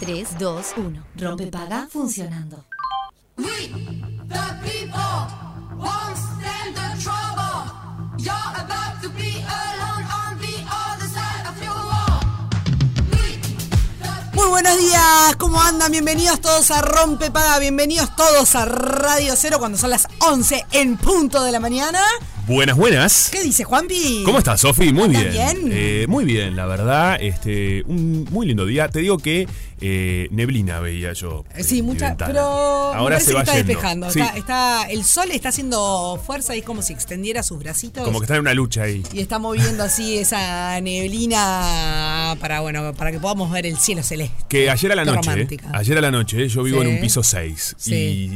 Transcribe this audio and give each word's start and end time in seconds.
3, 0.00 0.26
2, 0.40 0.74
1. 0.76 1.04
Rompe 1.20 1.46
paga 1.46 1.86
funcionando. 1.88 2.64
We, 3.36 3.44
the 4.26 4.44
people, 4.64 4.98
won't 5.78 6.16
stand 6.18 6.74
the 6.74 7.00
trouble. 7.00 7.70
You're 8.18 8.34
about 8.56 9.00
to 9.02 9.08
be 9.10 9.38
alone 9.46 10.04
on 10.10 10.36
the 10.40 10.56
other 10.66 11.06
side 11.06 11.46
of 11.48 11.62
your 11.62 11.78
wall. 11.78 12.20
We, 13.12 13.38
the 14.02 14.34
Muy 14.34 14.48
buenos 14.48 14.76
días, 14.78 15.36
¿cómo 15.38 15.62
andan? 15.62 15.92
Bienvenidos 15.92 16.40
todos 16.40 16.72
a 16.72 16.82
Rompe 16.82 17.30
Paga, 17.30 17.60
bienvenidos 17.60 18.16
todos 18.16 18.56
a 18.56 18.64
Radio 18.64 19.34
Cero 19.36 19.58
cuando 19.60 19.78
son 19.78 19.90
las 19.90 20.08
11 20.18 20.66
en 20.72 20.96
punto 20.96 21.44
de 21.44 21.52
la 21.52 21.60
mañana. 21.60 22.00
Buenas, 22.46 22.76
buenas. 22.76 23.30
¿Qué 23.32 23.42
dice 23.42 23.64
Juanpi? 23.64 24.22
¿Cómo 24.26 24.36
estás, 24.36 24.60
Sofi? 24.60 24.92
Muy 24.92 25.04
¿Andas 25.04 25.32
bien. 25.32 25.32
bien? 25.64 25.68
Eh, 25.72 26.06
muy 26.10 26.26
bien, 26.26 26.54
la 26.56 26.66
verdad. 26.66 27.16
Este, 27.18 27.82
un 27.86 28.28
muy 28.30 28.46
lindo 28.46 28.66
día. 28.66 28.86
Te 28.90 28.98
digo 28.98 29.16
que 29.16 29.48
eh, 29.86 30.28
neblina 30.30 30.80
veía 30.80 31.12
yo. 31.12 31.44
Eh, 31.54 31.62
Sí, 31.62 31.82
mucha, 31.82 32.16
pero 32.16 32.40
ahora 32.40 33.20
se 33.20 33.34
va 33.34 33.40
está 33.40 33.52
yendo. 33.56 33.68
despejando. 33.68 34.10
Sí, 34.10 34.20
Está, 34.20 34.36
está- 34.38 34.82
el 34.90 35.04
sol 35.04 35.30
está 35.30 35.50
haciendo 35.50 36.18
fuerza 36.24 36.56
y 36.56 36.60
es 36.60 36.64
como 36.64 36.80
si 36.80 36.94
extendiera 36.94 37.42
sus 37.42 37.58
bracitos. 37.58 38.02
como 38.04 38.18
que 38.20 38.24
está 38.24 38.36
en 38.36 38.40
una 38.40 38.54
lucha 38.54 38.82
ahí. 38.84 39.02
Y 39.12 39.20
está 39.20 39.38
moviendo 39.38 39.82
así 39.84 40.16
esa 40.18 40.80
neblina 40.80 42.36
para, 42.40 42.60
bueno, 42.60 42.94
para 42.94 43.12
que 43.12 43.18
podamos 43.18 43.50
ver 43.50 43.66
el 43.66 43.76
cielo 43.76 44.02
celeste. 44.02 44.34
Que 44.48 44.70
ayer 44.70 44.92
a 44.92 44.94
la 44.94 45.04
Qué 45.04 45.10
noche, 45.12 45.30
romántica. 45.30 45.70
ayer 45.74 45.98
a 45.98 46.00
la 46.00 46.10
noche, 46.10 46.48
yo 46.48 46.62
vivo 46.62 46.80
Sí. 46.82 46.88
en 46.88 46.94
un 46.94 47.00
piso 47.00 47.22
6 47.22 47.74
Sí. 47.78 47.94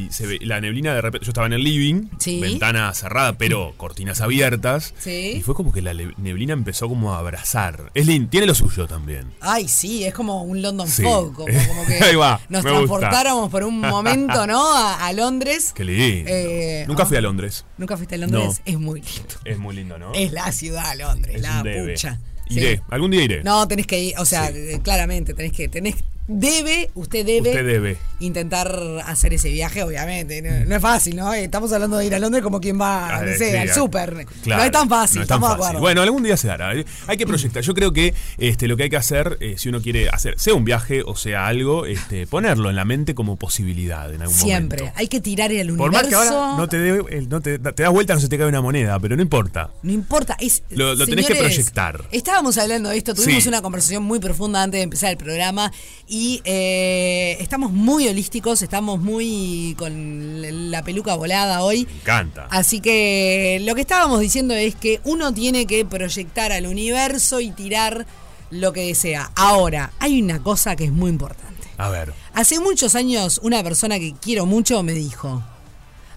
y 0.09 0.12
se 0.12 0.27
ve 0.27 0.39
la 0.42 0.61
neblina 0.61 0.95
de 0.95 1.01
repente, 1.01 1.25
yo 1.25 1.30
estaba 1.30 1.47
en 1.47 1.55
el 1.55 1.65
living, 1.65 2.09
Sí. 2.19 2.41
ventana 2.41 2.92
cerrada, 2.95 3.34
pero 3.39 3.75
cortinas 3.77 4.20
abiertas. 4.20 4.95
Sí. 4.98 5.34
Y 5.37 5.42
fue 5.42 5.55
como 5.55 5.73
que 5.73 5.83
la 5.83 5.95
neblina 5.95 6.53
empezó 6.53 6.89
como 6.89 7.15
a 7.15 7.19
abrazar. 7.19 7.91
Es 7.95 8.06
lindo, 8.06 8.28
tiene 8.30 8.47
lo 8.47 8.55
suyo 8.55 8.87
también. 8.87 9.33
Ay, 9.41 9.69
sí, 9.69 10.05
es 10.05 10.15
como 10.15 10.42
un 10.42 10.62
London. 10.62 10.89
Fog, 10.89 11.38
como, 11.38 11.66
como 11.66 11.87
que 11.87 11.95
Ahí 12.05 12.15
va, 12.16 12.38
nos 12.51 12.62
me 12.65 12.70
gusta. 12.73 12.87
transportáramos 12.87 13.51
por 13.51 13.65
un 13.65 13.80
momento, 13.80 14.47
¿no? 14.47 14.74
A, 14.77 15.06
a 15.06 15.12
Londres. 15.15 15.72
Qué 15.75 15.84
lindo. 15.84 16.30
Eh, 16.30 16.84
Nunca 16.86 17.06
fui 17.06 17.17
a 17.17 17.20
Londres. 17.22 17.64
Nunca 17.78 17.97
fuiste 17.97 18.17
a 18.17 18.19
Londres, 18.19 18.45
No. 18.45 18.55
es 18.72 18.78
muy 18.78 19.00
lindo. 19.00 19.34
Es 19.45 19.58
muy 19.58 19.75
lindo, 19.77 19.98
¿no? 19.98 20.12
Es 20.12 20.33
la 20.33 20.53
ciudad 20.53 20.95
Londres, 20.98 21.36
Es 21.36 21.42
la 21.42 21.62
pucha. 21.62 22.19
Iré, 22.50 22.77
Sí. 22.77 22.83
algún 22.91 23.11
día 23.11 23.22
iré. 23.25 23.42
No, 23.45 23.67
tenés 23.69 23.86
que 23.86 23.98
ir, 24.00 24.14
o 24.19 24.25
sea, 24.25 24.48
Sí. 24.48 24.55
eh, 24.56 24.80
claramente, 24.83 25.34
tenés 25.34 25.53
que, 25.53 25.69
tenés, 25.69 25.97
debe, 26.29 26.91
usted 26.95 27.25
debe, 27.27 27.48
Usted 27.51 27.65
debe. 27.67 27.98
intentar 28.21 28.71
hacer 29.07 29.33
ese 29.34 29.48
viaje, 29.51 29.83
obviamente. 29.83 30.43
No, 30.43 30.67
no 30.67 30.77
es 30.77 30.83
fácil, 30.83 31.17
¿no? 31.17 31.33
Estamos 31.33 31.73
hablando 31.73 31.97
de 31.97 32.07
ir 32.07 32.15
a 32.15 32.19
Londres 32.19 32.43
como 32.45 32.61
quien 32.61 32.79
va, 32.81 33.17
Ah, 33.17 33.23
no 33.25 33.33
sí, 33.33 33.39
sé, 33.39 33.59
al 33.59 33.70
súper. 33.73 34.27
claro, 34.43 34.61
no 34.61 34.67
es 34.67 34.73
tan 34.73 34.89
fácil, 34.89 35.17
no 35.17 35.23
es 35.23 35.29
tan 35.29 35.37
estamos 35.39 35.48
de 35.48 35.55
acuerdo. 35.55 35.81
Bueno, 35.81 36.03
algún 36.03 36.23
día 36.23 36.37
se 36.37 36.48
dará. 36.48 36.70
Hay 37.07 37.17
que 37.17 37.27
proyectar. 37.27 37.62
Yo 37.62 37.75
creo 37.75 37.93
que 37.93 38.15
este, 38.37 38.69
lo 38.69 38.77
que 38.77 38.85
hay 38.85 38.91
que 38.91 38.97
hacer, 38.98 39.39
eh, 39.41 39.55
si 39.57 39.69
uno 39.70 39.81
quiere 39.81 40.09
hacer, 40.11 40.39
sea 40.39 40.55
un 40.55 40.65
viaje 40.65 41.03
o 41.05 41.17
sea 41.17 41.47
algo, 41.47 41.87
este, 41.87 42.27
ponerlo 42.27 42.69
en 42.70 42.77
la 42.77 42.85
mente 42.85 43.15
como 43.15 43.37
posibilidad 43.37 44.13
en 44.15 44.20
algún 44.23 44.37
Siempre, 44.37 44.79
momento. 44.81 44.98
hay 45.01 45.09
que 45.09 45.20
tirar 45.20 45.51
el 45.51 45.75
Por 45.77 45.89
universo. 45.89 46.17
más 46.19 46.29
que 46.29 46.35
ahora 46.35 46.57
no 46.59 46.69
te, 46.69 47.23
no 47.27 47.41
te, 47.41 47.59
te 47.59 47.83
das 47.83 47.92
vuelta, 47.92 48.15
no 48.15 48.20
se 48.20 48.29
te 48.29 48.37
cae 48.37 48.47
una 48.47 48.61
moneda, 48.61 48.98
pero 49.01 49.17
no 49.17 49.23
importa. 49.23 49.70
No 49.83 49.92
importa, 49.92 50.37
es. 50.41 50.63
Lo- 50.70 50.95
lo 50.95 51.07
tenés 51.07 51.27
que 51.27 51.35
proyectar. 51.37 52.05
Estábamos 52.13 52.59
hablando 52.59 52.91
de 52.91 52.98
esto, 52.98 53.15
tuvimos 53.15 53.42
Sí. 53.42 53.48
una 53.48 53.63
conversación 53.63 54.03
muy 54.03 54.19
profunda 54.19 54.63
antes 54.63 54.79
de 54.79 54.83
empezar 54.83 55.11
el 55.11 55.17
programa 55.17 55.73
y 56.07 56.17
eh, 56.44 57.36
estamos 57.41 57.72
muy 57.72 58.08
holísticos, 58.08 58.62
estamos 58.62 59.00
muy 59.00 59.74
con 59.78 60.70
la 60.70 60.83
peluca 60.83 61.14
volada 61.14 61.62
hoy. 61.62 61.86
Me 61.86 61.92
encanta. 62.00 62.47
Así 62.50 62.80
que 62.80 63.61
lo 63.62 63.74
que 63.74 63.83
estábamos 63.83 64.20
diciendo 64.20 64.55
es 64.55 64.74
que 64.74 65.00
uno 65.05 65.33
tiene 65.33 65.66
que 65.66 65.84
proyectar 65.84 66.52
al 66.52 66.66
universo 66.66 67.41
y 67.41 67.50
tirar 67.50 68.06
lo 68.50 68.72
que 68.72 68.86
desea. 68.86 69.30
Ahora, 69.34 69.92
hay 69.98 70.20
una 70.22 70.42
cosa 70.42 70.77
que 70.77 70.84
es 70.84 70.92
muy 70.92 71.11
importante. 71.11 71.69
A 71.77 71.91
ver. 71.91 72.12
Hace 72.34 72.61
muchos 72.61 72.94
años 72.94 73.41
una 73.42 73.62
persona 73.62 73.98
que 73.98 74.14
quiero 74.20 74.46
mucho 74.46 74.83
me 74.83 74.92
dijo, 74.92 75.42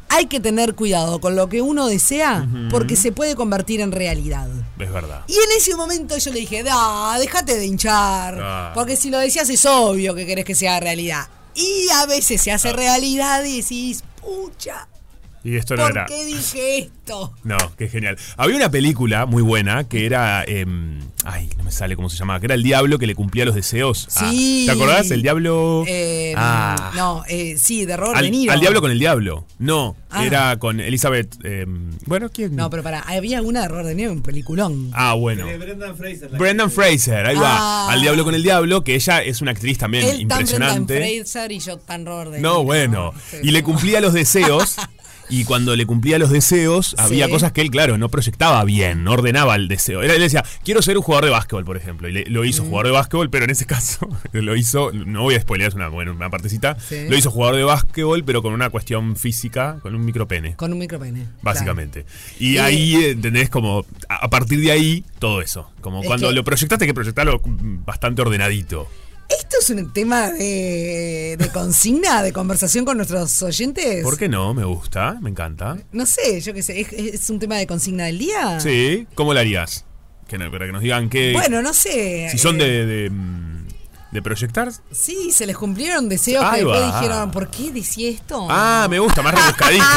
hay 0.09 0.25
que 0.25 0.39
tener 0.39 0.75
cuidado 0.75 1.19
con 1.21 1.35
lo 1.35 1.47
que 1.47 1.61
uno 1.61 1.87
desea 1.87 2.47
porque 2.69 2.95
se 2.95 3.11
puede 3.11 3.35
convertir 3.35 3.79
en 3.81 3.91
realidad. 3.91 4.49
Es 4.81 4.91
verdad. 4.91 5.23
Y 5.27 5.33
en 5.33 5.51
ese 5.57 5.75
momento 5.75 6.17
yo 6.17 6.31
le 6.31 6.39
dije, 6.39 6.63
da, 6.63 7.15
déjate 7.19 7.55
de 7.57 7.65
hinchar, 7.65 8.37
Ah. 8.41 8.71
porque 8.73 8.95
si 8.97 9.09
lo 9.09 9.19
decías 9.19 9.47
es 9.49 9.65
obvio 9.65 10.15
que 10.15 10.25
querés 10.25 10.43
que 10.45 10.55
sea 10.55 10.79
realidad. 10.79 11.27
Y 11.53 11.87
a 11.93 12.05
veces 12.05 12.41
se 12.41 12.51
hace 12.51 12.69
Ah. 12.69 12.73
realidad 12.73 13.43
y 13.43 13.61
decís, 13.61 14.03
pucha, 14.19 14.87
Y 15.43 15.55
esto 15.55 15.75
no 15.75 15.83
¿por 15.83 15.91
era. 15.91 16.05
qué 16.05 16.23
dije 16.25 16.77
esto? 16.79 17.33
No, 17.43 17.57
qué 17.77 17.87
genial. 17.87 18.17
Había 18.37 18.55
una 18.57 18.69
película 18.69 19.25
muy 19.25 19.41
buena 19.41 19.85
que 19.87 20.05
era. 20.05 20.43
em, 20.45 20.99
ay, 21.25 21.49
no 21.57 21.63
me 21.63 21.71
sale 21.71 21.95
cómo 21.95 22.09
se 22.09 22.17
llamaba. 22.17 22.39
Que 22.39 22.45
era 22.45 22.53
el 22.55 22.61
diablo 22.63 22.99
que 22.99 23.07
le 23.07 23.15
cumplía 23.15 23.43
los 23.45 23.55
deseos. 23.55 24.07
a- 24.17 24.29
Sí. 24.29 24.63
¿Te 24.67 24.71
acordás? 24.73 25.09
El 25.09 25.21
diablo. 25.23 25.83
Eh, 25.87 26.33
Ah. 26.37 26.91
No, 26.95 27.23
eh, 27.27 27.55
sí, 27.57 27.85
de 27.85 27.97
Robert 27.97 28.17
Al, 28.17 28.25
De 28.25 28.31
Niro. 28.31 28.53
al 28.53 28.59
diablo 28.59 28.81
con 28.81 28.91
el 28.91 28.99
diablo. 28.99 29.45
No, 29.57 29.95
Ah. 30.11 30.25
era 30.25 30.59
con 30.59 30.79
Elizabeth. 30.79 31.43
em, 31.43 31.89
bueno, 32.05 32.29
¿quién? 32.29 32.55
No, 32.55 32.69
pero 32.69 32.83
para, 32.83 32.99
había 33.01 33.41
una 33.41 33.61
de 33.63 33.67
Robert 33.67 33.87
De 33.87 33.95
Niro, 33.95 34.11
un 34.11 34.21
peliculón. 34.21 34.91
Ah, 34.93 35.13
bueno. 35.15 35.45
Brendan 35.57 35.97
Fraser. 35.97 36.29
Brendan 36.37 36.69
Fraser, 36.71 37.25
ahí 37.25 37.35
Ah. 37.39 37.41
va. 37.87 37.91
Al 37.93 38.01
diablo 38.01 38.23
con 38.23 38.35
el 38.35 38.43
diablo, 38.43 38.83
que 38.83 38.93
ella 38.95 39.21
es 39.23 39.41
una 39.41 39.51
actriz 39.51 39.77
también 39.79 40.03
Él 40.03 40.09
tan 40.09 40.17
Brendan 40.17 40.41
impresionante. 40.41 40.97
Fraser 40.97 41.51
y 41.51 41.59
yo 41.59 41.77
tan 41.77 42.05
Robert 42.05 42.31
De 42.31 42.39
No, 42.41 42.49
Niro. 42.57 42.63
bueno. 42.63 43.13
Sí, 43.31 43.37
Y 43.43 43.51
le 43.51 43.61
no. 43.61 43.65
cumplía 43.65 44.01
los 44.01 44.13
deseos. 44.13 44.75
Y 45.31 45.45
cuando 45.45 45.75
le 45.75 45.85
cumplía 45.85 46.19
los 46.19 46.29
deseos, 46.29 46.93
había 46.99 47.25
Sí. 47.25 47.31
cosas 47.31 47.51
que 47.53 47.61
él, 47.61 47.71
claro, 47.71 47.97
no 47.97 48.09
proyectaba 48.09 48.63
bien, 48.65 49.03
no 49.03 49.13
ordenaba 49.13 49.55
el 49.55 49.67
deseo. 49.67 50.03
Era, 50.03 50.13
él 50.13 50.19
decía, 50.21 50.43
quiero 50.63 50.81
ser 50.81 50.97
un 50.97 51.03
jugador 51.03 51.25
de 51.25 51.31
básquetbol, 51.31 51.65
por 51.65 51.77
ejemplo. 51.77 52.07
Y 52.07 52.11
le- 52.11 52.25
lo 52.25 52.41
Mm. 52.43 52.45
hizo 52.45 52.63
jugador 52.63 52.85
de 52.87 52.91
básquetbol, 52.91 53.29
pero 53.29 53.45
en 53.45 53.51
ese 53.51 53.65
caso 53.65 54.07
lo 54.33 54.55
hizo, 54.55 54.91
no 54.91 55.23
voy 55.23 55.35
a 55.35 55.41
spoilear, 55.41 55.69
es 55.69 55.75
una, 55.75 55.87
bueno, 55.87 56.11
una 56.11 56.29
partecita. 56.29 56.77
Sí. 56.79 57.07
Lo 57.09 57.17
hizo 57.17 57.31
jugador 57.31 57.55
de 57.55 57.63
básquetbol, 57.63 58.23
pero 58.23 58.41
con 58.41 58.53
una 58.53 58.69
cuestión 58.69 59.15
física, 59.15 59.79
con 59.81 59.95
un 59.95 60.03
micropene. 60.05 60.55
Con 60.57 60.73
un 60.73 60.79
micropene. 60.79 61.25
Básicamente. 61.41 62.05
Y 62.39 62.57
ahí, 62.57 62.95
¿entendés? 62.95 63.49
Como 63.49 63.85
a 64.09 64.21
a 64.25 64.29
partir 64.29 64.59
de 64.61 64.71
ahí, 64.71 65.03
todo 65.19 65.41
eso. 65.41 65.71
Como 65.81 66.01
Es 66.01 66.07
cuando 66.07 66.29
que- 66.29 66.35
lo 66.35 66.43
proyectaste, 66.43 66.85
hay 66.85 66.89
que 66.89 66.93
proyectarlo 66.93 67.41
mm, 67.43 67.85
bastante 67.85 68.21
ordenadito. 68.21 68.87
¿Esto 69.39 69.57
es 69.59 69.69
un 69.69 69.93
tema 69.93 70.29
de, 70.31 71.35
de 71.37 71.49
consigna, 71.49 72.21
de 72.23 72.33
conversación 72.33 72.85
con 72.85 72.97
nuestros 72.97 73.41
oyentes? 73.43 74.03
¿Por 74.03 74.17
qué 74.17 74.27
no? 74.29 74.53
Me 74.53 74.63
gusta, 74.65 75.17
me 75.21 75.29
encanta. 75.29 75.77
No 75.91 76.05
sé, 76.05 76.41
yo 76.41 76.53
qué 76.53 76.61
sé, 76.63 76.81
¿es, 76.81 76.91
es 76.93 77.29
un 77.29 77.39
tema 77.39 77.55
de 77.57 77.67
consigna 77.67 78.05
del 78.05 78.17
día? 78.19 78.59
Sí, 78.59 79.07
¿cómo 79.15 79.33
lo 79.33 79.39
harías? 79.39 79.85
Que 80.27 80.37
no- 80.37 80.49
para 80.51 80.65
que 80.65 80.71
nos 80.71 80.81
digan 80.81 81.09
qué. 81.09 81.33
Bueno, 81.33 81.61
no 81.61 81.73
sé. 81.73 82.27
si 82.31 82.37
son 82.37 82.59
eh, 82.61 82.63
de, 82.65 82.85
de, 82.85 83.09
mm, 83.09 83.67
de 84.11 84.21
proyectar. 84.21 84.71
Sí, 84.91 85.31
se 85.31 85.45
les 85.45 85.57
cumplieron 85.57 86.09
deseos 86.09 86.43
que 86.43 86.49
Ahí 86.55 86.61
después 86.63 86.81
va. 86.81 86.99
dijeron, 87.01 87.31
¿por 87.31 87.49
qué 87.49 87.71
decía 87.71 88.09
esto? 88.09 88.47
Ah, 88.49 88.87
me 88.89 88.99
gusta, 88.99 89.21
más 89.21 89.33
rebuscadito. 89.35 89.83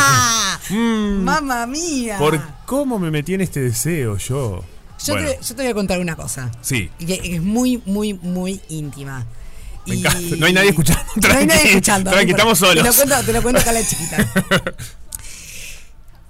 Mm, 0.71 1.23
¡Mamma 1.25 1.67
mía! 1.67 2.17
¿Por 2.19 2.41
cómo 2.65 2.99
me 2.99 3.11
metí 3.11 3.34
en 3.34 3.43
este 3.43 3.61
deseo 3.61 4.17
yo? 4.17 4.65
Yo, 5.04 5.12
Bueno, 5.15 5.28
te, 5.31 5.38
yo 5.42 5.54
te 5.54 5.62
voy 5.62 5.70
a 5.70 5.75
contar 5.75 6.00
una 6.00 6.16
cosa. 6.16 6.50
sí. 6.62 6.91
Que, 6.98 7.06
que 7.19 7.34
es 7.37 7.42
muy, 7.42 7.82
muy, 7.87 8.15
muy 8.15 8.60
íntima. 8.69 9.26
Me 9.87 9.97
Y- 9.97 9.98
encanta. 10.00 10.37
No 10.37 10.47
hay 10.47 10.53
nadie 10.54 10.69
escuchando. 10.70 11.03
No 11.16 11.34
hay 11.34 11.47
nadie 11.47 11.69
escuchando. 11.69 12.10
tranqui, 12.10 12.31
estamos 12.31 12.59
solos. 12.59 12.82
Te 12.82 12.88
lo 12.91 12.94
cuento, 12.94 13.26
te 13.26 13.32
lo 13.34 13.43
cuento 13.43 13.60
acá 13.60 13.72
la 13.72 13.84
chiquita. 13.87 14.16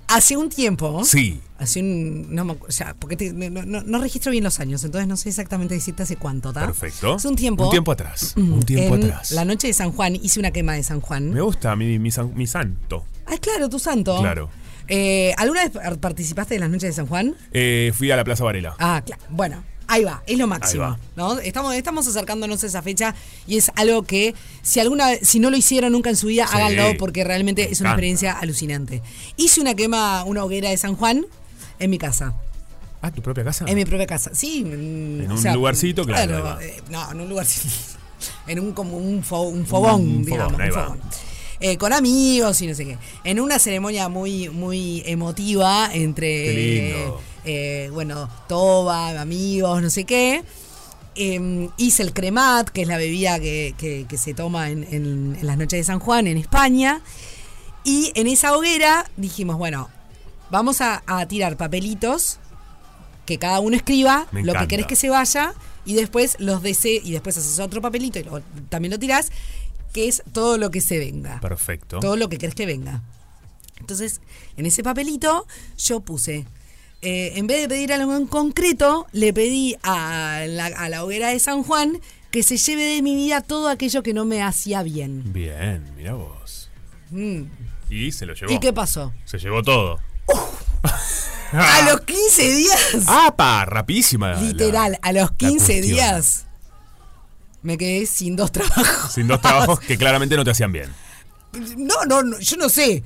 Hace 0.07 0.37
un 0.37 0.49
tiempo. 0.51 1.03
Sí. 1.05 1.41
Hace 1.59 1.81
un. 1.81 2.35
No, 2.35 2.43
o 2.69 2.71
sea, 2.71 2.95
porque 2.99 3.17
te- 3.17 3.33
no, 3.33 3.65
no- 3.65 3.83
no 3.83 3.99
registro 4.01 4.31
bien 4.33 4.45
los 4.45 4.61
años, 4.61 4.85
entonces 4.85 5.09
no 5.09 5.17
sé 5.17 5.31
exactamente 5.31 5.75
decirte 5.75 6.03
hace 6.03 6.17
cuánto, 6.17 6.51
¿está? 6.51 6.67
Perfecto. 6.67 7.15
Hace 7.15 7.27
un 7.29 7.37
tiempo. 7.37 7.65
Un 7.65 7.71
tiempo 7.71 7.91
atrás. 7.93 8.35
Un 8.37 8.63
tiempo 8.63 8.97
en 8.97 9.05
atrás. 9.05 9.31
La 9.31 9.45
noche 9.45 9.69
de 9.69 9.73
San 9.73 9.93
Juan 9.93 10.15
hice 10.17 10.39
una 10.41 10.51
quema 10.51 10.75
de 10.75 10.83
San 10.83 11.01
Juan. 11.01 11.31
Me 11.31 11.41
gusta 11.41 11.75
mi, 11.75 11.99
mi, 11.99 12.11
san- 12.11 12.35
mi 12.35 12.47
santo. 12.47 13.07
Ah, 13.27 13.37
claro, 13.41 13.69
tu 13.71 13.79
santo. 13.79 14.19
Claro. 14.21 14.51
Eh, 14.89 15.33
¿Alguna 15.39 15.63
vez 15.65 15.71
par- 15.73 15.99
participaste 15.99 16.55
de 16.55 16.61
las 16.61 16.69
noches 16.71 16.91
de 16.91 16.93
San 16.93 17.07
Juan? 17.07 17.35
Eh, 17.53 17.93
fui 17.95 18.11
a 18.11 18.17
la 18.17 18.25
Plaza 18.25 18.45
Varela. 18.45 18.75
Ah, 18.79 19.03
claro. 19.05 19.23
Bueno, 19.31 19.65
ahí 19.87 20.05
va, 20.05 20.23
es 20.27 20.37
lo 20.39 20.47
máximo. 20.47 20.97
¿no? 21.17 21.39
Estamos, 21.39 21.75
estamos 21.75 22.07
acercándonos 22.07 22.63
a 22.63 22.67
esa 22.67 22.83
fecha 22.83 23.15
y 23.47 23.57
es 23.57 23.71
algo 23.77 24.03
que 24.03 24.35
si 24.63 24.81
alguna 24.81 25.15
si 25.23 25.41
no 25.41 25.51
lo 25.51 25.57
hicieron 25.57 25.93
nunca 25.93 26.11
en 26.11 26.17
su 26.17 26.27
vida, 26.27 26.47
Sí, 26.47 26.55
háganlo 26.57 26.97
porque 26.99 27.25
realmente 27.25 27.65
me 27.67 27.73
es 27.73 27.81
una 27.81 27.91
experiencia 27.91 28.33
alucinante. 28.39 29.03
Hice 29.37 29.61
una 29.61 29.75
quema, 29.75 30.25
una 30.25 30.45
hoguera 30.45 30.71
de 30.71 30.77
San 30.77 30.97
Juan 30.97 31.25
en 31.79 31.91
mi 31.91 31.99
casa. 31.99 32.35
Ah, 33.03 33.11
¿tu 33.11 33.21
propia 33.21 33.45
casa? 33.45 33.65
En 33.69 33.77
mi 33.77 33.85
propia 33.85 34.07
casa. 34.07 34.31
Sí. 34.35 34.61
En 34.67 35.23
En 35.25 35.33
un 35.33 35.53
lugarcito, 35.55 36.05
claro, 36.05 36.59
eh, 36.61 36.83
no, 36.91 37.11
en 37.13 37.21
un 37.21 37.29
lugarcito. 37.29 37.75
En 38.47 38.59
un 38.59 38.73
como 38.73 38.97
un, 38.97 39.23
fo- 39.23 39.51
un 39.51 39.67
fogón, 39.67 40.01
Un 40.01 40.25
digamos. 40.25 40.59
un 40.59 40.71
fogón. 40.73 41.01
Eh, 41.61 41.77
con 41.79 41.93
amigos 41.93 42.61
y 42.63 42.67
no 42.67 42.75
sé 42.75 42.85
qué. 42.85 42.99
En 43.25 43.41
una 43.41 43.59
ceremonia 43.59 44.09
muy, 44.09 44.49
muy 44.51 45.03
emotiva 45.07 45.89
entre. 45.93 46.55
Lindo. 46.55 47.21
eh, 47.45 47.91
bueno, 47.93 48.29
toba, 48.49 49.21
amigos, 49.21 49.81
no 49.83 49.91
sé 49.91 50.05
qué. 50.05 50.43
Eh, 51.17 51.69
hice 51.77 52.03
el 52.03 52.13
cremat, 52.13 52.69
que 52.71 52.83
es 52.83 52.89
la 52.89 52.97
bebida 52.97 53.39
que, 53.39 53.75
que- 53.79 54.05
que 54.09 54.17
se 54.19 54.35
toma 54.35 54.71
en, 54.71 54.83
en- 54.85 55.37
en 55.41 55.47
las 55.47 55.57
noches 55.57 55.79
de 55.79 55.85
San 55.85 56.01
Juan 56.01 56.27
en 56.27 56.37
España. 56.39 57.01
Y 57.85 58.11
en 58.15 58.27
esa 58.27 58.57
hoguera 58.57 59.09
dijimos, 59.17 59.57
bueno, 59.59 59.89
vamos 60.51 60.81
a, 60.81 61.03
a 61.07 61.27
tirar 61.27 61.57
papelitos 61.57 62.39
que 63.27 63.39
cada 63.39 63.61
uno 63.61 63.77
escriba 63.77 64.27
Me 64.33 64.43
lo 64.43 64.53
que 64.55 64.69
querés 64.69 64.87
que 64.87 64.97
se 64.97 65.09
vaya 65.09 65.55
y 65.87 65.95
después 65.95 66.37
los 66.41 66.63
DC 66.63 67.01
y 67.05 67.13
después 67.13 67.37
haces 67.37 67.59
otro 67.59 67.81
papelito 67.81 68.19
y 68.19 68.25
lo- 68.25 68.41
también 68.71 68.91
lo 68.91 68.99
tirás, 68.99 69.31
que 69.95 70.09
es 70.09 70.23
todo 70.33 70.59
lo 70.59 70.71
que 70.71 70.83
se 70.83 70.99
venga. 70.99 71.41
Perfecto. 71.41 72.01
Todo 72.01 72.17
lo 72.17 72.29
que 72.29 72.37
crees 72.37 72.55
que 72.55 72.67
venga. 72.67 73.01
Entonces, 73.81 74.21
en 74.59 74.67
ese 74.67 74.83
papelito 74.83 75.47
yo 75.79 76.01
puse, 76.01 76.45
eh, 77.01 77.33
en 77.37 77.47
vez 77.47 77.61
de 77.63 77.69
pedir 77.69 77.93
algo 77.95 78.15
en 78.17 78.27
concreto, 78.27 79.07
le 79.13 79.33
pedí 79.33 79.77
a 79.83 80.45
la, 80.49 80.67
a 80.67 80.89
la 80.91 81.05
hoguera 81.05 81.29
de 81.31 81.39
San 81.39 81.63
Juan 81.63 81.99
que 82.31 82.43
se 82.43 82.57
lleve 82.57 82.83
de 82.83 83.03
mi 83.03 83.15
vida 83.15 83.41
todo 83.41 83.69
aquello 83.69 84.03
que 84.03 84.13
no 84.13 84.25
me 84.25 84.43
hacía 84.43 84.83
bien. 84.83 85.33
Bien, 85.33 85.85
mira 85.97 86.15
vos. 86.15 86.69
Y 87.89 88.11
se 88.13 88.27
lo 88.27 88.35
llevó. 88.35 88.51
Mm. 88.53 88.57
¿Y 88.57 88.61
qué 88.61 88.73
pasó? 88.73 89.13
Se 89.25 89.39
llevó 89.39 89.63
todo. 89.63 90.01
A 91.53 91.83
los 91.89 92.01
15 92.01 92.55
días, 92.57 93.05
¡Apa! 93.07 93.65
Rapidísima. 93.65 94.33
la- 94.33 94.41
literal, 94.43 94.99
a 95.03 95.13
los 95.13 95.31
la 95.31 95.37
15 95.37 95.57
cuestión. 95.57 95.83
días, 95.83 96.47
me 97.65 97.77
quedé 97.77 98.07
sin 98.07 98.37
dos 98.37 98.53
trabajos. 98.53 99.13
Sin 99.13 99.27
dos 99.27 99.41
trabajos 99.41 99.81
que 99.81 99.99
claramente 99.99 100.37
no 100.37 100.45
te 100.45 100.53
hacían 100.53 100.71
bien. 100.71 100.91
No, 101.77 102.05
no, 102.07 102.23
no, 102.23 102.39
yo 102.39 102.57
no 102.57 102.69
sé. 102.69 103.03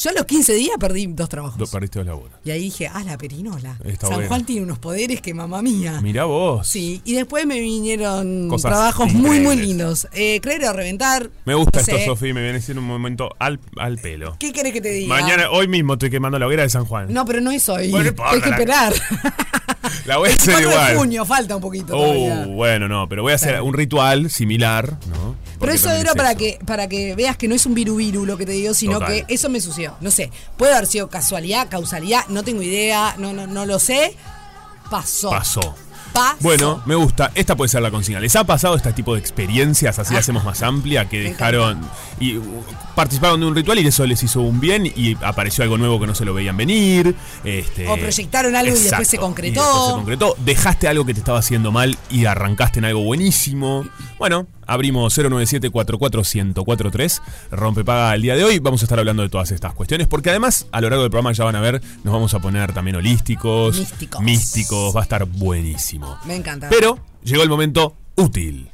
Yo 0.00 0.10
a 0.10 0.12
los 0.12 0.26
15 0.26 0.54
días 0.54 0.76
perdí 0.78 1.06
dos 1.08 1.28
trabajos. 1.28 1.58
Do- 1.58 1.66
Perdiste 1.66 1.98
dos 1.98 2.06
laburos. 2.06 2.32
Y 2.44 2.50
ahí 2.52 2.60
dije, 2.60 2.86
ah, 2.92 3.02
la 3.04 3.18
perinola. 3.18 3.76
Está 3.84 4.06
San. 4.06 4.26
Juan 4.28 4.44
tiene 4.46 4.62
unos 4.62 4.78
poderes 4.78 5.20
que 5.20 5.34
mamá 5.34 5.60
mía. 5.60 6.00
Mirá 6.02 6.24
vos. 6.24 6.68
Sí, 6.68 7.02
y 7.04 7.14
después 7.14 7.46
me 7.46 7.58
vinieron 7.58 8.48
Cosas 8.48 8.70
trabajos 8.70 9.12
muy, 9.12 9.40
muy 9.40 9.56
lindos. 9.56 10.06
Eh, 10.12 10.40
creer 10.40 10.64
o 10.66 10.72
reventar. 10.72 11.30
Me 11.46 11.54
gusta 11.54 11.78
no 11.78 11.80
esto, 11.80 11.96
sé. 11.96 12.04
Sofi. 12.04 12.32
Me 12.32 12.42
viene 12.42 12.60
siendo 12.60 12.80
un 12.80 12.86
momento 12.86 13.30
al, 13.40 13.58
al 13.76 13.98
pelo. 13.98 14.36
¿Qué 14.38 14.52
querés 14.52 14.72
que 14.72 14.80
te 14.80 14.90
diga? 14.90 15.08
Mañana, 15.20 15.50
hoy 15.50 15.66
mismo 15.66 15.94
estoy 15.94 16.10
quemando 16.10 16.38
la 16.38 16.46
hoguera 16.46 16.62
de 16.62 16.70
San 16.70 16.84
Juan. 16.84 17.12
No, 17.12 17.24
pero 17.24 17.40
no 17.40 17.50
es 17.50 17.68
hoy. 17.68 17.90
Bueno, 17.90 18.04
no 18.04 18.08
importa, 18.10 18.32
Hay 18.34 18.40
que 18.40 18.50
esperar. 18.50 18.92
La 20.06 20.16
voy 20.18 20.30
a 20.30 20.32
hacer 20.32 20.54
4 20.54 20.68
de 20.68 20.74
igual. 20.74 20.96
junio, 20.96 21.24
falta 21.24 21.56
un 21.56 21.62
poquito 21.62 21.86
todavía. 21.88 22.44
Oh, 22.46 22.50
bueno, 22.50 22.88
no, 22.88 23.08
pero 23.08 23.22
voy 23.22 23.32
a 23.32 23.34
hacer 23.34 23.50
Claro. 23.50 23.64
un 23.64 23.74
ritual 23.74 24.30
similar, 24.30 24.98
¿no? 25.10 25.36
Pero 25.60 25.72
eso 25.72 25.90
era 25.90 26.10
es 26.10 26.16
para 26.16 26.30
eso. 26.30 26.38
que, 26.38 26.58
para 26.64 26.88
que 26.88 27.14
veas 27.14 27.36
que 27.36 27.48
no 27.48 27.54
es 27.54 27.66
un 27.66 27.74
viru 27.74 27.96
viru 27.96 28.24
lo 28.24 28.36
que 28.36 28.46
te 28.46 28.52
digo, 28.52 28.74
sino 28.74 28.94
Total. 29.00 29.26
que 29.26 29.34
eso 29.34 29.48
me 29.48 29.60
No 30.00 30.10
sé, 30.10 30.30
puede 30.56 30.72
haber 30.74 30.86
sido 30.86 31.08
casualidad, 31.08 31.68
causalidad, 31.68 32.26
no 32.28 32.42
tengo 32.42 32.62
idea, 32.62 33.14
no, 33.18 33.32
no, 33.32 33.46
no 33.46 33.66
lo 33.66 33.78
sé. 33.78 34.16
Pasó. 34.90 35.30
Pasó. 35.30 35.74
Bueno, 36.40 36.82
me 36.86 36.94
gusta. 36.96 37.30
Esta 37.34 37.54
puede 37.54 37.68
ser 37.68 37.82
la 37.82 37.90
consigna. 37.90 38.18
¿Les 38.18 38.34
ha 38.34 38.42
pasado 38.44 38.74
este 38.74 38.92
tipo 38.92 39.14
de 39.14 39.20
experiencias, 39.20 39.98
así 39.98 40.12
la 40.14 40.18
Ah. 40.18 40.20
hacemos 40.20 40.44
más 40.44 40.62
amplia, 40.62 41.08
que 41.08 41.20
dejaron 41.20 41.80
y 42.18 42.38
participaron 42.98 43.38
de 43.38 43.46
un 43.46 43.54
ritual 43.54 43.78
y 43.78 43.86
eso 43.86 44.04
les 44.06 44.20
hizo 44.24 44.40
un 44.40 44.58
bien 44.58 44.84
y 44.84 45.16
apareció 45.22 45.62
algo 45.62 45.78
nuevo 45.78 46.00
que 46.00 46.08
no 46.08 46.16
se 46.16 46.24
lo 46.24 46.34
veían 46.34 46.56
venir? 46.56 47.14
Este, 47.44 47.86
O 47.86 47.96
proyectaron 47.96 48.56
algo 48.56 48.76
y 48.76 48.80
después 48.80 49.06
se 49.06 49.18
concretó. 49.18 49.60
y 49.60 49.64
después 49.64 49.86
se 49.86 49.92
concretó. 49.92 50.34
Dejaste 50.44 50.88
algo 50.88 51.04
que 51.06 51.14
te 51.14 51.20
estaba 51.20 51.38
haciendo 51.38 51.70
mal 51.70 51.96
y 52.10 52.24
arrancaste 52.24 52.80
en 52.80 52.86
algo 52.86 53.04
buenísimo. 53.04 53.84
Bueno, 54.18 54.48
abrimos 54.66 55.16
097-44-1043. 55.16 57.20
Rompepaga 57.52 58.12
el 58.16 58.22
día 58.22 58.34
de 58.34 58.42
hoy. 58.42 58.58
Vamos 58.58 58.82
a 58.82 58.86
estar 58.86 58.98
hablando 58.98 59.22
de 59.22 59.28
todas 59.28 59.52
estas 59.52 59.74
cuestiones 59.74 60.08
porque 60.08 60.30
además 60.30 60.66
a 60.72 60.80
lo 60.80 60.90
largo 60.90 61.02
del 61.04 61.10
programa 61.12 61.30
ya 61.32 61.44
van 61.44 61.54
a 61.54 61.60
ver, 61.60 61.80
nos 62.02 62.12
vamos 62.12 62.34
a 62.34 62.40
poner 62.40 62.72
también 62.72 62.96
holísticos, 62.96 63.78
Místicos. 63.78 64.20
místicos. 64.22 64.96
Va 64.96 65.00
a 65.00 65.04
estar 65.04 65.24
buenísimo. 65.24 66.18
Me 66.24 66.34
encanta. 66.34 66.68
Pero 66.68 66.98
llegó 67.22 67.44
el 67.44 67.48
momento 67.48 67.94
útil. 68.16 68.68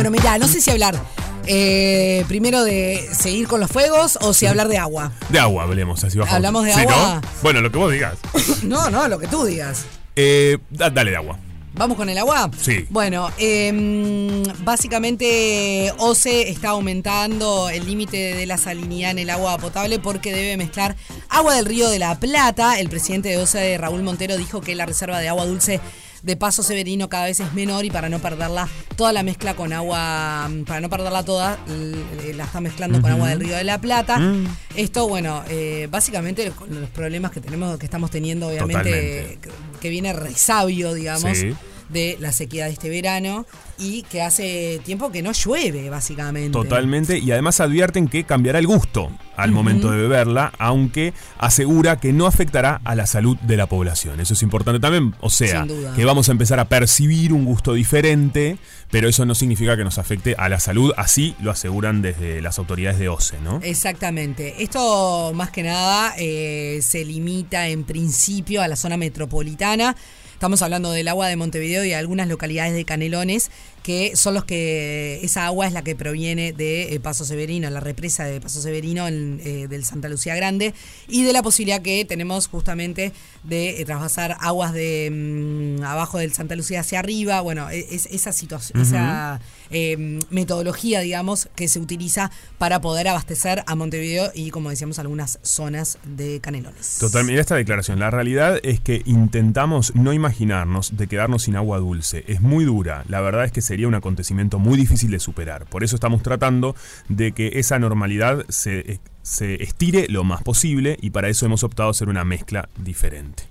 Bueno, 0.00 0.12
mira, 0.12 0.38
no 0.38 0.48
sé 0.48 0.62
si 0.62 0.70
hablar 0.70 0.98
eh, 1.46 2.24
primero 2.26 2.64
de 2.64 3.06
seguir 3.12 3.46
con 3.46 3.60
los 3.60 3.70
fuegos 3.70 4.18
o 4.22 4.32
si 4.32 4.46
hablar 4.46 4.68
de 4.68 4.78
agua. 4.78 5.12
De 5.28 5.38
agua 5.38 5.64
hablemos, 5.64 6.02
así 6.02 6.16
bajamos. 6.16 6.36
¿Hablamos 6.36 6.64
de 6.64 6.72
Sí, 6.72 6.80
¿no? 6.88 6.94
agua? 6.94 7.20
Bueno, 7.42 7.60
lo 7.60 7.70
que 7.70 7.76
vos 7.76 7.92
digas. 7.92 8.14
No, 8.62 8.88
no, 8.88 9.08
lo 9.08 9.18
que 9.18 9.26
tú 9.26 9.44
digas. 9.44 9.84
Eh, 10.16 10.56
da- 10.70 10.88
dale 10.88 11.10
de 11.10 11.18
agua. 11.18 11.38
¿Vamos 11.74 11.98
con 11.98 12.08
el 12.08 12.16
agua? 12.16 12.50
Sí. 12.58 12.86
Bueno, 12.88 13.28
em, 13.36 14.42
básicamente 14.64 15.92
OCE 15.98 16.48
está 16.48 16.70
aumentando 16.70 17.68
el 17.68 17.84
límite 17.84 18.34
de 18.34 18.46
la 18.46 18.56
salinidad 18.56 19.10
en 19.10 19.18
el 19.18 19.28
agua 19.28 19.58
potable 19.58 19.98
porque 19.98 20.32
debe 20.32 20.56
mezclar 20.56 20.96
agua 21.28 21.54
del 21.56 21.66
río 21.66 21.90
de 21.90 21.98
la 21.98 22.18
Plata. 22.18 22.80
El 22.80 22.88
presidente 22.88 23.28
de 23.28 23.36
OCE, 23.36 23.76
Raúl 23.76 24.02
Montero, 24.02 24.38
dijo 24.38 24.62
que 24.62 24.74
la 24.74 24.86
reserva 24.86 25.18
de 25.20 25.28
agua 25.28 25.44
dulce 25.44 25.78
de 26.22 26.36
Paso 26.36 26.62
Severino 26.62 27.08
cada 27.08 27.26
vez 27.26 27.40
es 27.40 27.52
menor 27.54 27.84
y 27.84 27.90
para 27.90 28.08
no 28.08 28.18
perderla 28.18 28.68
toda 28.96 29.12
la 29.12 29.22
mezcla 29.22 29.54
con 29.54 29.72
agua, 29.72 30.50
para 30.66 30.80
no 30.80 30.90
perderla 30.90 31.24
toda, 31.24 31.58
l- 31.68 32.34
la 32.34 32.44
está 32.44 32.60
mezclando 32.60 33.00
con 33.00 33.10
agua 33.10 33.28
del 33.28 33.40
río 33.40 33.56
de 33.56 33.64
la 33.64 33.80
Plata. 33.80 34.18
Mm. 34.18 34.46
Esto, 34.76 35.08
bueno, 35.08 35.42
eh, 35.48 35.88
básicamente 35.90 36.52
los 36.68 36.88
problemas 36.90 37.30
que 37.30 37.40
tenemos, 37.40 37.78
que 37.78 37.86
estamos 37.86 38.10
teniendo, 38.10 38.48
obviamente, 38.48 38.90
Totalmente. 38.90 39.48
que 39.80 39.88
viene 39.88 40.12
resabio, 40.12 40.92
digamos 40.94 41.38
Sí. 41.38 41.54
De 41.92 42.16
la 42.20 42.32
sequía 42.32 42.66
de 42.66 42.72
este 42.72 42.88
verano 42.88 43.46
y 43.78 44.02
que 44.02 44.22
hace 44.22 44.80
tiempo 44.84 45.10
que 45.10 45.22
no 45.22 45.32
llueve, 45.32 45.88
básicamente. 45.90 46.50
Totalmente. 46.50 47.18
Y 47.18 47.32
además 47.32 47.60
advierten 47.60 48.08
que 48.08 48.24
cambiará 48.24 48.58
el 48.58 48.66
gusto 48.66 49.10
al 49.36 49.52
momento 49.52 49.90
de 49.90 49.96
beberla, 49.96 50.52
aunque 50.58 51.14
asegura 51.38 51.98
que 51.98 52.12
no 52.12 52.26
afectará 52.26 52.80
a 52.84 52.94
la 52.94 53.06
salud 53.06 53.38
de 53.38 53.56
la 53.56 53.66
población. 53.66 54.20
Eso 54.20 54.34
es 54.34 54.42
importante 54.42 54.80
también. 54.80 55.14
O 55.20 55.30
sea, 55.30 55.66
que 55.96 56.04
vamos 56.04 56.28
a 56.28 56.32
empezar 56.32 56.60
a 56.60 56.66
percibir 56.66 57.32
un 57.32 57.46
gusto 57.46 57.72
diferente, 57.72 58.58
pero 58.90 59.08
eso 59.08 59.24
no 59.24 59.34
significa 59.34 59.76
que 59.78 59.84
nos 59.84 59.96
afecte 59.98 60.34
a 60.36 60.50
la 60.50 60.60
salud. 60.60 60.92
Así 60.96 61.34
lo 61.40 61.50
aseguran 61.50 62.02
desde 62.02 62.42
las 62.42 62.58
autoridades 62.58 62.98
de 62.98 63.08
OCE, 63.08 63.40
¿no? 63.40 63.60
Exactamente. 63.62 64.62
Esto 64.62 65.32
más 65.34 65.50
que 65.50 65.62
nada 65.62 66.14
eh, 66.18 66.80
se 66.82 67.04
limita 67.04 67.68
en 67.68 67.84
principio 67.84 68.60
a 68.60 68.68
la 68.68 68.76
zona 68.76 68.98
metropolitana. 68.98 69.96
Estamos 70.40 70.62
hablando 70.62 70.90
del 70.90 71.06
agua 71.08 71.28
de 71.28 71.36
Montevideo 71.36 71.84
y 71.84 71.92
algunas 71.92 72.26
localidades 72.26 72.72
de 72.72 72.86
Canelones, 72.86 73.50
que 73.82 74.16
son 74.16 74.34
los 74.34 74.44
que. 74.44 75.20
Esa 75.22 75.46
agua 75.46 75.66
es 75.66 75.72
la 75.72 75.82
que 75.82 75.94
proviene 75.96 76.52
de 76.52 76.94
eh, 76.94 77.00
Paso 77.00 77.24
Severino, 77.24 77.68
la 77.70 77.80
represa 77.80 78.24
de 78.24 78.40
Paso 78.40 78.60
Severino 78.60 79.08
en, 79.08 79.40
eh, 79.44 79.66
del 79.68 79.84
Santa 79.84 80.08
Lucía 80.08 80.34
Grande, 80.36 80.74
y 81.08 81.24
de 81.24 81.32
la 81.32 81.42
posibilidad 81.42 81.82
que 81.82 82.04
tenemos 82.04 82.48
justamente 82.48 83.12
de 83.42 83.80
eh, 83.80 83.84
traspasar 83.84 84.36
aguas 84.40 84.72
de 84.72 85.78
mm, 85.78 85.84
abajo 85.84 86.18
del 86.18 86.32
Santa 86.32 86.56
Lucía 86.56 86.80
hacia 86.80 86.98
arriba. 86.98 87.40
Bueno, 87.40 87.70
e- 87.70 87.86
es, 87.90 88.06
esa 88.06 88.32
situación, 88.32 88.80
esa 88.80 89.40
eh, 89.70 90.18
metodología, 90.30 91.00
digamos, 91.00 91.48
que 91.54 91.68
se 91.68 91.78
utiliza 91.78 92.30
para 92.58 92.80
poder 92.80 93.08
abastecer 93.08 93.62
a 93.66 93.74
Montevideo 93.74 94.30
y, 94.34 94.50
como 94.50 94.70
decíamos, 94.70 94.98
algunas 94.98 95.38
zonas 95.42 95.98
de 96.04 96.40
Canelones. 96.40 96.98
Totalmente, 96.98 97.32
mira 97.32 97.40
esta 97.40 97.56
declaración. 97.56 97.98
La 97.98 98.10
realidad 98.10 98.58
es 98.62 98.80
que 98.80 99.02
intentamos 99.04 99.94
no 99.94 100.12
imaginarnos 100.12 100.96
de 100.96 101.06
quedarnos 101.06 101.44
sin 101.44 101.56
agua 101.56 101.78
dulce. 101.78 102.24
Es 102.26 102.40
muy 102.40 102.64
dura. 102.64 103.04
La 103.08 103.20
verdad 103.20 103.44
es 103.44 103.52
que 103.52 103.62
sería 103.70 103.86
un 103.86 103.94
acontecimiento 103.94 104.58
muy 104.58 104.76
difícil 104.76 105.12
de 105.12 105.20
superar. 105.20 105.64
Por 105.66 105.84
eso 105.84 105.94
estamos 105.94 106.24
tratando 106.24 106.74
de 107.08 107.30
que 107.30 107.52
esa 107.60 107.78
normalidad 107.78 108.44
se, 108.48 108.98
se 109.22 109.62
estire 109.62 110.08
lo 110.08 110.24
más 110.24 110.42
posible 110.42 110.98
y 111.00 111.10
para 111.10 111.28
eso 111.28 111.46
hemos 111.46 111.62
optado 111.62 111.86
a 111.88 111.92
hacer 111.92 112.08
una 112.08 112.24
mezcla 112.24 112.68
diferente. 112.76 113.49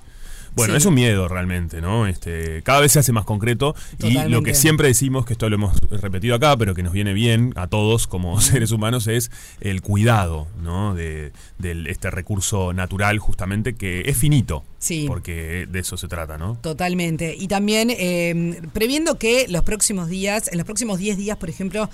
Bueno, 0.55 0.73
Sí. 0.73 0.77
es 0.77 0.85
un 0.85 0.93
miedo 0.93 1.27
realmente, 1.27 1.81
¿no? 1.81 2.07
Este, 2.07 2.61
cada 2.63 2.79
vez 2.81 2.91
se 2.91 2.99
hace 2.99 3.11
más 3.11 3.25
concreto 3.25 3.75
y 4.03 4.13
lo 4.27 4.41
que 4.43 4.53
siempre 4.53 4.87
decimos, 4.87 5.25
que 5.25 5.33
esto 5.33 5.49
lo 5.49 5.55
hemos 5.55 5.77
repetido 5.89 6.35
acá, 6.35 6.57
pero 6.57 6.75
que 6.75 6.83
nos 6.83 6.93
viene 6.93 7.13
bien 7.13 7.53
a 7.55 7.67
todos 7.67 8.07
como 8.07 8.39
seres 8.41 8.71
humanos, 8.71 9.07
es 9.07 9.31
el 9.61 9.81
cuidado, 9.81 10.47
¿no? 10.61 10.93
De, 10.95 11.31
del- 11.57 11.87
este 11.87 12.09
recurso 12.11 12.73
natural 12.73 13.19
justamente 13.19 13.75
que 13.75 14.01
es 14.05 14.17
finito, 14.17 14.63
Sí. 14.79 15.05
porque 15.07 15.67
de 15.69 15.79
eso 15.79 15.97
se 15.97 16.07
trata, 16.07 16.37
¿no? 16.37 16.57
Totalmente. 16.61 17.35
Y 17.37 17.47
también 17.47 17.89
eh, 17.91 18.61
previendo 18.73 19.17
que 19.17 19.45
los 19.49 19.63
próximos 19.63 20.07
días, 20.09 20.49
en 20.51 20.57
los 20.57 20.65
próximos 20.65 20.99
10 20.99 21.17
días, 21.17 21.37
por 21.37 21.49
ejemplo, 21.49 21.89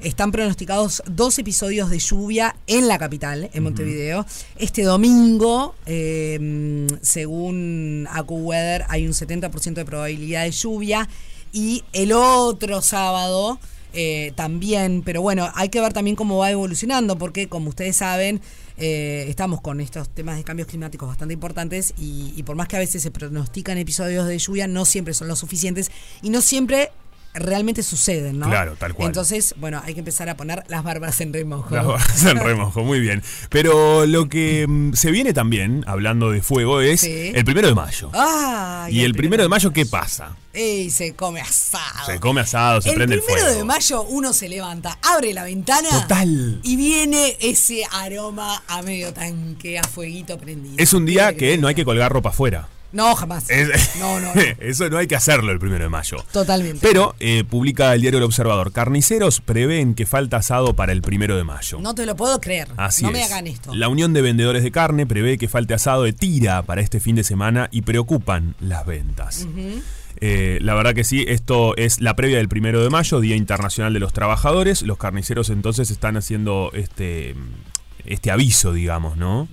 están 0.00 0.32
pronosticados 0.32 1.02
dos 1.06 1.38
episodios 1.38 1.90
de 1.90 1.98
lluvia 1.98 2.56
en 2.66 2.88
la 2.88 2.98
capital, 2.98 3.50
en 3.52 3.62
Montevideo. 3.62 4.24
Este 4.56 4.82
domingo, 4.82 5.74
eh, 5.86 6.86
según 7.02 8.06
AccuWeather, 8.10 8.84
hay 8.88 9.06
un 9.06 9.12
70% 9.12 9.74
de 9.74 9.84
probabilidad 9.84 10.44
de 10.44 10.50
lluvia. 10.50 11.08
Y 11.52 11.84
el 11.92 12.12
otro 12.12 12.82
sábado 12.82 13.58
eh, 13.94 14.32
también, 14.36 15.02
pero 15.02 15.22
bueno, 15.22 15.50
hay 15.54 15.70
que 15.70 15.80
ver 15.80 15.92
también 15.92 16.14
cómo 16.14 16.38
va 16.38 16.50
evolucionando, 16.50 17.16
porque 17.16 17.48
como 17.48 17.70
ustedes 17.70 17.96
saben, 17.96 18.40
eh, 18.76 19.24
estamos 19.28 19.60
con 19.60 19.80
estos 19.80 20.08
temas 20.10 20.36
de 20.36 20.44
cambios 20.44 20.68
climáticos 20.68 21.08
bastante 21.08 21.34
importantes 21.34 21.94
y, 21.98 22.32
y 22.36 22.42
por 22.42 22.54
más 22.54 22.68
que 22.68 22.76
a 22.76 22.80
veces 22.80 23.02
se 23.02 23.10
pronostican 23.10 23.78
episodios 23.78 24.26
de 24.28 24.38
lluvia, 24.38 24.68
no 24.68 24.84
siempre 24.84 25.14
son 25.14 25.26
los 25.26 25.38
suficientes 25.38 25.90
y 26.22 26.30
no 26.30 26.42
siempre 26.42 26.90
realmente 27.34 27.82
suceden, 27.82 28.38
¿no? 28.38 28.46
Claro, 28.48 28.74
tal 28.78 28.94
cual. 28.94 29.06
Entonces, 29.08 29.54
bueno, 29.58 29.80
hay 29.84 29.94
que 29.94 30.00
empezar 30.00 30.28
a 30.28 30.36
poner 30.36 30.64
las 30.68 30.82
barbas 30.82 31.20
en 31.20 31.32
remojo. 31.32 31.74
Las 31.74 31.86
barbas 31.86 32.24
en 32.24 32.36
remojo, 32.38 32.82
muy 32.82 33.00
bien. 33.00 33.22
Pero 33.48 34.06
lo 34.06 34.28
que 34.28 34.66
mm, 34.68 34.94
se 34.94 35.10
viene 35.10 35.32
también, 35.32 35.84
hablando 35.86 36.30
de 36.30 36.42
fuego, 36.42 36.80
es 36.80 37.00
Sí. 37.00 37.32
el 37.34 37.44
primero 37.44 37.68
de 37.68 37.74
mayo. 37.74 38.10
Ay, 38.14 38.98
y 39.00 39.04
el 39.04 39.14
primero 39.14 39.42
de 39.42 39.48
mayo, 39.48 39.72
¿qué 39.72 39.86
pasa? 39.86 40.36
¡Ey! 40.52 40.90
Se 40.90 41.14
come 41.14 41.40
asado. 41.40 42.06
Se 42.06 42.18
come 42.18 42.40
asado, 42.40 42.80
se 42.80 42.88
el 42.90 42.94
prende 42.96 43.14
el 43.16 43.20
primero 43.22 43.44
fuego. 43.44 43.58
de 43.58 43.64
mayo 43.64 44.02
uno 44.02 44.32
se 44.32 44.48
levanta, 44.48 44.98
abre 45.02 45.32
la 45.32 45.44
ventana. 45.44 45.88
Total. 45.90 46.60
Y 46.64 46.76
viene 46.76 47.36
ese 47.40 47.84
aroma 47.92 48.62
a 48.66 48.82
medio 48.82 49.12
tanque, 49.12 49.78
a 49.78 49.84
fueguito 49.84 50.38
prendido. 50.38 50.74
Es 50.78 50.92
un 50.92 51.06
día 51.06 51.36
que 51.36 51.56
no 51.58 51.68
hay 51.68 51.74
que 51.74 51.84
colgar 51.84 52.10
ropa 52.12 52.30
afuera. 52.30 52.68
No, 52.90 53.14
jamás. 53.14 53.50
Es- 53.50 53.96
No, 54.00 54.18
no, 54.20 54.34
no. 54.34 54.40
Eso 54.60 54.88
no 54.88 54.96
hay 54.98 55.06
que 55.06 55.16
hacerlo 55.16 55.52
el 55.52 55.58
primero 55.58 55.84
de 55.84 55.90
mayo. 55.90 56.16
Totalmente. 56.32 56.78
Pero 56.86 57.14
eh, 57.20 57.44
publica 57.48 57.92
el 57.94 58.00
diario 58.00 58.18
El 58.18 58.24
Observador. 58.24 58.72
Carniceros 58.72 59.40
prevén 59.40 59.94
que 59.94 60.06
falta 60.06 60.38
asado 60.38 60.74
para 60.74 60.92
el 60.92 61.02
primero 61.02 61.36
de 61.36 61.44
mayo. 61.44 61.78
No 61.80 61.94
te 61.94 62.06
lo 62.06 62.16
puedo 62.16 62.40
creer. 62.40 62.68
Así 62.76 63.02
no 63.02 63.10
es. 63.10 63.14
me 63.14 63.22
hagan 63.24 63.46
esto. 63.46 63.74
La 63.74 63.88
Unión 63.88 64.12
de 64.14 64.22
Vendedores 64.22 64.62
de 64.62 64.70
Carne 64.70 65.06
prevé 65.06 65.36
que 65.38 65.48
falte 65.48 65.74
asado 65.74 66.04
de 66.04 66.12
tira 66.12 66.62
para 66.62 66.80
este 66.80 66.98
fin 67.00 67.14
de 67.16 67.24
semana 67.24 67.68
y 67.72 67.82
preocupan 67.82 68.54
las 68.60 68.86
ventas. 68.86 69.46
Eh, 70.20 70.58
la 70.62 70.74
verdad 70.74 70.94
que 70.94 71.04
sí, 71.04 71.24
esto 71.28 71.76
es 71.76 72.00
la 72.00 72.16
previa 72.16 72.38
del 72.38 72.48
primero 72.48 72.82
de 72.82 72.90
mayo, 72.90 73.20
Día 73.20 73.36
Internacional 73.36 73.92
de 73.92 74.00
los 74.00 74.12
Trabajadores. 74.12 74.82
Los 74.82 74.98
carniceros 74.98 75.50
entonces 75.50 75.90
están 75.92 76.16
haciendo 76.16 76.70
este, 76.74 77.36
este 78.04 78.30
aviso, 78.32 78.72
digamos, 78.72 79.16
¿no? 79.16 79.46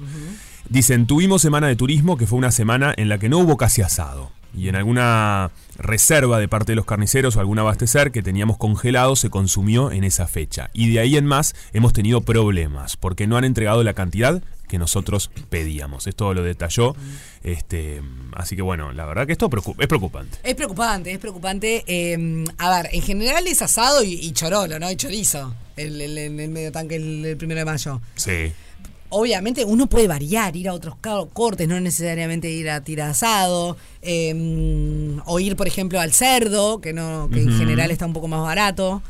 Dicen, 0.70 1.06
tuvimos 1.08 1.42
semana 1.42 1.68
de 1.68 1.76
turismo, 1.76 2.18
que 2.18 2.28
fue 2.28 2.38
una 2.40 2.52
semana 2.52 2.94
en 2.98 3.10
la 3.10 3.18
que 3.20 3.30
no 3.30 3.38
hubo 3.40 3.58
casi 3.58 3.82
asado. 3.82 4.32
Y 4.58 4.70
en 4.70 4.76
alguna 4.78 5.52
reserva 5.78 6.40
de 6.40 6.48
parte 6.48 6.72
de 6.72 6.78
los 6.78 6.86
carniceros 6.86 7.36
o 7.36 7.42
algún 7.42 7.60
abastecer 7.60 8.12
que 8.14 8.24
teníamos 8.24 8.58
congelado 8.58 9.18
se 9.18 9.30
consumió 9.30 9.92
en 9.92 10.06
esa 10.06 10.28
fecha. 10.28 10.70
Y 10.74 10.92
de 10.94 11.00
ahí 11.02 11.18
en 11.18 11.26
más 11.26 11.54
hemos 11.74 11.92
tenido 11.92 12.22
problemas, 12.22 12.96
porque 12.96 13.28
no 13.28 13.36
han 13.36 13.44
entregado 13.44 13.84
la 13.84 13.94
cantidad 13.94 14.42
que 14.70 14.78
nosotros 14.80 15.30
pedíamos. 15.50 16.08
Esto 16.08 16.34
lo 16.34 16.42
detalló. 16.42 16.96
Este, 17.44 18.02
así 18.34 18.56
que 18.56 18.62
bueno, 18.62 18.94
la 18.94 19.06
verdad 19.06 19.28
que 19.28 19.34
esto 19.34 19.50
es 19.78 19.88
preocupante. 19.88 20.38
Es 20.44 20.56
preocupante, 20.56 21.12
es 21.12 21.20
preocupante. 21.20 21.84
Eh, 21.86 22.46
a 22.58 22.78
ver, 22.78 22.90
en 22.94 23.02
general 23.02 23.46
es 23.48 23.62
asado 23.62 24.04
y, 24.06 24.14
y 24.14 24.32
chorolo, 24.32 24.80
¿no? 24.80 24.90
Y 24.90 24.96
chorizo. 24.96 25.54
El- 25.76 26.00
el 26.02 26.32
medio 26.32 26.72
tanque 26.72 26.96
el, 26.96 27.26
el 27.26 27.38
primero 27.38 27.60
de 27.60 27.66
mayo. 27.66 28.02
Sí. 28.16 28.54
Obviamente 29.18 29.64
uno 29.64 29.88
puede 29.88 30.08
variar, 30.08 30.56
ir 30.58 30.68
a 30.68 30.74
otros 30.74 30.96
cortes, 31.34 31.68
no 31.68 31.80
necesariamente 31.80 32.50
ir 32.50 32.70
a 32.70 32.84
tira 32.84 33.10
asado, 33.10 33.78
eh, 34.02 35.18
o 35.26 35.40
ir, 35.40 35.56
por 35.56 35.68
ejemplo, 35.68 36.00
al 36.00 36.12
cerdo, 36.14 36.82
que 36.82 36.92
no 36.94 37.30
que 37.32 37.42
en 37.42 37.58
general 37.58 37.92
está 37.92 38.06
un 38.06 38.14
poco 38.14 38.28
más 38.28 38.42
barato. 38.42 39.02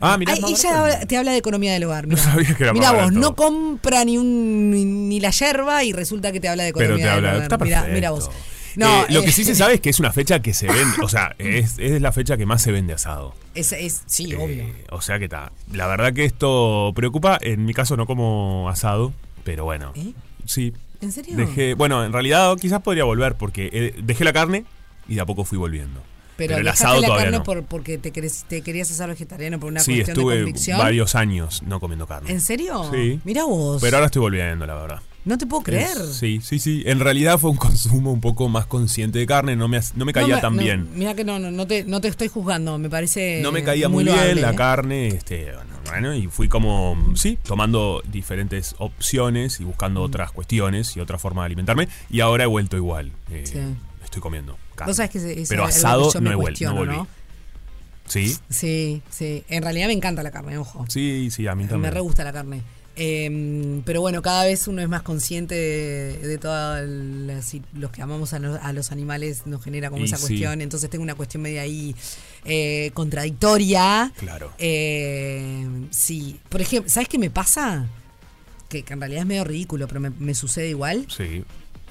Ah, 0.00 0.16
mirá, 0.16 0.32
Ay, 0.32 0.42
ella 0.54 1.00
te 1.06 1.16
habla 1.18 1.32
de 1.32 1.38
economía 1.38 1.74
del 1.74 1.84
hogar. 1.84 2.06
Mira, 2.06 2.22
sabía 2.22 2.54
que 2.56 2.62
era 2.62 2.72
Mirá 2.72 2.90
vos, 2.92 3.00
barato. 3.02 3.18
no 3.18 3.36
compra 3.36 4.02
ni 4.06 4.16
un 4.16 4.70
ni, 4.70 4.84
ni 4.86 5.20
la 5.20 5.30
yerba 5.30 5.84
y 5.84 5.92
resulta 5.92 6.32
que 6.32 6.40
te 6.40 6.48
habla 6.48 6.64
de 6.64 6.72
Pero 6.72 6.94
economía 6.94 7.10
te 7.10 7.16
del 7.16 7.24
hogar. 7.26 7.42
está 7.42 7.58
Mira, 7.58 7.76
perfecto. 7.80 7.94
mira 7.94 8.10
vos. 8.12 8.30
Eh, 8.76 9.04
lo 9.12 9.22
que 9.22 9.28
eh, 9.28 9.32
sí 9.32 9.44
se 9.44 9.54
sabe 9.54 9.74
es 9.74 9.80
que 9.80 9.90
es 9.90 9.98
una 10.00 10.12
fecha 10.12 10.40
que 10.40 10.54
se 10.54 10.68
vende, 10.68 10.94
o 11.02 11.08
sea, 11.08 11.34
es, 11.38 11.74
es 11.78 12.00
la 12.00 12.12
fecha 12.12 12.36
que 12.38 12.46
más 12.46 12.62
se 12.62 12.72
vende 12.72 12.94
asado. 12.94 13.34
Es, 13.54 13.72
es- 13.72 14.02
sí, 14.06 14.32
Eh, 14.32 14.36
obvio. 14.36 14.64
o 14.90 15.02
sea 15.02 15.18
que 15.18 15.24
está. 15.24 15.52
La 15.72 15.86
verdad 15.86 16.14
que 16.14 16.24
esto 16.24 16.92
preocupa. 16.94 17.36
En 17.42 17.66
mi 17.66 17.74
caso 17.74 17.96
no 17.98 18.06
como 18.06 18.68
asado, 18.70 19.12
pero 19.44 19.64
bueno. 19.64 19.92
¿Eh? 19.94 20.12
Sí. 20.44 20.72
¿En 21.00 21.12
serio? 21.12 21.36
Dejé, 21.36 21.74
bueno, 21.74 22.04
en 22.04 22.12
realidad 22.12 22.56
quizás 22.60 22.82
podría 22.82 23.04
volver 23.04 23.34
porque 23.36 23.70
eh, 23.72 23.94
dejé 24.02 24.24
la 24.24 24.32
carne 24.32 24.64
y 25.08 25.14
de 25.14 25.20
a 25.22 25.26
poco 25.26 25.44
fui 25.44 25.56
volviendo. 25.58 26.02
Pero, 26.36 26.56
el 26.56 26.66
asado 26.68 27.00
la 27.02 27.06
todavía 27.08 27.24
carne 27.26 27.38
no. 27.38 27.44
por, 27.44 27.64
porque 27.64 27.98
te, 27.98 28.12
querés- 28.14 28.44
te 28.48 28.62
querías 28.62 28.90
hacer 28.90 29.08
vegetariano 29.08 29.60
por 29.60 29.70
una 29.70 29.80
sí, 29.80 29.92
cuestión 29.96 30.06
de 30.06 30.20
estuve 30.20 30.36
convicción. 30.42 30.78
varios 30.78 31.14
años 31.14 31.62
no 31.64 31.80
comiendo 31.80 32.06
carne. 32.06 32.30
¿En 32.30 32.40
serio? 32.40 32.90
Sí. 32.92 33.20
Mira 33.24 33.44
vos. 33.44 33.80
Pero 33.82 33.96
ahora 33.98 34.06
estoy 34.06 34.20
volviendo, 34.20 34.66
la 34.66 34.74
verdad. 34.74 35.00
no 35.26 35.36
te 35.36 35.46
puedo 35.46 35.62
creer. 35.62 35.98
Es- 35.98 36.14
sí, 36.16 36.40
sí, 36.42 36.58
sí. 36.58 36.82
En 36.86 36.98
realidad 37.00 37.38
fue 37.38 37.50
un 37.50 37.58
consumo 37.58 38.10
un 38.10 38.22
poco 38.22 38.48
más 38.48 38.64
consciente 38.66 39.18
de 39.18 39.26
carne. 39.26 39.54
No 39.54 39.68
me, 39.68 39.80
no 39.96 40.04
me 40.06 40.14
caía 40.14 40.28
No 40.28 40.34
me- 40.36 40.40
tan 40.40 40.56
no, 40.56 40.62
bien. 40.62 40.88
Mira 40.94 41.14
que 41.14 41.24
no, 41.24 41.38
no, 41.38 41.50
no 41.50 41.66
te, 41.66 41.84
no 41.84 42.00
te 42.00 42.08
estoy 42.08 42.28
juzgando, 42.28 42.78
me 42.78 42.88
parece. 42.88 43.40
No 43.42 43.52
me 43.52 43.62
caía 43.62 43.90
muy, 43.90 44.04
loable, 44.04 44.32
bien 44.32 44.40
la 44.42 44.52
¿eh? 44.52 44.56
carne, 44.56 45.08
este, 45.08 45.44
bueno, 45.54 45.69
bueno, 45.86 46.14
y 46.14 46.26
fui 46.28 46.48
como, 46.48 46.96
sí, 47.14 47.38
tomando 47.42 48.02
diferentes 48.06 48.74
opciones 48.78 49.60
y 49.60 49.64
buscando 49.64 50.02
otras 50.02 50.32
cuestiones 50.32 50.96
y 50.96 51.00
otra 51.00 51.18
forma 51.18 51.42
de 51.42 51.46
alimentarme, 51.46 51.88
y 52.10 52.20
ahora 52.20 52.44
he 52.44 52.46
vuelto 52.46 52.76
igual. 52.76 53.12
eh, 53.30 53.44
Sí. 53.46 53.58
Estoy 54.04 54.20
comiendo 54.22 54.58
carne. 54.74 54.90
Vos 54.90 54.96
que 55.08 55.44
Pero 55.48 55.64
asado 55.64 56.10
no 56.14 56.20
me 56.20 56.30
he 56.30 56.34
vuelto, 56.34 56.64
no 56.64 56.74
volví. 56.74 56.96
¿no? 56.96 57.06
Sí, 58.06 58.36
Sí, 58.48 59.02
sí. 59.08 59.44
En 59.48 59.62
realidad 59.62 59.86
me 59.86 59.92
encanta 59.92 60.22
la 60.24 60.32
carne, 60.32 60.58
ojo. 60.58 60.84
sí, 60.88 61.30
sí, 61.30 61.46
a 61.46 61.54
mí 61.54 61.62
me 61.64 61.68
también. 61.70 61.94
re 61.94 62.00
gusta 62.00 62.24
la 62.24 62.32
carne. 62.32 62.62
Eh, 63.02 63.80
pero 63.86 64.02
bueno, 64.02 64.20
cada 64.20 64.44
vez 64.44 64.68
uno 64.68 64.82
es 64.82 64.88
más 64.88 65.00
consciente 65.00 65.54
de, 65.54 66.18
de 66.18 66.36
todos 66.36 66.86
los 67.72 67.90
que 67.90 68.02
amamos 68.02 68.34
a, 68.34 68.38
los- 68.38 68.60
a 68.60 68.74
los 68.74 68.92
animales, 68.92 69.46
nos 69.46 69.64
genera 69.64 69.88
como 69.88 70.02
Y 70.02 70.04
esa 70.04 70.16
sí. 70.18 70.22
cuestión. 70.26 70.60
Entonces 70.60 70.90
tengo 70.90 71.02
una 71.02 71.14
cuestión 71.14 71.42
media 71.42 71.62
ahí 71.62 71.96
eh, 72.44 72.90
contradictoria. 72.92 74.12
Claro. 74.18 74.52
Eh, 74.58 75.66
sí. 75.90 76.38
Por 76.50 76.60
ejemplo, 76.60 76.90
¿sabes 76.90 77.08
qué 77.08 77.18
me 77.18 77.30
pasa? 77.30 77.86
Que, 78.68 78.82
que 78.82 78.92
en 78.92 79.00
realidad 79.00 79.22
es 79.22 79.26
medio 79.26 79.44
ridículo, 79.44 79.88
pero 79.88 80.00
me, 80.00 80.10
me 80.10 80.34
sucede 80.34 80.68
igual. 80.68 81.06
Sí, 81.08 81.42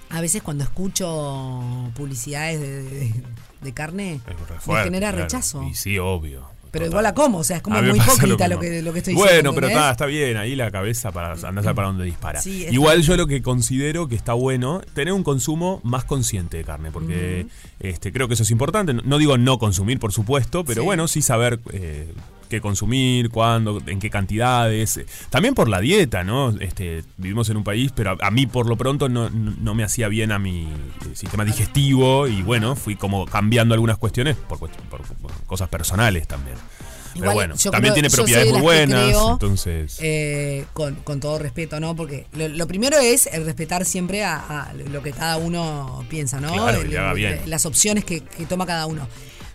A 0.09 0.21
veces 0.21 0.43
cuando 0.43 0.63
escucho 0.63 1.91
publicidades 1.95 2.59
de, 2.61 2.83
de- 2.83 3.13
de 3.61 3.73
carne, 3.73 4.21
me 4.67 4.83
genera 4.83 5.09
claro. 5.09 5.17
rechazo. 5.23 5.63
Y 5.63 5.73
sí, 5.73 5.97
obvio. 5.97 6.47
Pero 6.71 6.85
Total. 6.85 6.89
igual 6.91 7.03
la 7.03 7.13
como, 7.13 7.37
o 7.39 7.43
sea, 7.43 7.57
es 7.57 7.63
como 7.63 7.81
muy 7.81 7.97
hipócrita 7.97 8.47
lo 8.47 8.59
que, 8.59 8.81
lo 8.81 8.93
que 8.93 8.99
estoy 8.99 9.13
Bueno, 9.15 9.27
diciendo. 9.29 9.53
pero 9.55 9.67
¿entendés? 9.67 9.77
está, 9.85 9.91
está 9.91 10.05
bien, 10.05 10.37
ahí 10.37 10.55
la 10.55 10.69
cabeza 10.71 11.11
para 11.11 11.33
andar 11.33 11.75
para 11.75 11.87
dónde 11.87 12.05
dispara. 12.05 12.41
Sí, 12.41 12.65
Igual 12.69 13.01
yo 13.01 13.17
lo 13.17 13.27
que 13.27 13.41
considero 13.41 14.07
que 14.07 14.15
está 14.15 14.33
bueno, 14.33 14.81
tener 14.93 15.13
un 15.13 15.23
consumo 15.23 15.81
más 15.83 16.03
consciente 16.03 16.57
de 16.57 16.63
carne, 16.63 16.91
porque 16.91 17.47
este, 17.79 18.11
creo 18.11 18.27
que 18.27 18.35
eso 18.35 18.43
es 18.43 18.51
importante. 18.51 18.93
No 18.93 19.17
digo 19.17 19.37
no 19.37 19.57
consumir, 19.59 19.99
por 19.99 20.11
supuesto, 20.13 20.63
pero 20.65 20.81
Sí. 20.81 20.85
bueno, 20.85 21.07
sí 21.07 21.21
saber 21.21 21.59
eh, 21.71 22.13
qué 22.49 22.59
consumir, 22.59 23.29
cuándo, 23.29 23.81
en 23.85 23.99
qué 23.99 24.09
cantidades. 24.09 24.99
También 25.29 25.53
por 25.55 25.69
la 25.69 25.79
dieta, 25.79 26.23
¿no? 26.23 26.49
Este, 26.59 27.03
vivimos 27.17 27.49
en 27.49 27.57
un 27.57 27.63
país, 27.63 27.91
pero 27.95 28.11
a, 28.11 28.27
a 28.27 28.31
mí 28.31 28.45
por 28.45 28.67
lo 28.67 28.75
pronto 28.75 29.07
no, 29.07 29.29
no- 29.29 29.73
me 29.75 29.83
hacía 29.83 30.07
bien 30.09 30.31
a 30.33 30.39
mi 30.39 30.63
eh, 30.63 30.67
sistema 31.13 31.45
digestivo 31.45 32.27
y 32.27 32.41
bueno, 32.41 32.75
fui 32.75 32.95
como 32.97 33.25
cambiando 33.25 33.73
algunas 33.73 33.97
cuestiones 33.97 34.35
por, 34.35 34.59
por- 34.59 34.69
por 34.71 35.31
cosas 35.45 35.69
personales 35.69 36.27
también. 36.27 36.57
Pero 37.17 37.33
bueno, 37.33 37.55
también 37.55 37.81
creo- 37.81 37.93
tiene 37.95 38.09
propiedades 38.11 38.51
muy 38.53 38.61
buenas, 38.61 39.05
creo, 39.07 39.31
entonces... 39.33 39.97
Eh, 39.99 40.65
con, 40.73 40.95
con 40.95 41.19
todo 41.19 41.39
respeto, 41.39 41.79
¿no? 41.79 41.95
Porque 41.95 42.27
lo, 42.33 42.47
lo 42.47 42.67
primero 42.67 42.97
es 42.99 43.25
el 43.27 43.45
respetar 43.45 43.83
siempre 43.83 44.23
a, 44.23 44.37
a 44.67 44.73
lo 44.73 45.01
que 45.01 45.11
cada 45.11 45.37
uno 45.37 46.05
piensa, 46.07 46.39
¿no? 46.39 46.53
Claro, 46.53 46.81
El- 46.81 46.95
haga 46.97 47.13
bien. 47.13 47.41
Las 47.47 47.65
opciones 47.65 48.05
que, 48.05 48.21
que 48.21 48.45
toma 48.45 48.65
cada 48.65 48.85
uno. 48.85 49.07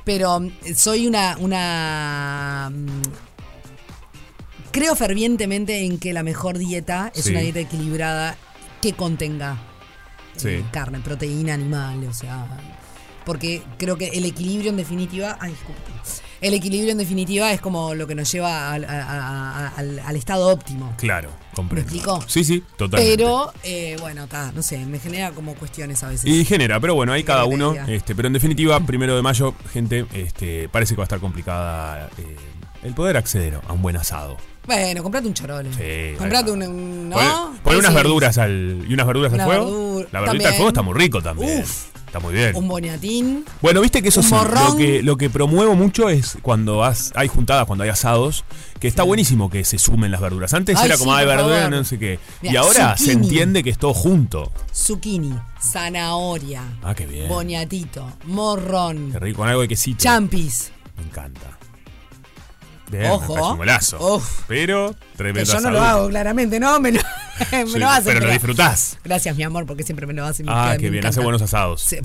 Pero 0.05 0.41
mm, 0.41 0.51
soy 0.77 1.07
una. 1.07 1.37
una 1.39 2.71
mm, 2.73 3.03
creo 4.71 4.95
fervientemente 4.97 5.85
en 5.85 5.99
que 5.99 6.13
la 6.13 6.23
mejor 6.23 6.59
dieta 6.59 7.13
es 7.15 7.25
Sí. 7.25 7.31
una 7.31 7.41
dieta 7.41 7.61
equilibrada 7.61 8.37
que 8.83 8.93
contenga 8.93 9.57
Sí. 10.37 10.49
eh, 10.49 10.65
carne, 10.73 11.01
proteína 11.01 11.55
animal, 11.55 12.05
o 12.05 12.13
sea. 12.13 12.47
Porque 13.25 13.63
creo 13.79 13.97
que 13.97 14.09
el 14.09 14.25
equilibrio 14.27 14.71
en 14.71 14.77
definitiva. 14.77 15.39
Ay, 15.41 15.53
disculpe. 15.53 15.81
El 16.45 16.55
equilibrio 16.55 16.93
en 16.93 16.99
definitiva 16.99 17.53
es 17.53 17.61
como 17.61 17.95
lo 17.95 18.07
que 18.07 18.15
nos 18.15 18.31
lleva 18.31 18.73
al, 18.73 18.85
a- 18.85 18.89
a- 19.03 19.67
a- 19.67 19.69
al- 19.77 19.99
al 19.99 20.17
estado 20.17 20.49
óptimo. 20.49 20.93
Claro, 20.99 21.31
comprendo. 21.55 21.91
¿Me 21.91 21.97
explico? 21.97 22.23
Sí, 22.27 22.45
sí, 22.45 22.63
totalmente. 22.77 23.17
Pero, 23.17 23.53
eh, 23.63 23.97
bueno, 24.01 24.25
está, 24.25 24.53
no 24.53 24.63
sé, 24.63 24.85
me 24.85 24.99
genera 24.99 25.31
como 25.33 25.55
cuestiones 25.55 26.03
a 26.03 26.09
veces. 26.09 26.27
Y 26.31 26.45
genera, 26.45 26.79
pero 26.81 26.95
bueno, 26.95 27.15
¿Qué 27.15 27.25
cada 27.25 27.45
uno. 27.47 27.75
Este, 27.89 28.15
pero 28.15 28.27
en 28.27 28.35
definitiva, 28.35 28.79
primero 28.81 29.17
de 29.17 29.23
mayo, 29.23 29.55
gente, 29.73 30.05
este, 30.13 30.69
parece 30.69 30.95
que 30.95 30.99
va 30.99 31.05
a 31.05 31.07
estar 31.07 31.21
complicada 31.21 32.11
eh, 32.19 32.37
el 32.83 32.93
poder 32.95 33.17
acceder 33.17 33.59
a 33.67 33.73
un 33.73 33.81
buen 33.81 33.97
asado. 33.97 34.37
Bueno, 34.67 35.03
comprate 35.03 35.29
un 35.29 35.35
chorolo. 35.35 35.71
Sí, 35.73 36.17
comprate 36.19 36.51
un, 36.51 37.09
¿no? 37.11 37.17
Poné 37.63 37.79
unas 37.79 37.95
verduras 37.95 38.39
al, 38.39 38.85
y 38.89 38.95
unas 38.95 39.07
verduras 39.07 39.33
Una 39.33 39.45
al 39.45 39.49
fuego. 39.51 40.05
la 40.11 40.21
verdurita 40.21 40.25
también. 40.27 40.47
al 40.49 40.55
fuego 40.55 40.69
está 40.69 40.83
muy 40.83 40.95
rico 40.95 41.23
también. 41.23 41.61
Uf. 41.63 41.85
Está 42.07 42.21
muy 42.21 42.33
bien. 42.35 42.55
Un 42.55 42.69
boniatín. 42.69 43.45
Bueno, 43.61 43.81
viste 43.81 44.01
que 44.01 44.09
eso 44.11 44.21
Un 44.21 44.27
sí, 44.27 44.35
lo 44.35 44.77
que, 44.77 45.03
lo 45.03 45.17
que 45.17 45.31
promuevo 45.31 45.75
mucho 45.75 46.09
es 46.09 46.39
cuando 46.43 46.85
has- 46.85 47.13
hay 47.17 47.27
juntadas, 47.27 47.67
cuando 47.67 47.83
hay 47.83 47.91
asados, 47.91 48.45
que 48.79 48.87
está 48.87 49.03
buenísimo 49.03 49.51
que 49.51 49.65
se 49.65 49.79
sumen 49.79 50.13
las 50.13 50.21
verduras. 50.21 50.55
Antes 50.55 50.79
Ay, 50.79 50.87
era 50.87 50.97
como, 50.97 51.13
hay 51.13 51.27
verdura, 51.27 51.69
no 51.69 51.83
sé 51.83 51.99
qué. 51.99 52.21
y 52.41 52.55
ahora 52.55 52.97
se 52.97 53.11
entiende 53.13 53.65
que 53.65 53.71
es 53.71 53.79
todo 53.79 53.93
junto. 53.95 54.53
Zucchini, 54.73 55.35
zanahoria, 55.61 56.63
Ah, 56.85 56.95
qué 56.95 57.05
bien. 57.07 57.29
boniatito, 57.29 58.07
morrón, 58.27 59.11
Qué 59.13 59.19
rico, 59.19 59.39
con 59.39 59.49
algo 59.49 59.63
de 59.63 59.69
quesito. 59.69 59.99
champis. 60.03 60.71
Me 60.97 61.03
encanta. 61.03 61.54
Bien, 62.99 63.11
Ojo. 63.11 63.53
un 63.53 63.57
golazo. 63.59 64.17
Uf. 64.17 64.43
Pero 64.49 64.91
Que 65.13 65.17
tremendo 65.17 65.53
yo 65.53 65.61
no 65.61 65.71
lo 65.71 65.83
hago, 65.83 66.09
claramente, 66.09 66.61
¿no? 66.61 66.79
Me 66.81 66.93
lo, 66.93 67.01
me 67.53 67.67
Sí, 67.67 67.79
lo 67.79 67.89
hacen. 67.89 68.13
pero 68.15 68.27
lo 68.27 68.33
disfrutás. 68.33 68.99
Gracias, 69.05 69.37
mi 69.37 69.43
amor, 69.43 69.67
porque 69.67 69.83
siempre 69.83 70.07
me 70.07 70.13
lo 70.15 70.25
hacen. 70.25 70.47
Ah, 70.49 70.69
queda- 70.73 70.79
qué 70.79 70.91
bien, 70.91 71.07
hace 71.07 71.21
buenos 71.21 71.43
asados. 71.43 71.81
Sí. 71.83 71.99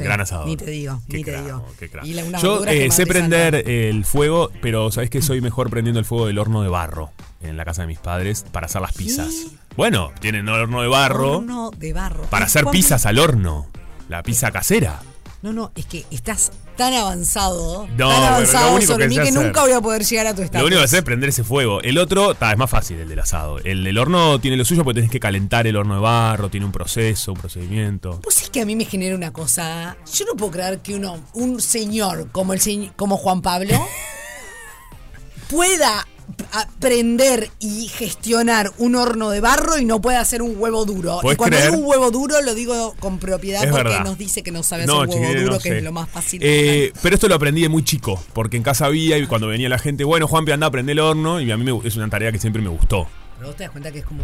Gran 0.00 0.20
asado. 0.20 0.44
Ni 0.44 0.54
te 0.56 0.66
digo, 0.70 1.00
Qué 1.08 1.16
ni 1.18 1.24
te 1.24 1.40
digo. 1.40 1.64
Y 2.02 2.12
la- 2.12 2.38
Yo 2.40 2.62
eh, 2.66 2.90
sé 2.90 3.06
prender 3.06 3.54
el 3.70 4.04
fuego, 4.04 4.50
pero 4.60 4.90
sabés 4.92 5.08
que 5.08 5.22
soy 5.22 5.40
mejor 5.40 5.70
prendiendo 5.70 5.98
el 5.98 6.04
fuego 6.04 6.26
del 6.26 6.38
horno 6.38 6.60
de 6.62 6.68
barro 6.68 7.10
en 7.40 7.56
la 7.56 7.64
casa 7.64 7.82
de 7.82 7.88
mis 7.88 7.98
padres 7.98 8.44
para 8.52 8.66
hacer 8.66 8.82
las 8.82 8.92
pizzas. 8.92 9.30
Bueno, 9.76 10.12
tienen 10.20 10.46
horno 10.48 10.82
de 10.82 10.88
barro 10.88 11.38
Horno 11.38 11.70
de 11.74 11.92
barro. 11.94 12.24
para 12.24 12.44
¿Y 12.44 12.48
hacer 12.48 12.66
pizzas 12.66 13.06
al 13.06 13.18
horno. 13.18 13.66
La 14.10 14.22
pizza 14.22 14.50
casera. 14.50 15.00
No, 15.40 15.52
no, 15.52 15.70
es 15.76 15.86
que 15.86 16.04
estás 16.10 16.50
tan 16.76 16.92
avanzado, 16.94 17.86
No, 17.96 18.08
tan 18.08 18.24
avanzado 18.24 18.80
sobre 18.80 19.08
que 19.08 19.08
mí 19.08 19.24
que 19.24 19.30
nunca 19.30 19.62
voy 19.62 19.70
a 19.70 19.80
poder 19.80 20.02
llegar 20.02 20.26
a 20.26 20.34
tu 20.34 20.42
estatus. 20.42 20.60
Lo 20.60 20.66
único 20.66 20.80
que 20.80 20.84
hacer 20.84 20.98
es 20.98 21.04
prender 21.04 21.28
ese 21.28 21.44
fuego. 21.44 21.80
El 21.82 21.96
otro, 21.98 22.34
ta, 22.34 22.50
es 22.50 22.58
más 22.58 22.68
fácil, 22.68 22.98
el 22.98 23.08
del 23.08 23.20
asado. 23.20 23.58
El 23.60 23.84
del 23.84 23.98
horno 23.98 24.40
tiene 24.40 24.56
lo 24.56 24.64
suyo 24.64 24.82
porque 24.82 24.96
tenés 24.96 25.12
que 25.12 25.20
calentar 25.20 25.68
el 25.68 25.76
horno 25.76 25.94
de 25.94 26.00
barro, 26.00 26.48
tiene 26.48 26.66
un 26.66 26.72
proceso, 26.72 27.32
un 27.32 27.38
procedimiento. 27.38 28.20
Pues 28.20 28.42
es 28.42 28.50
que 28.50 28.60
a 28.62 28.66
mí 28.66 28.74
me 28.74 28.84
genera 28.84 29.14
una 29.14 29.32
cosa. 29.32 29.96
Yo 30.12 30.24
no 30.24 30.34
puedo 30.34 30.50
creer 30.50 30.80
que 30.80 30.96
uno, 30.96 31.20
un 31.34 31.60
señor 31.60 32.30
como 32.32 32.52
el 32.52 32.92
como 32.96 33.16
Juan 33.16 33.40
Pablo 33.40 33.74
pueda 35.48 36.04
aprender 36.52 37.50
y 37.60 37.88
gestionar 37.88 38.72
un 38.78 38.94
horno 38.96 39.30
de 39.30 39.40
barro 39.40 39.78
y 39.78 39.84
no 39.84 40.00
pueda 40.00 40.20
hacer 40.20 40.42
un 40.42 40.54
huevo 40.58 40.84
duro. 40.84 41.18
Y 41.18 41.22
¿Podés 41.22 41.38
cuando 41.38 41.56
creer? 41.56 41.70
digo 41.72 41.82
un 41.82 41.88
huevo 41.90 42.10
duro 42.10 42.40
lo 42.42 42.54
digo 42.54 42.94
con 43.00 43.18
propiedad 43.18 43.62
Es 43.64 43.70
porque 43.70 43.84
verdad. 43.84 44.04
nos 44.04 44.18
dice 44.18 44.42
que 44.42 44.50
no 44.50 44.62
sabe 44.62 44.86
No, 44.86 44.98
hacer 45.02 45.08
huevo 45.08 45.12
chiquilines, 45.14 45.42
duro, 45.42 45.54
no 45.56 45.60
que 45.60 45.68
sé. 45.68 45.78
es 45.78 45.84
lo 45.84 45.92
más 45.92 46.08
fácil. 46.08 46.40
Eh, 46.42 46.92
pero 47.02 47.14
esto 47.14 47.28
lo 47.28 47.34
aprendí 47.34 47.62
de 47.62 47.68
muy 47.68 47.82
chico, 47.84 48.22
porque 48.32 48.56
en 48.56 48.62
casa 48.62 48.86
había 48.86 49.18
y 49.18 49.26
cuando 49.26 49.46
venía 49.48 49.68
la 49.68 49.78
gente, 49.78 50.04
bueno, 50.04 50.26
Juanpi, 50.28 50.52
anda 50.52 50.66
a 50.66 50.70
prender 50.70 50.92
el 50.94 51.00
horno 51.00 51.40
y 51.40 51.50
a 51.50 51.56
mí 51.56 51.64
me- 51.64 51.86
es 51.86 51.96
una 51.96 52.08
tarea 52.08 52.32
que 52.32 52.38
siempre 52.38 52.62
me 52.62 52.68
gustó. 52.68 53.06
Pero 53.36 53.48
vos 53.48 53.56
te 53.56 53.64
das 53.64 53.70
cuenta 53.72 53.90
que 53.92 54.00
es 54.00 54.04
como 54.04 54.22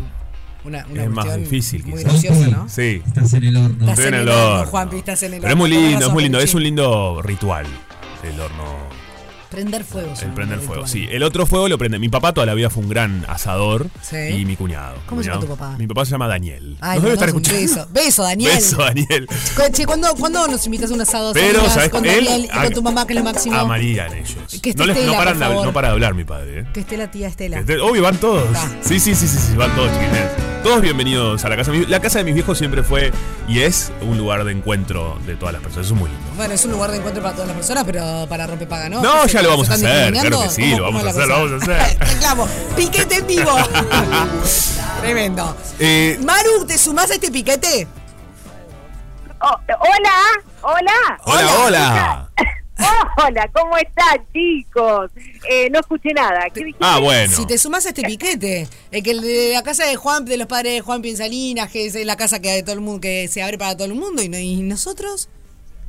una, 0.65 0.87
una 0.91 1.05
Es 1.05 1.11
más 1.11 1.37
difícil, 1.37 1.85
muy 1.85 1.99
quizás. 2.03 2.23
graciosa, 2.23 2.49
¿no? 2.49 2.69
Sí. 2.69 3.03
Estás 3.07 3.33
en 3.35 3.45
el 3.45 3.57
horno. 3.57 3.71
Estás 3.81 3.99
Estoy 3.99 4.07
en 4.07 4.15
el 4.15 4.29
horno, 4.29 4.67
Juanpi, 4.71 4.97
estás 4.97 5.23
en 5.23 5.35
el 5.35 5.41
Pero 5.41 5.53
es 5.53 5.59
muy 5.59 5.73
horno, 5.75 5.89
lindo, 5.89 6.07
es 6.07 6.13
muy 6.13 6.23
lindo. 6.23 6.39
Es 6.41 6.55
un 6.55 6.63
lindo 6.63 7.23
ritual 7.23 7.67
el 8.23 8.41
horno, 8.41 8.65
Prender 9.55 9.85
fuego. 9.85 10.13
el 10.21 10.33
prender 10.33 10.59
ritual. 10.59 10.79
fuego. 10.81 10.87
Sí, 10.87 11.07
el 11.11 11.23
otro 11.23 11.47
fuego 11.47 11.69
lo 11.69 11.79
prende. 11.79 11.99
Mi 11.99 12.09
papá 12.09 12.33
toda 12.33 12.47
la 12.47 12.55
vida 12.55 12.71
fue 12.71 12.83
un 12.83 12.89
gran 12.89 13.25
asador 13.29 13.89
Sí. 14.03 14.17
y 14.17 14.45
mi 14.45 14.57
cuñado. 14.57 14.97
¿Cómo 15.07 15.23
se 15.23 15.29
llama 15.29 15.41
tu 15.41 15.49
papá? 15.49 15.77
Mi 15.79 15.87
papá 15.87 16.05
se 16.05 16.11
llama 16.13 16.29
Daniel. 16.29 16.77
Ay, 16.81 16.97
Nos 16.97 17.03
debe 17.05 17.15
estar 17.15 17.29
escuchando. 17.29 17.61
beso. 17.61 17.89
Beso, 17.93 18.23
Daniel. 18.25 18.53
Beso, 18.55 18.77
Daniel. 18.79 19.29
Che, 19.73 19.87
¿cuándo, 19.87 20.15
¿cuándo 20.17 20.47
nos 20.49 20.65
invitas 20.67 20.91
a 20.91 20.95
un 20.95 21.01
asado? 21.01 21.33
Pero, 21.33 21.59
amigas, 21.61 21.75
¿sabes? 21.75 21.89
Con 21.91 22.05
Él- 22.05 22.25
Daniel 22.25 22.45
y 22.53 22.59
con 22.65 22.73
tu 22.73 22.83
mamá, 22.83 23.07
que 23.07 23.13
es 23.13 23.19
lo 23.19 23.25
máximo. 23.25 23.57
Amarían 23.57 24.13
ellos. 24.15 24.61
Que 24.63 24.75
no, 24.75 24.87
les- 24.87 25.05
no 25.07 25.13
paran 25.15 25.39
no 25.39 25.73
para 25.73 25.89
de 25.89 25.93
hablar 25.95 26.15
mi 26.15 26.25
padre, 26.25 26.61
¿eh? 26.61 26.67
Que 26.73 26.81
esté 26.81 26.97
la 26.97 27.11
tía 27.11 27.29
Estela. 27.29 27.61
Este- 27.61 27.79
Obvio, 27.81 28.03
van 28.03 28.19
todos. 28.19 28.45
Sí, 28.83 28.99
sí, 29.01 29.15
sí, 29.15 29.27
sí, 29.29 29.39
sí, 29.39 29.57
van 29.57 29.75
todos, 29.75 29.91
chiquines. 29.93 30.54
Todos 30.65 30.81
bienvenidos 30.81 31.45
a 31.45 31.49
la 31.51 31.57
casa. 31.57 31.71
de 31.73 31.87
La 31.87 32.01
casa 32.01 32.19
de 32.19 32.25
mis 32.25 32.33
viejos 32.35 32.57
siempre 32.57 32.83
fue 32.83 33.13
y 33.47 33.61
es 33.61 33.93
un 34.01 34.17
lugar 34.17 34.45
de 34.45 34.53
encuentro 34.53 35.19
de 35.27 35.37
todas 35.37 35.53
las 35.53 35.63
personas. 35.63 35.87
Eso 35.87 35.95
es 35.95 36.01
muy 36.01 36.09
lindo. 36.11 36.25
Bueno, 36.37 36.55
es 36.55 36.65
un 36.65 36.71
lugar 36.73 36.91
de 36.91 36.97
encuentro 36.97 37.23
para 37.23 37.35
todas 37.35 37.49
las 37.49 37.57
personas, 37.57 37.85
pero 37.85 38.27
para 38.31 38.47
rompepaga 38.47 38.89
no. 38.89 39.03
No, 39.03 39.25
¿Se- 39.25 39.35
ya 39.35 39.43
lo 39.43 39.51
vamos 39.51 39.69
a 39.71 39.75
hacer, 39.75 40.13
claro 40.13 40.41
que 40.43 40.49
sí, 40.49 40.63
¿Cómo- 40.71 40.77
lo 40.79 40.85
vamos 40.85 41.05
a 41.05 41.11
hacer, 41.11 41.29
lo 41.29 41.35
vamos 41.35 41.53
a 41.53 41.57
hacer. 41.85 41.99
Reclamo, 42.01 42.49
piquete 42.77 43.15
en 43.17 43.27
vivo. 43.27 43.51
Tremendo. 45.03 45.57
Eh, 45.79 46.19
Maru, 46.25 46.65
¿te 46.67 46.79
sumás 46.79 47.11
a 47.11 47.15
este 47.15 47.31
piquete? 47.31 47.87
Oh, 49.43 49.57
hola, 49.69 50.15
hola. 50.63 51.19
hola, 51.25 51.55
hola. 51.59 51.59
Hola, 51.67 52.31
¿cómo 53.53 53.77
están, 53.77 54.27
chicos? 54.33 55.11
Eh, 55.49 55.69
no 55.71 55.81
escuché 55.81 56.13
nada. 56.13 56.45
¿Qué 56.53 56.61
dijiste? 56.61 56.85
Ah, 56.85 56.99
bueno. 57.01 57.33
Si 57.35 57.47
te 57.47 57.57
sumás 57.59 57.87
a 57.87 57.91
este 57.91 58.03
piquete, 58.03 58.69
el 58.91 59.03
que 59.03 59.11
el 59.13 59.21
de 59.21 59.51
la 59.55 59.63
casa 59.63 59.85
de 59.87 59.97
Juan, 59.97 60.25
de 60.25 60.37
los 60.37 60.47
padres 60.47 60.73
de 60.75 60.81
Juan 60.81 61.01
Piensalinas, 61.03 61.71
que 61.71 61.87
es 61.87 61.95
la 62.05 62.17
casa 62.17 62.41
que 62.41 62.51
de 62.51 62.63
todo 62.63 62.75
el 62.75 62.81
mundo, 62.81 63.01
que 63.01 63.29
se 63.29 63.43
abre 63.43 63.59
para 63.59 63.77
todo 63.77 63.87
el 63.87 63.95
mundo, 63.95 64.23
y, 64.23 64.29
no- 64.29 64.39
y 64.39 64.57
nosotros. 64.57 65.29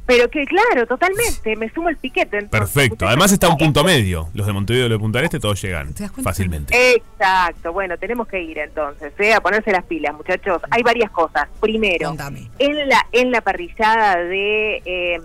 Pero 0.05 0.29
que 0.29 0.45
claro, 0.45 0.85
totalmente. 0.85 1.55
Me 1.55 1.69
sumo 1.71 1.89
el 1.89 1.97
piquete. 1.97 2.37
entonces. 2.37 2.73
Perfecto. 2.73 3.07
Además 3.07 3.31
está 3.31 3.47
a 3.47 3.49
un 3.51 3.57
punto 3.57 3.83
medio. 3.83 4.29
Los 4.33 4.45
de 4.45 4.53
Montevideo 4.53 4.85
y 4.85 4.89
los 4.89 4.99
de 4.99 5.01
Punta 5.01 5.21
Este 5.21 5.39
todos 5.39 5.61
llegan 5.61 5.93
fácilmente. 6.23 6.95
Exacto. 6.95 7.73
Bueno, 7.73 7.97
tenemos 7.97 8.27
que 8.27 8.41
ir 8.41 8.59
entonces, 8.59 9.13
¿eh? 9.19 9.33
a 9.33 9.41
ponerse 9.41 9.71
las 9.71 9.83
pilas, 9.85 10.13
muchachos. 10.15 10.61
Hay 10.69 10.83
varias 10.83 11.09
cosas. 11.11 11.47
Primero, 11.59 12.09
Contame. 12.09 12.49
en 12.59 12.87
la 12.87 13.05
en 13.11 13.31
la 13.31 13.41
parrillada 13.41 14.17
de 14.17 14.81
eh, 14.85 15.19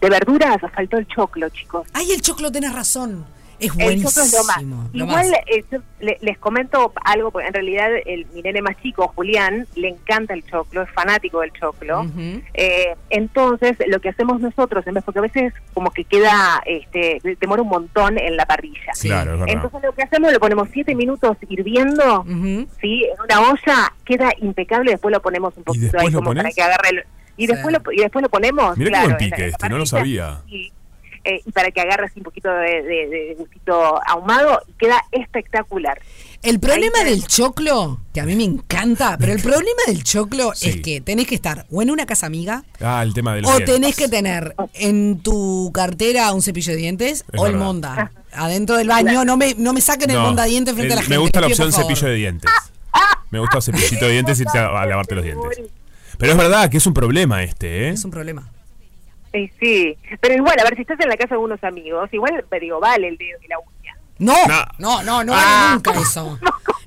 de 0.00 0.08
verduras 0.08 0.58
faltó 0.74 0.98
el 0.98 1.06
choclo, 1.08 1.48
chicos. 1.50 1.86
Ay, 1.92 2.12
el 2.12 2.22
choclo, 2.22 2.52
tenés 2.52 2.72
razón. 2.72 3.24
Es 3.66 3.70
El 3.78 3.84
buenísimo. 3.84 4.10
choclo 4.10 4.22
es 4.24 4.32
lo 4.32 4.44
más. 4.44 4.62
lo 4.92 5.04
Igual 5.04 5.30
más. 5.30 5.38
eh, 5.46 5.64
yo 5.70 5.78
le- 6.00 6.18
les 6.20 6.38
comento 6.38 6.92
algo, 7.04 7.30
porque 7.30 7.46
en 7.48 7.54
realidad 7.54 7.88
el, 8.06 8.26
mi 8.34 8.42
nene 8.42 8.60
más 8.62 8.76
chico, 8.82 9.08
Julián, 9.14 9.66
le 9.76 9.88
encanta 9.88 10.34
el 10.34 10.44
choclo, 10.44 10.82
es 10.82 10.90
fanático 10.90 11.40
del 11.40 11.52
choclo. 11.52 12.06
Eh, 12.54 12.94
entonces, 13.10 13.76
lo 13.86 14.00
que 14.00 14.08
hacemos 14.08 14.40
nosotros, 14.40 14.86
en 14.86 14.94
vez, 14.94 15.04
porque 15.04 15.18
a 15.20 15.22
veces 15.22 15.54
como 15.74 15.90
que 15.90 16.04
queda, 16.04 16.62
este, 16.66 17.20
demora 17.40 17.62
un 17.62 17.68
montón 17.68 18.18
en 18.18 18.36
la 18.36 18.46
parrilla. 18.46 18.92
Sí. 18.94 19.08
Claro, 19.08 19.34
es 19.34 19.40
verdad. 19.40 19.54
Entonces 19.54 19.80
lo 19.82 19.92
que 19.92 20.02
hacemos, 20.02 20.32
lo 20.32 20.40
ponemos 20.40 20.68
siete 20.72 20.94
minutos 20.94 21.36
hirviendo, 21.48 22.20
Ujú. 22.22 22.66
¿sí? 22.80 23.04
En 23.04 23.20
una 23.20 23.50
olla, 23.50 23.92
queda 24.04 24.32
impecable, 24.40 24.90
después 24.92 25.12
lo 25.12 25.22
ponemos 25.22 25.56
un 25.56 25.64
poquito 25.64 25.98
ahí 25.98 26.12
como 26.12 26.34
para 26.34 26.50
que 26.50 26.62
agarre 26.62 26.88
el... 26.90 27.04
Y 27.36 27.46
Sí. 27.46 27.52
después, 27.52 27.72
lo, 27.74 27.92
y 27.92 27.96
después 27.96 28.22
lo 28.22 28.28
ponemos, 28.28 28.76
qué 28.76 28.84
claro, 28.84 29.08
buen 29.08 29.22
en 29.22 29.30
la- 29.30 29.36
pique 29.36 29.46
este, 29.48 29.68
no 29.70 29.78
lo 29.78 29.86
sabía. 29.86 30.40
Y, 30.46 30.70
eh, 31.24 31.40
y 31.44 31.52
para 31.52 31.70
que 31.70 31.80
agarre 31.80 32.06
así 32.06 32.18
un 32.18 32.24
poquito 32.24 32.48
de, 32.52 32.82
de- 32.82 33.06
de 33.08 33.34
gustito 33.38 34.00
ahumado, 34.06 34.60
y 34.68 34.72
queda 34.72 35.02
espectacular. 35.12 36.00
El 36.42 36.58
problema 36.58 37.04
del 37.04 37.24
choclo, 37.26 38.00
que 38.12 38.20
a 38.20 38.24
mí 38.24 38.34
me 38.34 38.42
encanta, 38.42 39.16
pero 39.18 39.32
el 39.32 39.40
problema 39.40 39.80
del 39.86 40.02
choclo 40.02 40.52
Sí. 40.54 40.70
es 40.70 40.76
que 40.80 41.00
tenés 41.00 41.28
que 41.28 41.36
estar 41.36 41.66
o 41.70 41.82
en 41.82 41.90
una 41.90 42.04
casa 42.04 42.26
amiga 42.26 42.64
Ah, 42.80 43.02
el 43.04 43.14
tema 43.14 43.34
de 43.36 43.42
los 43.42 43.50
o 43.52 43.60
tenés 43.60 43.94
que 43.94 44.08
tener 44.08 44.56
en 44.74 45.20
tu 45.20 45.70
cartera 45.72 46.32
un 46.32 46.42
cepillo 46.42 46.72
de 46.72 46.78
dientes 46.78 47.24
Es 47.32 47.40
o 47.40 47.46
el 47.46 47.56
monda. 47.56 48.10
Adentro 48.32 48.76
del 48.76 48.88
baño, 48.88 49.24
no 49.24 49.36
me, 49.36 49.54
no 49.56 49.72
me 49.72 49.80
saquen 49.80 50.10
el 50.10 50.18
monda 50.18 50.44
dientes 50.44 50.74
frente 50.74 50.88
el- 50.88 50.92
a 50.94 50.96
la 50.96 51.02
gente. 51.02 51.14
Me 51.14 51.18
gusta 51.22 51.40
la 51.40 51.46
opción 51.46 51.70
favor. 51.70 51.86
cepillo 51.88 52.08
de 52.08 52.14
dientes. 52.16 52.50
Me 53.30 53.38
gusta 53.38 53.60
cepillito 53.60 54.04
de 54.06 54.10
dientes 54.12 54.40
y 54.40 54.58
a 54.58 54.84
lavarte 54.86 55.14
los 55.14 55.24
dientes. 55.24 55.60
Pero 56.18 56.32
es 56.32 56.38
verdad 56.38 56.68
que 56.70 56.76
es 56.76 56.86
un 56.86 56.92
problema 56.94 57.42
este, 57.44 57.86
¿eh? 57.86 57.90
Es 57.90 58.04
un 58.04 58.10
problema. 58.10 58.50
Eh, 59.32 59.50
sí, 59.60 59.96
pero 60.20 60.34
igual, 60.34 60.58
a 60.60 60.64
ver, 60.64 60.74
si 60.76 60.82
estás 60.82 61.00
en 61.00 61.08
la 61.08 61.16
casa 61.16 61.34
de 61.36 61.40
unos 61.40 61.62
amigos, 61.64 62.08
igual, 62.12 62.44
te 62.50 62.60
digo, 62.60 62.78
vale 62.80 63.08
el 63.08 63.16
dedo 63.16 63.38
y 63.42 63.48
la 63.48 63.58
uña. 63.58 63.96
No, 64.18 64.34
No. 64.46 64.64
no, 64.78 65.02
no, 65.02 65.24
no, 65.24 65.32
Ah. 65.34 65.74
vale 65.74 65.74
nunca 65.74 65.92
eso. 66.00 66.38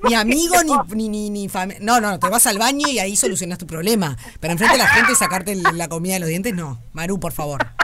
Ni 0.07 0.13
amigo, 0.13 0.53
ni, 0.63 0.95
ni, 0.95 1.09
ni, 1.09 1.29
ni 1.31 1.49
familia. 1.49 1.79
No, 1.83 1.99
no, 1.99 2.19
te 2.19 2.29
vas 2.29 2.45
al 2.45 2.59
baño 2.59 2.87
y 2.87 2.99
ahí 2.99 3.15
solucionas 3.15 3.57
tu 3.57 3.65
problema. 3.65 4.15
Pero 4.39 4.51
enfrente 4.53 4.75
a 4.75 4.77
la 4.77 4.87
gente 4.87 5.15
sacarte 5.15 5.55
la 5.55 5.87
comida 5.87 6.13
de 6.13 6.19
los 6.19 6.29
dientes, 6.29 6.53
no. 6.53 6.79
Maru, 6.93 7.19
por 7.19 7.31
favor. 7.31 7.65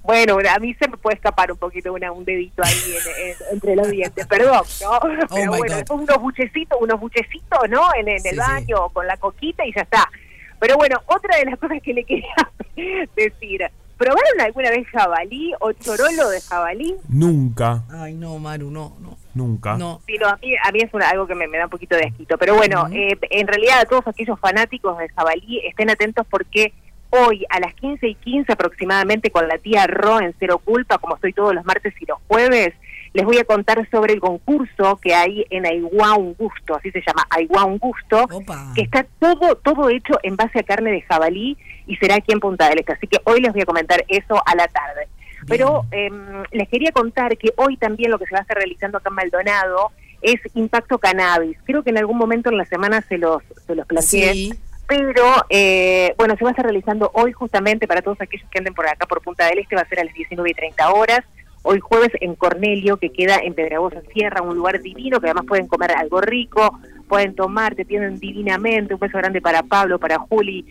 Bueno, 0.00 0.38
a 0.38 0.58
mí 0.58 0.72
se 0.80 0.88
me 0.88 0.96
puede 0.96 1.16
escapar 1.16 1.52
un 1.52 1.58
poquito 1.58 1.92
una, 1.92 2.10
un 2.10 2.24
dedito 2.24 2.62
ahí 2.64 2.72
en- 2.72 3.26
en- 3.28 3.36
entre 3.52 3.76
los 3.76 3.90
dientes, 3.90 4.26
perdón, 4.26 4.62
¿no? 4.82 4.98
Pero 5.00 5.26
Oh 5.28 5.36
my 5.36 5.46
bueno, 5.48 5.64
God. 5.66 5.74
después 5.76 6.00
unos 6.00 6.16
buchecitos, 6.18 6.78
unos 6.80 6.98
buchecitos, 6.98 7.58
¿no? 7.68 7.82
En, 7.94 8.08
en 8.08 8.20
Sí, 8.20 8.28
el 8.30 8.34
sí. 8.36 8.40
baño 8.40 8.88
con 8.94 9.06
la 9.06 9.18
coquita 9.18 9.66
y 9.66 9.74
ya 9.74 9.82
está. 9.82 10.08
Pero 10.58 10.78
bueno, 10.78 10.96
otra 11.08 11.36
de 11.36 11.44
las 11.44 11.58
cosas 11.58 11.76
que 11.82 11.92
le 11.92 12.04
quería 12.04 12.34
decir, 13.16 13.70
¿probaron 13.98 14.40
alguna 14.40 14.70
vez 14.70 14.86
jabalí 14.88 15.52
o 15.60 15.72
chorolo 15.72 16.28
de 16.30 16.40
jabalí? 16.40 16.94
Nunca, 17.08 17.82
Ay, 17.90 18.14
no, 18.14 18.38
Maru, 18.38 18.70
no, 18.70 18.96
no. 19.00 19.16
nunca. 19.34 19.76
No. 19.76 20.00
Sí, 20.06 20.14
no, 20.20 20.28
a 20.28 20.36
mí, 20.36 20.54
a 20.64 20.72
mí 20.72 20.80
es 20.80 20.94
una- 20.94 21.10
algo 21.10 21.26
que 21.26 21.34
me, 21.34 21.46
me 21.48 21.58
da 21.58 21.64
un 21.64 21.70
poquito 21.70 21.96
de 21.96 22.04
asquito. 22.06 22.38
Pero 22.38 22.54
bueno, 22.56 22.86
eh, 22.92 23.16
en 23.30 23.46
realidad 23.46 23.80
a 23.80 23.84
todos 23.84 24.06
aquellos 24.06 24.38
fanáticos 24.40 24.96
del 24.98 25.10
jabalí 25.12 25.60
estén 25.66 25.90
atentos 25.90 26.26
porque 26.30 26.72
hoy 27.10 27.44
a 27.50 27.58
las 27.60 27.74
15 27.74 28.06
y 28.08 28.14
15 28.16 28.52
aproximadamente 28.52 29.30
con 29.30 29.48
la 29.48 29.58
tía 29.58 29.86
Ro 29.86 30.20
en 30.20 30.34
Cero 30.38 30.58
Culpa, 30.64 30.98
como 30.98 31.14
estoy 31.16 31.32
todos 31.32 31.54
los 31.54 31.64
martes 31.64 31.94
y 32.00 32.06
los 32.06 32.18
jueves, 32.28 32.74
les 33.14 33.24
voy 33.24 33.38
a 33.38 33.44
contar 33.44 33.88
sobre 33.90 34.12
el 34.12 34.20
concurso 34.20 34.98
que 35.02 35.14
hay 35.14 35.44
en 35.48 35.64
Aiguá 35.64 36.14
Un 36.14 36.34
Gusto, 36.34 36.74
así 36.76 36.90
se 36.90 37.00
llama, 37.06 37.26
Aiguá 37.30 37.64
Un 37.64 37.78
Gusto, 37.78 38.24
Opa. 38.30 38.72
que 38.74 38.82
está 38.82 39.06
todo 39.18 39.54
todo 39.56 39.88
hecho 39.88 40.18
en 40.22 40.36
base 40.36 40.58
a 40.58 40.62
carne 40.62 40.90
de 40.92 41.00
jabalí 41.02 41.56
y 41.88 41.96
será 41.96 42.16
aquí 42.16 42.32
en 42.32 42.38
Punta 42.38 42.68
del 42.68 42.78
Este. 42.78 42.92
Así 42.92 43.06
que 43.08 43.18
hoy 43.24 43.40
les 43.40 43.52
voy 43.52 43.62
a 43.62 43.66
comentar 43.66 44.04
eso 44.06 44.40
a 44.46 44.54
la 44.54 44.68
tarde. 44.68 45.08
Pero 45.48 45.86
eh, 45.90 46.10
les 46.52 46.68
quería 46.68 46.92
contar 46.92 47.36
que 47.38 47.52
hoy 47.56 47.76
también 47.76 48.10
lo 48.10 48.18
que 48.18 48.26
se 48.26 48.32
va 48.32 48.40
a 48.40 48.42
estar 48.42 48.56
realizando 48.56 48.98
acá 48.98 49.08
en 49.08 49.14
Maldonado 49.14 49.90
es 50.20 50.40
Impacto 50.54 50.98
Cannabis. 50.98 51.56
Creo 51.64 51.82
que 51.82 51.90
en 51.90 51.98
algún 51.98 52.18
momento 52.18 52.50
en 52.50 52.58
la 52.58 52.64
semana 52.66 53.00
se 53.02 53.18
los, 53.18 53.42
se 53.66 53.74
los 53.74 53.86
planteé. 53.86 54.32
Sí. 54.34 54.52
Pero, 54.86 55.24
eh, 55.50 56.14
bueno, 56.16 56.34
se 56.36 56.44
va 56.44 56.50
a 56.50 56.52
estar 56.52 56.64
realizando 56.64 57.10
hoy 57.12 57.32
justamente 57.32 57.86
para 57.86 58.00
todos 58.00 58.20
aquellos 58.20 58.48
que 58.50 58.58
anden 58.58 58.74
por 58.74 58.88
acá, 58.88 59.06
por 59.06 59.20
Punta 59.20 59.46
del 59.46 59.58
Este, 59.58 59.76
va 59.76 59.82
a 59.82 59.88
ser 59.88 60.00
a 60.00 60.04
las 60.04 60.14
19 60.14 60.50
y 60.50 60.54
30 60.54 60.90
horas. 60.92 61.20
Hoy 61.62 61.80
jueves 61.80 62.10
en 62.20 62.34
Cornelio, 62.34 62.96
que 62.96 63.10
queda 63.10 63.38
en 63.42 63.52
Pedragosa 63.52 64.00
Sierra, 64.12 64.40
un 64.40 64.56
lugar 64.56 64.80
divino, 64.80 65.20
que 65.20 65.26
además 65.26 65.44
pueden 65.46 65.66
comer 65.66 65.92
algo 65.92 66.20
rico, 66.20 66.78
pueden 67.06 67.34
tomar, 67.34 67.74
te 67.74 67.84
tienen 67.84 68.18
divinamente. 68.18 68.94
Un 68.94 69.00
beso 69.00 69.18
grande 69.18 69.42
para 69.42 69.62
Pablo, 69.62 69.98
para 69.98 70.18
Juli. 70.18 70.64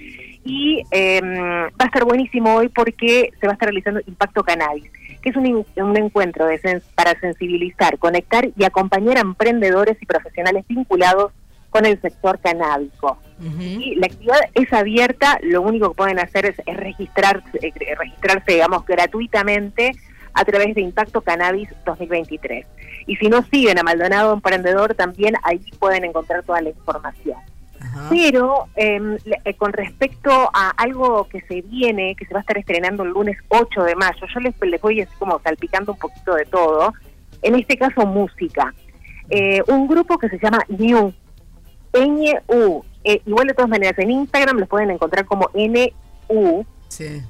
Y 0.50 0.82
eh, 0.92 1.22
va 1.22 1.72
a 1.78 1.86
estar 1.86 2.06
buenísimo 2.06 2.56
hoy 2.56 2.70
porque 2.70 3.32
se 3.40 3.48
va 3.48 3.52
a 3.52 3.56
estar 3.56 3.68
realizando 3.68 4.00
Impacto 4.08 4.44
Cannabis, 4.44 4.90
que 5.22 5.30
es 5.30 5.36
un, 5.36 5.66
un 5.76 5.98
encuentro 5.98 6.46
de 6.46 6.62
sens- 6.62 6.84
para 6.96 7.20
sensibilizar, 7.20 7.98
conectar 7.98 8.48
y 8.56 8.64
acompañar 8.64 9.18
a 9.18 9.22
emprendedores 9.22 9.98
y 10.02 10.06
profesionales 10.06 10.64
vinculados 10.70 11.34
con 11.70 11.86
el 11.86 12.00
sector 12.02 12.40
canábico. 12.40 13.18
Y 13.82 13.96
la 13.96 14.08
actividad 14.08 14.40
es 14.56 14.72
abierta, 14.74 15.38
lo 15.44 15.62
único 15.62 15.90
que 15.90 15.98
pueden 15.98 16.18
hacer 16.20 16.46
es, 16.46 16.56
es 16.66 16.78
registrarse, 16.78 17.50
eh, 17.62 17.74
registrarse, 18.00 18.54
digamos, 18.54 18.86
gratuitamente 18.86 19.92
a 20.34 20.46
través 20.46 20.74
de 20.76 20.82
Impacto 20.82 21.22
Cannabis 21.22 21.70
2023. 21.86 22.66
Y 23.06 23.16
si 23.18 23.28
no 23.28 23.44
siguen 23.44 23.80
a 23.80 23.84
Maldonado 23.84 24.34
Emprendedor, 24.34 24.96
también 24.96 25.36
ahí 25.44 25.60
pueden 25.78 26.06
encontrar 26.06 26.44
toda 26.44 26.62
la 26.62 26.70
información. 26.70 27.38
Ajá. 27.80 28.08
Pero 28.10 28.68
em, 28.76 29.18
eh, 29.46 29.54
con 29.56 29.72
respecto 29.74 30.32
a 30.54 30.70
algo 30.78 31.28
que 31.30 31.42
se 31.42 31.62
viene, 31.62 32.16
que 32.16 32.26
se 32.26 32.34
va 32.34 32.40
a 32.40 32.42
estar 32.42 32.58
estrenando 32.58 33.04
el 33.04 33.10
lunes 33.10 33.38
8 33.50 33.84
de 33.84 33.96
mayo, 33.96 34.26
yo 34.34 34.40
les, 34.40 34.54
les 34.62 34.82
voy 34.82 35.02
así 35.02 35.14
como 35.20 35.40
salpicando 35.40 35.94
un 35.94 36.00
poquito 36.00 36.34
de 36.36 36.46
todo, 36.46 36.94
en 37.42 37.56
este 37.56 37.78
caso 37.78 38.06
música. 38.06 38.74
Eh, 39.30 39.62
un 39.68 39.88
grupo 39.88 40.18
que 40.18 40.30
se 40.30 40.40
llama 40.40 40.60
New, 40.70 41.14
N-U, 41.94 42.86
eh, 43.04 43.22
igual 43.26 43.48
de 43.48 43.54
todas 43.54 43.70
maneras 43.70 43.98
en 44.00 44.12
Instagram 44.12 44.58
los 44.58 44.70
pueden 44.70 44.92
encontrar 44.92 45.26
como 45.26 45.50
N-U, 45.54 46.66
Sí. 46.90 47.22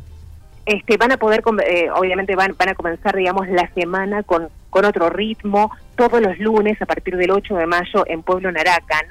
este, 0.66 0.98
van 0.98 1.12
a 1.12 1.18
poder, 1.18 1.44
eh, 1.68 1.90
obviamente 1.96 2.36
van, 2.36 2.56
van 2.58 2.70
a 2.70 2.76
comenzar, 2.76 3.16
digamos, 3.16 3.48
la 3.48 3.70
semana 3.74 4.24
con, 4.24 4.50
con 4.70 4.86
otro 4.86 5.10
ritmo, 5.10 5.72
todos 5.96 6.22
los 6.22 6.38
lunes 6.40 6.82
a 6.82 6.86
partir 6.86 7.18
del 7.18 7.32
8 7.32 7.56
de 7.56 7.66
mayo 7.66 8.04
en 8.06 8.22
Pueblo 8.22 8.52
Naracan. 8.52 9.06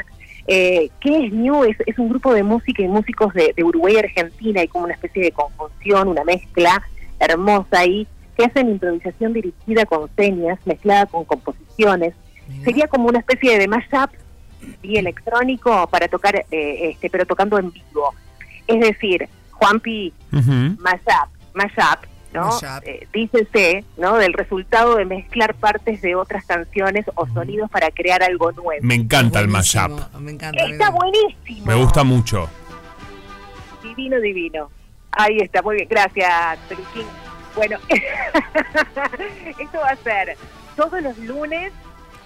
Eh, 0.49 0.91
¿Qué 1.01 1.27
es 1.27 1.33
New? 1.33 1.65
Es, 1.65 1.77
es 1.87 1.99
un 1.99 2.09
grupo 2.09 2.33
de 2.33 2.43
música 2.43 2.83
y 2.83 2.89
músicos 2.89 3.35
de, 3.35 3.53
de 3.57 3.65
Uruguay 3.65 3.95
y 3.95 3.99
Argentina, 3.99 4.61
hay 4.61 4.69
como 4.69 4.85
una 4.85 4.95
especie 4.95 5.23
de 5.23 5.33
conjunción, 5.33 6.09
una 6.09 6.25
mezcla 6.25 6.83
hermosa 7.19 7.81
ahí, 7.81 8.07
que 8.37 8.45
hacen 8.45 8.69
improvisación 8.69 9.33
dirigida 9.33 9.87
con 9.87 10.09
señas, 10.17 10.59
mezclada 10.67 11.07
con 11.07 11.25
composiciones. 11.25 12.15
Mira. 12.49 12.65
Sería 12.65 12.87
como 12.89 13.09
una 13.09 13.19
especie 13.19 13.59
de 13.59 13.67
mashup 13.67 14.11
y 14.83 14.99
electrónico 14.99 15.89
para 15.89 16.09
tocar, 16.09 16.45
eh, 16.51 16.91
este, 16.91 17.11
pero 17.11 17.27
tocando 17.27 17.59
en 17.59 17.73
vivo. 17.73 18.15
Es 18.67 18.81
decir, 18.81 19.29
Juanpi, 19.53 20.13
Ujú. 20.33 20.77
mashup, 20.79 21.31
mashup, 21.55 22.05
¿no? 22.33 22.51
Eh, 22.83 23.07
dícese, 23.13 23.85
¿no? 23.97 24.17
Del 24.17 24.33
resultado 24.33 24.97
de 24.97 25.05
mezclar 25.05 25.55
partes 25.55 26.03
de 26.03 26.15
otras 26.15 26.45
canciones 26.45 27.07
o 27.15 27.27
sonidos 27.29 27.71
para 27.71 27.91
crear 27.91 28.23
algo 28.23 28.53
nuevo. 28.53 28.81
Me 28.83 28.95
encanta 28.95 29.41
el 29.41 29.49
mashup. 29.49 29.93
Me 30.19 30.33
encanta. 30.33 30.65
Está 30.65 30.91
buenísimo. 30.91 31.67
Me 31.67 31.75
gusta 31.75 32.05
mucho. 32.05 32.49
Divino, 33.83 34.21
divino. 34.21 34.71
Ahí 35.13 35.39
está, 35.39 35.63
muy 35.63 35.77
bien. 35.77 35.89
Gracias, 35.89 36.59
Peluquín. 36.69 37.07
Bueno, 37.55 37.79
esto 39.59 39.79
va 39.79 39.91
a 39.91 39.97
ser 39.97 40.37
todos 40.77 41.03
los 41.03 41.17
lunes, 41.19 41.73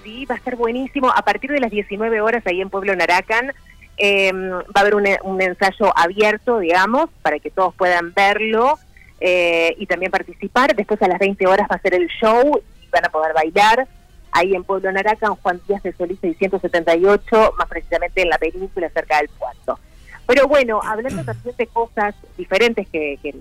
sí, 0.03 0.27
va 0.27 0.35
a 0.35 0.39
estar 0.39 0.57
buenísimo. 0.57 1.09
A 1.15 1.23
partir 1.23 1.53
de 1.53 1.61
las 1.61 1.71
19 1.71 2.21
horas 2.21 2.45
ahí 2.47 2.61
en 2.61 2.69
Pueblo 2.69 2.97
Naracan, 2.97 3.53
eh, 3.97 4.33
va 4.33 4.65
a 4.75 4.81
haber 4.81 4.97
un, 4.97 5.07
un 5.23 5.41
ensayo 5.41 5.97
abierto, 5.97 6.59
digamos, 6.59 7.11
para 7.23 7.39
que 7.39 7.51
todos 7.51 7.75
puedan 7.77 8.13
verlo 8.13 8.79
eh, 9.21 9.75
y 9.79 9.87
también 9.87 10.11
participar. 10.11 10.75
Después 10.75 11.01
a 11.03 11.09
las 11.09 11.19
20 11.19 11.47
horas 11.47 11.69
va 11.71 11.77
a 11.77 11.83
ser 11.83 11.95
el 11.95 12.09
show 12.09 12.61
y 12.83 12.89
van 12.91 13.05
a 13.05 13.11
poder 13.11 13.35
bailar. 13.35 13.87
Ahí 14.33 14.55
en 14.55 14.65
Pueblo 14.65 14.91
Naracan, 14.93 15.35
Juan 15.37 15.61
Díaz 15.67 15.83
de 15.83 15.93
Solís 15.93 16.19
678, 16.21 17.55
más 17.59 17.69
precisamente 17.69 18.23
en 18.23 18.29
la 18.29 18.39
península 18.39 18.89
cerca 18.91 19.19
del 19.19 19.29
puerto. 19.29 19.79
Pero 20.27 20.47
bueno, 20.47 20.81
hablando 20.85 21.25
también 21.25 21.57
de 21.57 21.67
cosas 21.67 22.15
diferentes 22.37 22.87
que, 22.89 23.19
que 23.21 23.35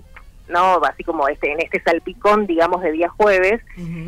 no, 0.48 0.80
así 0.82 1.04
como 1.04 1.28
este 1.28 1.52
en 1.52 1.60
este 1.60 1.80
salpicón, 1.80 2.46
digamos, 2.46 2.82
de 2.82 2.92
día 2.92 3.08
jueves, 3.08 3.62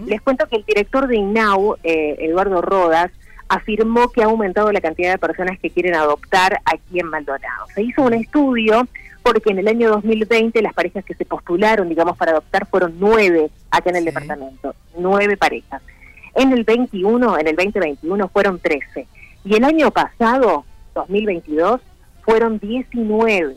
les 0.06 0.20
cuento 0.20 0.48
que 0.48 0.56
el 0.56 0.64
director 0.64 1.06
de 1.06 1.16
INAU, 1.16 1.76
eh, 1.84 2.16
Eduardo 2.18 2.60
Rodas, 2.60 3.12
afirmó 3.48 4.08
que 4.08 4.22
ha 4.22 4.26
aumentado 4.26 4.72
la 4.72 4.80
cantidad 4.80 5.12
de 5.12 5.18
personas 5.18 5.58
que 5.58 5.70
quieren 5.70 5.94
adoptar 5.94 6.60
aquí 6.64 6.98
en 6.98 7.06
Maldonado. 7.06 7.66
Se 7.74 7.82
hizo 7.82 8.02
un 8.02 8.14
estudio 8.14 8.88
porque 9.22 9.50
en 9.50 9.58
el 9.58 9.68
año 9.68 9.90
2020 9.90 10.60
las 10.62 10.74
parejas 10.74 11.04
que 11.04 11.14
se 11.14 11.24
postularon, 11.24 11.88
digamos, 11.88 12.16
para 12.16 12.32
adoptar 12.32 12.66
fueron 12.66 12.96
nueve 12.98 13.50
acá 13.70 13.90
en 13.90 13.96
el 13.96 14.02
Sí. 14.02 14.06
departamento, 14.10 14.74
nueve 14.98 15.36
parejas. 15.36 15.82
En 16.34 16.52
el 16.52 16.64
21, 16.64 17.38
en 17.38 17.46
el 17.46 17.56
2021 17.56 18.28
fueron 18.28 18.58
13. 18.58 19.06
Y 19.44 19.54
el 19.56 19.64
año 19.64 19.90
pasado, 19.90 20.64
2022, 20.94 21.80
fueron 22.22 22.58
19. 22.58 23.56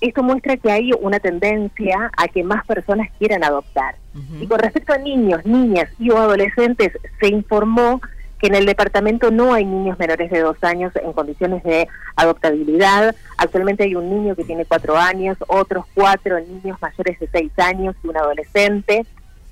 Esto 0.00 0.22
muestra 0.22 0.56
que 0.56 0.70
hay 0.70 0.90
una 1.00 1.20
tendencia 1.20 2.10
a 2.16 2.28
que 2.28 2.42
más 2.42 2.64
personas 2.66 3.08
quieran 3.18 3.44
adoptar. 3.44 3.96
Y 4.40 4.46
con 4.46 4.58
respecto 4.58 4.92
a 4.92 4.98
niños, 4.98 5.44
niñas 5.46 5.88
y 5.98 6.10
o 6.10 6.18
adolescentes, 6.18 6.92
se 7.20 7.28
informó 7.28 8.00
que 8.42 8.48
en 8.48 8.56
el 8.56 8.66
departamento 8.66 9.30
no 9.30 9.54
hay 9.54 9.64
niños 9.64 9.96
menores 10.00 10.28
de 10.28 10.40
dos 10.40 10.56
años 10.62 10.92
en 10.96 11.12
condiciones 11.12 11.62
de 11.62 11.86
adoptabilidad. 12.16 13.14
Actualmente 13.38 13.84
hay 13.84 13.94
un 13.94 14.10
niño 14.10 14.34
que 14.34 14.42
tiene 14.42 14.64
cuatro 14.64 14.96
años, 14.96 15.38
otros 15.46 15.84
cuatro 15.94 16.40
niños 16.40 16.76
mayores 16.82 17.20
de 17.20 17.28
seis 17.28 17.52
años 17.56 17.94
y 18.02 18.08
un 18.08 18.16
adolescente. 18.16 19.06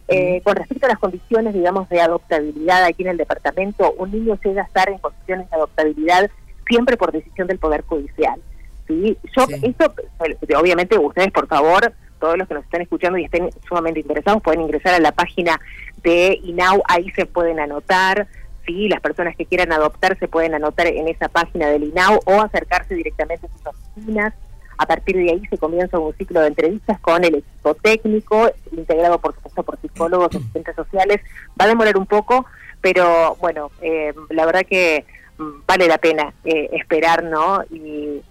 Eh, 0.08 0.40
con 0.42 0.56
respecto 0.56 0.86
a 0.86 0.88
las 0.88 0.98
condiciones, 0.98 1.54
digamos, 1.54 1.88
de 1.88 2.00
adoptabilidad 2.00 2.82
aquí 2.82 3.04
en 3.04 3.10
el 3.10 3.16
departamento, 3.16 3.92
un 3.92 4.10
niño 4.10 4.36
llega 4.42 4.62
a 4.62 4.66
estar 4.66 4.88
en 4.88 4.98
condiciones 4.98 5.48
de 5.48 5.56
adoptabilidad 5.56 6.28
siempre 6.68 6.96
por 6.96 7.12
decisión 7.12 7.46
del 7.46 7.60
Poder 7.60 7.82
Judicial. 7.82 8.40
¿sí? 8.88 9.16
Yo, 9.36 9.46
Sí. 9.46 9.54
esto, 9.62 9.94
eh, 10.24 10.56
obviamente, 10.56 10.98
ustedes, 10.98 11.30
por 11.30 11.46
favor, 11.46 11.92
todos 12.18 12.36
los 12.36 12.48
que 12.48 12.54
nos 12.54 12.64
están 12.64 12.82
escuchando 12.82 13.18
y 13.18 13.24
estén 13.24 13.50
sumamente 13.68 14.00
interesados, 14.00 14.42
pueden 14.42 14.62
ingresar 14.62 14.94
a 14.94 14.98
la 14.98 15.12
página 15.12 15.60
de 16.02 16.40
INAU, 16.42 16.82
ahí 16.88 17.08
se 17.10 17.24
pueden 17.24 17.60
anotar. 17.60 18.26
Sí, 18.66 18.88
las 18.88 19.00
personas 19.00 19.36
que 19.36 19.46
quieran 19.46 19.72
adoptar 19.72 20.18
se 20.18 20.28
pueden 20.28 20.54
anotar 20.54 20.86
en 20.86 21.08
esa 21.08 21.28
página 21.28 21.68
del 21.68 21.84
INAU 21.84 22.20
o 22.26 22.40
acercarse 22.40 22.94
directamente 22.94 23.46
a 23.46 23.50
sus 23.50 23.66
oficinas. 23.66 24.34
A 24.78 24.86
partir 24.86 25.16
de 25.16 25.30
ahí 25.30 25.42
se 25.50 25.58
comienza 25.58 25.98
un 25.98 26.14
ciclo 26.14 26.40
de 26.40 26.48
entrevistas 26.48 26.98
con 27.00 27.22
el 27.24 27.36
equipo 27.36 27.74
técnico, 27.74 28.50
integrado 28.72 29.18
por 29.18 29.34
supuesto 29.34 29.62
por 29.62 29.80
psicólogos, 29.80 30.34
asistentes 30.34 30.74
sociales. 30.74 31.20
Va 31.60 31.66
a 31.66 31.68
demorar 31.68 31.96
un 31.96 32.06
poco, 32.06 32.46
pero 32.80 33.36
bueno, 33.40 33.70
eh, 33.82 34.14
la 34.30 34.46
verdad 34.46 34.64
que 34.68 35.04
mm, 35.38 35.66
vale 35.66 35.86
la 35.86 35.98
pena 35.98 36.32
eh, 36.44 36.70
esperar, 36.72 37.24
¿no? 37.24 37.62
Y, 37.70 38.22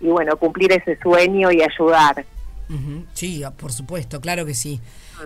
y 0.00 0.08
bueno, 0.08 0.36
cumplir 0.36 0.72
ese 0.72 0.98
sueño 1.00 1.50
y 1.50 1.62
ayudar. 1.62 2.24
Sí, 3.12 3.42
ah, 3.44 3.50
por 3.50 3.72
supuesto, 3.72 4.20
claro 4.20 4.44
que 4.44 4.54
sí. 4.54 4.80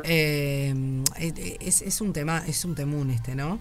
Eh, 0.04 0.74
eh, 1.18 1.56
es, 1.60 1.82
es 1.82 2.00
un 2.00 2.12
tema, 2.12 2.42
es 2.46 2.64
un 2.64 2.74
temún 2.74 3.10
este, 3.10 3.34
¿no? 3.34 3.60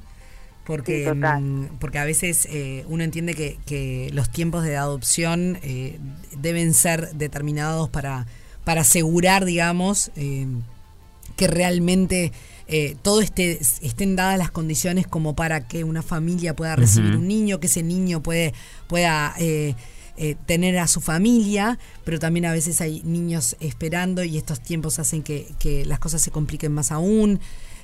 Porque, 0.68 1.00
Sí, 1.00 1.06
total. 1.06 1.42
mm, 1.42 1.70
porque 1.80 1.98
a 1.98 2.04
veces 2.06 2.46
eh, 2.52 2.84
uno 2.90 3.04
entiende 3.04 3.34
que, 3.34 3.58
que 3.66 4.10
los 4.14 4.30
tiempos 4.30 4.64
de 4.64 4.76
adopción 4.76 5.58
eh, 5.64 5.98
deben 6.38 6.74
ser 6.74 7.14
determinados 7.14 7.90
para, 7.90 8.28
para 8.66 8.82
asegurar, 8.82 9.46
digamos, 9.46 10.12
eh, 10.18 10.46
que 11.38 11.48
realmente 11.48 12.34
eh, 12.68 12.98
todo 13.02 13.22
esté, 13.22 13.60
estén 13.62 14.18
dadas 14.18 14.38
las 14.38 14.52
condiciones 14.52 15.08
como 15.08 15.36
para 15.36 15.68
que 15.68 15.86
una 15.86 16.02
familia 16.02 16.54
pueda 16.56 16.76
recibir 16.76 17.16
un 17.16 17.28
niño, 17.28 17.62
que 17.62 17.68
ese 17.68 17.82
niño 17.82 18.22
puede, 18.22 18.54
pueda 18.88 19.34
eh, 19.40 19.74
eh, 20.18 20.36
tener 20.48 20.78
a 20.80 20.88
su 20.88 21.00
familia, 21.00 21.80
pero 22.04 22.20
también 22.20 22.46
a 22.46 22.52
veces 22.52 22.82
hay 22.82 23.02
niños 23.06 23.56
esperando 23.62 24.24
y 24.24 24.38
estos 24.38 24.60
tiempos 24.60 25.00
hacen 25.00 25.24
que, 25.24 25.48
que 25.60 25.86
las 25.86 26.00
cosas 26.00 26.22
se 26.22 26.32
compliquen 26.32 26.74
más 26.74 26.92
aún. 26.92 27.40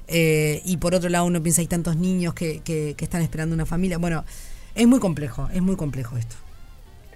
Eh, 0.07 0.61
y 0.65 0.77
por 0.77 0.95
otro 0.95 1.09
lado 1.09 1.25
uno 1.25 1.41
piensa 1.41 1.61
hay 1.61 1.67
tantos 1.67 1.95
niños 1.95 2.33
que, 2.33 2.61
que, 2.61 2.95
que 2.97 3.05
están 3.05 3.21
esperando 3.21 3.55
una 3.55 3.65
familia. 3.65 3.97
Bueno, 3.97 4.23
es 4.75 4.87
muy 4.87 4.99
complejo, 4.99 5.49
es 5.53 5.61
muy 5.61 5.75
complejo 5.75 6.17
esto. 6.17 6.35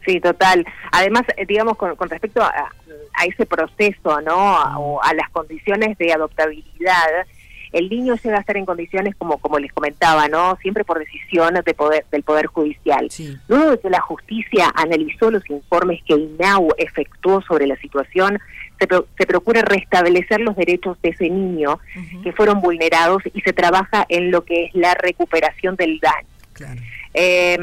Sí, 0.05 0.21
total. 0.21 0.65
Además, 0.91 1.23
eh, 1.35 1.45
digamos, 1.45 1.75
con, 1.75 1.95
con 1.97 2.09
respecto 2.09 2.41
a, 2.41 2.71
a 3.13 3.25
ese 3.25 3.45
proceso, 3.45 4.21
¿no? 4.21 4.57
A, 4.57 4.79
o 4.79 5.03
a 5.03 5.13
las 5.13 5.29
condiciones 5.31 5.97
de 5.97 6.13
adoptabilidad, 6.13 7.25
el 7.73 7.89
niño 7.89 8.15
llega 8.15 8.37
a 8.37 8.39
estar 8.39 8.55
en 8.55 8.65
condiciones 8.65 9.13
como 9.17 9.37
como 9.39 9.59
les 9.59 9.73
comentaba, 9.73 10.29
¿no? 10.29 10.55
Siempre 10.61 10.85
por 10.85 10.99
decisión 10.99 11.53
de 11.55 11.73
poder, 11.73 12.05
del 12.09 12.23
Poder 12.23 12.45
Judicial. 12.45 13.07
Sí. 13.11 13.37
Luego 13.49 13.71
de 13.71 13.79
que 13.79 13.89
la 13.89 13.99
justicia 13.99 14.71
analizó 14.73 15.29
los 15.29 15.47
informes 15.49 16.01
que 16.07 16.13
INAU 16.13 16.69
efectuó 16.77 17.41
sobre 17.41 17.67
la 17.67 17.75
situación, 17.75 18.39
se, 18.79 18.87
pro- 18.87 19.07
se 19.17 19.25
procura 19.25 19.61
restablecer 19.61 20.39
los 20.41 20.55
derechos 20.55 20.97
de 21.01 21.09
ese 21.09 21.29
niño 21.29 21.79
que 22.23 22.31
fueron 22.33 22.61
vulnerados 22.61 23.23
y 23.33 23.41
se 23.41 23.53
trabaja 23.53 24.05
en 24.09 24.31
lo 24.31 24.43
que 24.43 24.65
es 24.65 24.75
la 24.75 24.93
recuperación 24.93 25.75
del 25.75 25.99
daño. 25.99 26.27
Claro. 26.53 26.81
Eh, 27.13 27.57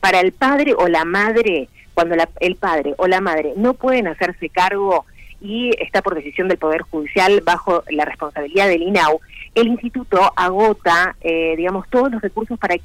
para 0.00 0.20
el 0.20 0.32
padre 0.32 0.74
o 0.76 0.88
la 0.88 1.04
madre, 1.04 1.68
cuando 1.94 2.16
la- 2.16 2.28
el 2.40 2.56
padre 2.56 2.94
o 2.98 3.06
la 3.06 3.20
madre 3.20 3.52
no 3.56 3.74
pueden 3.74 4.06
hacerse 4.06 4.48
cargo 4.48 5.04
y 5.40 5.70
está 5.82 6.02
por 6.02 6.14
decisión 6.14 6.48
del 6.48 6.58
Poder 6.58 6.82
Judicial 6.82 7.40
bajo 7.44 7.82
la 7.90 8.04
responsabilidad 8.04 8.68
del 8.68 8.82
INAU, 8.82 9.20
el 9.54 9.68
instituto 9.68 10.32
agota, 10.36 11.16
eh, 11.20 11.54
digamos, 11.56 11.88
todos 11.90 12.10
los 12.12 12.22
recursos 12.22 12.58
para 12.58 12.76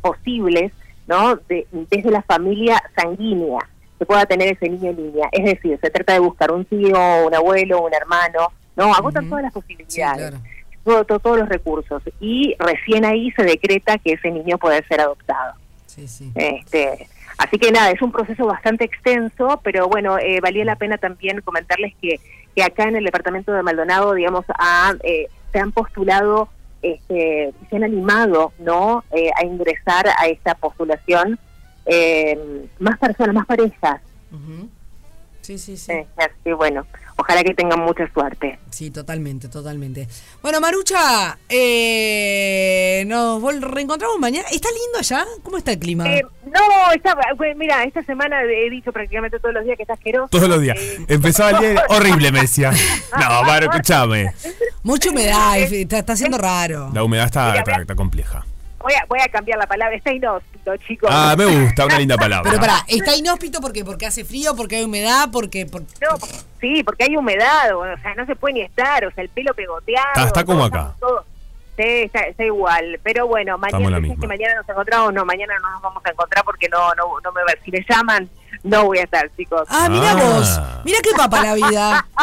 posibles, 0.00 0.72
¿no? 1.06 1.36
De- 1.36 1.66
desde 1.90 2.10
la 2.10 2.22
familia 2.22 2.82
sanguínea 2.96 3.58
que 4.00 4.06
pueda 4.06 4.24
tener 4.24 4.48
ese 4.54 4.66
niño 4.66 4.90
en 4.92 4.96
línea. 4.96 5.28
Es 5.30 5.44
decir, 5.44 5.78
se 5.78 5.90
trata 5.90 6.14
de 6.14 6.20
buscar 6.20 6.50
un 6.50 6.64
tío, 6.64 6.96
un 7.26 7.34
abuelo, 7.34 7.82
un 7.82 7.92
hermano, 7.92 8.48
¿no? 8.74 8.94
Agotan 8.94 9.28
todas 9.28 9.42
las 9.44 9.52
Sí, 9.52 9.60
posibilidades 9.60 10.30
claro. 10.30 10.36
todo- 10.82 11.04
todo- 11.04 11.18
todos 11.18 11.38
los 11.40 11.48
recursos 11.50 12.02
y 12.18 12.56
recién 12.58 13.04
ahí 13.04 13.30
se 13.32 13.42
decreta 13.42 13.98
que 13.98 14.14
ese 14.14 14.30
niño 14.30 14.56
puede 14.56 14.82
ser 14.86 15.02
adoptado. 15.02 15.52
Sí, 15.84 16.08
sí. 16.08 16.32
Este, 16.34 17.06
así 17.36 17.58
que 17.58 17.70
nada, 17.72 17.90
es 17.90 18.00
un 18.00 18.10
proceso 18.10 18.46
bastante 18.46 18.86
extenso, 18.86 19.60
pero 19.62 19.86
bueno, 19.88 20.18
eh, 20.18 20.40
valía 20.40 20.64
la 20.64 20.76
pena 20.76 20.96
también 20.96 21.42
comentarles 21.42 21.92
que, 22.00 22.20
que 22.56 22.62
acá 22.62 22.84
en 22.84 22.96
el 22.96 23.04
departamento 23.04 23.52
de 23.52 23.62
Maldonado, 23.62 24.14
digamos, 24.14 24.46
ha, 24.58 24.94
eh, 25.04 25.26
se 25.52 25.58
han 25.58 25.72
postulado, 25.72 26.48
este, 26.80 27.52
se 27.68 27.76
han 27.76 27.84
animado, 27.84 28.54
¿no? 28.60 29.04
Eh, 29.12 29.30
a 29.36 29.44
ingresar 29.44 30.06
a 30.18 30.26
esta 30.28 30.54
postulación 30.54 31.38
eh, 31.86 32.66
más 32.78 32.98
personas, 32.98 33.34
más 33.34 33.46
parejas. 33.46 34.00
Sí, 35.42 35.58
sí, 35.58 35.76
sí. 35.76 35.90
Eh, 35.90 36.06
así 36.18 36.52
bueno, 36.52 36.86
ojalá 37.16 37.42
que 37.42 37.54
tengan 37.54 37.80
mucha 37.80 38.06
suerte. 38.12 38.58
Sí, 38.70 38.90
totalmente, 38.90 39.48
totalmente. 39.48 40.06
Bueno, 40.42 40.60
Marucha, 40.60 41.38
eh, 41.48 43.02
nos 43.06 43.42
reencontramos 43.60 44.18
mañana. 44.20 44.46
¿Está 44.52 44.68
lindo 44.68 44.98
allá? 44.98 45.24
¿Cómo 45.42 45.56
está 45.56 45.72
el 45.72 45.78
clima? 45.78 46.06
Eh, 46.06 46.22
no, 46.44 46.92
está, 46.94 47.16
bueno, 47.36 47.54
mira, 47.58 47.82
esta 47.84 48.02
semana 48.04 48.42
he 48.44 48.70
dicho 48.70 48.92
prácticamente 48.92 49.40
todos 49.40 49.54
los 49.54 49.64
días 49.64 49.76
que 49.76 49.82
está 49.82 49.94
asqueroso. 49.94 50.28
Todos 50.28 50.48
los 50.48 50.60
días. 50.60 50.78
Eh, 50.78 51.04
Empezaba 51.08 51.50
el 51.58 51.72
día 51.72 51.84
horrible, 51.88 52.30
me 52.32 52.42
decía. 52.42 52.70
No, 53.18 53.42
Maru, 53.42 53.70
escúchame. 53.70 54.32
Mucha 54.82 55.10
humedad, 55.10 55.58
es- 55.58 55.72
está, 55.72 55.98
está 55.98 56.12
haciendo 56.12 56.38
raro. 56.38 56.90
La 56.92 57.02
humedad 57.02 57.26
está, 57.26 57.46
Mira, 57.46 57.58
está, 57.60 57.70
mira. 57.72 57.82
está 57.82 57.94
compleja. 57.96 58.44
Voy, 58.80 58.92
a, 58.94 59.04
voy 59.08 59.20
a 59.20 59.28
cambiar 59.28 59.58
la 59.58 59.66
palabra, 59.66 59.96
está 59.96 60.12
inhóspito, 60.12 60.76
chicos. 60.78 61.08
Ah, 61.12 61.34
me 61.38 61.46
gusta, 61.46 61.86
una 61.86 61.98
linda 61.98 62.16
palabra. 62.16 62.50
Pero 62.50 62.60
pará, 62.60 62.84
¿está 62.88 63.14
inhóspito 63.16 63.60
porque, 63.60 63.84
porque 63.84 64.06
hace 64.06 64.24
frío, 64.24 64.54
porque 64.56 64.76
hay 64.76 64.84
humedad, 64.84 65.28
porque... 65.32 65.66
por- 65.66 65.82
No, 65.82 66.16
sí, 66.60 66.82
porque 66.82 67.04
hay 67.04 67.16
humedad, 67.16 67.74
o 67.76 67.84
sea, 68.02 68.14
no 68.14 68.26
se 68.26 68.34
puede 68.36 68.54
ni 68.54 68.60
estar, 68.62 69.04
o 69.04 69.10
sea, 69.12 69.22
el 69.22 69.30
pelo 69.30 69.54
pegoteado. 69.54 70.08
Está- 70.14 70.26
está 70.26 70.44
como 70.44 70.64
acá. 70.64 70.94
todo- 70.98 71.24
sí, 71.76 71.84
está, 72.04 72.20
está 72.20 72.44
igual, 72.44 73.00
pero 73.02 73.26
bueno, 73.26 73.56
mañana, 73.56 74.00
que 74.00 74.26
mañana 74.26 74.54
nos 74.56 74.68
encontramos, 74.68 75.14
no, 75.14 75.24
mañana 75.24 75.54
no 75.62 75.70
nos 75.70 75.82
vamos 75.82 76.02
a 76.04 76.10
encontrar 76.10 76.44
porque 76.44 76.68
no, 76.68 76.94
no, 76.94 77.04
no 77.24 77.32
me 77.32 77.42
va, 77.42 77.52
si 77.64 77.70
me 77.70 77.84
llaman, 77.88 78.28
no 78.62 78.84
voy 78.86 78.98
a 78.98 79.02
estar, 79.04 79.30
chicos. 79.36 79.62
Ah, 79.68 79.88
mira 79.90 80.12
Ah. 80.12 80.14
vos, 80.14 80.60
mira 80.84 80.98
qué 81.02 81.10
papa 81.16 81.42
la 81.42 81.54
vida. 81.54 82.06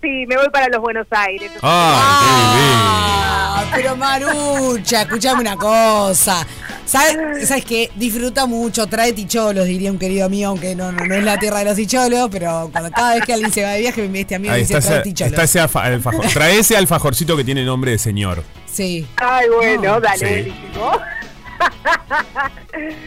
Sí, 0.00 0.24
me 0.28 0.36
voy 0.36 0.48
para 0.52 0.68
los 0.68 0.80
Buenos 0.80 1.06
Aires. 1.10 1.50
Ah, 1.62 3.56
Ah, 3.56 3.64
pero 3.74 3.96
Marucha, 3.96 5.02
escuchame 5.02 5.40
una 5.40 5.56
cosa. 5.56 6.46
¿Sabes, 6.84 7.48
¿Sabes 7.48 7.64
qué? 7.64 7.90
Disfruta 7.96 8.46
mucho, 8.46 8.86
trae 8.86 9.12
ticholos, 9.12 9.66
diría 9.66 9.90
un 9.90 9.98
querido 9.98 10.28
mío, 10.28 10.48
aunque 10.48 10.74
no, 10.74 10.92
no, 10.92 11.04
no 11.04 11.14
es 11.14 11.24
la 11.24 11.38
tierra 11.38 11.60
de 11.60 11.64
los 11.66 11.76
ticholos, 11.76 12.28
pero 12.30 12.68
cuando 12.72 12.90
cada 12.90 13.14
vez 13.14 13.24
que 13.24 13.32
alguien 13.32 13.52
se 13.52 13.62
va 13.62 13.70
de 13.70 13.80
viaje, 13.80 14.08
me 14.08 14.20
este 14.20 14.34
amigo 14.36 14.52
me 14.52 14.58
dice, 14.60 14.80
trae 14.80 14.94
ese, 14.96 15.02
ticholos. 15.02 15.32
está 15.32 15.42
ese 15.44 15.60
alfa- 15.60 15.84
alfajor. 15.84 16.26
Trae 16.32 16.58
ese 16.58 16.76
alfajorcito 16.76 17.36
que 17.36 17.44
tiene 17.44 17.64
nombre 17.64 17.92
de 17.92 17.98
señor. 17.98 18.42
Sí. 18.70 19.06
Ay, 19.16 19.46
bueno, 19.48 19.94
No. 19.94 20.00
dale, 20.00 20.44
Sí. 20.44 20.52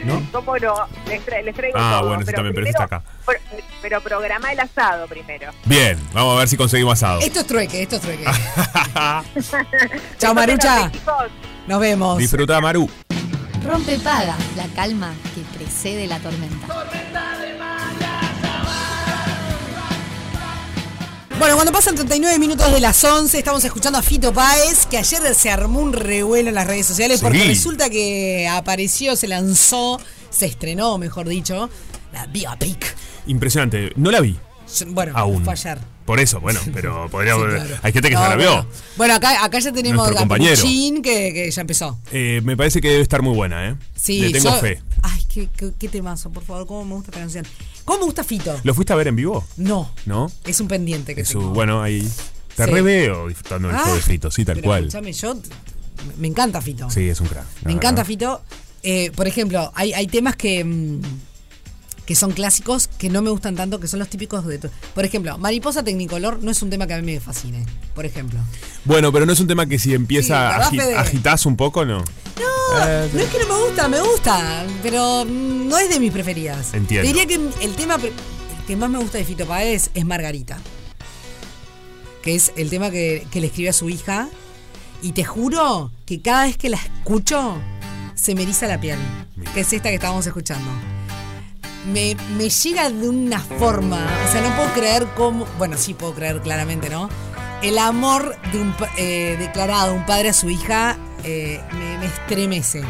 ¿No? 0.06 0.22
¿Cómo 0.32 0.58
no? 0.58 0.76
Les, 1.08 1.26
tra- 1.26 1.44
les 1.44 1.56
traigo 1.56 1.78
Ah, 1.80 1.98
todo, 2.00 2.10
bueno, 2.10 2.26
sí, 2.26 2.32
también, 2.34 2.54
pero 2.56 2.66
ese 2.68 2.72
está 2.72 2.84
acá. 2.84 3.04
Pero, 3.26 3.40
pero 3.82 4.02
programa 4.02 4.52
el 4.52 4.60
asado 4.60 5.08
primero. 5.08 5.52
Bien, 5.66 6.00
vamos 6.14 6.36
a 6.36 6.40
ver 6.40 6.48
si 6.48 6.58
conseguimos 6.58 6.94
asado. 6.94 7.20
Esto 7.22 7.40
es 7.42 7.48
trueque, 7.48 7.82
esto 7.84 7.96
es 7.98 8.02
trueque. 8.02 8.26
Chao, 10.18 10.34
Marucha. 10.34 10.92
Nos 11.68 11.80
vemos. 11.80 12.18
Disfruta, 12.18 12.60
Maru. 12.62 12.90
Rompe 13.66 13.98
paga, 14.00 14.36
la 14.56 14.68
calma 14.76 15.12
que 15.34 15.42
precede 15.58 16.06
la 16.08 16.20
tormenta. 16.20 16.68
Bueno, 21.40 21.56
cuando 21.56 21.74
pasan 21.74 21.96
39 21.96 22.40
minutos 22.40 22.72
de 22.72 22.80
las 22.80 23.04
11, 23.04 23.38
estamos 23.38 23.64
escuchando 23.66 24.00
a 24.00 24.02
Fito 24.02 24.34
Páez, 24.34 24.86
que 24.86 24.98
ayer 24.98 25.36
se 25.36 25.50
armó 25.50 25.82
un 25.82 25.92
revuelo 25.92 26.50
en 26.50 26.56
las 26.56 26.66
redes 26.66 26.86
sociales 26.86 27.20
porque 27.22 27.40
Sí. 27.42 27.48
resulta 27.50 27.90
que 27.90 28.48
apareció, 28.48 29.16
se 29.18 29.28
lanzó, 29.28 30.00
se 30.30 30.46
estrenó, 30.46 30.98
mejor 30.98 31.28
dicho, 31.28 31.70
la 32.14 32.26
biopic. 32.28 32.96
Impresionante. 33.28 33.92
No 33.98 34.12
la 34.12 34.22
vi 34.22 34.38
Bueno, 34.88 35.12
aún. 35.16 35.44
fue 35.44 35.54
ayer. 35.54 35.78
Por 36.06 36.20
eso, 36.20 36.40
bueno, 36.40 36.60
pero 36.74 37.10
podría. 37.10 37.34
Sí, 37.36 37.42
claro. 37.42 37.76
Hay 37.82 37.92
gente 37.94 38.10
que 38.10 38.16
No, 38.16 38.24
se 38.24 38.30
la 38.30 38.36
vio. 38.36 38.50
Bueno, 38.52 38.68
Bueno, 38.98 39.14
acá, 39.16 39.44
acá 39.44 39.60
ya 39.60 39.72
tenemos. 39.72 40.12
Peluchín, 40.28 41.02
que, 41.02 41.34
que 41.34 41.50
ya 41.52 41.62
empezó. 41.62 41.98
Eh, 42.12 42.42
me 42.44 42.56
parece 42.56 42.80
que 42.80 42.90
debe 42.90 43.02
estar 43.02 43.22
muy 43.24 43.34
buena, 43.36 43.70
¿eh? 43.70 43.76
Sí, 43.96 44.20
Le 44.20 44.32
tengo 44.32 44.52
yo- 44.52 44.60
fe. 44.62 44.82
Ay, 45.02 45.22
qué, 45.34 45.50
qué, 45.58 45.72
qué 45.80 45.88
temazo, 45.90 46.30
por 46.32 46.44
favor, 46.44 46.68
cómo 46.68 46.86
me 46.86 46.94
gusta 46.94 47.10
esta 47.12 47.20
canción. 47.22 47.46
¿Cómo 47.86 48.00
me 48.00 48.06
gusta 48.06 48.24
Fito? 48.24 48.56
¿Lo 48.64 48.74
fuiste 48.76 48.94
a 48.94 48.96
ver 48.96 49.08
en 49.08 49.16
vivo? 49.16 49.44
No, 49.58 49.92
¿No? 50.06 50.32
es 50.46 50.60
un 50.60 50.68
pendiente 50.68 51.16
que 51.16 51.22
Es 51.22 51.30
tengo. 51.30 51.50
bueno, 51.50 51.82
ahí. 51.82 52.08
Te 52.56 52.66
Sí. 52.66 52.72
reveo 52.72 53.28
disfrutando 53.28 53.68
del 53.68 53.78
Ah, 53.78 53.84
show 53.86 53.96
de 53.96 54.02
Fito, 54.02 54.32
sí, 54.32 54.46
tal 54.46 54.56
pero 54.56 54.68
cual. 54.68 54.84
Escúchame, 54.86 55.12
yo 55.12 55.36
me 56.18 56.28
encanta 56.28 56.62
Fito. 56.62 56.90
Sí, 56.90 57.10
es 57.10 57.20
un 57.20 57.28
crack. 57.28 57.46
Me 57.66 57.72
encanta. 57.74 58.06
Fito. 58.06 58.42
Eh, 58.84 59.12
por 59.16 59.28
ejemplo, 59.28 59.72
hay, 59.76 59.92
hay 59.94 60.06
temas 60.08 60.36
que, 60.36 60.64
mm, 60.64 61.02
que 62.06 62.16
son 62.16 62.32
clásicos 62.34 62.88
que 62.88 63.10
no 63.10 63.22
me 63.22 63.30
gustan 63.32 63.56
tanto, 63.56 63.80
que 63.80 63.88
son 63.88 64.00
los 64.00 64.10
típicos 64.10 64.46
de... 64.46 64.60
Por 64.60 65.06
ejemplo, 65.06 65.38
Mariposa 65.40 65.84
Tecnicolor 65.84 66.42
no 66.44 66.52
es 66.52 66.62
un 66.62 66.70
tema 66.70 66.86
que 66.86 66.94
a 66.94 67.02
mí 67.02 67.14
me 67.14 67.20
fascine, 67.20 67.66
por 67.96 68.06
ejemplo. 68.06 68.40
Bueno, 68.84 69.12
pero 69.12 69.26
no 69.26 69.34
es 69.34 69.40
un 69.40 69.48
tema 69.48 69.66
que 69.66 69.80
si 69.80 69.94
empieza 69.94 70.70
Sí, 70.70 70.78
¿verdad, 70.78 70.94
agi- 70.94 70.98
agitas 71.00 71.46
un 71.48 71.56
poco, 71.58 71.84
¿no? 71.84 71.98
No, 72.00 72.86
Eh, 72.88 73.10
no 73.14 73.20
es 73.20 73.30
que 73.30 73.40
no 73.40 73.48
me 73.58 73.64
gusta, 73.66 73.88
me 73.88 74.02
gusta, 74.02 74.66
pero 74.84 75.26
mm, 75.26 75.68
no 75.68 75.78
es 75.80 75.90
de 75.90 76.00
mis 76.00 76.12
preferidas. 76.12 76.74
Entiendo. 76.74 77.08
Diría 77.08 77.26
que 77.26 77.36
el 77.36 77.76
tema 77.76 77.96
el 77.96 78.12
que 78.68 78.76
más 78.76 78.90
me 78.90 79.00
gusta 79.00 79.18
de 79.18 79.24
Fito 79.26 79.46
Páez 79.48 79.90
es 79.94 80.06
Margarita, 80.06 80.58
que 82.22 82.36
es 82.36 82.52
el 82.56 82.70
tema 82.70 82.90
que, 82.92 83.26
que 83.32 83.40
le 83.42 83.48
escribió 83.48 83.70
a 83.72 83.74
su 83.74 83.90
hija. 83.90 84.30
Y 85.02 85.12
te 85.12 85.24
juro 85.24 85.92
que 86.06 86.22
cada 86.22 86.46
vez 86.46 86.58
que 86.58 86.70
la 86.70 86.78
escucho, 86.78 87.58
se 88.16 88.34
me 88.34 88.42
eriza 88.44 88.66
la 88.68 88.80
piel, 88.80 88.98
que 89.54 89.60
es 89.62 89.72
esta 89.74 89.90
que 89.90 89.96
estábamos 89.96 90.26
escuchando. 90.26 90.68
Me, 91.86 92.16
me 92.38 92.50
llega 92.50 92.90
de 92.90 93.08
una 93.10 93.40
forma, 93.40 94.00
o 94.28 94.32
sea, 94.32 94.42
no 94.42 94.56
puedo 94.56 94.74
creer 94.74 95.06
cómo, 95.16 95.46
bueno, 95.58 95.78
sí 95.78 95.94
puedo 95.94 96.14
creer 96.16 96.42
claramente, 96.42 96.90
¿no? 96.90 97.10
El 97.62 97.78
amor 97.78 98.36
de 98.52 98.60
un, 98.62 98.76
eh, 98.98 99.36
declarado 99.40 99.92
de 99.92 99.98
un 100.00 100.06
padre 100.06 100.30
a 100.30 100.34
su 100.34 100.50
hija 100.50 100.98
eh, 101.24 101.62
me, 101.74 101.98
me 102.00 102.06
estremece. 102.08 102.84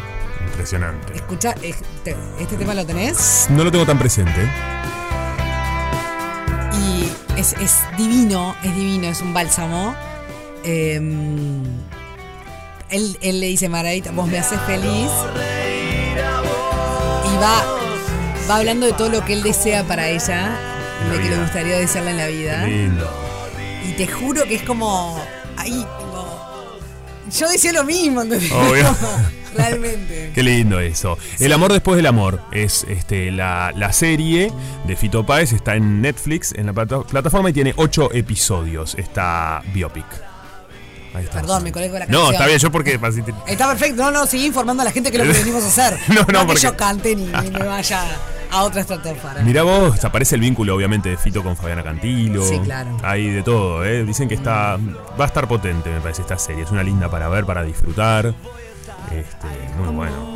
Impresionante. 0.48 1.14
Escucha, 1.16 1.54
te- 1.56 1.76
¿este 2.40 2.56
tema 2.58 2.74
lo 2.74 2.86
tenés? 2.86 3.48
No 3.50 3.64
lo 3.66 3.72
tengo 3.72 3.86
tan 3.86 3.98
presente. 4.00 4.50
Y 6.74 7.10
es, 7.40 7.54
es 7.54 7.80
divino, 7.98 8.56
es 8.64 8.74
divino, 8.76 9.08
es 9.08 9.22
un 9.22 9.34
bálsamo. 9.34 9.94
Eh, 10.64 10.96
él, 12.90 13.18
él 13.22 13.40
le 13.42 13.48
dice, 13.48 13.68
Margarita, 13.70 14.12
vos 14.12 14.28
me 14.28 14.38
haces 14.40 14.60
feliz. 14.62 15.10
Y 17.34 17.38
va, 17.38 17.64
va 18.50 18.58
hablando 18.58 18.86
de 18.86 18.94
todo 18.94 19.10
lo 19.10 19.24
que 19.26 19.34
él 19.34 19.44
desea 19.44 19.84
para 19.84 20.08
ella, 20.10 20.58
En 21.04 21.12
de 21.12 21.20
que 21.24 21.30
le 21.30 21.38
gustaría 21.42 21.78
desearla 21.78 22.12
en 22.12 22.18
la 22.18 22.28
vida. 22.28 22.66
Lindo. 22.66 23.10
Y 23.88 23.94
te 23.94 24.08
juro 24.08 24.44
que 24.46 24.56
es 24.56 24.62
como. 24.64 25.20
Ahí, 25.58 25.86
como. 26.00 26.26
Yo 27.38 27.50
decía 27.50 27.74
lo 27.74 27.84
mismo, 27.84 28.22
¿entendés? 28.22 28.52
Obvio. 28.52 28.96
Realmente. 29.56 30.32
Qué 30.36 30.44
lindo 30.44 30.80
eso. 30.82 31.18
El 31.40 31.54
amor 31.54 31.72
después 31.72 31.96
del 31.96 32.06
amor 32.08 32.42
es 32.52 32.86
este 32.90 33.32
la, 33.32 33.72
la 33.76 33.94
serie 33.94 34.52
de 34.86 34.96
Fito 34.98 35.26
Páez, 35.26 35.54
está 35.54 35.76
en 35.76 36.02
Netflix, 36.02 36.54
en 36.54 36.66
la 36.66 36.74
plata- 36.74 37.02
plataforma 37.04 37.50
y 37.50 37.54
tiene 37.54 37.74
ocho 37.78 38.12
episodios. 38.14 38.96
Está 38.96 39.62
Biopic. 39.74 40.06
Ahí 41.14 41.24
está. 41.24 41.40
Perdón, 41.40 41.64
me 41.64 41.72
colé 41.72 41.90
con 41.90 42.00
la 42.00 42.06
No, 42.08 42.12
canción. 42.12 42.34
está 42.34 42.46
bien, 42.48 42.60
yo 42.60 42.72
porque 42.72 43.00
Está 43.48 43.68
perfecto, 43.70 44.04
no, 44.04 44.12
no, 44.12 44.26
seguí 44.26 44.46
informando 44.48 44.82
a 44.82 44.86
la 44.86 44.92
gente 44.92 45.10
que 45.10 45.18
es 45.18 45.26
lo 45.26 45.32
que 45.32 45.40
venimos 45.40 45.64
a 45.64 45.68
hacer. 45.68 45.98
No, 46.10 46.16
no, 46.16 46.26
que 46.42 46.46
porque- 46.48 46.62
yo 46.62 46.76
cante 46.76 47.16
ni, 47.16 47.24
ni 47.28 47.50
me 47.52 47.64
vaya 47.64 48.04
a 48.52 48.64
otra 48.64 48.82
estratosfera. 48.82 49.42
Mirá 49.44 49.64
vos, 49.64 50.04
aparece 50.06 50.36
el 50.36 50.42
vínculo 50.42 50.76
obviamente 50.76 51.10
de 51.10 51.18
Fito 51.18 51.44
con 51.44 51.56
Fabiana 51.58 51.84
Cantilo. 51.84 52.44
Sí, 52.48 52.60
claro. 52.60 52.98
Hay 53.04 53.30
de 53.30 53.44
todo, 53.44 53.84
¿eh? 53.86 54.04
Dicen 54.06 54.28
que 54.28 54.36
está 54.36 54.78
va 55.20 55.26
a 55.26 55.28
estar 55.28 55.48
potente, 55.48 55.90
me 55.90 56.00
parece, 56.02 56.22
esta 56.22 56.38
serie. 56.38 56.64
Es 56.64 56.72
una 56.72 56.84
linda 56.84 57.10
para 57.10 57.28
ver, 57.30 57.46
para 57.46 57.64
disfrutar. 57.64 58.34
Este, 59.12 59.48
muy 59.80 59.94
bueno. 59.96 60.36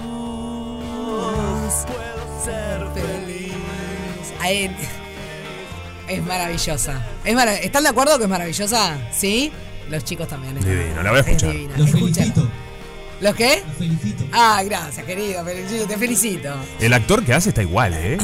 Es 6.08 6.24
maravillosa. 6.26 7.06
Es 7.24 7.36
marav- 7.36 7.60
¿Están 7.62 7.84
de 7.84 7.90
acuerdo 7.90 8.18
que 8.18 8.24
es 8.24 8.30
maravillosa? 8.30 8.98
¿Sí? 9.12 9.52
Los 9.90 10.04
chicos 10.04 10.28
también. 10.28 10.58
es 10.58 10.66
Divino, 10.66 10.82
divina. 10.84 11.04
la 11.04 11.10
voy 11.12 11.18
a 11.20 11.22
Es 11.22 11.28
escuchar. 11.28 11.52
divina. 11.52 11.74
Los 11.78 11.92
felicito. 11.92 12.48
¿Los 13.22 13.36
qué? 13.36 13.62
Los 13.68 13.76
felicito. 13.78 14.24
Ah, 14.32 14.62
gracias, 14.64 15.06
querido. 15.06 15.44
Felicito, 15.44 15.86
te 15.88 15.98
felicito. 15.98 16.54
El 16.80 16.94
actor 16.94 17.24
que 17.26 17.34
hace 17.34 17.50
está 17.50 17.62
igual, 17.62 17.94
¿eh? 17.94 18.18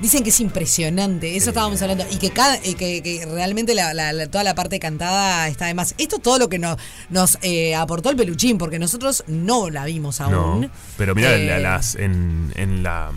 Dicen 0.00 0.24
que 0.24 0.30
es 0.30 0.40
impresionante, 0.40 1.36
eso 1.36 1.50
estábamos 1.50 1.80
hablando, 1.80 2.04
y 2.10 2.16
que, 2.16 2.30
cada, 2.30 2.56
y 2.64 2.74
que, 2.74 3.02
que 3.04 3.24
realmente 3.24 3.72
la- 3.72 3.94
la- 3.94 4.12
la- 4.12 4.26
toda 4.26 4.42
la 4.42 4.54
parte 4.56 4.80
cantada 4.80 5.46
está 5.46 5.66
de 5.66 5.74
más. 5.74 5.94
Esto 5.96 6.16
es 6.16 6.22
todo 6.22 6.38
lo 6.40 6.48
que 6.48 6.58
nos, 6.58 6.76
nos 7.08 7.38
eh, 7.42 7.76
aportó 7.76 8.10
el 8.10 8.16
peluchín, 8.16 8.58
porque 8.58 8.80
nosotros 8.80 9.22
no 9.28 9.70
la 9.70 9.84
vimos 9.84 10.20
aún. 10.20 10.62
No. 10.62 10.70
Pero 10.96 11.14
mira, 11.14 11.34
Eh, 11.36 11.46
la- 11.46 11.58
las, 11.60 11.94
en, 11.94 12.52
en 12.56 12.82
la. 12.82 13.10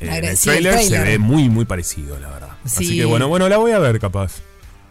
En 0.00 0.08
el 0.24 0.36
sí, 0.36 0.50
el 0.50 0.64
trailer 0.64 0.82
se 0.82 0.98
ve 0.98 1.18
muy, 1.18 1.48
muy 1.48 1.64
parecido, 1.64 2.18
la 2.18 2.28
verdad. 2.28 2.50
Así 2.64 2.84
Sí. 2.86 2.96
que 2.96 3.04
bueno, 3.04 3.28
bueno, 3.28 3.48
la 3.48 3.58
voy 3.58 3.70
a 3.70 3.78
ver, 3.78 4.00
capaz. 4.00 4.32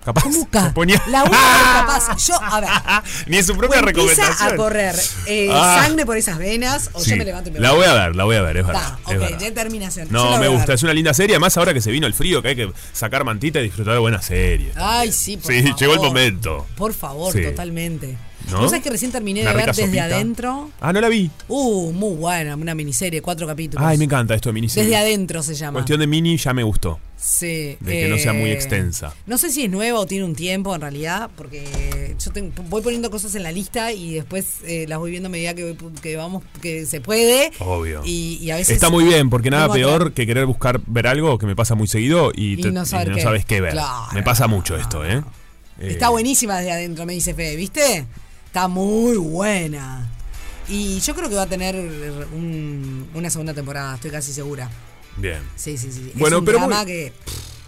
Capaz. 0.06 0.24
¿Cómo 0.24 0.48
ca- 0.50 0.68
se 0.68 0.72
ponía- 0.74 1.02
La 1.10 1.24
voy 1.24 1.36
a 1.36 1.84
ver 1.86 1.86
capaz. 1.88 2.26
Yo, 2.28 2.36
a 2.42 2.60
ver. 2.62 2.70
Ni 3.28 3.38
en 3.38 3.44
su 3.44 3.58
propia 3.58 3.80
empieza 3.80 4.04
recomendación. 4.08 4.54
a 4.54 4.56
correr 4.56 4.96
eh, 5.26 5.50
Ah. 5.52 5.82
sangre 5.84 6.06
por 6.06 6.16
esas 6.16 6.38
venas, 6.38 6.92
o 6.94 7.00
Sí. 7.02 7.10
yo 7.10 7.18
me 7.18 7.26
levanto 7.26 7.50
y 7.50 7.54
me 7.54 7.60
La 7.60 7.72
voy. 7.72 7.86
a 7.86 7.94
ver, 7.94 8.16
la 8.16 8.24
voy 8.24 8.36
a 8.36 8.42
ver, 8.44 8.58
es 8.58 8.68
verdad. 8.68 8.98
Es 9.02 9.14
ok, 9.16 9.20
verdad. 9.20 9.40
ya 9.40 9.54
terminación. 9.54 10.08
Yo 10.08 10.14
No, 10.14 10.38
me 10.38 10.48
gusta, 10.48 10.74
es 10.74 10.84
una 10.84 10.94
linda 10.94 11.14
serie. 11.14 11.36
Además, 11.36 11.58
ahora 11.58 11.74
que 11.74 11.82
se 11.82 11.92
vino 11.92 12.06
el 12.08 12.14
frío, 12.14 12.42
que 12.42 12.50
hay 12.50 12.56
que 12.56 12.72
sacar 12.94 13.24
mantita 13.26 13.60
y 13.60 13.64
disfrutar 13.64 13.94
de 13.94 14.00
buenas 14.00 14.26
series. 14.26 14.78
Ay, 14.78 15.12
sí, 15.12 15.38
por 15.38 15.52
Sí, 15.52 15.62
favor. 15.64 15.80
llegó 15.80 15.94
el 15.96 16.00
momento. 16.00 16.68
Por 16.78 16.94
favor, 16.94 17.34
Sí. 17.34 17.42
totalmente. 17.44 18.16
¿No? 18.52 18.60
¿Vos 18.60 18.70
sabés 18.70 18.84
que 18.84 18.92
recién 18.92 19.12
terminé 19.12 19.42
Una 19.42 19.50
de 19.52 19.56
ver 19.58 19.66
desde 19.68 19.86
sopita. 19.86 20.04
adentro? 20.04 20.70
Ah, 20.80 20.94
no 20.94 21.02
la 21.02 21.10
vi. 21.10 21.32
Uh, 21.48 21.92
muy 21.94 22.16
buena, 22.16 22.56
una 22.56 22.76
miniserie, 22.76 23.20
cuatro 23.24 23.48
capítulos. 23.48 23.84
Ay, 23.84 23.98
me 23.98 24.04
encanta 24.06 24.36
esto 24.36 24.50
de 24.50 24.54
miniserie. 24.54 24.84
Desde 24.88 24.98
adentro 25.02 25.42
se 25.42 25.56
llama. 25.56 25.80
Cuestión 25.80 26.00
de 26.00 26.06
mini 26.06 26.38
ya 26.38 26.54
me 26.54 26.62
gustó. 26.62 27.00
Sí. 27.18 27.78
de 27.80 27.92
que 28.02 28.08
no 28.10 28.18
sea 28.18 28.34
muy 28.34 28.50
eh, 28.50 28.54
extensa. 28.54 29.14
No 29.26 29.38
sé 29.38 29.50
si 29.52 29.64
es 29.64 29.70
nueva 29.72 30.00
o 30.00 30.06
tiene 30.06 30.26
un 30.26 30.36
tiempo 30.36 30.76
en 30.76 30.82
realidad, 30.82 31.30
porque 31.38 32.16
yo 32.24 32.32
tengo- 32.32 32.52
voy 32.70 32.82
poniendo 32.82 33.10
cosas 33.10 33.34
en 33.36 33.44
la 33.44 33.52
lista 33.52 33.92
y 33.94 34.14
después 34.14 34.58
eh, 34.66 34.86
las 34.88 35.00
voy 35.00 35.12
viendo 35.12 35.28
a 35.28 35.30
medida 35.32 35.54
que, 35.54 35.74
voy- 35.74 35.92
que 36.02 36.16
vamos, 36.18 36.44
que 36.62 36.86
se 36.86 37.02
puede. 37.02 37.52
Obvio. 37.60 38.02
Y, 38.06 38.38
y 38.42 38.52
a 38.52 38.58
veces. 38.58 38.76
Está 38.76 38.90
muy 38.90 39.06
bien, 39.06 39.30
porque 39.30 39.50
nada 39.50 39.72
peor 39.72 40.14
que 40.14 40.28
querer 40.28 40.46
buscar 40.46 40.82
ver 40.88 41.08
algo 41.08 41.38
que 41.38 41.46
me 41.46 41.56
pasa 41.56 41.74
muy 41.76 41.88
seguido 41.88 42.32
y, 42.36 42.54
Y 42.60 42.62
te- 42.62 42.72
no 42.72 42.86
saber 42.86 43.08
y 43.08 43.12
no 43.12 43.16
qué. 43.18 43.22
sabes 43.24 43.46
qué 43.46 43.62
ver. 43.62 43.72
Claro. 43.72 44.14
Me 44.14 44.22
pasa 44.24 44.48
mucho 44.48 44.76
esto, 44.78 45.06
¿eh? 45.06 45.24
Está 45.80 46.08
Eh, 46.08 46.10
buenísima 46.10 46.58
desde 46.58 46.72
adentro, 46.74 47.06
me 47.06 47.14
dice 47.14 47.34
Fede, 47.34 47.56
¿viste? 47.56 48.06
Está 48.46 48.68
muy 48.68 49.18
buena. 49.18 50.10
Y 50.70 51.00
yo 51.00 51.14
creo 51.16 51.30
que 51.30 51.36
va 51.36 51.44
a 51.44 51.48
tener 51.48 51.76
un- 51.76 53.08
una 53.14 53.30
segunda 53.30 53.54
temporada, 53.54 53.96
estoy 53.96 54.12
casi 54.12 54.32
segura. 54.34 54.70
Bien. 55.18 55.42
Sí, 55.56 55.78
sí, 55.78 55.92
sí. 55.92 56.12
Bueno, 56.16 56.38
es 56.38 56.40
un 56.42 56.46
pero 56.46 56.58
drama 56.60 56.78
muy- 56.78 56.86
que. 56.86 57.14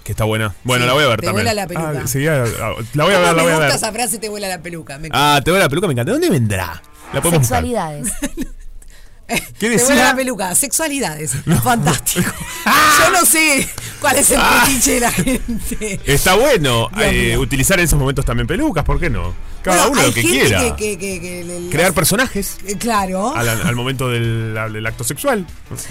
Que 0.04 0.12
está 0.14 0.24
buena. 0.24 0.56
Bueno, 0.64 0.84
Sí, 0.84 0.88
la 0.88 0.94
voy 0.94 1.04
a 1.04 1.08
ver 1.08 1.20
te 1.20 1.26
también. 1.28 1.46
vuela 1.46 1.54
la 1.62 1.68
peluca. 1.68 2.02
Ah, 2.04 2.08
sí, 2.08 2.26
ah, 2.28 2.46
ah, 2.62 2.74
la 2.94 3.04
voy 3.04 3.14
a 3.14 3.20
ver, 3.20 3.28
la 3.28 3.34
me 3.34 3.42
voy 3.42 3.52
a 3.52 3.56
gusta 3.56 3.68
ver. 3.68 3.76
esa 3.76 3.92
frase, 3.92 4.18
te 4.20 4.30
vuela 4.30 4.48
la 4.48 4.62
peluca. 4.62 4.98
Me 5.00 5.10
Ah, 5.12 5.42
te 5.44 5.52
vuela 5.52 5.66
la 5.66 5.70
peluca, 5.70 5.88
me 5.88 5.94
encanta. 5.94 6.12
¿De 6.12 6.20
dónde 6.20 6.30
vendrá? 6.30 6.82
La 7.14 7.22
podemos. 7.22 7.46
Sexualidades. 7.46 8.12
¿Qué 9.28 9.42
Te 9.60 9.70
decía? 9.70 9.88
vuela 9.88 10.04
la 10.06 10.16
peluca, 10.16 10.56
sexualidades. 10.56 11.34
Fantástico. 11.62 12.32
Yo 13.06 13.12
no 13.12 13.26
sé 13.26 13.68
cuál 14.02 14.18
es 14.18 14.32
el 14.32 14.40
fetiche 14.42 14.92
de 14.94 15.00
la 15.00 15.12
gente. 15.12 16.00
Está 16.06 16.36
bueno 16.36 16.90
eh, 17.00 17.38
utilizar 17.38 17.80
en 17.80 17.86
esos 17.86 18.00
momentos 18.00 18.26
también 18.26 18.48
pelucas, 18.48 18.84
¿por 18.84 19.00
qué 19.00 19.10
no? 19.10 19.34
Cada 19.64 19.88
Bueno, 19.88 20.00
uno 20.00 20.08
lo 20.08 20.14
que 20.14 20.22
quiera. 20.22 20.60
Que, 20.60 20.76
que- 20.76 20.98
que- 20.98 21.20
que 21.22 21.44
le- 21.44 21.70
Crear 21.70 21.92
personajes 21.94 22.58
Eh, 22.66 22.78
Claro. 22.78 23.36
al, 23.36 23.50
al 23.50 23.76
momento 23.76 24.08
del, 24.10 24.54
del 24.72 24.86
acto 24.86 25.04
sexual. 25.04 25.46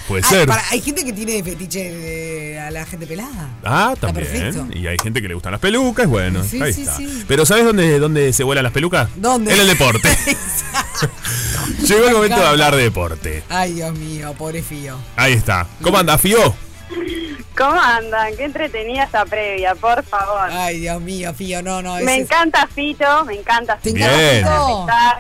Puede 0.08 0.22
Hay, 0.24 0.30
ser. 0.30 0.46
para- 0.48 0.62
hay 0.70 0.80
gente 0.80 1.04
que 1.04 1.12
tiene 1.12 1.42
fetiche 1.42 1.92
de- 1.92 2.58
a 2.60 2.70
la 2.70 2.86
gente 2.86 3.06
pelada. 3.06 3.50
Ah, 3.64 3.94
también. 4.00 4.70
Y 4.72 4.86
hay 4.86 4.96
gente 5.02 5.20
que 5.20 5.28
le 5.28 5.34
gustan 5.34 5.52
las 5.52 5.60
pelucas, 5.60 6.06
bueno, 6.06 6.42
Sí, 6.42 6.60
ahí 6.62 6.72
sí, 6.72 6.82
está. 6.82 6.96
sí. 6.96 7.24
Pero 7.28 7.44
¿sabes 7.44 7.64
dónde, 7.66 7.98
dónde 7.98 8.32
se 8.32 8.44
vuelan 8.44 8.64
las 8.64 8.72
pelucas? 8.72 9.08
¿Dónde? 9.16 9.52
En 9.52 9.60
el 9.60 9.66
deporte. 9.66 10.08
Llegó 11.86 12.06
el 12.08 12.14
momento 12.14 12.40
de 12.40 12.46
hablar 12.46 12.74
de 12.76 12.82
deporte. 12.84 13.42
Ay, 13.48 13.74
Dios 13.74 13.94
mío, 13.98 14.34
pobre 14.38 14.62
Fío. 14.62 14.96
Ahí 15.16 15.34
está. 15.34 15.66
¿Cómo 15.82 15.98
anda, 15.98 16.16
Fío? 16.18 16.54
¿Cómo 17.56 17.80
andan? 17.80 18.36
Qué 18.36 18.44
entretenida 18.44 19.04
esta 19.04 19.24
previa, 19.24 19.74
por 19.74 20.02
favor. 20.04 20.48
Ay, 20.50 20.80
Dios 20.80 21.00
mío, 21.00 21.32
Fío, 21.34 21.62
no, 21.62 21.82
no. 21.82 21.96
me 21.96 22.16
encanta 22.16 22.66
Fito, 22.66 23.24
me 23.24 23.34
encanta 23.34 23.76
¿Te 23.78 23.90
Fito. 23.90 24.04
encanta 24.04 24.18
Quiero 24.30 24.46
Fito? 24.66 24.80
empezar. 24.80 25.18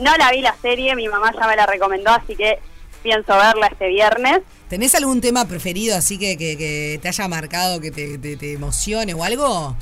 No 0.00 0.16
la 0.16 0.30
vi 0.32 0.40
la 0.40 0.56
serie, 0.60 0.94
mi 0.96 1.08
mamá 1.08 1.32
ya 1.38 1.46
me 1.46 1.56
la 1.56 1.66
recomendó, 1.66 2.10
así 2.10 2.34
que 2.34 2.58
pienso 3.02 3.36
verla 3.36 3.68
este 3.68 3.88
viernes. 3.88 4.40
¿Tenés 4.68 4.94
algún 4.96 5.20
tema 5.20 5.44
preferido 5.46 5.96
así 5.96 6.18
que, 6.18 6.36
que- 6.36 6.56
que 6.58 6.98
te 7.00 7.08
haya 7.08 7.28
marcado, 7.28 7.80
que 7.80 7.90
te, 7.90 8.18
te- 8.18 8.36
te 8.36 8.52
emocione 8.54 9.14
o 9.14 9.22
algo? 9.22 9.76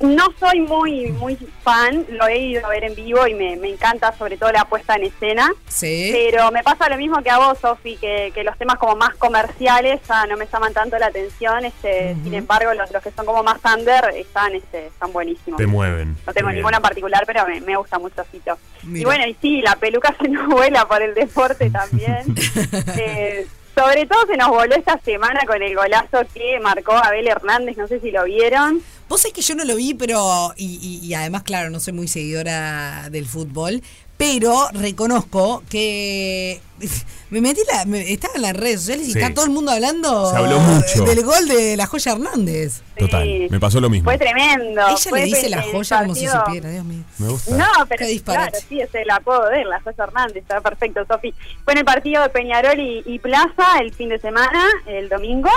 No 0.00 0.26
soy 0.38 0.60
muy 0.60 1.10
muy 1.12 1.36
fan, 1.62 2.04
lo 2.10 2.26
he 2.26 2.38
ido 2.38 2.66
a 2.66 2.68
ver 2.68 2.84
en 2.84 2.94
vivo 2.94 3.26
y 3.26 3.34
me, 3.34 3.56
me 3.56 3.68
encanta 3.68 4.12
sobre 4.16 4.36
todo 4.36 4.52
la 4.52 4.66
puesta 4.66 4.94
en 4.96 5.04
escena. 5.04 5.50
Sí. 5.68 6.10
Pero 6.12 6.50
me 6.50 6.62
pasa 6.62 6.88
lo 6.90 6.96
mismo 6.98 7.22
que 7.22 7.30
a 7.30 7.38
vos, 7.38 7.58
Sofi, 7.58 7.96
que, 7.96 8.30
que 8.34 8.44
los 8.44 8.58
temas 8.58 8.76
como 8.78 8.94
más 8.96 9.14
comerciales 9.14 10.00
ya 10.06 10.26
no 10.26 10.36
me 10.36 10.46
llaman 10.46 10.74
tanto 10.74 10.98
la 10.98 11.06
atención. 11.06 11.64
Este, 11.64 12.14
Sin 12.22 12.34
embargo, 12.34 12.74
los, 12.74 12.90
los 12.90 13.02
que 13.02 13.10
son 13.10 13.24
como 13.24 13.42
más 13.42 13.58
under 13.64 14.10
están, 14.14 14.54
este, 14.54 14.88
están 14.88 15.12
buenísimos. 15.12 15.58
Te 15.58 15.66
mueven. 15.66 16.16
No 16.26 16.32
tengo 16.34 16.48
Bien. 16.48 16.56
ninguna 16.56 16.76
en 16.76 16.82
particular, 16.82 17.24
pero 17.26 17.46
me, 17.46 17.60
me 17.62 17.76
gusta 17.76 17.98
mucho 17.98 18.22
Fito. 18.24 18.58
Y 18.84 19.04
bueno, 19.04 19.26
y 19.26 19.34
sí, 19.40 19.62
la 19.62 19.76
peluca 19.76 20.14
se 20.20 20.28
nos 20.28 20.46
vuela 20.48 20.86
por 20.86 21.02
el 21.02 21.14
deporte 21.14 21.70
también. 21.70 22.22
Eh, 22.98 23.46
sobre 23.74 24.06
todo 24.06 24.26
se 24.26 24.36
nos 24.36 24.48
voló 24.48 24.74
esta 24.74 24.98
semana 24.98 25.40
con 25.46 25.62
el 25.62 25.74
golazo 25.74 26.20
que 26.32 26.58
marcó 26.60 26.92
Abel 26.92 27.28
Hernández, 27.28 27.76
no 27.76 27.86
sé 27.86 28.00
si 28.00 28.10
lo 28.10 28.24
vieron. 28.24 28.82
Vos 29.08 29.20
sabés 29.22 29.34
que 29.34 29.42
yo 29.42 29.54
no 29.54 29.64
lo 29.64 29.76
vi, 29.76 29.94
pero. 29.94 30.52
Y, 30.56 30.64
y- 30.82 31.06
y 31.06 31.14
además, 31.14 31.42
claro, 31.44 31.70
no 31.70 31.78
soy 31.80 31.92
muy 31.92 32.08
seguidora 32.08 33.08
del 33.10 33.26
fútbol. 33.26 33.82
Pero 34.16 34.68
reconozco 34.72 35.62
que. 35.70 36.60
Me 37.28 37.40
metí 37.40 37.60
la. 37.66 37.84
me- 37.86 38.12
estaba 38.12 38.34
en 38.36 38.42
las 38.42 38.52
redes 38.56 38.78
sociales 38.82 39.08
y 39.08 39.12
Sí. 39.12 39.18
está 39.18 39.34
todo 39.34 39.46
el 39.46 39.50
mundo 39.50 39.72
hablando. 39.72 40.30
Se 40.30 40.36
habló 40.36 40.60
mucho. 40.60 41.02
Del 41.04 41.24
gol 41.24 41.48
de 41.48 41.76
la 41.76 41.84
joya 41.86 42.12
Hernández. 42.12 42.82
Total, 42.96 43.28
me 43.50 43.58
pasó 43.58 43.80
lo 43.80 43.90
mismo. 43.90 44.08
Fue 44.08 44.16
tremendo. 44.16 44.80
Ella 44.86 44.96
Fue 44.96 45.18
le 45.18 45.24
dice 45.26 45.48
la 45.48 45.60
joya 45.62 46.02
como 46.02 46.14
si 46.14 46.28
supiera, 46.28 46.70
Dios 46.70 46.84
mío. 46.84 47.02
Me 47.18 47.26
gusta. 47.28 47.56
No, 47.56 47.66
pero 47.88 47.98
Qué 48.06 48.12
disparate. 48.12 48.50
claro, 48.52 48.66
sí, 48.68 48.80
es 48.80 48.94
el 48.94 49.10
apodo 49.10 49.48
de 49.48 49.62
él, 49.62 49.68
la 49.68 49.80
Joya 49.80 50.04
Hernández, 50.04 50.36
está 50.36 50.60
perfecto, 50.60 51.04
Sofi. 51.08 51.34
Fue 51.64 51.72
en 51.72 51.80
el 51.80 51.84
partido 51.84 52.22
de 52.22 52.28
Peñarol 52.28 52.78
y, 52.78 53.02
y 53.04 53.18
Plaza 53.18 53.78
el 53.80 53.92
fin 53.92 54.08
de 54.10 54.20
semana, 54.20 54.64
el 54.86 55.08
domingo, 55.08 55.50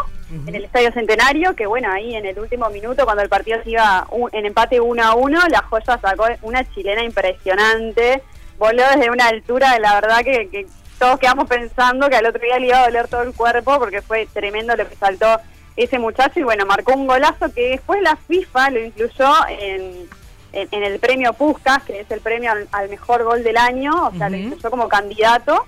en 0.47 0.55
el 0.55 0.65
Estadio 0.65 0.91
Centenario, 0.91 1.55
que 1.55 1.67
bueno, 1.67 1.91
ahí 1.91 2.15
en 2.15 2.25
el 2.25 2.39
último 2.39 2.67
minuto, 2.71 3.05
cuando 3.05 3.21
el 3.21 3.29
partido 3.29 3.59
se 3.63 3.69
iba 3.69 4.07
un- 4.09 4.29
en 4.33 4.47
empate 4.47 4.79
1 4.81 5.03
a 5.03 5.13
1, 5.13 5.39
la 5.49 5.61
Joya 5.61 5.99
sacó 6.01 6.25
una 6.41 6.67
chilena 6.73 7.03
impresionante, 7.03 8.23
voló 8.59 8.83
desde 8.93 9.09
una 9.09 9.27
altura, 9.27 9.79
la 9.79 9.95
verdad 9.95 10.19
que, 10.19 10.47
que 10.49 10.67
todos 10.99 11.17
quedamos 11.17 11.47
pensando 11.47 12.09
que 12.09 12.17
al 12.17 12.25
otro 12.27 12.41
día 12.41 12.59
le 12.59 12.67
iba 12.67 12.79
a 12.81 12.85
doler 12.85 13.07
todo 13.07 13.21
el 13.23 13.33
cuerpo, 13.33 13.79
porque 13.79 14.01
fue 14.01 14.27
tremendo 14.31 14.75
lo 14.75 14.87
que 14.87 14.95
saltó 14.95 15.39
ese 15.77 15.97
muchacho 15.97 16.39
y 16.39 16.43
bueno, 16.43 16.65
marcó 16.65 16.93
un 16.93 17.07
golazo 17.07 17.51
que 17.53 17.69
después 17.69 18.01
la 18.01 18.17
FIFA 18.17 18.69
lo 18.71 18.79
incluyó 18.85 19.33
en, 19.47 20.07
en, 20.51 20.67
en 20.71 20.83
el 20.83 20.99
premio 20.99 21.31
Puskas, 21.33 21.83
que 21.83 22.01
es 22.01 22.11
el 22.11 22.19
premio 22.19 22.51
al, 22.51 22.67
al 22.73 22.89
mejor 22.89 23.23
gol 23.23 23.43
del 23.43 23.55
año, 23.57 24.07
o 24.07 24.11
sea, 24.17 24.29
lo 24.29 24.35
incluyó 24.47 24.69
como 24.69 24.89
candidato, 24.89 25.65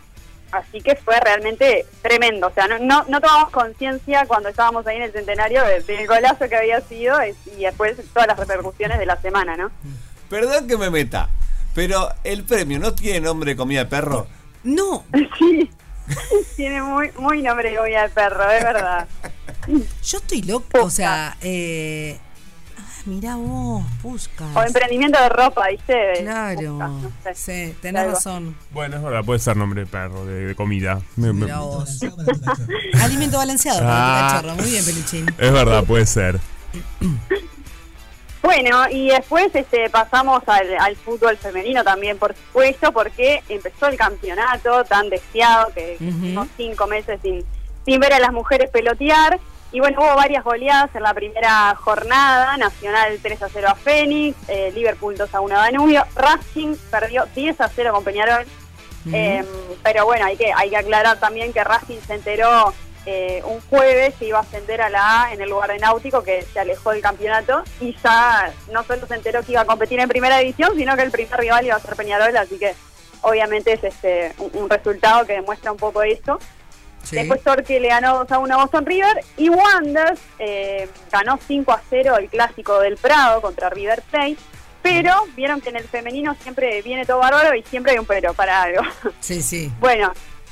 así 0.51 0.82
que 0.82 0.97
fue 0.97 1.17
realmente 1.21 1.86
tremendo, 2.01 2.47
o 2.47 2.51
sea, 2.51 2.67
no, 2.67 2.77
no, 2.80 3.06
no 3.08 3.21
tomamos 3.21 3.51
conciencia 3.51 4.25
cuando 4.27 4.49
estábamos 4.49 4.86
ahí 4.86 4.97
en 4.97 5.04
el 5.04 5.13
centenario 5.13 5.63
de- 5.63 5.80
del 5.82 6.06
golazo 6.08 6.49
que 6.49 6.58
había 6.58 6.82
sido 6.82 7.17
y, 7.25 7.34
y 7.58 7.63
después 7.63 7.95
todas 8.13 8.27
las 8.27 8.38
repercusiones 8.38 8.99
de 8.99 9.06
la 9.06 9.15
semana, 9.21 9.56
¿no? 9.56 9.71
Perdón 10.30 10.67
que 10.67 10.75
me 10.77 10.89
meta, 10.89 11.30
pero 11.73 12.10
el 12.23 12.43
premio 12.43 12.79
no 12.79 12.93
tiene 12.93 13.21
nombre 13.21 13.51
de 13.51 13.57
comida 13.57 13.79
de 13.84 13.89
perro. 13.89 14.27
No, 14.63 15.03
Sí, 15.39 15.69
tiene 16.57 16.81
muy, 16.84 17.12
muy 17.17 17.41
nombre 17.41 17.71
de 17.71 17.77
comida 17.77 18.03
de 18.03 18.10
perro, 18.10 18.49
es 18.51 18.63
verdad. 18.63 19.07
yo 20.03 20.17
estoy 20.17 20.41
loco. 20.41 20.84
O 20.84 20.89
sea, 20.89 21.38
eh. 21.41 22.19
Ah, 22.77 22.81
mirá 23.05 23.36
vos, 23.38 23.84
Puskas. 24.01 24.55
O 24.55 24.63
emprendimiento 24.63 25.19
de 25.21 25.29
ropa, 25.29 25.67
¿viste? 25.69 25.95
Claro. 26.21 26.73
No 26.77 27.12
sé. 27.23 27.36
Sí, 27.69 27.75
tenés 27.81 28.01
Algo. 28.01 28.13
razón. 28.15 28.57
Bueno, 28.71 28.97
es 28.97 29.03
verdad, 29.03 29.23
puede 29.23 29.39
ser 29.39 29.55
nombre 29.57 29.81
de 29.81 29.88
perro, 29.88 30.25
de, 30.25 30.47
de 30.47 30.55
comida. 30.55 30.99
Mirá 31.15 31.60
vos. 31.60 31.99
Alimento 33.01 33.38
balanceado 33.38 33.79
para 33.79 33.93
Ah. 33.93 34.29
tu 34.41 34.47
cachorro. 34.47 34.62
Muy 34.62 34.71
bien, 34.71 34.86
peluchín. 34.86 35.25
es 35.38 35.51
verdad, 35.53 35.84
puede 35.86 36.05
ser. 36.05 36.39
Bueno, 38.41 38.89
y 38.89 39.10
después 39.10 39.54
este, 39.54 39.89
pasamos 39.89 40.41
al, 40.47 40.75
al 40.80 40.95
fútbol 40.95 41.38
femenino 41.38 41.84
también, 41.84 42.17
por 42.17 42.36
supuesto, 42.36 42.91
porque 42.91 43.43
empezó 43.47 43.88
el 43.88 43.97
campeonato 43.97 44.84
tan 44.84 45.10
deseado 45.10 45.71
que 45.73 45.93
estuvimos 45.93 46.47
cinco 46.58 46.88
meses 46.88 47.19
sin, 47.21 47.45
sin 47.86 47.99
ver 47.99 48.13
a 48.13 48.19
las 48.19 48.34
mujeres 48.34 48.69
pelotear. 48.71 49.39
Y 49.71 49.80
bueno, 49.80 50.01
hubo 50.01 50.15
varias 50.15 50.43
goleadas 50.43 50.93
en 50.95 51.04
la 51.04 51.13
primera 51.13 51.73
jornada, 51.75 52.58
Nacional 52.58 53.17
3 53.21 53.43
a 53.43 53.47
0 53.47 53.67
a 53.69 53.75
Fénix, 53.75 54.38
eh, 54.49 54.71
Liverpool 54.73 55.15
2 55.15 55.34
a 55.34 55.39
1 55.39 55.56
a 55.56 55.60
Danubio, 55.60 56.04
Racing 56.15 56.75
perdió 56.89 57.25
10 57.34 57.62
a 57.62 57.69
0 57.69 57.93
con 57.93 58.04
Peñarol. 58.04 58.45
Eh, 59.13 59.43
pero 59.82 60.06
bueno, 60.06 60.25
hay 60.25 60.36
que, 60.36 60.51
hay 60.54 60.69
que 60.69 60.77
aclarar 60.77 61.19
también 61.19 61.54
que 61.54 61.63
Racing 61.63 61.99
se 62.06 62.15
enteró 62.15 62.73
eh, 63.05 63.41
un 63.45 63.59
jueves 63.61 64.13
que 64.15 64.25
iba 64.25 64.37
a 64.37 64.41
ascender 64.41 64.81
a 64.81 64.89
la 64.89 65.23
A 65.23 65.33
en 65.33 65.41
el 65.41 65.49
lugar 65.49 65.71
de 65.71 65.79
Náutico, 65.79 66.23
que 66.23 66.43
se 66.43 66.59
alejó 66.59 66.91
del 66.91 67.01
campeonato, 67.01 67.63
y 67.79 67.95
ya 68.03 68.53
no 68.71 68.83
solo 68.83 69.07
se 69.07 69.15
enteró 69.15 69.43
que 69.43 69.53
iba 69.53 69.61
a 69.61 69.65
competir 69.65 69.99
en 69.99 70.07
primera 70.07 70.37
división, 70.37 70.75
sino 70.75 70.95
que 70.95 71.03
el 71.03 71.11
primer 71.11 71.39
rival 71.39 71.65
iba 71.65 71.75
a 71.75 71.79
ser 71.79 71.95
Peñarol, 71.95 72.35
así 72.37 72.57
que 72.57 72.75
obviamente 73.21 73.73
es 73.73 73.83
este 73.83 74.33
un, 74.37 74.51
un 74.53 74.69
resultado 74.69 75.25
que 75.25 75.33
demuestra 75.33 75.71
un 75.71 75.77
poco 75.77 76.03
eso. 76.03 76.39
Sí. 77.03 77.15
Después 77.15 77.41
Torque 77.41 77.79
le 77.79 77.87
ganó 77.87 78.19
2 78.19 78.31
a 78.31 78.39
1 78.39 78.53
a 78.53 78.57
Boston 78.57 78.85
River 78.85 79.23
y 79.37 79.49
Wanderers 79.49 80.21
eh, 80.39 80.87
ganó 81.11 81.39
5 81.45 81.71
a 81.71 81.81
0 81.89 82.17
el 82.17 82.29
clásico 82.29 82.79
del 82.79 82.97
Prado 82.97 83.41
contra 83.41 83.69
River 83.69 84.03
Plate. 84.09 84.37
Pero 84.81 85.13
vieron 85.35 85.61
que 85.61 85.69
en 85.69 85.75
el 85.75 85.83
femenino 85.83 86.35
siempre 86.41 86.81
viene 86.81 87.05
todo 87.05 87.19
bárbaro 87.19 87.55
y 87.55 87.61
siempre 87.63 87.91
hay 87.93 87.99
un 87.99 88.05
pero 88.05 88.33
para 88.33 88.63
algo. 88.63 88.81
Sí, 89.19 89.41
sí. 89.41 89.71
bueno, 89.79 90.11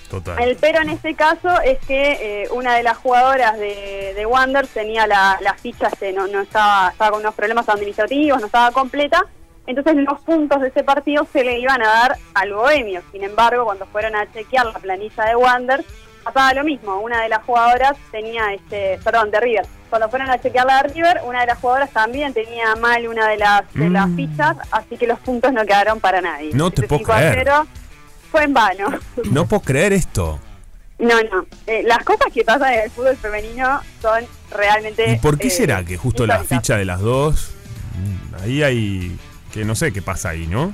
Total. 0.10 0.40
el 0.42 0.56
pero 0.58 0.82
en 0.82 0.90
este 0.90 1.14
caso 1.16 1.50
es 1.62 1.78
que 1.86 2.44
eh, 2.44 2.48
una 2.52 2.76
de 2.76 2.84
las 2.84 2.98
jugadoras 2.98 3.58
de, 3.60 4.14
de 4.16 4.26
Wanderers 4.26 4.70
tenía 4.72 5.06
la, 5.08 5.38
la 5.42 5.54
ficha, 5.54 5.88
este, 5.88 6.12
no, 6.14 6.28
no 6.28 6.42
estaba, 6.42 6.90
estaba 6.90 7.12
con 7.12 7.20
unos 7.22 7.36
problemas 7.36 7.70
administrativos, 7.70 8.40
no 8.40 8.48
estaba 8.48 8.72
completa. 8.72 9.26
Entonces 9.68 9.96
los 9.98 10.20
puntos 10.22 10.62
de 10.62 10.70
ese 10.70 10.84
partido 10.84 11.28
se 11.32 11.44
le 11.44 11.60
iban 11.60 11.82
a 11.84 11.88
dar 11.88 12.18
al 12.34 12.54
Bohemio. 12.54 13.04
Sin 13.12 13.24
embargo, 13.24 13.66
cuando 13.66 13.86
fueron 13.86 14.16
a 14.16 14.26
chequear 14.34 14.66
la 14.66 14.80
planilla 14.80 15.26
de 15.26 15.36
Wanderers, 15.36 15.86
pasaba 16.24 16.54
lo 16.56 16.64
mismo. 16.64 17.00
Una 17.00 17.22
de 17.22 17.30
las 17.30 17.44
jugadoras 17.44 17.96
tenía, 18.12 18.52
este, 18.54 19.00
perdón, 19.04 19.30
de 19.30 19.40
River. 19.40 19.66
Cuando 19.92 20.10
fueron 20.10 20.30
a 20.32 20.40
chequear 20.42 20.66
la 20.66 20.82
de 20.82 20.90
River, 20.90 21.22
una 21.24 21.42
de 21.42 21.46
las 21.48 21.60
jugadoras 21.60 21.92
también 21.92 22.34
tenía 22.34 22.76
mal 22.78 23.08
una 23.08 23.28
de 23.28 23.38
las, 23.38 23.72
de 23.76 23.90
las 23.92 24.08
Mm. 24.08 24.16
fichas, 24.16 24.58
así 24.72 24.98
que 24.98 25.06
los 25.06 25.20
puntos 25.20 25.54
no 25.54 25.64
quedaron 25.66 26.00
para 26.00 26.20
nadie. 26.20 26.50
No 26.54 26.72
te 26.72 26.82
Ese 26.82 26.88
puedo 26.88 27.00
5 27.00 27.14
a 27.14 27.18
creer. 27.18 27.36
0 27.46 27.68
fue 28.32 28.44
en 28.44 28.54
vano. 28.54 28.90
No 29.32 29.46
puedo 29.46 29.62
creer 29.62 29.94
esto. 29.94 30.40
No, 30.98 31.16
no. 31.32 31.46
Eh, 31.66 31.82
las 31.84 32.04
cosas 32.04 32.28
que 32.34 32.44
pasan 32.44 32.74
en 32.74 32.80
el 32.82 32.92
fútbol 32.92 33.16
femenino 33.16 33.80
son 34.02 34.26
realmente. 34.52 35.14
¿Y 35.14 35.16
por 35.18 35.38
qué 35.38 35.48
eh, 35.48 35.52
será 35.52 35.84
que 35.86 35.96
justo 35.98 36.26
la 36.28 36.40
ficha 36.44 36.76
de 36.78 36.86
las 36.86 37.00
dos, 37.00 37.52
mm, 37.96 38.44
ahí 38.44 38.64
hay, 38.64 39.18
que 39.54 39.64
no 39.64 39.76
sé 39.76 39.94
qué 39.94 40.02
pasa 40.02 40.30
ahí, 40.30 40.46
¿no? 40.48 40.74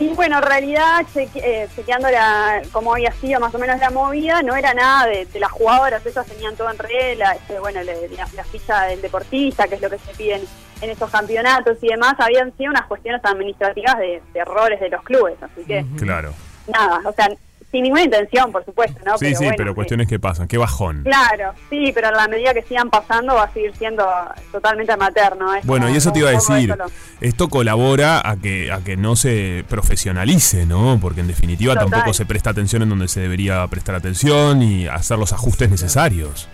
Y 0.00 0.08
bueno, 0.14 0.38
en 0.38 0.42
realidad, 0.42 1.04
cheque- 1.14 1.42
eh, 1.44 1.68
chequeando 1.76 2.10
la, 2.10 2.62
cómo 2.72 2.94
había 2.94 3.12
sido 3.12 3.38
más 3.38 3.54
o 3.54 3.58
menos 3.58 3.78
la 3.78 3.90
movida, 3.90 4.42
no 4.42 4.56
era 4.56 4.72
nada 4.74 5.06
de, 5.06 5.26
de 5.26 5.38
las 5.38 5.52
jugadoras, 5.52 6.04
ellas 6.04 6.26
tenían 6.26 6.56
todo 6.56 6.70
en 6.70 6.78
regla, 6.78 7.32
este, 7.34 7.60
bueno, 7.60 7.80
la, 7.84 8.26
la 8.34 8.44
ficha 8.44 8.84
del 8.86 9.02
deportista, 9.02 9.68
que 9.68 9.74
es 9.76 9.82
lo 9.82 9.90
que 9.90 9.98
se 9.98 10.12
pide 10.14 10.40
en, 10.80 10.90
esos 10.90 11.08
campeonatos 11.10 11.76
y 11.82 11.88
demás, 11.88 12.14
habían 12.18 12.56
sido 12.56 12.70
unas 12.70 12.86
cuestiones 12.86 13.20
administrativas 13.24 13.96
de, 13.98 14.20
de 14.32 14.40
errores 14.40 14.80
de 14.80 14.88
los 14.88 15.02
clubes, 15.04 15.36
así 15.40 15.62
que 15.64 15.84
Claro. 15.98 16.32
Nada, 16.68 17.00
o 17.04 17.12
sea, 17.12 17.28
sin 17.70 17.84
ninguna 17.84 18.02
intención, 18.02 18.52
por 18.52 18.62
supuesto, 18.66 19.00
¿no? 19.02 19.16
sí, 19.16 19.28
sí, 19.28 19.34
bueno, 19.44 19.54
pero 19.56 19.74
cuestiones 19.74 20.06
que 20.06 20.20
pasan. 20.20 20.46
Qué 20.46 20.58
bajón. 20.58 21.04
Claro, 21.04 21.54
sí, 21.70 21.90
pero 21.94 22.08
en 22.08 22.16
la 22.16 22.28
medida 22.28 22.52
que 22.52 22.60
sigan 22.64 22.90
pasando 22.90 23.34
va 23.34 23.44
a 23.44 23.52
seguir 23.54 23.74
siendo 23.76 24.06
totalmente 24.52 24.92
amateur, 24.92 25.38
¿no? 25.38 25.54
Es 25.54 25.64
Bueno, 25.64 25.86
como- 25.86 25.94
y 25.94 25.96
eso 25.96 26.12
te 26.12 26.18
iba 26.18 26.28
a 26.28 26.32
decir. 26.32 26.76
Esto 27.22 27.48
colabora 27.48 28.20
a 28.22 28.36
que, 28.36 28.70
a 28.70 28.80
que 28.80 28.98
no 28.98 29.16
se 29.16 29.64
profesionalice, 29.70 30.66
¿no? 30.66 30.98
Porque 31.00 31.20
en 31.22 31.28
definitiva 31.28 31.72
Total. 31.72 31.88
tampoco 31.90 32.12
se 32.12 32.26
presta 32.26 32.50
atención 32.50 32.82
en 32.82 32.90
donde 32.90 33.08
se 33.08 33.20
debería 33.20 33.66
prestar 33.68 33.94
atención 33.94 34.60
y 34.62 34.86
hacer 34.86 35.16
los 35.18 35.32
ajustes 35.32 35.70
necesarios. 35.70 36.48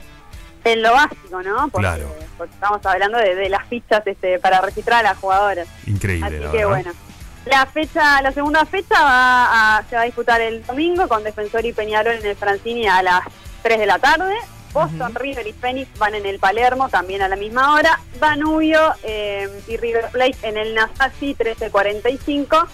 en 0.65 0.83
lo 0.83 0.93
básico, 0.93 1.43
¿no? 1.43 1.69
Porque, 1.71 1.79
Claro. 1.87 2.15
porque 2.37 2.53
estamos 2.53 2.85
hablando 2.85 3.17
de, 3.17 3.35
de 3.35 3.49
las 3.49 3.67
fichas 3.69 4.07
este, 4.07 4.39
para 4.39 4.61
registrar 4.61 5.01
a 5.01 5.11
las 5.11 5.17
jugadoras. 5.19 5.67
Increíble, 5.87 6.27
Así 6.27 6.37
la 6.45 6.51
que 6.51 6.57
verdad. 6.59 6.71
bueno. 6.71 6.91
La 7.49 7.66
fecha, 7.66 8.20
la 8.22 8.32
segunda 8.32 8.64
fecha 8.66 8.94
va 9.03 9.78
a- 9.78 9.82
se 9.88 9.96
va 9.96 10.03
a 10.03 10.05
disputar 10.05 10.40
el 10.40 10.64
domingo 10.66 11.09
con 11.09 11.22
Defensor 11.24 11.64
y 11.64 11.72
Peñarol 11.72 12.14
en 12.16 12.26
el 12.26 12.36
Francini 12.36 12.86
a 12.86 13.03
las 13.03 13.22
3 13.62 13.78
de 13.78 13.86
la 13.86 13.99
tarde. 13.99 14.34
Boston, 14.72 15.14
River 15.14 15.46
y 15.46 15.53
Phoenix 15.55 15.88
van 15.99 16.14
en 16.14 16.26
el 16.26 16.38
Palermo 16.38 16.88
también 16.90 17.22
a 17.22 17.28
la 17.28 17.36
misma 17.36 17.74
hora. 17.74 17.99
Danubio 18.20 18.78
eh, 19.03 19.49
y 19.66 19.76
River 19.78 20.09
Plate 20.12 20.36
en 20.42 20.59
el 20.59 20.74
Nasashi 20.74 21.34
13.45. 21.34 22.66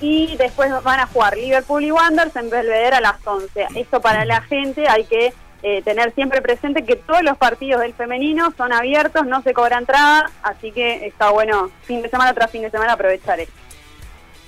Y 0.00 0.36
después 0.36 0.70
van 0.82 1.00
a 1.00 1.06
jugar 1.06 1.36
Liverpool 1.36 1.82
y 1.84 1.90
Wanderers 1.90 2.34
en 2.36 2.48
Belvedere 2.50 2.96
a 2.96 3.00
las 3.00 3.16
11. 3.26 3.66
Esto 3.74 4.00
para 4.00 4.24
la 4.24 4.40
gente 4.42 4.88
hay 4.88 5.04
que 5.04 5.34
eh, 5.62 5.82
tener 5.82 6.14
siempre 6.14 6.40
presente 6.40 6.84
que 6.84 6.96
todos 6.96 7.22
los 7.22 7.36
partidos 7.36 7.82
del 7.82 7.92
femenino 7.92 8.54
son 8.56 8.72
abiertos, 8.72 9.26
no 9.26 9.42
se 9.42 9.52
cobra 9.52 9.76
entrada, 9.76 10.30
así 10.42 10.72
que 10.72 11.04
está 11.06 11.28
bueno 11.30 11.70
fin 11.82 12.00
de 12.00 12.08
semana 12.08 12.32
tras 12.32 12.50
fin 12.50 12.62
de 12.62 12.70
semana 12.70 12.94
aprovechar 12.94 13.40
esto. 13.40 13.52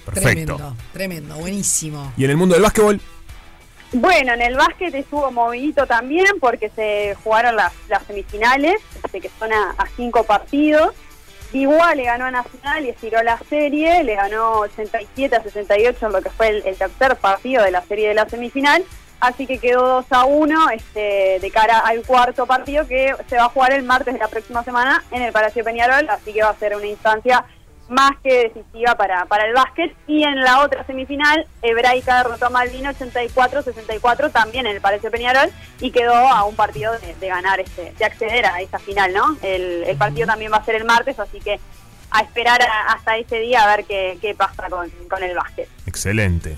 Perfecto. 0.04 0.56
Tremendo, 0.56 0.76
tremendo, 0.92 1.34
buenísimo. 1.36 2.12
Y 2.16 2.24
en 2.24 2.30
el 2.30 2.36
mundo 2.36 2.54
del 2.54 2.62
básquetbol, 2.62 3.00
Bueno, 3.92 4.32
en 4.32 4.42
el 4.42 4.56
básquet 4.56 4.94
estuvo 4.94 5.30
movidito 5.30 5.86
también 5.86 6.26
porque 6.40 6.70
se 6.70 7.14
jugaron 7.22 7.56
las, 7.56 7.72
las 7.88 8.02
semifinales, 8.04 8.80
este, 9.04 9.20
que 9.20 9.30
son 9.38 9.52
a, 9.52 9.74
a 9.78 9.86
cinco 9.96 10.24
partidos. 10.24 10.94
Igual 11.52 11.98
le 11.98 12.04
ganó 12.04 12.24
a 12.24 12.30
Nacional 12.30 12.86
y 12.86 12.88
estiró 12.88 13.22
la 13.22 13.38
serie, 13.50 14.02
le 14.04 14.14
ganó 14.14 14.60
87 14.60 15.36
a 15.36 15.42
68 15.42 16.06
en 16.06 16.12
lo 16.12 16.22
que 16.22 16.30
fue 16.30 16.48
el, 16.48 16.66
el 16.66 16.76
tercer 16.76 17.16
partido 17.16 17.62
de 17.62 17.70
la 17.70 17.82
serie 17.82 18.08
de 18.08 18.14
la 18.14 18.26
semifinal, 18.26 18.82
así 19.20 19.46
que 19.46 19.58
quedó 19.58 19.86
2 19.86 20.06
a 20.10 20.24
1 20.24 20.70
este, 20.70 21.38
de 21.40 21.50
cara 21.50 21.80
al 21.80 22.02
cuarto 22.06 22.46
partido 22.46 22.88
que 22.88 23.14
se 23.28 23.36
va 23.36 23.44
a 23.44 23.48
jugar 23.50 23.72
el 23.72 23.82
martes 23.82 24.14
de 24.14 24.20
la 24.20 24.28
próxima 24.28 24.64
semana 24.64 25.04
en 25.10 25.20
el 25.20 25.32
Palacio 25.32 25.62
Peñarol, 25.62 26.08
así 26.08 26.32
que 26.32 26.42
va 26.42 26.48
a 26.48 26.56
ser 26.56 26.74
una 26.74 26.86
instancia 26.86 27.44
más 27.88 28.12
que 28.22 28.50
decisiva 28.54 28.94
para, 28.94 29.26
para 29.26 29.46
el 29.46 29.54
básquet. 29.54 29.94
Y 30.06 30.22
en 30.24 30.40
la 30.40 30.60
otra 30.60 30.84
semifinal, 30.86 31.46
Hebraica 31.62 32.18
derrotó 32.18 32.46
a 32.46 32.50
Malvino 32.50 32.90
84-64 32.90 34.32
también 34.32 34.66
en 34.66 34.76
el 34.76 34.80
Palacio 34.80 35.10
Peñarol 35.10 35.50
y 35.80 35.90
quedó 35.90 36.14
a 36.14 36.44
un 36.44 36.56
partido 36.56 36.92
de, 37.20 37.28
ganar, 37.28 37.60
este, 37.60 37.92
de 37.98 38.04
acceder 38.04 38.46
a 38.46 38.60
esa 38.60 38.78
final, 38.78 39.12
¿no? 39.12 39.36
El, 39.42 39.84
el 39.84 39.96
partido 39.96 40.26
también 40.26 40.52
va 40.52 40.58
a 40.58 40.64
ser 40.64 40.76
el 40.76 40.84
martes, 40.84 41.18
así 41.18 41.40
que 41.40 41.58
a 42.10 42.20
esperar 42.20 42.60
hasta 42.88 43.16
ese 43.16 43.38
día 43.38 43.62
a 43.62 43.76
ver 43.76 43.86
qué, 43.86 44.18
qué 44.20 44.34
pasa 44.34 44.68
con, 44.68 44.90
con 45.08 45.22
el 45.22 45.34
básquet. 45.34 45.68
excelente. 45.86 46.56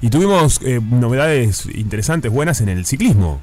Y 0.00 0.10
tuvimos 0.10 0.60
eh, 0.62 0.80
novedades 0.82 1.66
interesantes, 1.66 2.30
buenas 2.30 2.60
en 2.60 2.68
el 2.68 2.86
ciclismo. 2.86 3.40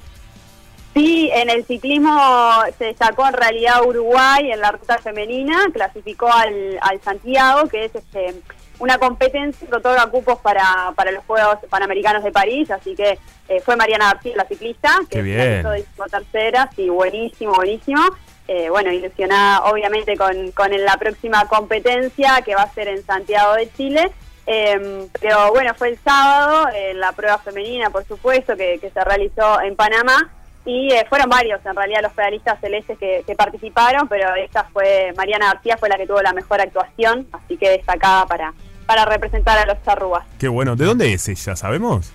Sí, 1.00 1.32
en 1.34 1.50
el 1.50 1.64
ciclismo 1.64 2.62
se 2.78 2.86
destacó 2.86 3.26
en 3.26 3.34
realidad 3.34 3.86
Uruguay 3.86 4.52
en 4.52 4.60
la 4.60 4.74
ruta 4.74 4.98
femenina, 4.98 5.68
clasificó 5.72 6.30
al, 6.30 6.78
al 6.82 7.02
Santiago, 7.02 7.70
que 7.70 7.86
es 7.86 7.96
este, 7.96 8.36
una 8.80 8.98
competencia 8.98 9.66
que 9.66 9.76
otorga 9.78 10.08
cupos 10.08 10.40
para, 10.40 10.92
para 10.96 11.12
los 11.12 11.24
Juegos 11.24 11.60
Panamericanos 11.70 12.22
de 12.22 12.34
París, 12.34 12.70
así 12.70 12.98
que 12.98 13.18
eh, 13.48 13.62
fue 13.62 13.78
Mariana 13.78 14.12
García 14.12 14.36
la 14.36 14.44
ciclista, 14.44 14.90
que 15.10 15.24
finalizó 15.24 16.04
tercera, 16.12 16.70
sí, 16.76 16.90
buenísimo, 16.90 17.54
buenísimo. 17.54 18.02
Eh, 18.50 18.70
bueno, 18.70 18.92
ilusionada 18.92 19.72
obviamente 19.72 20.18
con, 20.18 20.52
con 20.52 20.70
la 20.84 20.98
próxima 20.98 21.48
competencia 21.48 22.42
que 22.44 22.56
va 22.56 22.64
a 22.64 22.74
ser 22.74 22.90
en 22.90 23.06
Santiago 23.06 23.54
de 23.54 23.72
Chile. 23.72 24.12
Eh, 24.48 25.08
pero 25.22 25.52
bueno, 25.52 25.74
fue 25.76 25.92
el 25.92 26.00
sábado, 26.00 26.68
eh, 26.76 26.94
la 26.94 27.14
prueba 27.14 27.38
femenina, 27.38 27.90
por 27.90 28.06
supuesto, 28.06 28.58
que, 28.58 28.80
que 28.80 28.90
se 28.90 29.02
realizó 29.06 29.62
en 29.62 29.78
Panamá. 29.78 30.34
Y 30.70 30.92
eh, 30.94 31.04
fueron 31.10 31.30
varios, 31.30 31.60
en 31.66 31.76
realidad, 31.76 32.02
los 32.04 32.14
pedalistas 32.14 32.60
celestes 32.62 32.96
que, 33.00 33.24
que 33.26 33.34
participaron, 33.34 34.08
pero 34.08 34.36
esta 34.36 34.66
fue, 34.66 35.12
Mariana 35.18 35.48
García 35.54 35.78
fue 35.78 35.90
la 35.90 35.98
que 35.98 36.06
tuvo 36.06 36.22
la 36.22 36.32
mejor 36.32 36.62
actuación, 36.62 37.26
así 37.32 37.58
que 37.58 37.70
destacada 37.72 38.28
para, 38.28 38.54
para 38.86 39.04
representar 39.06 39.58
a 39.58 39.66
los 39.66 39.82
charrúas. 39.84 40.24
Qué 40.40 40.48
bueno. 40.48 40.76
¿De 40.76 40.86
dónde 40.86 41.12
es 41.12 41.28
ella? 41.28 41.56
¿Sabemos? 41.56 42.12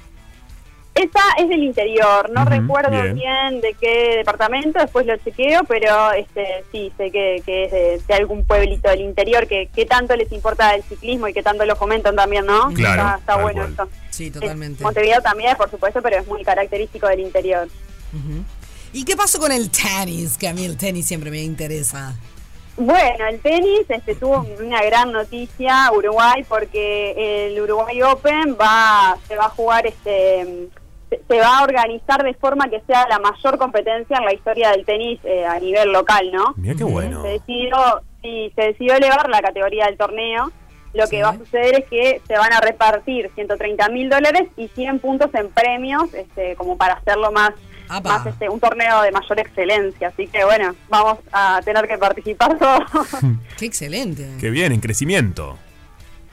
Esa 0.94 1.22
es 1.38 1.48
del 1.48 1.64
interior, 1.64 2.30
no 2.30 2.44
recuerdo 2.44 2.92
bien. 2.92 3.16
bien. 3.16 3.60
de 3.60 3.74
qué 3.80 4.18
departamento, 4.18 4.78
después 4.78 5.04
lo 5.04 5.16
chequeo, 5.16 5.62
pero 5.66 6.12
este 6.12 6.62
sí, 6.70 6.92
sé 6.96 7.10
que, 7.10 7.42
que 7.44 7.64
es 7.64 7.72
de, 7.72 8.00
de 8.06 8.14
algún 8.14 8.44
pueblito 8.44 8.88
del 8.88 9.00
interior 9.00 9.48
que, 9.48 9.66
que 9.74 9.86
tanto 9.86 10.14
les 10.14 10.30
importa 10.30 10.72
el 10.76 10.84
ciclismo 10.84 11.26
y 11.26 11.32
que 11.32 11.42
tanto 11.42 11.64
lo 11.64 11.74
fomentan 11.74 12.14
también, 12.14 12.46
¿no? 12.46 12.70
Claro, 12.74 13.02
Está, 13.02 13.16
está 13.18 13.36
bueno 13.38 13.62
cual. 13.62 13.70
esto. 13.70 13.88
Sí, 14.10 14.26
Eh, 14.28 14.30
totalmente. 14.30 14.84
Montevideo 14.84 15.20
también, 15.20 15.56
por 15.56 15.68
supuesto, 15.68 16.00
pero 16.00 16.18
es 16.18 16.28
muy 16.28 16.44
característico 16.44 17.08
del 17.08 17.18
interior. 17.18 17.66
¿Y 18.92 19.04
qué 19.04 19.16
pasó 19.16 19.38
con 19.38 19.50
el 19.52 19.70
tenis? 19.70 20.38
Que 20.38 20.48
a 20.48 20.54
mí 20.54 20.64
el 20.64 20.76
tenis 20.76 21.06
siempre 21.06 21.30
me 21.30 21.42
interesa. 21.42 22.14
Bueno, 22.76 23.26
el 23.28 23.40
tenis 23.40 23.82
este, 23.88 24.14
tuvo 24.16 24.44
una 24.60 24.82
gran 24.82 25.12
noticia 25.12 25.90
Uruguay 25.92 26.44
porque 26.48 27.46
el 27.46 27.60
Uruguay 27.60 28.02
Open 28.02 28.56
va 28.60 29.16
se 29.28 29.36
va 29.36 29.44
a 29.46 29.48
jugar 29.50 29.86
este 29.86 30.68
se, 31.08 31.20
se 31.28 31.38
va 31.38 31.58
a 31.58 31.62
organizar 31.62 32.24
de 32.24 32.34
forma 32.34 32.68
que 32.68 32.80
sea 32.86 33.06
la 33.08 33.20
mayor 33.20 33.58
competencia 33.58 34.16
en 34.18 34.24
la 34.24 34.34
historia 34.34 34.70
del 34.72 34.84
tenis 34.84 35.20
eh, 35.22 35.44
a 35.46 35.60
nivel 35.60 35.92
local, 35.92 36.30
¿no? 36.32 36.54
Mira 36.56 36.74
qué 36.74 36.82
bueno. 36.82 37.22
Se 37.22 37.28
decidió 37.28 37.76
sí, 38.22 38.52
se 38.56 38.62
decidió 38.62 38.94
elevar 38.94 39.28
la 39.28 39.40
categoría 39.40 39.86
del 39.86 39.96
torneo. 39.96 40.50
Lo 40.94 41.04
que 41.08 41.16
Sí. 41.16 41.22
va 41.22 41.28
a 41.30 41.38
suceder 41.38 41.74
es 41.80 41.84
que 41.88 42.22
se 42.26 42.34
van 42.38 42.52
a 42.52 42.60
repartir 42.60 43.30
130 43.36 43.88
mil 43.90 44.08
dólares 44.08 44.48
y 44.56 44.66
100 44.68 44.98
puntos 45.00 45.30
en 45.34 45.48
premios, 45.50 46.12
este, 46.14 46.54
como 46.56 46.76
para 46.76 46.94
hacerlo 46.94 47.30
más 47.32 47.50
Apa. 47.96 48.18
más 48.18 48.26
este, 48.26 48.48
un 48.48 48.60
torneo 48.60 49.02
de 49.02 49.10
mayor 49.12 49.38
excelencia. 49.40 50.08
Así 50.08 50.26
que 50.26 50.44
bueno, 50.44 50.74
vamos 50.88 51.18
a 51.32 51.60
tener 51.64 51.86
que 51.86 51.98
participar 51.98 52.58
todos 52.58 52.82
Qué 53.58 53.66
excelente. 53.66 54.28
Qué 54.40 54.50
bien, 54.50 54.72
en 54.72 54.80
crecimiento. 54.80 55.58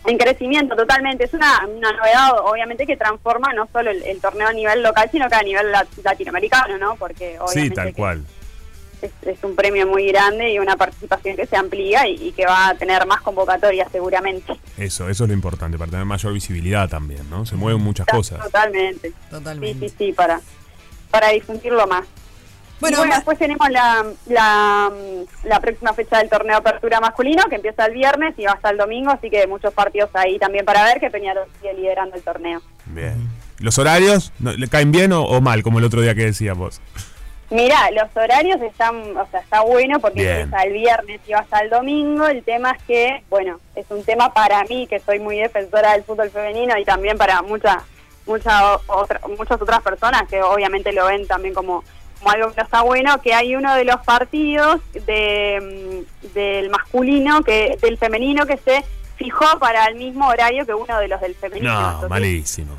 en 0.05 0.17
crecimiento 0.17 0.75
totalmente. 0.75 1.25
Es 1.25 1.33
una, 1.33 1.65
una 1.67 1.91
novedad, 1.91 2.31
obviamente, 2.43 2.85
que 2.87 2.97
transforma 2.97 3.53
no 3.53 3.67
solo 3.71 3.91
el, 3.91 4.01
el 4.03 4.19
torneo 4.19 4.47
a 4.47 4.53
nivel 4.53 4.81
local, 4.81 5.07
sino 5.11 5.27
que 5.29 5.35
a 5.35 5.43
nivel 5.43 5.71
lat- 5.71 5.87
latinoamericano, 6.03 6.77
¿no? 6.77 6.95
Porque 6.95 7.37
obviamente 7.39 7.69
Sí, 7.69 7.69
tal 7.75 7.93
cual. 7.93 8.23
Es, 9.01 9.11
es 9.23 9.43
un 9.43 9.55
premio 9.55 9.87
muy 9.87 10.05
grande 10.11 10.51
y 10.53 10.59
una 10.59 10.75
participación 10.75 11.35
que 11.35 11.47
se 11.47 11.55
amplía 11.57 12.07
y, 12.07 12.27
y 12.27 12.31
que 12.33 12.45
va 12.45 12.67
a 12.69 12.75
tener 12.75 13.07
más 13.07 13.19
convocatorias 13.21 13.91
seguramente. 13.91 14.53
Eso, 14.77 15.09
eso 15.09 15.23
es 15.23 15.27
lo 15.27 15.33
importante, 15.33 15.75
para 15.79 15.89
tener 15.89 16.05
mayor 16.05 16.31
visibilidad 16.33 16.87
también, 16.87 17.27
¿no? 17.27 17.43
Se 17.47 17.55
mueven 17.55 17.81
muchas 17.81 18.05
cosas. 18.05 18.39
Totalmente. 18.43 19.09
Sí, 19.09 19.15
Totalmente. 19.31 19.89
sí, 19.89 19.95
sí, 19.97 20.11
para, 20.13 20.39
para 21.11 21.29
difundirlo 21.29 21.85
más. 21.87 22.05
Bueno, 22.79 23.03
después 23.03 23.37
tenemos 23.37 23.69
la, 23.69 24.03
la, 24.25 24.91
la 25.43 25.59
próxima 25.59 25.93
fecha 25.93 26.17
del 26.17 26.29
torneo 26.29 26.57
Apertura 26.57 26.99
Masculino, 26.99 27.43
que 27.47 27.55
empieza 27.57 27.85
el 27.85 27.93
viernes 27.93 28.33
y 28.37 28.45
va 28.45 28.53
hasta 28.53 28.71
el 28.71 28.77
domingo, 28.77 29.11
así 29.11 29.29
que 29.29 29.45
muchos 29.45 29.71
partidos 29.71 30.09
ahí 30.13 30.39
también 30.39 30.65
para 30.65 30.83
ver 30.85 30.99
que 30.99 31.11
Peñarol 31.11 31.45
sigue 31.59 31.75
liderando 31.75 32.15
el 32.15 32.23
torneo. 32.23 32.59
Bien. 32.87 33.29
¿Los 33.59 33.77
horarios 33.77 34.33
no- 34.39 34.53
le 34.53 34.67
caen 34.67 34.91
bien 34.91 35.13
o, 35.13 35.23
o 35.23 35.39
mal, 35.41 35.61
como 35.61 35.77
el 35.77 35.85
otro 35.85 36.01
día 36.01 36.15
que 36.15 36.25
decíamos? 36.25 36.81
Mira, 37.51 37.91
los 37.91 38.07
horarios 38.15 38.59
están, 38.61 38.95
o 39.15 39.27
sea, 39.29 39.41
está 39.41 39.61
bueno 39.61 39.99
porque 39.99 40.21
Bien. 40.21 40.37
empieza 40.37 40.63
el 40.63 40.73
viernes 40.73 41.19
y 41.27 41.33
va 41.33 41.39
hasta 41.39 41.59
el 41.59 41.69
domingo. 41.69 42.25
El 42.27 42.43
tema 42.43 42.71
es 42.71 42.81
que, 42.83 43.23
bueno, 43.29 43.59
es 43.75 43.85
un 43.91 44.03
tema 44.03 44.33
para 44.33 44.63
mí, 44.63 44.87
que 44.87 44.99
soy 45.01 45.19
muy 45.19 45.37
defensora 45.37 45.91
del 45.91 46.03
fútbol 46.03 46.31
femenino 46.31 46.75
y 46.79 46.85
también 46.85 47.17
para 47.17 47.41
mucha 47.43 47.83
mucha 48.31 48.77
otra, 48.87 49.19
muchas 49.37 49.61
otras 49.61 49.81
personas 49.81 50.23
que 50.29 50.41
obviamente 50.41 50.91
lo 50.93 51.05
ven 51.05 51.27
también 51.27 51.53
como, 51.53 51.83
como 52.19 52.31
algo 52.31 52.49
que 52.49 52.57
no 52.57 52.63
está 52.63 52.81
bueno, 52.81 53.21
que 53.21 53.33
hay 53.33 53.55
uno 53.55 53.75
de 53.75 53.85
los 53.85 53.97
partidos 54.05 54.79
de, 54.93 56.03
mm, 56.23 56.33
del 56.33 56.69
masculino, 56.69 57.43
que 57.43 57.77
del 57.81 57.97
femenino 57.97 58.45
que 58.45 58.57
se 58.57 58.83
fijó 59.17 59.45
para 59.59 59.85
el 59.85 59.95
mismo 59.95 60.27
horario 60.27 60.65
que 60.65 60.73
uno 60.73 60.97
de 60.99 61.07
los 61.07 61.21
del 61.21 61.35
femenino. 61.35 61.73
No, 61.73 61.85
Entonces, 61.85 62.09
malísimo. 62.09 62.75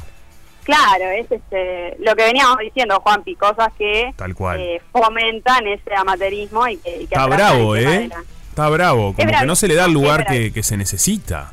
Claro, 0.65 1.05
es 1.11 1.31
este, 1.31 1.97
lo 1.99 2.15
que 2.15 2.25
veníamos 2.25 2.59
diciendo, 2.59 3.01
Juanpi, 3.01 3.35
cosas 3.35 3.73
que 3.77 4.13
Tal 4.17 4.35
cual. 4.35 4.61
eh, 4.61 4.81
fomentan 4.93 5.67
ese 5.67 5.93
amateurismo 5.95 6.69
y 6.69 6.77
que, 6.77 6.91
y 7.03 7.07
que 7.07 7.15
Está 7.17 7.27
bravo, 7.27 7.75
¿eh? 7.77 8.09
Está 8.49 8.69
bravo. 8.69 9.01
Como 9.07 9.17
que 9.17 9.27
bravo, 9.27 9.47
no 9.47 9.57
se 9.57 9.67
le 9.67 9.75
da 9.75 9.87
el 9.87 9.93
lugar 9.93 10.25
que, 10.25 10.53
que 10.53 10.63
se 10.63 10.77
necesita. 10.77 11.53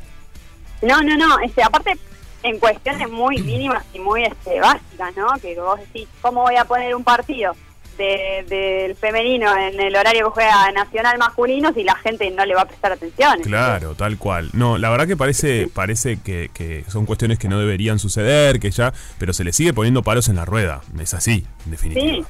No, 0.82 1.02
no, 1.02 1.16
no, 1.16 1.40
este, 1.40 1.62
aparte 1.62 1.98
en 2.42 2.58
cuestiones 2.58 3.08
muy 3.10 3.38
mínimas 3.42 3.84
y 3.92 3.98
muy 3.98 4.24
este, 4.24 4.60
básicas, 4.60 5.14
¿no? 5.16 5.28
Que 5.40 5.58
vos 5.58 5.78
decís, 5.80 6.08
¿cómo 6.20 6.42
voy 6.42 6.56
a 6.56 6.64
poner 6.64 6.94
un 6.94 7.04
partido 7.04 7.54
de- 7.98 8.44
del 8.48 8.96
femenino 8.96 9.54
en 9.58 9.78
el 9.78 9.94
horario 9.94 10.26
que 10.28 10.30
juega 10.42 10.72
Nacional 10.72 11.18
masculino 11.18 11.72
si 11.74 11.84
la 11.84 11.94
gente 11.96 12.30
no 12.30 12.46
le 12.46 12.54
va 12.54 12.62
a 12.62 12.64
prestar 12.66 12.92
atención? 12.92 13.40
Claro, 13.42 13.94
tal 13.94 14.16
cual. 14.16 14.48
No, 14.54 14.78
la 14.78 14.88
verdad 14.88 15.06
que 15.06 15.16
parece, 15.18 15.68
parece 15.72 16.18
que, 16.20 16.50
que 16.54 16.84
son 16.88 17.04
cuestiones 17.04 17.38
que 17.38 17.48
no 17.48 17.58
deberían 17.58 17.98
suceder, 17.98 18.58
que 18.58 18.70
ya, 18.70 18.92
pero 19.18 19.32
se 19.34 19.44
le 19.44 19.52
sigue 19.52 19.74
poniendo 19.74 20.02
palos 20.02 20.28
en 20.28 20.36
la 20.36 20.46
rueda. 20.46 20.80
Es 20.98 21.12
así, 21.12 21.44
en 21.66 21.70
definitiva. 21.72 22.04
Sí. 22.16 22.24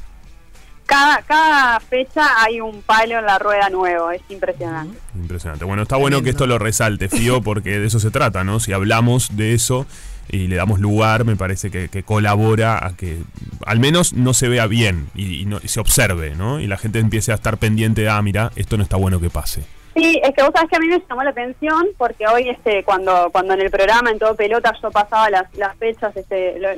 Cada, 0.91 1.23
cada 1.23 1.79
fecha 1.79 2.43
hay 2.43 2.61
un 2.61 2.83
palo 2.83 3.17
en 3.21 3.25
la 3.25 3.39
rueda 3.39 3.71
nuevo, 3.71 4.11
es 4.11 4.23
impresionante. 4.29 4.99
Impresionante. 5.15 5.65
Bueno, 5.65 5.83
está 5.85 5.95
bueno 5.97 6.21
que 6.23 6.31
esto 6.31 6.49
lo 6.49 6.59
resalte, 6.59 7.09
Fío, 7.09 7.43
porque 7.43 7.79
de 7.79 7.87
eso 7.87 8.01
se 8.01 8.11
trata, 8.11 8.43
¿no? 8.43 8.59
Si 8.59 8.73
hablamos 8.73 9.37
de 9.37 9.55
eso 9.55 9.87
y 10.29 10.49
le 10.49 10.57
damos 10.57 10.81
lugar, 10.81 11.25
me 11.25 11.37
parece 11.37 11.71
que, 11.71 11.89
que 11.89 12.03
colabora 12.03 12.85
a 12.85 12.97
que 12.97 13.19
al 13.67 13.79
menos 13.79 14.15
no 14.15 14.35
se 14.35 14.49
vea 14.49 14.67
bien 14.67 15.09
y, 15.15 15.43
y 15.43 15.47
no- 15.47 15.61
y 15.63 15.69
se 15.69 15.79
observe, 15.79 16.35
¿no? 16.35 16.59
Y 16.59 16.67
la 16.67 16.77
gente 16.77 16.99
empiece 16.99 17.31
a 17.31 17.37
estar 17.37 17.57
pendiente 17.59 18.01
de, 18.03 18.09
ah, 18.09 18.21
mira, 18.21 18.51
esto 18.57 18.77
no 18.77 18.83
está 18.83 18.97
bueno 18.97 19.21
que 19.21 19.31
pase. 19.31 19.63
Sí, 19.95 20.21
es 20.25 20.35
que 20.35 20.43
vos 20.43 20.51
sabés 20.53 20.71
que 20.71 20.77
a 20.77 20.81
mí 20.81 20.89
me 20.89 21.01
llamó 21.09 21.23
la 21.23 21.31
atención 21.31 21.87
porque 21.99 22.27
hoy 22.27 22.49
este 22.49 22.83
cuando 22.83 23.29
cuando 23.31 23.55
en 23.55 23.61
el 23.61 23.71
programa 23.71 24.11
en 24.11 24.19
todo 24.19 24.35
pelota 24.35 24.73
yo 24.83 24.91
pasaba 24.91 25.31
las, 25.31 25.45
las 25.55 25.77
fechas, 25.77 26.17
este, 26.17 26.59
lo- 26.59 26.69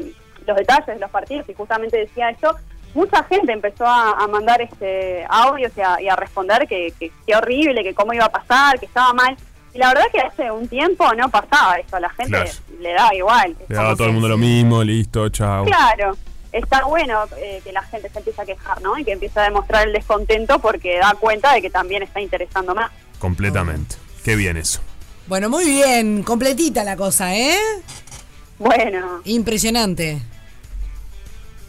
los 0.46 0.56
detalles 0.56 0.86
de 0.86 0.98
los 0.98 1.10
partidos 1.10 1.48
y 1.48 1.54
justamente 1.54 1.96
decía 1.96 2.28
esto, 2.30 2.54
mucha 2.94 3.22
gente 3.24 3.52
empezó 3.52 3.86
a, 3.86 4.12
a 4.22 4.26
mandar 4.28 4.60
este 4.62 5.24
audios 5.28 5.72
y 5.76 5.80
a, 5.80 6.00
y 6.00 6.08
a 6.08 6.16
responder 6.16 6.66
que, 6.68 6.92
que, 6.98 7.10
que 7.26 7.34
horrible, 7.36 7.82
que 7.82 7.94
cómo 7.94 8.12
iba 8.12 8.24
a 8.26 8.32
pasar, 8.32 8.78
que 8.78 8.86
estaba 8.86 9.12
mal. 9.12 9.36
Y 9.74 9.78
la 9.78 9.88
verdad 9.88 10.04
que 10.12 10.20
hace 10.20 10.50
un 10.50 10.68
tiempo 10.68 11.12
no 11.14 11.30
pasaba 11.30 11.76
eso, 11.76 11.96
a 11.96 12.00
la 12.00 12.10
gente 12.10 12.30
Claro. 12.32 12.50
le 12.80 12.92
daba 12.92 13.14
igual. 13.14 13.56
Es 13.62 13.68
Le 13.70 13.76
daba 13.76 13.90
a 13.92 13.96
todo 13.96 14.06
el 14.08 14.12
mundo 14.12 14.28
lo 14.28 14.36
mismo, 14.36 14.84
listo, 14.84 15.28
chao. 15.30 15.64
Claro, 15.64 16.16
está 16.52 16.84
bueno 16.84 17.20
eh, 17.38 17.60
que 17.64 17.72
la 17.72 17.82
gente 17.84 18.10
se 18.10 18.18
empiece 18.18 18.42
a 18.42 18.44
quejar, 18.44 18.82
¿no? 18.82 18.98
Y 18.98 19.04
que 19.04 19.12
empiece 19.12 19.40
a 19.40 19.44
demostrar 19.44 19.86
el 19.86 19.94
descontento 19.94 20.58
porque 20.58 20.98
da 20.98 21.14
cuenta 21.18 21.54
de 21.54 21.62
que 21.62 21.70
también 21.70 22.02
está 22.02 22.20
interesando 22.20 22.74
más. 22.74 22.90
Completamente. 23.18 23.96
Qué 24.24 24.36
bien 24.36 24.58
eso. 24.58 24.80
Bueno, 25.26 25.48
muy 25.48 25.64
bien, 25.64 26.22
completita 26.22 26.84
la 26.84 26.96
cosa, 26.96 27.34
¿eh? 27.34 27.56
Bueno, 28.58 29.20
Impresionante. 29.24 30.20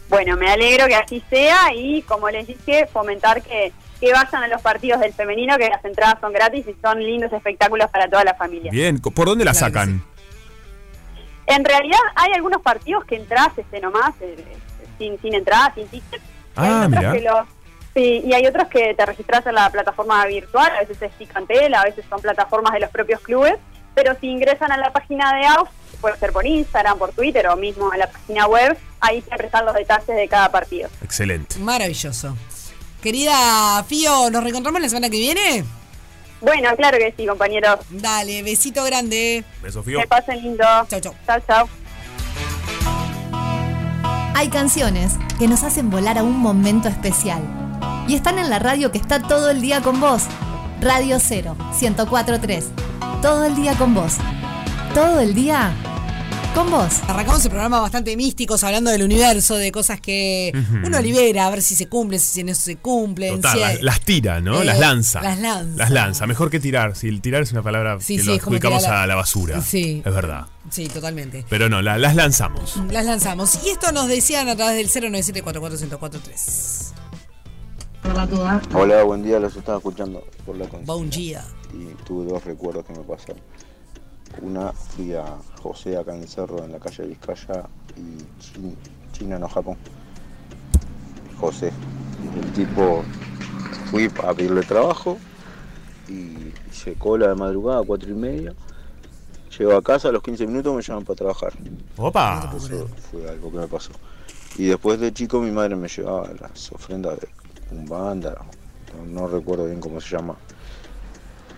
Bueno, 0.08 0.36
me 0.36 0.50
alegro 0.50 0.86
que 0.86 0.94
así 0.94 1.22
sea 1.30 1.72
y 1.74 2.02
como 2.02 2.28
les 2.30 2.46
dije, 2.46 2.86
fomentar 2.86 3.42
que, 3.42 3.72
que 4.00 4.12
vayan 4.12 4.42
a 4.44 4.48
los 4.48 4.60
partidos 4.62 5.00
del 5.00 5.12
femenino, 5.12 5.56
que 5.56 5.68
las 5.68 5.84
entradas 5.84 6.16
son 6.20 6.32
gratis 6.32 6.66
y 6.68 6.74
son 6.82 7.02
lindos 7.02 7.32
espectáculos 7.32 7.88
para 7.90 8.08
toda 8.08 8.24
la 8.24 8.34
familia. 8.34 8.70
Bien, 8.70 8.98
¿por 9.00 9.26
dónde 9.26 9.44
la 9.44 9.54
sacan? 9.54 10.04
En 11.46 11.64
realidad 11.64 11.98
hay 12.16 12.32
algunos 12.34 12.62
partidos 12.62 13.04
que 13.04 13.16
entras 13.16 13.48
este 13.56 13.80
nomás, 13.80 14.14
eh, 14.20 14.36
sin, 14.98 15.20
sin 15.20 15.34
entrada, 15.34 15.72
sin 15.74 15.86
ticket. 15.88 16.20
Ah, 16.56 16.84
otros 16.86 16.88
mirá. 16.90 17.12
que 17.12 17.20
los- 17.20 17.46
sí, 17.94 18.22
y 18.24 18.32
hay 18.32 18.46
otros 18.46 18.68
que 18.68 18.94
te 18.94 19.04
registras 19.06 19.46
en 19.46 19.54
la 19.54 19.68
plataforma 19.70 20.24
virtual, 20.26 20.70
a 20.74 20.80
veces 20.80 21.00
es 21.02 21.12
Ticantel, 21.18 21.74
a 21.74 21.84
veces 21.84 22.04
son 22.08 22.20
plataformas 22.20 22.72
de 22.72 22.80
los 22.80 22.90
propios 22.90 23.20
clubes, 23.20 23.54
pero 23.94 24.16
si 24.20 24.28
ingresan 24.28 24.72
a 24.72 24.76
la 24.76 24.92
página 24.92 25.34
de 25.34 25.46
AUF, 25.46 25.68
puede 26.00 26.18
ser 26.18 26.32
por 26.32 26.46
Instagram, 26.46 26.98
por 26.98 27.12
Twitter 27.12 27.46
o 27.48 27.56
mismo 27.56 27.90
a 27.90 27.96
la 27.96 28.10
página 28.10 28.46
web, 28.46 28.76
ahí 29.00 29.22
siempre 29.22 29.46
están 29.46 29.64
los 29.64 29.74
detalles 29.74 30.06
de 30.06 30.28
cada 30.28 30.50
partido. 30.50 30.88
Excelente. 31.02 31.58
Maravilloso. 31.58 32.36
Querida 33.02 33.84
Fío, 33.84 34.30
¿nos 34.30 34.42
reencontramos 34.42 34.80
la 34.80 34.88
semana 34.88 35.10
que 35.10 35.18
viene? 35.18 35.64
Bueno, 36.40 36.74
claro 36.76 36.98
que 36.98 37.14
sí, 37.16 37.26
compañeros. 37.26 37.80
Dale, 37.90 38.42
besito 38.42 38.84
grande. 38.84 39.44
Beso, 39.62 39.82
Fío. 39.82 40.00
Que 40.00 40.06
pasen 40.06 40.42
lindo. 40.42 40.64
Chau, 40.88 41.00
chau. 41.00 41.14
Chau, 41.26 41.40
chau. 41.46 41.68
Hay 44.34 44.48
canciones 44.48 45.14
que 45.38 45.48
nos 45.48 45.62
hacen 45.62 45.90
volar 45.90 46.18
a 46.18 46.22
un 46.22 46.36
momento 46.36 46.88
especial. 46.88 47.42
Y 48.08 48.14
están 48.14 48.38
en 48.38 48.50
la 48.50 48.58
radio 48.58 48.92
que 48.92 48.98
está 48.98 49.20
todo 49.20 49.50
el 49.50 49.62
día 49.62 49.80
con 49.80 50.00
vos. 50.00 50.24
Radio 50.84 51.18
0, 51.18 51.56
1043. 51.80 52.66
Todo 53.22 53.44
el 53.46 53.56
día 53.56 53.74
con 53.76 53.94
vos. 53.94 54.14
Todo 54.94 55.18
el 55.20 55.34
día 55.34 55.72
con 56.54 56.70
vos. 56.70 57.00
Arrancamos 57.08 57.42
el 57.44 57.50
programa 57.50 57.80
bastante 57.80 58.14
místicos, 58.18 58.62
hablando 58.64 58.90
del 58.90 59.02
universo, 59.02 59.56
de 59.56 59.72
cosas 59.72 59.98
que 60.00 60.52
uno 60.84 61.00
libera, 61.00 61.46
a 61.46 61.50
ver 61.50 61.62
si 61.62 61.74
se 61.74 61.88
cumplen, 61.88 62.20
si 62.20 62.44
no 62.44 62.54
se 62.54 62.76
cumplen. 62.76 63.36
Total, 63.36 63.52
si 63.54 63.60
las, 63.60 63.70
hay- 63.70 63.78
las 63.82 64.00
tira, 64.02 64.40
¿no? 64.42 64.60
Eh, 64.60 64.64
las 64.66 64.78
lanza. 64.78 65.22
las 65.22 65.38
lanza. 65.40 65.76
Las 65.78 65.90
lanza. 65.90 66.26
Mejor 66.26 66.50
que 66.50 66.60
tirar. 66.60 66.94
Si 66.96 67.08
el 67.08 67.22
tirar 67.22 67.40
es 67.42 67.52
una 67.52 67.62
palabra 67.62 67.96
Sí, 68.00 68.16
que 68.16 68.22
sí, 68.22 68.28
lo 68.28 68.34
adjudicamos 68.34 68.82
la- 68.82 69.04
a 69.04 69.06
la 69.06 69.14
basura. 69.14 69.62
Sí. 69.62 70.02
Es 70.04 70.14
verdad. 70.14 70.44
Sí, 70.70 70.88
totalmente. 70.88 71.44
Pero 71.48 71.68
no, 71.70 71.80
la- 71.82 71.96
las 71.98 72.14
lanzamos. 72.14 72.76
Las 72.90 73.06
lanzamos. 73.06 73.58
Y 73.64 73.70
esto 73.70 73.90
nos 73.90 74.06
decían 74.08 74.48
a 74.50 74.54
través 74.56 74.76
del 74.76 74.90
097441043. 74.90 76.92
Hola, 78.74 79.02
buen 79.04 79.22
día, 79.22 79.40
los 79.40 79.56
estaba 79.56 79.78
escuchando 79.78 80.22
por 80.44 80.56
la 80.56 80.66
consigna. 80.68 80.94
Buen 80.94 81.10
día. 81.10 81.44
Y 81.72 81.86
tuve 82.04 82.26
dos 82.30 82.44
recuerdos 82.44 82.84
que 82.84 82.92
me 82.92 83.00
pasaron. 83.00 83.40
Una, 84.42 84.72
fui 84.72 85.14
a 85.14 85.24
José 85.62 85.96
acá 85.96 86.14
en 86.14 86.22
el 86.22 86.28
cerro, 86.28 86.62
en 86.64 86.72
la 86.72 86.78
calle 86.80 87.06
Vizcaya 87.06 87.64
y 87.96 88.18
Chin- 88.42 88.76
China, 89.12 89.38
no 89.38 89.48
Japón. 89.48 89.76
José. 91.40 91.72
El 92.42 92.52
tipo, 92.52 93.02
fui 93.90 94.10
a 94.22 94.34
pedirle 94.34 94.62
trabajo 94.62 95.16
y 96.08 96.52
hice 96.70 96.94
cola 96.94 97.28
de 97.28 97.34
madrugada, 97.34 97.82
cuatro 97.86 98.10
y 98.10 98.14
media. 98.14 98.52
Llego 99.58 99.76
a 99.76 99.82
casa, 99.82 100.08
a 100.08 100.12
los 100.12 100.22
15 100.22 100.46
minutos 100.46 100.74
me 100.74 100.82
llaman 100.82 101.04
para 101.04 101.16
trabajar. 101.16 101.52
Opa. 101.96 102.52
Eso 102.56 102.86
fue 103.10 103.28
algo 103.30 103.50
que 103.50 103.58
me 103.58 103.66
pasó. 103.68 103.92
Y 104.58 104.66
después 104.66 105.00
de 105.00 105.12
chico 105.12 105.40
mi 105.40 105.50
madre 105.50 105.74
me 105.76 105.88
llevaba 105.88 106.28
las 106.40 106.70
ofrendas 106.72 107.18
de 107.20 107.28
Umbanda, 107.70 108.36
no, 108.96 109.06
no 109.06 109.28
recuerdo 109.28 109.66
bien 109.66 109.80
cómo 109.80 110.00
se 110.00 110.16
llama. 110.16 110.36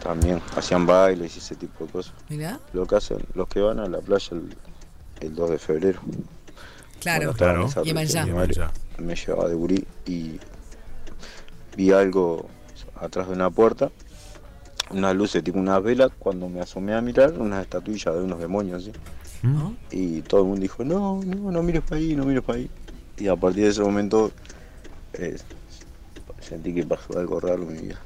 También 0.03 0.41
hacían 0.57 0.87
bailes 0.87 1.35
y 1.37 1.39
ese 1.39 1.57
tipo 1.57 1.85
de 1.85 1.91
cosas. 1.93 2.15
Mirá. 2.29 2.61
Lo 2.73 2.87
que 2.87 2.97
hacen 2.97 3.19
los 3.35 3.49
que 3.49 3.61
van 3.61 3.81
a 3.81 3.89
la 3.89 3.99
playa 3.99 4.29
el, 4.33 4.57
el 5.21 5.35
2 5.35 5.51
de 5.51 5.59
febrero. 5.59 6.01
Claro. 7.01 7.33
Claro. 7.35 7.69
Yemayá. 7.85 8.25
me 8.99 9.15
llevaba 9.15 9.49
de 9.49 9.55
gurí 9.55 9.87
y 10.07 10.39
vi 11.77 11.93
algo 11.93 12.49
atrás 13.01 13.29
de 13.29 13.35
una 13.35 13.51
puerta, 13.51 13.91
unas 14.91 15.15
luces 15.15 15.45
tipo 15.45 15.59
unas 15.59 15.83
velas, 15.83 16.11
cuando 16.19 16.49
me 16.49 16.61
asomé 16.61 16.95
a 16.95 17.01
mirar, 17.01 17.35
unas 17.39 17.63
estatuillas 17.63 18.15
de 18.15 18.23
unos 18.23 18.39
demonios 18.39 18.83
así. 18.83 18.93
¿Mm? 19.43 19.73
Y 19.91 20.23
todo 20.23 20.43
el 20.43 20.47
mundo 20.47 20.63
dijo, 20.63 20.85
no, 20.85 21.21
no, 21.25 21.51
no 21.51 21.63
mires 21.63 21.83
para 21.83 21.97
ahí, 21.97 22.17
no 22.17 22.25
mires 22.25 22.43
para 22.43 22.59
ahí. 22.59 22.71
Y 23.19 23.29
a 23.29 23.37
partir 23.37 23.65
de 23.65 23.71
ese 23.71 23.83
momento 23.83 24.33
eh, 25.13 25.37
sentí 26.47 26.75
que 26.75 26.85
pasó 26.85 27.19
algo 27.19 27.41
raro 27.41 27.63
en 27.65 27.73
mi 27.73 27.79
vida. 27.83 28.01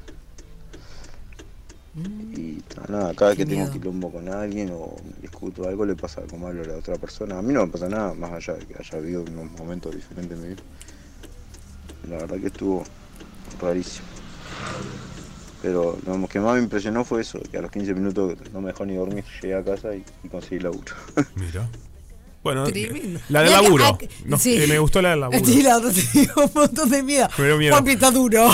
Y 2.33 2.63
nada, 2.89 3.13
cada 3.13 3.35
Qué 3.35 3.37
que 3.37 3.45
tengo 3.45 3.65
miedo. 3.65 3.71
quilombo 3.71 4.11
con 4.11 4.29
alguien 4.29 4.71
o 4.71 4.95
discuto 5.21 5.67
algo 5.67 5.85
le 5.85 5.95
pasa 5.95 6.21
algo 6.21 6.37
malo 6.37 6.61
a 6.63 6.65
la 6.67 6.77
otra 6.77 6.95
persona. 6.97 7.37
A 7.37 7.41
mí 7.41 7.53
no 7.53 7.65
me 7.65 7.71
pasa 7.71 7.89
nada, 7.89 8.13
más 8.13 8.31
allá 8.31 8.53
de 8.59 8.65
que 8.65 8.75
haya 8.79 8.97
habido 8.97 9.23
unos 9.23 9.51
momentos 9.59 9.93
diferentes 9.93 10.37
en 10.37 10.41
mi 10.41 10.47
vida. 10.49 10.61
La 12.09 12.17
verdad 12.17 12.39
que 12.39 12.47
estuvo 12.47 12.83
rarísimo. 13.59 14.07
Pero 15.61 15.97
lo 16.05 16.27
que 16.27 16.39
más 16.39 16.55
me 16.55 16.63
impresionó 16.63 17.03
fue 17.05 17.21
eso, 17.21 17.39
que 17.51 17.57
a 17.57 17.61
los 17.61 17.71
15 17.71 17.93
minutos 17.93 18.35
no 18.51 18.61
me 18.61 18.67
dejó 18.67 18.85
ni 18.85 18.95
dormir, 18.95 19.23
llegué 19.41 19.55
a 19.55 19.63
casa 19.63 19.93
y, 19.95 20.03
y 20.23 20.29
conseguí 20.29 20.59
laburo. 20.59 20.93
Mira. 21.35 21.67
Bueno, 22.43 22.63
Tremendo. 22.65 23.19
la 23.29 23.41
del 23.43 23.49
que- 23.49 23.55
laburo. 23.61 23.85
ah, 23.85 23.97
No, 24.25 24.37
sí. 24.39 24.61
eh, 24.63 24.65
me 24.67 24.79
gustó 24.79 25.01
la 25.01 25.11
del 25.11 25.19
laburo. 25.19 25.45
Sí, 25.45 25.61
la 25.61 25.77
otra 25.77 25.91
te 25.91 26.01
dio 26.01 26.31
un 26.37 26.51
montón 26.55 26.89
de 26.89 27.03
miedo. 27.03 27.27
Dio 27.37 27.57
miedo. 27.57 27.73
Juanpi 27.73 27.91
está 27.91 28.09
duro. 28.11 28.49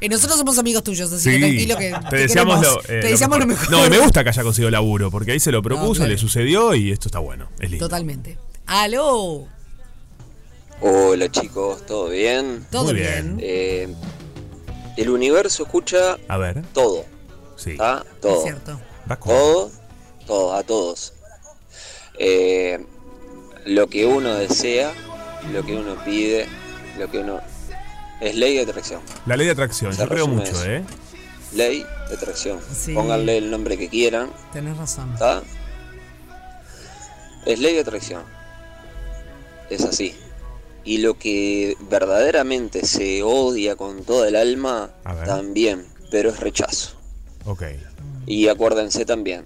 Eh, 0.00 0.08
nosotros 0.08 0.38
somos 0.38 0.58
amigos 0.58 0.82
tuyos, 0.82 1.12
así 1.12 1.30
que 1.30 1.38
tranquilo 1.38 1.76
que 1.76 1.94
te 2.10 2.16
deseamos, 2.16 2.58
queremos. 2.58 2.84
lo, 2.88 2.94
eh, 2.94 3.00
te 3.02 3.08
deseamos 3.08 3.38
lo 3.38 3.46
mejor. 3.46 3.70
No, 3.70 3.86
y 3.86 3.90
me 3.90 3.98
gusta 3.98 4.22
que 4.24 4.30
haya 4.30 4.42
conseguido 4.42 4.70
laburo, 4.70 5.10
porque 5.10 5.32
ahí 5.32 5.40
se 5.40 5.52
lo 5.52 5.62
propuso, 5.62 5.96
claro. 5.96 6.10
le 6.12 6.18
sucedió 6.18 6.74
y 6.74 6.90
esto 6.90 7.08
está 7.08 7.18
bueno. 7.18 7.48
Es 7.60 7.70
lindo. 7.70 7.84
Totalmente. 7.86 8.38
Aló. 8.66 9.46
Hola 10.80 11.30
chicos, 11.30 11.84
¿todo 11.86 12.08
bien? 12.08 12.66
Todo 12.70 12.84
Muy 12.84 12.94
bien. 12.94 13.36
bien. 13.36 13.38
Eh, 13.42 13.94
el 14.96 15.10
universo 15.10 15.64
escucha 15.64 16.16
A 16.28 16.38
ver, 16.38 16.62
todo, 16.72 17.04
sí. 17.56 17.72
¿está? 17.72 18.04
Es 18.14 18.20
Todo. 18.20 18.42
cierto. 18.42 18.80
Todo, 19.22 19.70
todo, 20.26 20.54
a 20.54 20.62
todos. 20.62 21.12
Eh, 22.18 22.78
lo 23.64 23.88
que 23.88 24.06
uno 24.06 24.34
desea, 24.34 24.92
lo 25.52 25.64
que 25.64 25.76
uno 25.76 25.96
pide, 26.04 26.46
lo 26.98 27.10
que 27.10 27.18
uno... 27.18 27.40
Es 28.20 28.34
ley 28.34 28.54
de 28.56 28.62
atracción. 28.62 29.00
La 29.24 29.34
ley 29.36 29.46
de 29.46 29.52
atracción, 29.52 29.94
Se 29.94 30.02
yo 30.02 30.08
creo 30.08 30.26
mucho, 30.26 30.50
eso. 30.50 30.64
¿eh? 30.66 30.84
Ley 31.54 31.86
de 32.08 32.14
atracción. 32.14 32.60
Sí. 32.70 32.92
Pónganle 32.92 33.38
el 33.38 33.50
nombre 33.50 33.78
que 33.78 33.88
quieran, 33.88 34.30
Tenés 34.52 34.76
razón. 34.76 35.10
¿está? 35.14 35.42
Es 37.46 37.58
ley 37.58 37.74
de 37.74 37.80
atracción. 37.80 38.22
Es 39.70 39.84
así. 39.84 40.14
Y 40.84 40.98
lo 40.98 41.18
que 41.18 41.76
verdaderamente 41.88 42.84
se 42.84 43.22
odia 43.22 43.76
con 43.76 44.04
toda 44.04 44.28
el 44.28 44.36
alma, 44.36 44.90
también, 45.24 45.86
pero 46.10 46.28
es 46.28 46.40
rechazo. 46.40 46.96
Ok. 47.46 47.62
Y 48.26 48.48
acuérdense 48.48 49.06
también, 49.06 49.44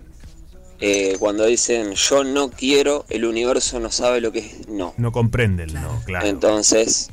eh, 0.81 1.17
cuando 1.19 1.45
dicen 1.47 1.93
yo 1.95 2.25
no 2.25 2.51
quiero, 2.51 3.05
el 3.09 3.25
universo 3.25 3.79
no 3.81 3.91
sabe 3.91 4.21
lo 4.21 4.33
que 4.33 4.41
es 4.41 4.69
no. 4.69 4.95
No 4.97 5.13
comprenden, 5.13 5.73
no, 5.75 6.03
claro. 6.05 6.27
Entonces, 6.27 7.11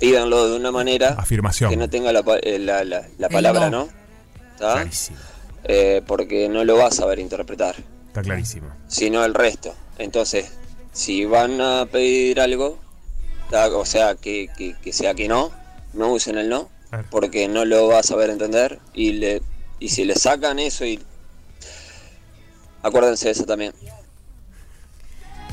pídanlo 0.00 0.48
de 0.50 0.56
una 0.56 0.70
manera 0.70 1.10
Afirmación. 1.18 1.70
que 1.70 1.76
no 1.76 1.88
tenga 1.90 2.12
la, 2.12 2.22
pa- 2.22 2.38
eh, 2.38 2.58
la, 2.58 2.84
la- 2.84 3.06
la 3.18 3.28
palabra 3.28 3.70
no. 3.70 3.88
no. 4.60 4.90
Eh, 5.64 6.02
porque 6.06 6.48
no 6.48 6.64
lo 6.64 6.76
vas 6.76 6.92
a 6.94 7.02
saber 7.02 7.18
interpretar, 7.18 7.74
Está 8.06 8.22
clarísimo. 8.22 8.68
sino 8.86 9.24
el 9.24 9.34
resto. 9.34 9.74
Entonces, 9.98 10.52
si 10.92 11.24
van 11.24 11.60
a 11.60 11.86
pedir 11.86 12.40
algo, 12.40 12.78
¿tá? 13.50 13.66
o 13.68 13.84
sea, 13.84 14.14
que, 14.14 14.48
que- 14.56 14.76
que 14.80 14.92
sea 14.92 15.14
que 15.14 15.26
no, 15.28 15.50
no 15.92 16.12
usen 16.12 16.38
el 16.38 16.48
no, 16.48 16.70
porque 17.10 17.48
no 17.48 17.64
lo 17.64 17.88
vas 17.88 18.00
a 18.00 18.02
saber 18.04 18.30
entender 18.30 18.78
y 18.94 19.12
le 19.12 19.42
y 19.80 19.88
si 19.90 20.04
le 20.06 20.14
sacan 20.14 20.58
eso 20.58 20.86
y 20.86 20.98
acuérdense 22.86 23.26
de 23.26 23.32
eso 23.32 23.44
también. 23.44 23.72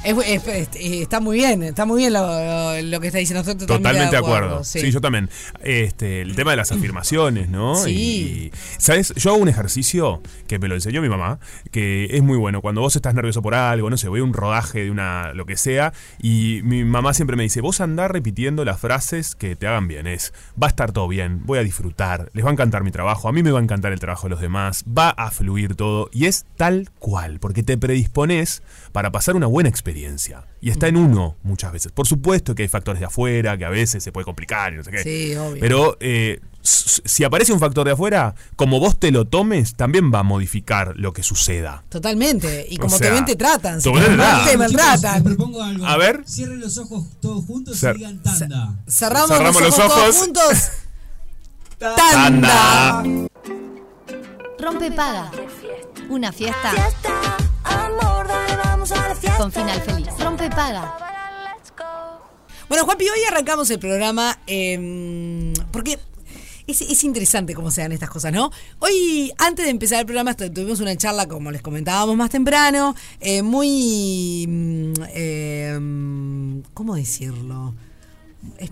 Es- 0.03 0.17
es- 0.27 0.47
es- 0.47 0.69
está 1.01 1.19
muy 1.19 1.37
bien, 1.37 1.63
está 1.63 1.85
muy 1.85 1.99
bien 1.99 2.13
lo, 2.13 2.99
que 2.99 3.07
está 3.07 3.19
diciendo. 3.19 3.39
Estoy 3.41 3.55
totalmente, 3.55 3.89
Totalmente 3.89 4.11
de 4.15 4.17
acuerdo. 4.17 4.63
sí. 4.63 4.79
Sí. 4.81 4.91
yo 4.91 4.99
también. 5.01 5.29
Este, 5.63 6.21
el 6.21 6.35
tema 6.35 6.51
de 6.51 6.57
las 6.57 6.71
afirmaciones, 6.71 7.49
¿no? 7.49 7.75
Sí. 7.75 7.91
Y, 7.91 8.51
¿sabes? 8.77 9.13
Yo 9.15 9.31
hago 9.31 9.41
un 9.41 9.47
ejercicio 9.49 10.21
que 10.47 10.59
me 10.59 10.67
lo 10.67 10.75
enseñó 10.75 11.01
mi 11.01 11.09
mamá, 11.09 11.39
que 11.71 12.07
es 12.11 12.21
muy 12.21 12.37
bueno. 12.37 12.61
Cuando 12.61 12.81
vos 12.81 12.95
estás 12.95 13.13
nervioso 13.13 13.41
por 13.41 13.55
algo, 13.55 13.89
no 13.89 13.97
sé, 13.97 14.07
voy 14.09 14.19
a 14.19 14.23
un 14.23 14.33
rodaje 14.33 14.83
de 14.83 14.91
una, 14.91 15.33
lo 15.33 15.45
que 15.45 15.55
sea, 15.57 15.93
y 16.21 16.59
mi 16.63 16.83
mamá 16.83 17.13
siempre 17.13 17.37
me 17.37 17.43
dice, 17.43 17.61
vos 17.61 17.79
andá 17.81 18.07
repitiendo 18.07 18.65
las 18.65 18.79
frases 18.79 19.35
que 19.35 19.55
te 19.55 19.67
hagan 19.67 19.87
bien. 19.87 20.07
Es, 20.07 20.33
va 20.61 20.67
a 20.67 20.69
estar 20.69 20.91
todo 20.91 21.07
bien, 21.07 21.41
voy 21.45 21.59
a 21.59 21.63
disfrutar, 21.63 22.29
les 22.33 22.43
va 22.43 22.49
a 22.49 22.53
encantar 22.53 22.83
mi 22.83 22.91
trabajo, 22.91 23.29
a 23.29 23.31
mí 23.31 23.41
me 23.41 23.51
va 23.51 23.59
a 23.59 23.63
encantar 23.63 23.93
el 23.93 23.99
trabajo 23.99 24.27
de 24.27 24.31
los 24.31 24.41
demás, 24.41 24.83
va 24.85 25.09
a 25.11 25.31
fluir 25.31 25.75
todo, 25.75 26.09
y 26.11 26.25
es 26.25 26.45
tal 26.57 26.89
cual, 26.99 27.39
porque 27.39 27.63
te 27.63 27.77
predispones 27.77 28.63
para 28.91 29.11
pasar 29.11 29.35
una 29.35 29.47
buena 29.47 29.69
experiencia. 29.69 29.92
Y 30.61 30.69
está 30.69 30.87
en 30.87 30.97
uno 30.97 31.37
muchas 31.43 31.71
veces. 31.71 31.91
Por 31.91 32.07
supuesto 32.07 32.55
que 32.55 32.63
hay 32.63 32.69
factores 32.69 32.99
de 32.99 33.05
afuera, 33.05 33.57
que 33.57 33.65
a 33.65 33.69
veces 33.69 34.03
se 34.03 34.11
puede 34.11 34.25
complicar 34.25 34.73
y 34.73 34.77
no 34.77 34.83
sé 34.83 34.91
qué. 34.91 35.03
Sí, 35.03 35.35
obvio. 35.35 35.59
Pero 35.59 35.97
eh, 35.99 36.39
si 36.61 37.23
aparece 37.23 37.51
un 37.53 37.59
factor 37.59 37.85
de 37.85 37.91
afuera, 37.93 38.35
como 38.55 38.79
vos 38.79 38.97
te 38.99 39.11
lo 39.11 39.25
tomes, 39.25 39.75
también 39.75 40.11
va 40.13 40.19
a 40.19 40.23
modificar 40.23 40.93
lo 40.95 41.11
que 41.13 41.21
suceda. 41.23 41.83
Totalmente. 41.89 42.65
Y 42.69 42.77
O 42.77 42.81
como 42.81 42.97
te 42.97 43.03
sea, 43.05 43.13
ven, 43.13 43.25
te 43.25 43.35
tratan. 43.35 43.81
Si 43.81 43.91
te 43.91 43.99
te 43.99 44.07
ven 44.09 44.17
mal, 44.17 44.27
tratan. 44.27 44.43
te 44.45 44.51
Chicos, 44.51 44.71
les 44.71 44.79
maltratan. 44.81 45.23
propongo 45.23 45.61
algo. 45.63 45.85
A 45.85 45.97
ver. 45.97 46.23
Cierren 46.27 46.59
los 46.59 46.77
ojos 46.77 47.05
todos 47.21 47.45
juntos 47.45 47.81
Cer- 47.83 47.95
y 47.95 47.97
digan 47.99 48.21
tanda. 48.23 48.75
Cerramos, 48.87 49.27
Cerramos 49.29 49.61
los, 49.61 49.77
los 49.77 49.79
ojos, 49.85 49.93
todos 50.01 50.17
juntos. 50.17 50.69
Tanda. 51.79 51.97
Tanda. 51.97 53.03
Rompe 54.59 54.91
Paga. 54.91 55.29
Una 56.09 56.31
fiesta 56.31 56.71
Amor, 57.65 58.12
con 59.37 59.51
final 59.51 59.81
feliz. 59.81 60.07
Rompe 60.19 60.49
Paga. 60.49 60.97
Bueno, 62.67 62.85
Juanpi, 62.85 63.05
hoy 63.05 63.19
arrancamos 63.29 63.69
el 63.69 63.79
programa 63.79 64.39
eh, 64.47 65.53
porque 65.71 65.99
es, 66.65 66.81
es 66.81 67.03
interesante 67.03 67.53
cómo 67.53 67.71
se 67.71 67.81
dan 67.81 67.91
estas 67.91 68.09
cosas, 68.09 68.31
¿no? 68.31 68.51
Hoy, 68.79 69.31
antes 69.37 69.65
de 69.65 69.71
empezar 69.71 69.99
el 69.99 70.05
programa, 70.05 70.33
tuvimos 70.33 70.79
una 70.79 70.95
charla, 70.95 71.27
como 71.27 71.51
les 71.51 71.61
comentábamos 71.61 72.15
más 72.15 72.29
temprano, 72.29 72.95
eh, 73.19 73.41
muy... 73.41 74.45
mm, 74.47 74.93
eh, 75.09 75.77
mm, 75.79 76.59
¿Cómo 76.73 76.95
decirlo? 76.95 77.75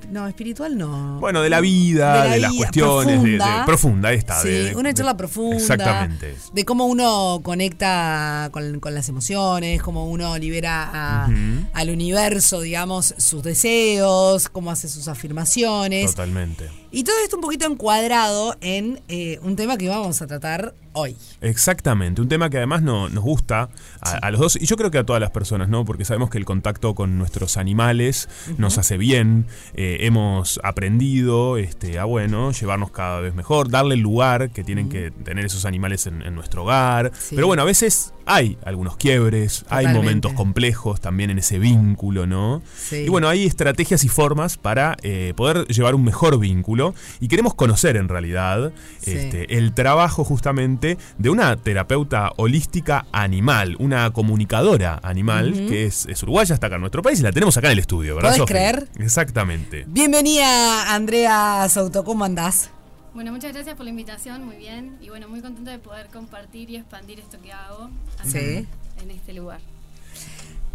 No, 0.09 0.27
espiritual 0.27 0.77
no. 0.77 1.19
Bueno, 1.19 1.41
de 1.41 1.49
la 1.49 1.59
vida, 1.59 2.23
de, 2.23 2.39
las 2.39 2.51
vida, 2.51 2.57
cuestiones, 2.57 3.23
de- 3.23 3.29
de, 3.31 3.37
profunda. 3.37 3.65
profunda. 3.65 4.41
Sí, 4.41 4.47
de- 4.49 4.63
de- 4.69 4.75
una 4.75 4.93
charla 4.93 5.17
profunda. 5.17 5.57
Exactamente. 5.57 6.35
De 6.53 6.65
cómo 6.65 6.85
uno 6.85 7.39
conecta 7.43 8.49
con, 8.51 8.79
con 8.79 8.93
las 8.93 9.09
emociones, 9.09 9.81
cómo 9.81 10.09
uno 10.09 10.37
libera 10.37 10.89
a- 10.93 11.29
al 11.73 11.89
universo, 11.89 12.61
digamos, 12.61 13.13
sus 13.17 13.43
deseos, 13.43 14.49
cómo 14.49 14.71
hace 14.71 14.87
sus 14.87 15.07
afirmaciones. 15.07 16.11
Totalmente. 16.11 16.69
Y 16.91 17.05
todo 17.05 17.15
esto 17.23 17.37
un 17.37 17.41
poquito 17.41 17.65
encuadrado 17.65 18.55
en 18.59 18.99
eh, 19.07 19.39
un 19.43 19.55
tema 19.55 19.77
que 19.77 19.87
vamos 19.87 20.21
a 20.21 20.27
tratar 20.27 20.73
hoy. 20.91 21.15
Exactamente, 21.39 22.21
un 22.21 22.27
tema 22.27 22.49
que 22.49 22.57
además 22.57 22.81
no, 22.81 23.07
nos 23.07 23.23
gusta 23.23 23.69
a, 24.01 24.11
a 24.17 24.31
los 24.31 24.41
dos 24.41 24.55
y 24.57 24.65
yo 24.65 24.75
creo 24.75 24.91
que 24.91 24.97
a 24.97 25.05
todas 25.05 25.21
las 25.21 25.31
personas, 25.31 25.69
¿no? 25.69 25.85
Porque 25.85 26.03
sabemos 26.03 26.29
que 26.29 26.37
el 26.37 26.43
contacto 26.43 26.93
con 26.93 27.17
nuestros 27.17 27.55
animales 27.55 28.27
nos 28.57 28.77
hace 28.77 28.97
bien, 28.97 29.45
eh, 29.73 29.99
hemos 30.01 30.59
aprendido 30.63 31.57
este, 31.57 31.97
a, 31.97 32.03
bueno, 32.03 32.51
llevarnos 32.51 32.91
cada 32.91 33.21
vez 33.21 33.33
mejor, 33.35 33.69
darle 33.69 33.95
el 33.95 34.01
lugar 34.01 34.49
que 34.51 34.65
tienen 34.65 34.89
que 34.89 35.11
tener 35.11 35.45
esos 35.45 35.63
animales 35.63 36.07
en, 36.07 36.21
en 36.23 36.35
nuestro 36.35 36.63
hogar. 36.63 37.13
Sí. 37.17 37.35
Pero 37.35 37.47
bueno, 37.47 37.63
a 37.63 37.65
veces 37.65 38.13
hay 38.25 38.57
algunos 38.65 38.97
quiebres, 38.97 39.65
hay 39.69 39.87
momentos 39.87 40.33
complejos 40.33 41.01
también 41.01 41.29
en 41.29 41.39
ese 41.39 41.59
vínculo, 41.59 42.25
¿no? 42.27 42.61
Sí. 42.77 42.97
Y 43.05 43.09
bueno, 43.09 43.27
hay 43.29 43.45
estrategias 43.45 44.03
y 44.03 44.09
formas 44.09 44.57
para 44.57 44.97
eh, 45.03 45.33
poder 45.35 45.65
llevar 45.67 45.95
un 45.95 46.03
mejor 46.03 46.39
vínculo 46.39 46.93
y 47.19 47.27
queremos 47.27 47.53
conocer 47.55 47.97
en 47.97 48.07
realidad 48.09 48.71
Sí. 49.01 49.11
este, 49.11 49.57
el 49.57 49.73
trabajo 49.73 50.23
justamente 50.23 50.97
de 51.17 51.29
una 51.29 51.55
terapeuta 51.57 52.31
holística 52.37 53.05
animal, 53.11 53.75
una 53.79 54.11
comunicadora 54.11 54.99
animal 55.03 55.53
que 55.67 55.85
es, 55.85 56.05
es 56.07 56.21
uruguaya, 56.23 56.53
está 56.53 56.67
acá 56.67 56.75
en 56.75 56.81
nuestro 56.81 57.01
país 57.01 57.19
y 57.19 57.23
la 57.23 57.31
tenemos 57.31 57.57
acá 57.57 57.67
en 57.67 57.73
el 57.73 57.79
estudio, 57.79 58.15
¿verdad? 58.15 58.29
¿Podés 58.29 58.37
Sofi? 58.39 58.53
creer? 58.53 58.87
Exactamente. 58.99 59.85
Bienvenida, 59.87 60.93
Andrea 60.93 61.67
Souto, 61.69 62.03
¿cómo 62.03 62.23
andás? 62.25 62.69
Bueno, 63.13 63.31
muchas 63.31 63.51
gracias 63.53 63.75
por 63.75 63.83
la 63.83 63.89
invitación, 63.89 64.45
muy 64.45 64.55
bien. 64.55 64.97
Y 65.01 65.09
bueno, 65.09 65.27
muy 65.27 65.41
contenta 65.41 65.71
de 65.71 65.79
poder 65.79 66.07
compartir 66.07 66.69
y 66.69 66.77
expandir 66.77 67.19
esto 67.19 67.41
que 67.41 67.51
hago 67.51 67.89
acá 68.17 68.25
Sí. 68.29 68.65
en 69.01 69.11
este 69.11 69.33
lugar. 69.33 69.59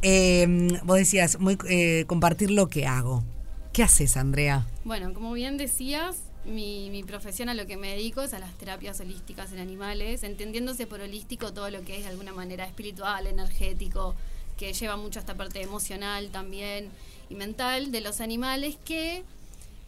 Eh, 0.02 0.78
vos 0.84 0.98
decías, 0.98 1.40
muy, 1.40 1.56
eh, 1.68 2.04
compartir 2.06 2.50
lo 2.50 2.68
que 2.68 2.86
hago. 2.86 3.24
¿Qué 3.72 3.82
haces, 3.82 4.16
Andrea? 4.16 4.66
Bueno, 4.84 5.12
como 5.14 5.32
bien 5.32 5.56
decías, 5.56 6.16
mi, 6.44 6.90
mi 6.90 7.02
profesión 7.02 7.48
a 7.48 7.54
lo 7.54 7.66
que 7.66 7.76
me 7.76 7.88
dedico 7.88 8.22
es 8.22 8.34
a 8.34 8.38
las 8.38 8.52
terapias 8.54 9.00
holísticas 9.00 9.52
en 9.52 9.58
animales, 9.58 10.22
entendiéndose 10.22 10.86
por 10.86 11.00
holístico 11.00 11.52
todo 11.54 11.70
lo 11.70 11.82
que 11.82 11.96
es 11.96 12.04
de 12.04 12.10
alguna 12.10 12.32
manera 12.32 12.66
espiritual, 12.66 13.26
energético, 13.26 14.14
que 14.58 14.72
lleva 14.74 14.96
mucho 14.96 15.18
a 15.18 15.20
esta 15.20 15.34
parte 15.34 15.60
emocional 15.62 16.28
también 16.30 16.88
y 17.28 17.34
mental 17.34 17.90
de 17.92 18.00
los 18.00 18.20
animales 18.20 18.76
que 18.84 19.24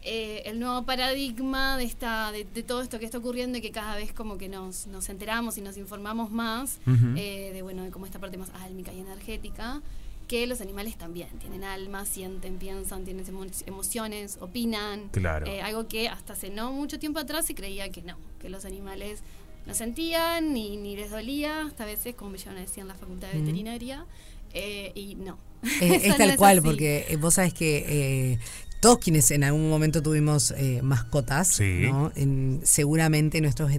eh, 0.03 0.43
el 0.47 0.61
nuevo 0.61 0.85
paradigma 0.85 1.77
de 1.77 1.85
esta 1.85 2.31
de, 2.33 2.45
de 2.45 2.63
todo 2.63 2.83
esto 2.83 2.99
que 2.99 3.05
está 3.05 3.19
ocurriendo 3.19 3.59
y 3.59 3.61
que 3.61 3.71
cada 3.73 3.97
vez 3.97 4.13
como 4.13 4.39
que 4.39 4.49
nos, 4.49 4.87
nos 4.87 5.09
enteramos 5.09 5.59
y 5.59 5.61
nos 5.61 5.77
informamos 5.77 6.31
más 6.31 6.79
eh, 7.17 7.51
de 7.53 7.63
bueno 7.63 7.83
de 7.83 7.91
cómo 7.91 8.07
esta 8.07 8.19
parte 8.19 8.37
más 8.39 8.51
álmica 8.63 8.93
y 8.93 9.01
energética 9.01 9.83
que 10.29 10.47
los 10.47 10.61
animales 10.61 10.97
también 10.99 11.31
tienen 11.41 11.65
alma, 11.65 12.05
sienten, 12.05 12.59
piensan, 12.59 13.05
tienen 13.05 13.25
emo- 13.27 13.47
emociones, 13.67 14.37
opinan. 14.43 15.09
Claro. 15.09 15.47
Eh, 15.47 15.63
algo 15.63 15.89
que 15.89 16.09
hasta 16.11 16.35
hace 16.35 16.51
no 16.51 16.71
mucho 16.71 16.99
tiempo 16.99 17.19
atrás 17.19 17.47
se 17.47 17.55
creía 17.55 17.89
que 17.91 18.03
no, 18.03 18.15
que 18.39 18.51
los 18.51 18.67
animales 18.67 19.21
no 19.67 19.73
sentían 19.75 20.53
ni, 20.53 20.77
ni 20.77 20.97
les 20.97 21.11
dolía, 21.11 21.63
hasta 21.63 21.85
a 21.85 21.87
veces, 21.87 22.15
como 22.15 22.31
me 22.33 22.37
llevan 22.39 22.59
a 22.59 22.61
decir 22.61 22.81
en 22.81 22.89
la 22.89 22.95
facultad 22.95 23.29
de 23.33 23.39
veterinaria, 23.41 24.05
eh, 24.53 24.93
y 24.95 25.15
no. 25.15 25.39
Eh, 25.81 25.97
es 26.03 26.09
no 26.09 26.17
tal 26.19 26.31
es 26.31 26.37
cual, 26.37 26.59
así. 26.59 26.67
porque 26.67 27.19
vos 27.21 27.33
sabés 27.35 27.55
que 27.55 28.33
eh, 28.35 28.39
todos 28.81 28.99
quienes 28.99 29.31
en 29.33 29.43
algún 29.45 29.69
momento 29.69 30.03
tuvimos 30.03 30.53
eh, 30.57 30.81
mascotas, 30.83 31.49
Sí. 31.49 31.81
¿no? 31.91 32.13
En- 32.15 32.61
seguramente 32.63 33.41
nuestros, 33.41 33.71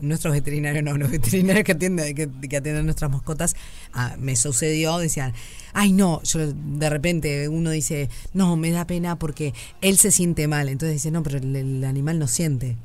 nuestros 0.00 0.32
veterinarios, 0.32 0.82
no, 0.82 0.96
los 0.96 1.10
veterinarios 1.10 1.64
que 1.64 1.72
atienden, 1.72 2.14
que, 2.14 2.28
que 2.48 2.56
atienden 2.56 2.84
nuestras 2.86 3.10
mascotas, 3.10 3.54
ah, 3.92 4.16
me 4.18 4.34
sucedió, 4.36 4.98
decían, 4.98 5.34
ay 5.74 5.92
no, 5.92 6.22
yo 6.22 6.52
de 6.52 6.88
repente 6.90 7.48
uno 7.48 7.70
dice, 7.70 8.08
no, 8.32 8.56
me 8.56 8.70
da 8.70 8.86
pena 8.86 9.18
porque 9.18 9.52
él 9.82 9.98
se 9.98 10.10
siente 10.10 10.48
mal, 10.48 10.68
entonces 10.70 10.94
dice, 10.94 11.10
no, 11.10 11.22
pero 11.22 11.38
el, 11.38 11.54
el 11.54 11.84
animal 11.84 12.18
no 12.18 12.26
siente. 12.26 12.76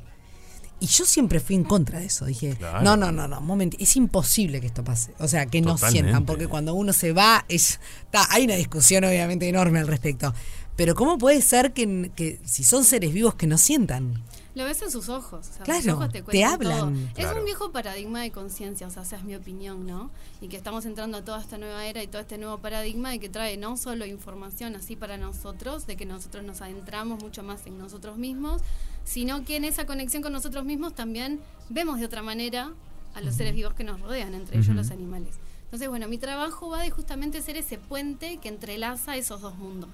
Y 0.80 0.86
yo 0.86 1.04
siempre 1.04 1.38
fui 1.38 1.54
en 1.54 1.62
contra 1.62 2.00
de 2.00 2.06
eso. 2.06 2.24
Dije, 2.26 2.56
Claro. 2.56 2.82
no, 2.82 2.96
no, 2.96 3.12
no, 3.12 3.28
no, 3.28 3.38
un 3.38 3.46
momento, 3.46 3.76
es 3.78 3.94
imposible 3.94 4.60
que 4.60 4.66
esto 4.66 4.82
pase. 4.82 5.12
O 5.20 5.28
sea, 5.28 5.46
que 5.46 5.60
no 5.60 5.78
sientan, 5.78 6.26
porque 6.26 6.48
cuando 6.48 6.74
uno 6.74 6.92
se 6.92 7.12
va, 7.12 7.44
es, 7.48 7.78
ta, 8.10 8.26
hay 8.30 8.46
una 8.46 8.56
discusión 8.56 9.04
obviamente 9.04 9.48
enorme 9.48 9.78
al 9.78 9.86
respecto. 9.86 10.34
Pero 10.82 10.96
¿cómo 10.96 11.16
puede 11.16 11.40
ser 11.42 11.72
que, 11.72 12.10
que 12.16 12.40
si 12.44 12.64
son 12.64 12.82
seres 12.82 13.12
vivos 13.12 13.36
que 13.36 13.46
no 13.46 13.56
sientan? 13.56 14.14
Lo 14.56 14.64
ves 14.64 14.82
en 14.82 14.90
sus 14.90 15.08
ojos. 15.08 15.48
o 15.48 15.52
sea, 15.54 15.62
Claro, 15.62 15.80
sus 15.80 15.92
ojos 15.92 16.08
te, 16.10 16.44
hablan. 16.44 16.76
todo. 16.76 17.06
Es 17.10 17.12
Claro. 17.14 17.38
un 17.38 17.44
viejo 17.44 17.70
paradigma 17.70 18.20
de 18.20 18.32
conciencia, 18.32 18.88
o 18.88 18.90
sea, 18.90 19.04
esa 19.04 19.14
es 19.14 19.22
mi 19.22 19.36
opinión, 19.36 19.86
¿no? 19.86 20.10
Y 20.40 20.48
que 20.48 20.56
estamos 20.56 20.84
entrando 20.84 21.18
a 21.18 21.24
toda 21.24 21.40
esta 21.40 21.56
nueva 21.56 21.86
era 21.86 22.02
y 22.02 22.08
todo 22.08 22.20
este 22.20 22.36
nuevo 22.36 22.58
paradigma 22.58 23.10
de 23.10 23.20
que 23.20 23.28
trae 23.28 23.56
no 23.56 23.76
solo 23.76 24.06
información 24.06 24.74
así 24.74 24.96
para 24.96 25.18
nosotros, 25.18 25.86
de 25.86 25.94
que 25.94 26.04
nosotros 26.04 26.42
nos 26.42 26.62
adentramos 26.62 27.22
mucho 27.22 27.44
más 27.44 27.64
en 27.66 27.78
nosotros 27.78 28.18
mismos, 28.18 28.60
sino 29.04 29.44
que 29.44 29.54
en 29.54 29.64
esa 29.64 29.86
conexión 29.86 30.20
con 30.20 30.32
nosotros 30.32 30.64
mismos 30.64 30.96
también 30.96 31.38
vemos 31.68 32.00
de 32.00 32.06
otra 32.06 32.22
manera 32.22 32.72
a 33.14 33.20
los 33.20 33.36
seres 33.36 33.54
vivos 33.54 33.74
que 33.74 33.84
nos 33.84 34.00
rodean, 34.00 34.34
entre 34.34 34.58
ellos 34.58 34.74
los 34.74 34.90
animales. 34.90 35.36
Entonces, 35.72 35.88
bueno, 35.88 36.06
mi 36.06 36.18
trabajo 36.18 36.68
va 36.68 36.82
de 36.82 36.90
justamente 36.90 37.40
ser 37.40 37.56
ese 37.56 37.78
puente 37.78 38.36
que 38.36 38.48
entrelaza 38.50 39.16
esos 39.16 39.40
dos 39.40 39.56
mundos, 39.56 39.88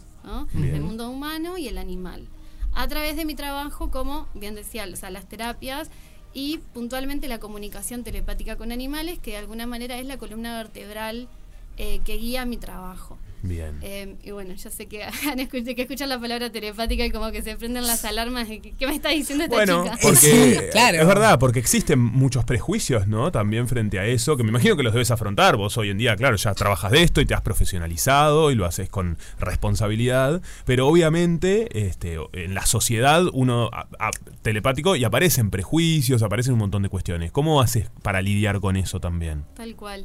El 0.54 0.80
mundo 0.80 1.08
humano 1.10 1.58
y 1.58 1.68
el 1.68 1.78
animal. 1.78 2.28
A 2.74 2.86
través 2.86 3.16
de 3.16 3.24
mi 3.24 3.34
trabajo, 3.34 3.90
como 3.90 4.28
bien 4.34 4.54
decía, 4.54 4.86
o 4.90 4.96
sea, 4.96 5.10
las 5.10 5.28
terapias 5.28 5.90
y 6.32 6.58
puntualmente 6.74 7.28
la 7.28 7.40
comunicación 7.40 8.04
telepática 8.04 8.56
con 8.56 8.72
animales, 8.72 9.18
que 9.18 9.32
de 9.32 9.38
alguna 9.38 9.66
manera 9.66 9.98
es 9.98 10.06
la 10.06 10.18
columna 10.18 10.56
vertebral 10.56 11.28
eh, 11.76 12.00
que 12.04 12.16
guía 12.16 12.44
mi 12.44 12.56
trabajo. 12.56 13.18
Bien. 13.42 13.78
Eh, 13.82 14.16
y 14.24 14.30
bueno, 14.32 14.54
yo 14.54 14.70
sé 14.70 14.86
que 14.86 15.04
han 15.30 15.38
escuchado 15.38 15.74
que 15.76 15.82
escuchan 15.82 16.08
la 16.08 16.18
palabra 16.20 16.50
telepática 16.50 17.04
y 17.06 17.10
como 17.10 17.30
que 17.30 17.42
se 17.42 17.56
prenden 17.56 17.86
las 17.86 18.04
alarmas 18.04 18.48
de 18.48 18.60
que, 18.60 18.72
¿qué 18.72 18.86
me 18.86 18.94
está 18.94 19.10
diciendo 19.10 19.44
esta 19.44 19.54
Bueno, 19.56 19.84
chica? 19.84 19.98
porque 20.02 20.68
claro. 20.72 20.98
es 21.00 21.06
verdad, 21.06 21.38
porque 21.38 21.58
existen 21.60 21.98
muchos 22.00 22.44
prejuicios, 22.44 23.06
¿no? 23.06 23.30
También 23.30 23.68
frente 23.68 23.98
a 23.98 24.06
eso, 24.06 24.36
que 24.36 24.42
me 24.42 24.48
imagino 24.48 24.76
que 24.76 24.82
los 24.82 24.92
debes 24.92 25.10
afrontar. 25.10 25.56
Vos 25.56 25.76
hoy 25.78 25.90
en 25.90 25.98
día, 25.98 26.16
claro, 26.16 26.36
ya 26.36 26.52
trabajas 26.54 26.90
de 26.92 27.02
esto 27.02 27.20
y 27.20 27.26
te 27.26 27.34
has 27.34 27.42
profesionalizado 27.42 28.50
y 28.50 28.54
lo 28.54 28.66
haces 28.66 28.88
con 28.88 29.18
responsabilidad, 29.38 30.40
pero 30.64 30.88
obviamente 30.88 31.86
este, 31.86 32.16
en 32.32 32.54
la 32.54 32.64
sociedad 32.66 33.24
uno 33.32 33.70
a- 33.72 33.86
a- 33.98 34.10
telepático 34.42 34.96
y 34.96 35.04
aparecen 35.04 35.50
prejuicios, 35.50 36.22
aparecen 36.22 36.54
un 36.54 36.60
montón 36.60 36.82
de 36.82 36.88
cuestiones. 36.88 37.32
¿Cómo 37.32 37.60
haces 37.60 37.90
para 38.02 38.22
lidiar 38.22 38.60
con 38.60 38.76
eso 38.76 39.00
también? 39.00 39.44
Tal 39.54 39.76
cual. 39.76 40.04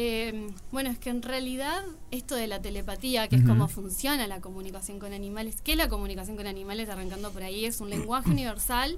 Eh, 0.00 0.52
bueno, 0.70 0.90
es 0.90 0.98
que 1.00 1.10
en 1.10 1.22
realidad 1.22 1.82
esto 2.12 2.36
de 2.36 2.46
la 2.46 2.62
telepatía, 2.62 3.26
que 3.26 3.34
es 3.34 3.42
cómo 3.42 3.66
funciona 3.66 4.28
la 4.28 4.40
comunicación 4.40 5.00
con 5.00 5.12
animales, 5.12 5.60
¿qué 5.60 5.72
es 5.72 5.76
la 5.76 5.88
comunicación 5.88 6.36
con 6.36 6.46
animales? 6.46 6.88
Arrancando 6.88 7.32
por 7.32 7.42
ahí, 7.42 7.64
es 7.64 7.80
un 7.80 7.90
lenguaje 7.90 8.30
universal 8.30 8.96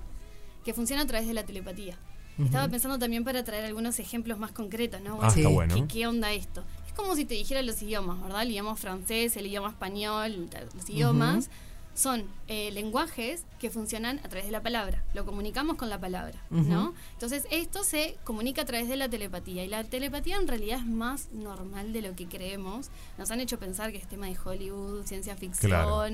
que 0.63 0.75
funciona 0.75 1.05
a 1.05 1.07
través 1.07 1.27
de 1.27 1.33
la 1.33 1.45
telepatía. 1.45 1.97
Estaba 2.39 2.69
pensando 2.69 2.99
también 2.99 3.25
para 3.25 3.45
traer 3.45 3.65
algunos 3.65 3.99
ejemplos 3.99 4.39
más 4.39 4.53
concretos, 4.53 5.01
¿no? 5.01 5.19
Ah, 5.23 5.29
está 5.29 5.49
bueno. 5.49 5.75
¿Qué, 5.75 5.87
qué 5.87 6.07
onda 6.07 6.33
esto? 6.33 6.65
Es 6.87 6.93
como 6.93 7.17
si 7.17 7.25
te 7.25 7.33
dijera 7.33 7.63
los 7.63 7.81
idiomas, 7.81 8.21
¿verdad? 8.23 8.43
El 8.43 8.51
idioma 8.51 8.77
francés, 8.77 9.39
el 9.39 9.47
idioma 9.47 9.71
español, 9.71 10.51
los 10.75 10.91
idiomas 10.91 11.49
son 11.95 12.25
eh, 12.49 12.71
lenguajes 12.73 13.45
que 13.59 13.69
funcionan 13.69 14.19
a 14.21 14.29
través 14.29 14.47
de 14.47 14.53
la 14.53 14.63
palabra. 14.63 15.03
Lo 15.13 15.27
comunicamos 15.27 15.77
con 15.77 15.91
la 15.91 16.01
palabra, 16.01 16.41
¿no? 16.49 16.95
Entonces, 17.15 17.47
esto 17.51 17.85
se 17.85 18.17
comunica 18.25 18.63
a 18.63 18.65
través 18.65 18.89
de 18.89 18.97
la 18.97 19.09
telepatía. 19.09 19.65
Y 19.65 19.69
la 19.69 19.85
telepatía 19.85 20.37
en 20.37 20.49
realidad 20.49 20.79
es 20.79 20.87
más 20.87 21.29
normal 21.33 21.93
de 21.93 22.03
lo 22.03 22.15
que 22.17 22.27
creemos. 22.27 22.89
Nos 23.19 23.31
han 23.31 23.41
hecho 23.41 23.59
pensar 23.59 23.93
que 23.93 23.99
es 23.99 24.09
tema 24.09 24.27
de 24.29 24.37
Hollywood, 24.43 25.05
ciencia 25.05 25.37
ficción, 25.37 25.71
Claro. 25.71 26.05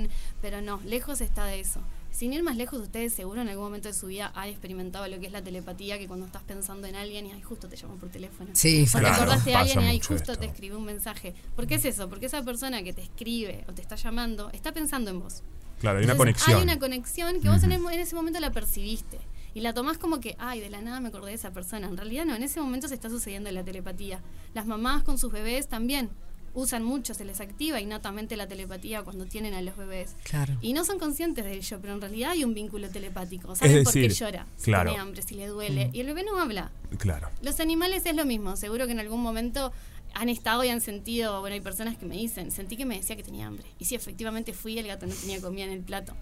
pero 0.43 0.61
no, 0.61 0.81
lejos 0.85 1.21
está 1.21 1.45
de 1.45 1.61
eso. 1.61 1.81
Sin 2.11 2.33
ir 2.33 2.43
más 2.43 2.57
lejos, 2.57 2.81
ustedes 2.81 3.13
seguro 3.13 3.43
en 3.43 3.49
algún 3.51 3.65
momento 3.67 3.89
de 3.89 3.95
su 3.95 4.07
vida 4.07 4.33
han 4.35 4.49
experimentado 4.49 5.07
lo 5.07 5.21
que 5.21 5.27
es 5.27 5.33
la 5.33 5.43
telepatía, 5.43 5.99
que 5.99 6.07
cuando 6.09 6.25
estás 6.25 6.43
pensando 6.45 6.87
en 6.87 6.97
alguien 6.97 7.27
y 7.27 7.33
ay, 7.33 7.43
justo 7.43 7.69
te 7.69 7.77
llaman 7.77 7.99
por 7.99 8.09
teléfono. 8.09 8.49
Sí, 8.55 8.85
O 8.89 8.93
te 8.93 8.99
Claro, 9.01 9.15
acordaste 9.17 9.51
de 9.51 9.57
alguien 9.57 9.81
y 9.83 9.93
mucho 9.97 10.15
justo 10.15 10.33
esto. 10.33 10.39
te 10.41 10.47
escribió 10.47 10.79
un 10.79 10.87
mensaje. 10.87 11.35
¿Por 11.55 11.67
qué 11.67 11.75
es 11.75 11.85
eso? 11.85 12.09
Porque 12.09 12.25
esa 12.27 12.43
persona 12.43 12.83
que 12.83 12.95
te 12.95 13.03
escribe 13.03 13.65
o 13.69 13.73
te 13.75 13.83
está 13.83 13.97
llamando 13.97 14.49
está 14.55 14.73
pensando 14.73 15.11
en 15.11 15.21
vos. 15.21 15.43
Claro, 15.81 15.99
hay 15.99 16.05
una 16.05 16.13
Entonces, 16.13 16.17
conexión. 16.19 16.57
Hay 16.57 16.63
una 16.63 16.79
conexión 16.79 17.41
que 17.41 17.49
vos 17.49 17.63
en, 17.63 17.73
ese 17.73 18.15
momento 18.15 18.41
la 18.41 18.51
percibiste. 18.51 19.19
Y 19.55 19.61
la 19.61 19.73
tomás 19.73 19.97
como 19.97 20.21
que, 20.21 20.37
ay, 20.39 20.61
de 20.61 20.69
la 20.69 20.83
nada 20.83 21.01
me 21.01 21.09
acordé 21.09 21.31
de 21.31 21.37
esa 21.37 21.51
persona. 21.51 21.89
En 21.89 21.97
realidad 21.97 22.27
no, 22.27 22.35
en 22.35 22.43
ese 22.43 22.61
momento 22.61 22.89
se 22.89 22.95
está 22.95 23.09
sucediendo 23.09 23.51
la 23.51 23.65
telepatía. 23.65 24.21
Las 24.53 24.67
mamás 24.67 25.03
con 25.03 25.19
sus 25.19 25.33
bebés 25.33 25.69
también 25.69 26.11
usan 26.57 26.83
mucho, 26.83 27.13
se 27.13 27.25
les 27.25 27.41
activa 27.41 27.81
innatamente 27.81 28.35
la 28.37 28.49
telepatía 28.49 29.03
cuando 29.03 29.27
tienen 29.27 29.53
a 29.55 29.61
los 29.61 29.77
bebés. 29.77 30.17
Claro. 30.25 30.57
Y 30.63 30.73
no 30.73 30.85
son 30.85 30.99
conscientes 30.99 31.45
de 31.45 31.53
ello, 31.53 31.79
pero 31.81 31.93
en 31.95 32.01
realidad 32.01 32.31
hay 32.31 32.45
un 32.45 32.55
vínculo 32.55 32.89
telepático. 32.89 33.55
Saben 33.55 33.85
por 33.85 33.93
qué 33.93 34.09
llora, 34.09 34.47
si 34.57 34.65
claro. 34.65 34.91
tiene 34.91 35.03
hambre, 35.03 35.23
si 35.23 35.35
le 35.35 35.47
duele. 35.47 35.91
Y 35.93 36.01
el 36.01 36.07
bebé 36.07 36.25
no 36.25 36.39
habla. 36.41 36.71
Claro. 36.99 37.29
Los 37.43 37.61
animales 37.61 38.07
es 38.07 38.17
lo 38.17 38.25
mismo, 38.25 38.57
seguro 38.57 38.87
que 38.87 38.93
en 38.93 39.01
algún 39.01 39.23
momento 39.23 39.71
han 40.19 40.29
estado 40.31 40.65
y 40.65 40.69
han 40.69 40.81
sentido, 40.81 41.41
bueno, 41.41 41.55
hay 41.55 41.61
personas 41.61 41.97
que 41.99 42.07
me 42.07 42.17
dicen, 42.17 42.51
sentí 42.51 42.77
que 42.77 42.87
me 42.87 42.97
decía 42.97 43.17
que 43.17 43.23
tenía 43.23 43.47
hambre. 43.47 43.67
Y 43.79 43.85
sí, 43.85 43.95
efectivamente 43.95 44.53
fui 44.53 44.73
y 44.75 44.79
el 44.79 44.87
gato 44.87 45.07
no 45.07 45.15
tenía 45.15 45.41
comida 45.41 45.65
en 45.65 45.73
el 45.73 45.83
plato. 45.83 46.15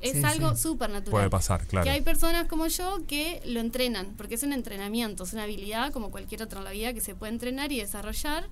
Es 0.00 0.12
Sí, 0.12 0.22
algo 0.24 0.54
sí. 0.54 0.62
súper 0.62 0.90
natural. 0.90 1.10
Puede 1.10 1.28
pasar, 1.30 1.66
claro. 1.66 1.84
Que 1.84 1.90
hay 1.90 2.00
personas 2.02 2.46
como 2.46 2.66
yo 2.68 3.00
que 3.06 3.42
lo 3.44 3.60
entrenan, 3.60 4.14
porque 4.16 4.36
es 4.36 4.42
un 4.44 4.52
entrenamiento, 4.52 5.24
es 5.24 5.32
una 5.32 5.42
habilidad 5.42 5.92
como 5.92 6.10
cualquier 6.10 6.42
otra 6.42 6.60
en 6.60 6.64
la 6.64 6.70
vida 6.70 6.94
que 6.94 7.00
se 7.00 7.14
puede 7.14 7.32
entrenar 7.32 7.70
y 7.72 7.80
desarrollar. 7.80 8.48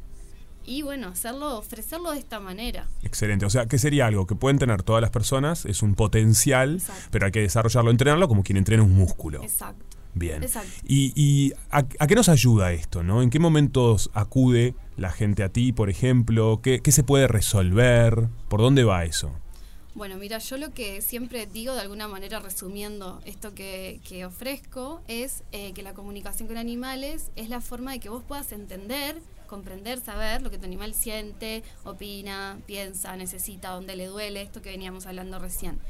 Y 0.67 0.83
bueno, 0.83 1.09
hacerlo, 1.09 1.57
ofrecerlo 1.57 2.11
de 2.11 2.19
esta 2.19 2.41
manera. 2.41 2.87
Excelente. 3.03 3.47
O 3.47 3.51
sea, 3.51 3.65
¿qué 3.67 3.79
sería 3.79 4.07
algo 4.07 4.27
que 4.27 4.35
pueden 4.35 4.59
tener 4.59 4.83
todas 4.83 5.01
las 5.01 5.11
personas? 5.11 5.65
Es 5.65 5.83
un 5.83 5.95
potencial, 5.95 6.75
Exacto. 6.75 7.09
pero 7.11 7.25
hay 7.27 7.33
que 7.33 7.41
desarrollarlo, 7.41 7.91
entrenarlo 7.91 8.29
como 8.29 8.43
quien 8.43 8.59
entrena 8.59 8.83
un 8.83 8.95
músculo. 8.95 9.43
Exacto. 9.43 9.85
Bien. 10.15 10.43
Exacto. 10.43 10.71
¿Y, 10.87 11.13
y 11.15 11.53
a, 11.71 11.79
a 11.99 12.07
qué 12.07 12.15
nos 12.15 12.29
ayuda 12.29 12.73
esto? 12.73 13.03
¿no? 13.03 13.23
¿En 13.23 13.31
qué 13.31 13.39
momentos 13.39 14.11
acude 14.15 14.75
la 14.97 15.11
gente 15.11 15.43
a 15.43 15.49
ti, 15.49 15.73
por 15.73 15.91
ejemplo? 15.91 16.61
¿Qué, 16.63 16.81
qué 16.81 16.93
se 16.93 17.05
puede 17.05 17.29
resolver? 17.29 18.29
¿Por 18.49 18.61
dónde 18.61 18.85
va 18.85 19.05
eso? 19.05 19.33
Bueno, 19.95 20.17
mira, 20.17 20.39
yo 20.39 20.59
lo 20.59 20.73
que 20.73 21.03
siempre 21.03 21.47
digo, 21.47 21.75
de 21.75 21.81
alguna 21.81 22.07
manera 22.07 22.39
resumiendo 22.39 23.21
esto 23.25 23.53
que, 23.55 24.01
que 24.07 24.25
ofrezco, 24.25 25.03
es 25.09 25.43
eh, 25.51 25.73
que 25.73 25.83
la 25.83 25.93
comunicación 25.93 26.47
con 26.47 26.57
animales 26.57 27.33
es 27.35 27.49
la 27.49 27.61
forma 27.61 27.91
de 27.91 27.99
que 27.99 28.09
vos 28.09 28.23
puedas 28.23 28.53
entender, 28.53 29.21
comprender, 29.49 29.99
saber 29.99 30.41
lo 30.43 30.51
que 30.51 30.59
tu 30.59 30.67
animal 30.67 30.95
siente, 30.95 31.65
opina, 31.83 32.61
piensa, 32.67 33.17
necesita, 33.17 33.71
dónde 33.71 33.97
le 33.97 34.07
duele, 34.07 34.43
esto 34.43 34.63
que 34.63 34.71
veníamos 34.71 35.07
hablando 35.07 35.41
recién. 35.41 35.81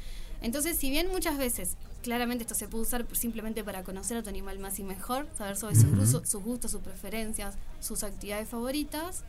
Entonces, 0.41 0.79
si 0.79 0.89
bien 0.89 1.09
muchas 1.09 1.37
veces, 1.37 1.77
claramente 2.09 2.45
esto 2.45 2.55
se 2.55 2.69
puede 2.69 2.85
usar 2.85 3.05
simplemente 3.13 3.63
para 3.63 3.85
conocer 3.85 4.17
a 4.17 4.23
tu 4.23 4.31
animal 4.31 4.59
más 4.59 4.79
y 4.79 4.83
mejor, 4.83 5.27
saber 5.37 5.57
sobre 5.59 5.75
sus, 5.75 5.95
gusto- 5.95 6.25
sus 6.25 6.43
gustos, 6.43 6.71
sus 6.71 6.81
preferencias, 6.81 7.57
sus 7.81 8.03
actividades 8.03 8.49
favoritas, 8.49 9.25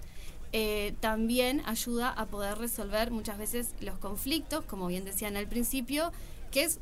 eh, 0.54 0.96
también 1.02 1.62
ayuda 1.66 2.10
a 2.10 2.26
poder 2.28 2.58
resolver 2.58 3.12
muchas 3.12 3.38
veces 3.38 3.72
los 3.82 3.98
conflictos, 4.00 4.64
como 4.64 4.88
bien 4.88 5.04
decían 5.04 5.36
al 5.36 5.46
principio, 5.48 6.14
que 6.52 6.64
es 6.64 6.80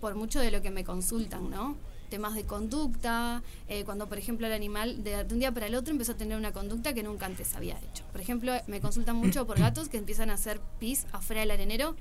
por 0.00 0.14
mucho 0.14 0.38
de 0.38 0.52
lo 0.52 0.62
que 0.62 0.70
me 0.70 0.84
consultan, 0.84 1.50
¿no? 1.50 1.74
Temas 2.10 2.34
de 2.34 2.44
conducta, 2.44 3.42
eh, 3.68 3.84
cuando 3.84 4.08
por 4.08 4.18
ejemplo 4.18 4.46
el 4.46 4.52
animal 4.52 5.02
de, 5.04 5.24
de 5.24 5.32
un 5.34 5.40
día 5.40 5.52
para 5.52 5.66
el 5.66 5.74
otro 5.74 5.92
empezó 5.92 6.12
a 6.12 6.16
tener 6.16 6.36
una 6.36 6.52
conducta 6.52 6.92
que 6.92 7.02
nunca 7.02 7.26
antes 7.26 7.54
había 7.54 7.78
hecho. 7.78 8.04
Por 8.12 8.20
ejemplo, 8.20 8.52
me 8.66 8.80
consultan 8.80 9.16
mucho 9.16 9.46
por 9.46 9.58
gatos 9.60 9.88
que 9.88 9.96
empiezan 9.96 10.28
a 10.30 10.34
hacer 10.34 10.60
pis 10.78 11.06
afuera 11.12 11.40
del 11.42 11.52
arenero 11.52 11.96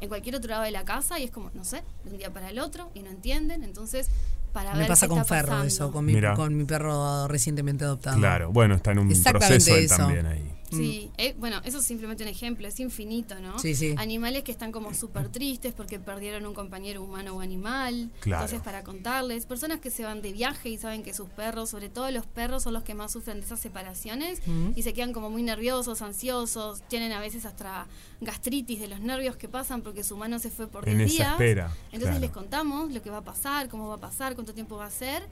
en 0.00 0.08
cualquier 0.08 0.36
otro 0.36 0.50
lado 0.50 0.62
de 0.64 0.70
la 0.70 0.84
casa 0.84 1.18
y 1.18 1.24
es 1.24 1.30
como, 1.30 1.50
no 1.54 1.64
sé, 1.64 1.82
de 2.04 2.10
un 2.12 2.18
día 2.18 2.32
para 2.32 2.50
el 2.50 2.58
otro 2.58 2.90
y 2.94 3.00
no 3.00 3.10
entienden. 3.10 3.64
Entonces, 3.64 4.08
para 4.52 4.72
Me 4.72 4.80
ver 4.80 4.88
pasa 4.88 5.06
qué 5.06 5.10
con 5.10 5.20
está 5.22 5.34
Ferro 5.34 5.48
pasando. 5.48 5.66
eso, 5.66 5.92
con 5.92 6.04
mi, 6.04 6.14
con 6.36 6.56
mi 6.56 6.64
perro 6.64 7.26
recientemente 7.26 7.84
adoptado. 7.84 8.18
Claro, 8.18 8.52
bueno, 8.52 8.74
está 8.76 8.92
en 8.92 9.00
un 9.00 9.08
proceso 9.08 9.74
él 9.74 9.88
también 9.88 10.26
ahí. 10.26 10.50
Sí, 10.70 11.10
eh, 11.18 11.34
bueno, 11.38 11.60
eso 11.64 11.78
es 11.78 11.84
simplemente 11.84 12.22
un 12.24 12.28
ejemplo, 12.28 12.66
es 12.66 12.80
infinito, 12.80 13.38
¿no? 13.40 13.58
Sí, 13.58 13.74
sí. 13.74 13.94
Animales 13.98 14.42
que 14.42 14.50
están 14.52 14.72
como 14.72 14.92
súper 14.94 15.28
tristes 15.28 15.72
porque 15.72 15.98
perdieron 16.00 16.46
un 16.46 16.54
compañero 16.54 17.02
humano 17.02 17.36
o 17.36 17.40
animal. 17.40 18.10
Claro. 18.20 18.42
Entonces, 18.44 18.64
para 18.64 18.82
contarles, 18.82 19.46
personas 19.46 19.80
que 19.80 19.90
se 19.90 20.02
van 20.04 20.22
de 20.22 20.32
viaje 20.32 20.68
y 20.70 20.78
saben 20.78 21.02
que 21.02 21.14
sus 21.14 21.28
perros, 21.28 21.70
sobre 21.70 21.88
todo 21.88 22.10
los 22.10 22.26
perros, 22.26 22.62
son 22.64 22.72
los 22.72 22.82
que 22.82 22.94
más 22.94 23.12
sufren 23.12 23.38
de 23.40 23.46
esas 23.46 23.60
separaciones 23.60 24.40
y 24.74 24.82
se 24.82 24.92
quedan 24.94 25.12
como 25.12 25.30
muy 25.30 25.42
nerviosos, 25.42 26.02
ansiosos, 26.02 26.82
tienen 26.88 27.12
a 27.12 27.20
veces 27.20 27.44
hasta 27.46 27.86
gastritis 28.20 28.80
de 28.80 28.88
los 28.88 29.00
nervios 29.00 29.36
que 29.36 29.48
pasan 29.48 29.82
porque 29.82 30.02
su 30.02 30.14
humano 30.14 30.38
se 30.38 30.50
fue 30.50 30.66
por 30.66 30.88
En 30.88 30.98
10 30.98 31.10
esa 31.10 31.16
días. 31.16 31.32
espera, 31.32 31.66
Entonces 31.86 32.08
claro. 32.10 32.20
les 32.20 32.30
contamos 32.30 32.92
lo 32.92 33.02
que 33.02 33.10
va 33.10 33.18
a 33.18 33.24
pasar, 33.24 33.68
cómo 33.68 33.88
va 33.88 33.94
a 33.96 34.00
pasar, 34.00 34.34
cuánto 34.34 34.54
tiempo 34.54 34.76
va 34.76 34.86
a 34.86 34.90
ser. 34.90 35.22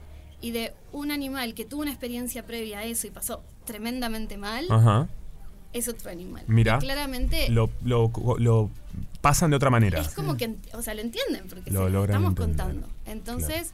Y 0.41 0.51
de 0.51 0.73
un 0.91 1.09
animal 1.11 1.53
que 1.53 1.63
tuvo 1.65 1.81
una 1.81 1.91
experiencia 1.91 2.45
previa 2.45 2.79
a 2.79 2.83
eso 2.83 3.07
y 3.07 3.11
pasó 3.11 3.41
tremendamente 3.65 4.37
mal, 4.37 4.65
Ajá. 4.69 5.07
Es 5.73 5.87
otro 5.87 6.11
animal. 6.11 6.43
Mira, 6.47 6.77
claramente 6.79 7.49
Lo, 7.49 7.69
lo, 7.83 8.11
lo 8.37 8.69
pasan 9.21 9.49
de 9.49 9.55
otra 9.57 9.69
manera. 9.69 9.99
es 10.01 10.09
como 10.13 10.37
que, 10.37 10.55
o 10.73 10.81
sea, 10.81 10.93
lo 10.93 11.01
entienden 11.01 11.47
porque 11.49 11.71
Lo 11.71 11.85
se 11.85 11.89
lo 11.91 12.05
estamos 12.05 12.29
entender. 12.31 12.57
contando. 12.57 12.87
Entonces, 13.05 13.71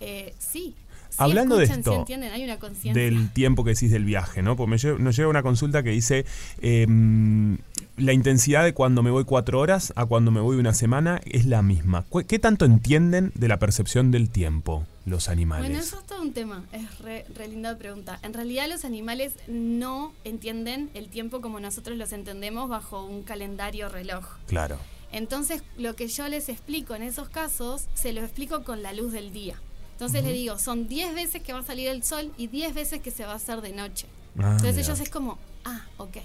eh, 0.00 0.34
sí. 0.38 0.74
Sí 1.10 1.16
Hablando 1.18 1.56
de 1.56 1.64
esto, 1.64 2.04
hay 2.08 2.44
una 2.44 2.58
del 2.94 3.30
tiempo 3.32 3.64
que 3.64 3.70
decís 3.70 3.90
del 3.90 4.04
viaje, 4.04 4.42
¿no? 4.42 4.56
Porque 4.56 4.70
me 4.70 4.76
lle- 4.76 4.98
nos 4.98 5.16
llega 5.16 5.28
una 5.28 5.42
consulta 5.42 5.82
que 5.82 5.90
dice 5.90 6.24
em, 6.62 7.58
la 7.96 8.12
intensidad 8.12 8.64
de 8.64 8.72
cuando 8.74 9.02
me 9.02 9.10
voy 9.10 9.24
cuatro 9.24 9.60
horas 9.60 9.92
a 9.96 10.06
cuando 10.06 10.30
me 10.30 10.40
voy 10.40 10.56
una 10.56 10.72
semana 10.74 11.20
es 11.24 11.46
la 11.46 11.62
misma. 11.62 12.04
¿Cu- 12.08 12.24
¿Qué 12.26 12.38
tanto 12.38 12.64
entienden 12.64 13.32
de 13.34 13.48
la 13.48 13.58
percepción 13.58 14.10
del 14.10 14.30
tiempo 14.30 14.86
los 15.04 15.28
animales? 15.28 15.66
Bueno, 15.68 15.82
eso 15.82 15.98
es 15.98 16.06
todo 16.06 16.22
un 16.22 16.32
tema, 16.32 16.64
es 16.72 16.98
re, 17.00 17.26
re 17.34 17.48
linda 17.48 17.76
pregunta. 17.76 18.18
En 18.22 18.32
realidad 18.32 18.68
los 18.68 18.84
animales 18.84 19.32
no 19.48 20.12
entienden 20.24 20.90
el 20.94 21.08
tiempo 21.08 21.40
como 21.40 21.60
nosotros 21.60 21.96
los 21.98 22.12
entendemos 22.12 22.68
bajo 22.68 23.04
un 23.04 23.22
calendario 23.22 23.88
reloj. 23.88 24.24
Claro. 24.46 24.78
Entonces, 25.12 25.62
lo 25.76 25.96
que 25.96 26.06
yo 26.06 26.28
les 26.28 26.48
explico 26.48 26.94
en 26.94 27.02
esos 27.02 27.28
casos, 27.28 27.86
se 27.94 28.12
lo 28.12 28.20
explico 28.20 28.62
con 28.62 28.82
la 28.82 28.92
luz 28.92 29.12
del 29.12 29.32
día. 29.32 29.56
Entonces 30.00 30.24
le 30.24 30.32
digo, 30.32 30.58
son 30.58 30.88
10 30.88 31.14
veces 31.14 31.42
que 31.42 31.52
va 31.52 31.58
a 31.58 31.62
salir 31.62 31.88
el 31.88 32.02
sol 32.02 32.32
y 32.38 32.46
10 32.46 32.72
veces 32.74 33.00
que 33.02 33.10
se 33.10 33.26
va 33.26 33.32
a 33.32 33.36
hacer 33.36 33.60
de 33.60 33.72
noche. 33.72 34.06
Ah, 34.38 34.52
Entonces 34.52 34.76
mira. 34.76 34.86
ellos 34.88 35.00
es 35.00 35.10
como, 35.10 35.38
ah, 35.66 35.82
ok. 35.98 36.16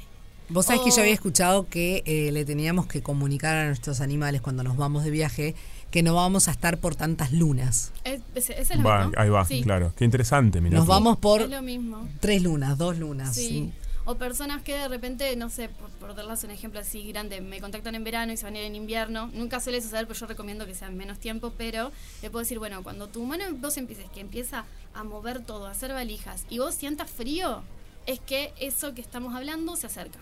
Vos 0.48 0.68
sabés 0.68 0.82
que 0.84 0.92
yo 0.92 1.02
había 1.02 1.14
escuchado 1.14 1.68
que 1.68 2.02
eh, 2.06 2.32
le 2.32 2.46
teníamos 2.46 2.86
que 2.88 3.02
comunicar 3.04 3.56
a 3.58 3.66
nuestros 3.68 4.00
animales 4.00 4.40
cuando 4.42 4.64
nos 4.64 4.78
vamos 4.78 5.04
de 5.04 5.10
viaje 5.12 5.56
que 5.92 6.04
no 6.04 6.14
vamos 6.16 6.48
a 6.48 6.52
estar 6.52 6.78
por 6.78 6.96
tantas 6.96 7.34
lunas. 7.34 7.92
Es, 8.06 8.22
es- 8.36 8.50
es 8.52 8.78
lo 8.78 8.84
Va, 8.84 9.08
mismo. 9.08 9.14
ahí 9.22 9.30
va, 9.30 9.44
Sí, 9.44 9.62
claro. 9.62 9.92
Qué 9.98 10.06
interesante, 10.06 10.62
mira. 10.62 10.78
Nos 10.78 10.88
vamos 10.88 11.18
por 11.18 11.42
Es 11.42 11.50
lo 11.50 11.62
mismo. 11.62 12.08
tres 12.22 12.44
lunas, 12.44 12.78
dos 12.78 12.98
lunas. 12.98 13.36
Sí. 13.36 13.48
sí. 13.48 13.72
O 14.08 14.16
personas 14.16 14.62
que 14.62 14.74
de 14.76 14.88
repente, 14.88 15.36
no 15.36 15.49
sé, 15.49 15.68
por, 15.70 15.89
por 15.91 16.14
darles 16.16 16.43
un 16.43 16.51
ejemplo 16.51 16.80
así 16.80 17.08
grande, 17.12 17.41
me 17.41 17.60
contactan 17.60 17.95
en 17.95 18.03
verano 18.03 18.32
y 18.34 18.38
se 18.38 18.43
van 18.45 18.56
a 18.56 18.60
ir 18.60 18.66
en 18.66 18.76
invierno. 18.76 19.32
Nunca 19.34 19.60
suele 19.60 19.82
suceder, 19.82 20.06
pero 20.08 20.20
yo 20.20 20.28
recomiendo 20.28 20.66
que 20.68 20.76
sea 20.76 20.89
en 20.89 20.97
menos 20.97 21.20
tiempo. 21.20 21.53
Pero 21.58 21.91
le 22.22 22.30
puedo 22.30 22.43
decir, 22.43 22.60
bueno, 22.60 22.84
cuando 22.84 23.08
tu 23.10 23.26
vos 23.56 23.78
empieces, 23.78 24.10
que 24.12 24.20
empieza 24.20 24.66
a 24.93 25.03
mover 25.03 25.41
todo, 25.43 25.66
a 25.66 25.72
hacer 25.72 25.91
valijas, 25.91 26.45
y 26.49 26.60
vos 26.60 26.76
sientas 26.76 27.10
frío, 27.10 27.64
es 28.06 28.20
que 28.20 28.53
eso 28.60 28.93
que 28.93 29.01
estamos 29.01 29.34
hablando 29.34 29.76
se 29.76 29.88
acerca, 29.88 30.20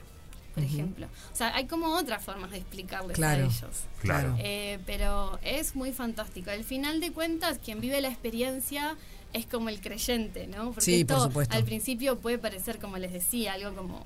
por 0.55 0.63
ejemplo. 0.63 1.07
O 1.33 1.35
sea, 1.35 1.53
hay 1.53 1.67
como 1.67 1.87
otras 1.97 2.23
formas 2.23 2.51
de 2.51 2.57
explicarles 2.59 3.17
Claro. 3.17 3.43
a 3.43 3.45
ellos. 3.47 3.83
Claro. 4.01 4.35
Eh, 4.39 4.79
pero 4.85 5.37
es 5.43 5.75
muy 5.75 5.91
fantástico. 5.91 6.49
Al 6.51 6.63
final 6.63 7.01
de 7.01 7.11
cuentas, 7.11 7.59
quien 7.63 7.81
vive 7.81 7.99
la 7.99 8.07
experiencia 8.07 8.95
es 9.33 9.45
como 9.45 9.69
el 9.69 9.81
creyente, 9.81 10.47
¿no? 10.47 10.67
Porque 10.67 10.81
Sí, 10.81 11.05
por 11.05 11.17
esto 11.17 11.27
supuesto. 11.27 11.55
al 11.55 11.63
principio 11.63 12.17
puede 12.19 12.37
parecer, 12.37 12.79
como 12.79 12.97
les 12.97 13.11
decía, 13.11 13.53
algo 13.53 13.73
como, 13.75 14.03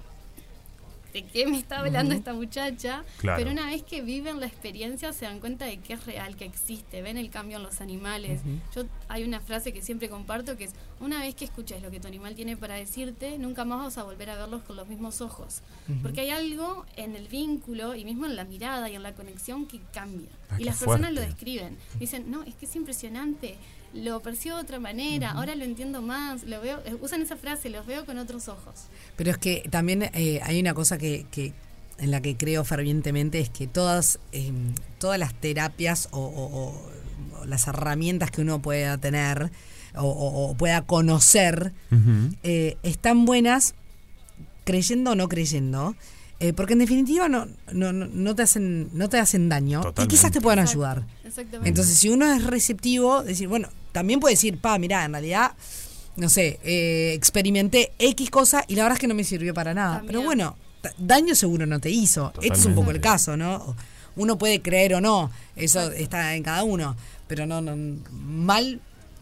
¿de 1.14 1.24
qué 1.24 1.48
me 1.48 1.58
está 1.58 1.80
hablando 1.80 2.14
esta 2.14 2.34
muchacha? 2.34 3.04
Claro. 3.18 3.38
Pero 3.40 3.52
una 3.52 3.68
vez 3.68 3.82
que 3.82 4.02
viven 4.02 4.40
la 4.40 4.46
experiencia 4.46 5.14
se 5.14 5.26
dan 5.26 5.40
cuenta 5.40 5.66
de 5.66 5.78
que 5.80 5.94
es 5.94 6.06
real, 6.06 6.36
que 6.36 6.46
existe, 6.46 7.02
ven 7.02 7.18
el 7.18 7.30
cambio 7.30 7.58
en 7.58 7.64
los 7.64 7.82
animales. 7.82 8.42
Yo 8.76 8.84
Hay 9.08 9.24
una 9.24 9.40
frase 9.40 9.74
que 9.74 9.82
siempre 9.82 10.10
comparto 10.10 10.58
que 10.58 10.66
es, 10.66 10.72
una 11.00 11.20
vez 11.22 11.34
que 11.34 11.46
escuches 11.46 11.82
lo 11.82 11.90
que 11.92 12.00
tu 12.00 12.08
animal 12.08 12.36
tiene 12.36 12.56
para 12.56 12.76
decirte, 12.76 13.38
nunca 13.38 13.66
más 13.66 13.80
vas 13.80 13.98
a 13.98 14.04
volver 14.04 14.30
a 14.30 14.36
verlos 14.38 14.62
con 14.64 14.76
los 14.76 14.88
mismos 14.88 15.22
ojos. 15.22 15.62
Porque 16.04 16.22
hay 16.22 16.30
algo 16.30 16.86
en 16.98 17.16
el 17.16 17.28
vínculo 17.28 17.96
y 17.96 18.06
mismo 18.06 18.26
en 18.26 18.36
la 18.36 18.44
mirada 18.44 18.90
y 18.90 18.96
en 18.96 19.04
la 19.04 19.14
conexión 19.14 19.66
que 19.66 19.80
cambia. 19.94 20.30
Ah, 20.50 20.58
y 20.60 20.66
las 20.66 20.78
personas 20.78 21.14
lo 21.14 21.22
describen. 21.22 21.78
Dicen, 22.00 22.30
no, 22.30 22.44
es 22.44 22.54
que 22.56 22.66
es 22.66 22.76
impresionante. 22.76 23.56
Lo 23.94 24.20
percibo 24.22 24.56
de 24.58 24.62
otra 24.64 24.80
manera, 24.80 25.32
ahora 25.32 25.56
lo 25.56 25.64
entiendo 25.64 26.02
más, 26.02 26.44
lo 26.44 26.62
veo, 26.62 26.80
eh, 26.86 26.96
usan 27.02 27.22
esa 27.22 27.36
frase, 27.38 27.70
los 27.70 27.86
veo 27.86 28.06
con 28.06 28.18
otros 28.18 28.48
ojos. 28.48 28.86
Pero 29.16 29.32
es 29.32 29.38
que 29.38 29.68
también 29.72 30.04
eh, 30.14 30.40
hay 30.44 30.60
una 30.60 30.74
cosa 30.74 30.98
que, 30.98 31.26
que 31.32 31.54
en 31.98 32.12
la 32.12 32.22
que 32.22 32.38
creo 32.38 32.64
fervientemente 32.64 33.40
es 33.40 33.50
que 33.50 33.66
todas 33.66 34.20
eh, 34.32 34.52
todas 35.00 35.18
las 35.18 35.34
terapias 35.34 36.10
o, 36.12 36.20
o- 36.20 36.46
o- 36.46 37.42
o 37.42 37.46
las 37.46 37.68
herramientas 37.68 38.30
que 38.30 38.42
uno 38.42 38.62
pueda 38.62 38.98
tener 39.00 39.52
o, 39.96 40.02
o- 40.04 40.52
o 40.52 40.56
pueda 40.58 40.84
conocer 40.84 41.74
eh, 42.44 42.78
están 42.84 43.26
buenas 43.26 43.74
creyendo 44.64 45.12
o 45.12 45.16
no 45.16 45.28
creyendo 45.30 45.96
eh, 46.40 46.54
porque 46.54 46.74
en 46.74 46.80
definitiva 46.80 47.28
no, 47.30 47.48
no, 47.72 47.92
no- 47.94 48.06
no 48.08 48.36
te 48.36 48.44
hacen 48.44 48.90
no 48.94 49.10
te 49.10 49.18
hacen 49.20 49.50
daño 49.50 49.80
y 49.80 49.84
Totalmente. 49.84 50.16
quizás 50.16 50.32
te 50.32 50.40
puedan 50.42 50.60
ayudar 50.60 51.04
Exactamente. 51.24 51.68
entonces, 51.70 51.98
si 51.98 52.10
uno 52.10 52.32
es 52.32 52.44
receptivo, 52.44 53.24
decir, 53.24 53.48
bueno, 53.48 53.70
también 53.92 54.20
puede 54.20 54.34
decir, 54.36 54.60
pa, 54.60 54.78
mirá, 54.78 55.06
en 55.06 55.14
realidad, 55.14 55.54
no 56.16 56.30
sé, 56.30 56.60
eh, 56.64 57.14
experimenté 57.14 57.92
X 58.00 58.30
cosa 58.30 58.64
y 58.68 58.76
la 58.76 58.84
verdad 58.84 58.98
es 58.98 59.02
que 59.02 59.08
no 59.08 59.16
me 59.16 59.24
sirvió 59.24 59.54
para 59.54 59.74
nada. 59.74 59.98
También. 59.98 60.08
Pero 60.14 60.22
bueno, 60.26 60.56
daño 61.00 61.34
seguro 61.36 61.66
no 61.66 61.80
te 61.80 61.90
hizo. 61.90 62.32
Este 62.42 62.60
es 62.60 62.66
un 62.66 62.76
poco 62.76 62.92
el 62.92 62.98
Totalmente. 62.98 63.02
caso, 63.02 63.38
¿no? 63.38 63.76
Uno 64.16 64.38
puede 64.38 64.62
creer 64.62 64.94
o 64.96 65.02
no, 65.02 65.32
eso 65.56 65.80
Exacto. 65.80 66.00
está 66.04 66.36
en 66.36 66.44
cada 66.44 66.64
uno, 66.64 66.96
pero 67.28 67.46
no, 67.46 67.62
no 67.62 67.76
mal 68.12 68.80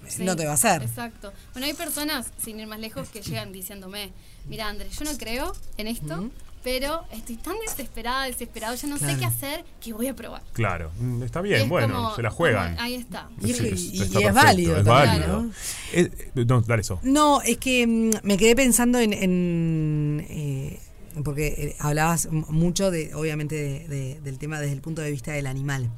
Sí, 0.07 0.23
no 0.23 0.35
te 0.35 0.45
va 0.45 0.51
a 0.51 0.53
hacer. 0.53 0.83
Exacto. 0.83 1.33
Bueno, 1.53 1.65
hay 1.65 1.73
personas, 1.73 2.27
sin 2.37 2.59
ir 2.59 2.67
más 2.67 2.79
lejos, 2.79 3.09
que 3.09 3.21
llegan 3.23 3.51
diciéndome, 3.51 4.11
mira 4.47 4.67
Andrés, 4.69 4.97
yo 4.99 5.03
no 5.03 5.17
creo 5.17 5.55
en 5.77 5.87
esto, 5.87 6.29
pero 6.65 7.03
estoy 7.11 7.35
tan 7.37 7.53
desesperada, 7.65 8.25
desesperado, 8.25 8.73
yo 8.75 8.87
no 8.87 8.97
sé 8.97 9.15
qué 9.19 9.25
hacer, 9.25 9.63
que 9.79 9.93
voy 9.93 10.07
a 10.07 10.15
probar. 10.15 10.41
Claro. 10.53 10.91
Mm, 10.99 11.21
Está 11.21 11.39
bien, 11.41 11.61
es 11.61 11.69
bueno, 11.69 11.93
como- 11.95 12.15
se 12.15 12.23
la 12.23 12.31
juegan. 12.31 12.71
como- 12.73 12.83
ahí 12.83 12.95
está. 12.95 13.29
Y 13.39 13.51
es- 13.51 13.57
Sí, 13.57 13.63
y- 13.93 14.01
está 14.01 14.19
y 14.19 14.23
es 14.23 14.33
perfecto, 14.33 14.33
válido 14.33 14.77
Es 14.79 14.83
también, 14.83 15.19
válido. 15.21 15.41
¿no? 15.43 15.51
Eh, 15.93 16.31
no, 16.47 16.61
dale 16.61 16.81
eso. 16.81 16.99
No, 17.03 17.41
es 17.43 17.57
que 17.59 17.85
mm, 17.85 18.09
me 18.23 18.35
quedé 18.37 18.55
pensando 18.55 18.97
en, 18.99 19.13
en, 19.13 20.25
eh, 20.27 20.79
porque 21.23 21.47
eh, 21.47 21.75
hablabas 21.79 22.29
mucho 22.31 22.89
de, 22.89 23.13
obviamente, 23.13 23.55
de- 23.55 23.87
de- 23.87 24.19
del 24.21 24.39
tema 24.39 24.59
desde 24.59 24.73
el 24.73 24.81
punto 24.81 25.03
de 25.03 25.11
vista 25.11 25.33
del 25.33 25.45
animal. 25.45 25.89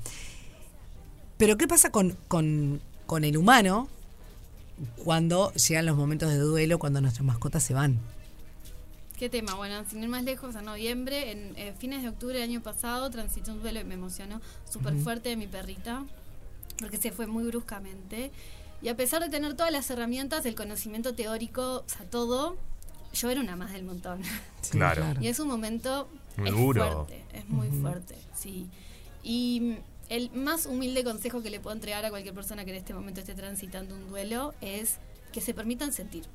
Pero 1.37 1.55
¿qué 1.57 1.65
pasa 1.67 1.91
con, 1.91 2.17
con, 2.27 2.81
con 3.05 3.23
el 3.23 3.37
humano 3.37 3.87
cuando 5.03 5.53
llegan 5.53 5.85
los 5.85 5.95
momentos 5.95 6.29
de 6.29 6.37
duelo, 6.39 6.77
cuando 6.77 6.99
nuestras 6.99 7.25
mascotas 7.25 7.63
se 7.63 7.73
van? 7.73 7.99
¿Qué 9.17 9.29
tema? 9.29 9.55
Bueno, 9.55 9.83
sin 9.89 10.03
ir 10.03 10.09
más 10.09 10.23
lejos, 10.23 10.55
en 10.55 10.65
noviembre, 10.65 11.31
en 11.31 11.53
eh, 11.57 11.73
fines 11.79 12.03
de 12.03 12.09
octubre 12.09 12.35
del 12.35 12.47
año 12.47 12.61
pasado, 12.61 13.09
transité 13.09 13.49
un 13.49 13.61
duelo 13.61 13.79
y 13.79 13.83
me 13.83 13.95
emocionó 13.95 14.41
súper 14.69 14.95
fuerte 14.95 15.29
de 15.29 15.35
mi 15.35 15.47
perrita, 15.47 16.05
porque 16.79 16.97
se 16.97 17.11
fue 17.11 17.25
muy 17.25 17.43
bruscamente. 17.45 18.31
Y 18.83 18.89
a 18.89 18.95
pesar 18.95 19.23
de 19.23 19.29
tener 19.29 19.55
todas 19.55 19.71
las 19.71 19.89
herramientas, 19.89 20.45
el 20.45 20.53
conocimiento 20.53 21.15
teórico, 21.15 21.83
o 21.83 21.89
sea, 21.89 22.07
todo, 22.07 22.57
yo 23.11 23.31
era 23.31 23.41
una 23.41 23.55
más 23.55 23.73
del 23.73 23.85
montón. 23.85 24.21
Claro. 24.69 25.03
Y 25.19 25.27
es 25.29 25.39
un 25.39 25.47
momento 25.47 26.09
Muy 26.35 26.49
es 26.49 26.55
duro. 26.55 27.05
fuerte, 27.07 27.25
es 27.33 27.49
muy 27.49 27.69
fuerte, 27.69 28.15
sí. 28.35 28.69
Y 29.23 29.77
el 30.09 30.29
más 30.31 30.67
humilde 30.67 31.03
consejo 31.03 31.41
que 31.41 31.49
le 31.49 31.59
puedo 31.59 31.75
entregar 31.75 32.05
a 32.05 32.11
cualquier 32.11 32.35
persona 32.35 32.65
que 32.65 32.71
en 32.71 32.77
este 32.77 32.93
momento 32.93 33.21
esté 33.21 33.33
transitando 33.33 33.95
un 33.95 34.09
duelo 34.09 34.53
es 34.61 34.97
que 35.31 35.41
se 35.41 35.55
permitan 35.55 35.91
sentir. 35.91 36.25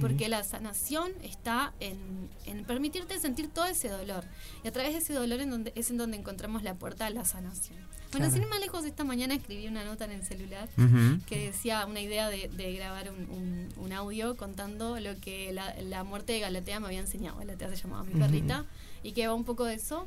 Porque 0.00 0.28
la 0.28 0.44
sanación 0.44 1.10
está 1.22 1.72
en, 1.80 2.28
en 2.46 2.64
permitirte 2.64 3.18
sentir 3.18 3.48
todo 3.48 3.64
ese 3.66 3.88
dolor. 3.88 4.24
Y 4.62 4.68
a 4.68 4.72
través 4.72 4.92
de 4.92 4.98
ese 4.98 5.12
dolor 5.12 5.40
en 5.40 5.50
donde, 5.50 5.72
es 5.74 5.90
en 5.90 5.96
donde 5.96 6.16
encontramos 6.16 6.62
la 6.62 6.74
puerta 6.74 7.06
a 7.06 7.10
la 7.10 7.24
sanación. 7.24 7.78
Bueno, 8.12 8.26
Claro. 8.26 8.30
sin 8.32 8.42
ir 8.42 8.48
más 8.48 8.60
lejos, 8.60 8.84
esta 8.84 9.04
mañana 9.04 9.34
escribí 9.34 9.66
una 9.66 9.84
nota 9.84 10.04
en 10.04 10.12
el 10.12 10.22
celular 10.22 10.68
Ujú. 10.76 11.18
que 11.26 11.46
decía 11.46 11.84
una 11.86 12.00
idea 12.00 12.28
de, 12.28 12.48
de 12.48 12.72
grabar 12.74 13.10
un, 13.10 13.28
un- 13.30 13.68
un 13.76 13.92
audio 13.92 14.36
contando 14.36 15.00
lo 15.00 15.18
que 15.18 15.50
la, 15.52 15.74
la 15.82 16.04
muerte 16.04 16.34
de 16.34 16.40
Galatea 16.40 16.78
me 16.78 16.86
había 16.86 17.00
enseñado. 17.00 17.38
Galatea 17.38 17.70
se 17.70 17.76
llamaba 17.76 18.04
mi 18.04 18.14
perrita 18.20 18.66
y 19.02 19.12
que 19.12 19.26
va 19.26 19.34
un 19.34 19.44
poco 19.44 19.64
de 19.64 19.74
eso. 19.74 20.06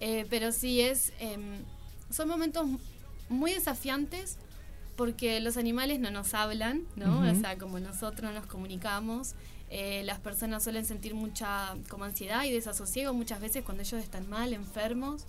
Eh, 0.00 0.26
pero 0.28 0.52
sí 0.52 0.80
es, 0.82 1.12
em, 1.20 1.62
son 2.10 2.28
momentos 2.28 2.66
muy 3.30 3.52
desafiantes 3.54 4.36
porque 4.96 5.40
los 5.40 5.56
animales 5.56 6.00
no 6.00 6.10
nos 6.10 6.34
hablan, 6.34 6.82
¿no? 6.96 7.20
O 7.20 7.34
sea, 7.34 7.56
como 7.58 7.78
nosotros 7.80 8.32
nos 8.34 8.46
comunicamos. 8.46 9.34
eh, 9.68 10.02
las 10.04 10.20
personas 10.20 10.62
suelen 10.62 10.84
sentir 10.86 11.16
mucha 11.16 11.74
como 11.88 12.04
ansiedad 12.04 12.44
y 12.44 12.52
desasosiego 12.52 13.12
muchas 13.12 13.40
veces 13.40 13.64
cuando 13.64 13.82
ellos 13.82 14.00
están 14.00 14.28
mal, 14.30 14.52
enfermos. 14.52 15.24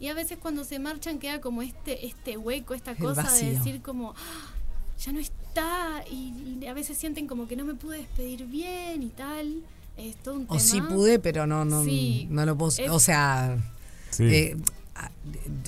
Y 0.00 0.08
a 0.08 0.14
veces 0.14 0.38
cuando 0.40 0.64
se 0.64 0.78
marchan 0.78 1.18
queda 1.18 1.42
como 1.42 1.60
este, 1.60 2.06
este 2.06 2.38
hueco, 2.38 2.72
esta 2.72 2.92
El 2.92 2.96
cosa 2.96 3.30
de 3.30 3.52
decir 3.52 3.82
como, 3.82 4.14
"Ah, 4.16 4.50
ya 4.98 5.12
no 5.12 5.20
está, 5.20 6.02
y, 6.10 6.32
y 6.62 6.66
a 6.66 6.72
veces 6.72 6.96
sienten 6.96 7.26
como 7.26 7.46
que 7.46 7.54
no 7.54 7.66
me 7.66 7.74
pude 7.74 7.98
despedir 7.98 8.46
bien 8.46 9.02
y 9.02 9.08
tal. 9.10 9.62
Es 9.98 10.16
todo 10.16 10.36
un 10.36 10.44
O 10.44 10.56
tema. 10.56 10.60
sí 10.60 10.80
pude, 10.80 11.18
pero 11.18 11.46
no, 11.46 11.66
no, 11.66 11.84
Sí, 11.84 12.26
no 12.30 12.46
lo 12.46 12.56
puedo. 12.56 12.70
es- 12.70 12.88
o 12.90 12.98
sea, 12.98 13.58
Sí. 14.08 14.24
eh, 14.24 14.56
a, 14.94 15.10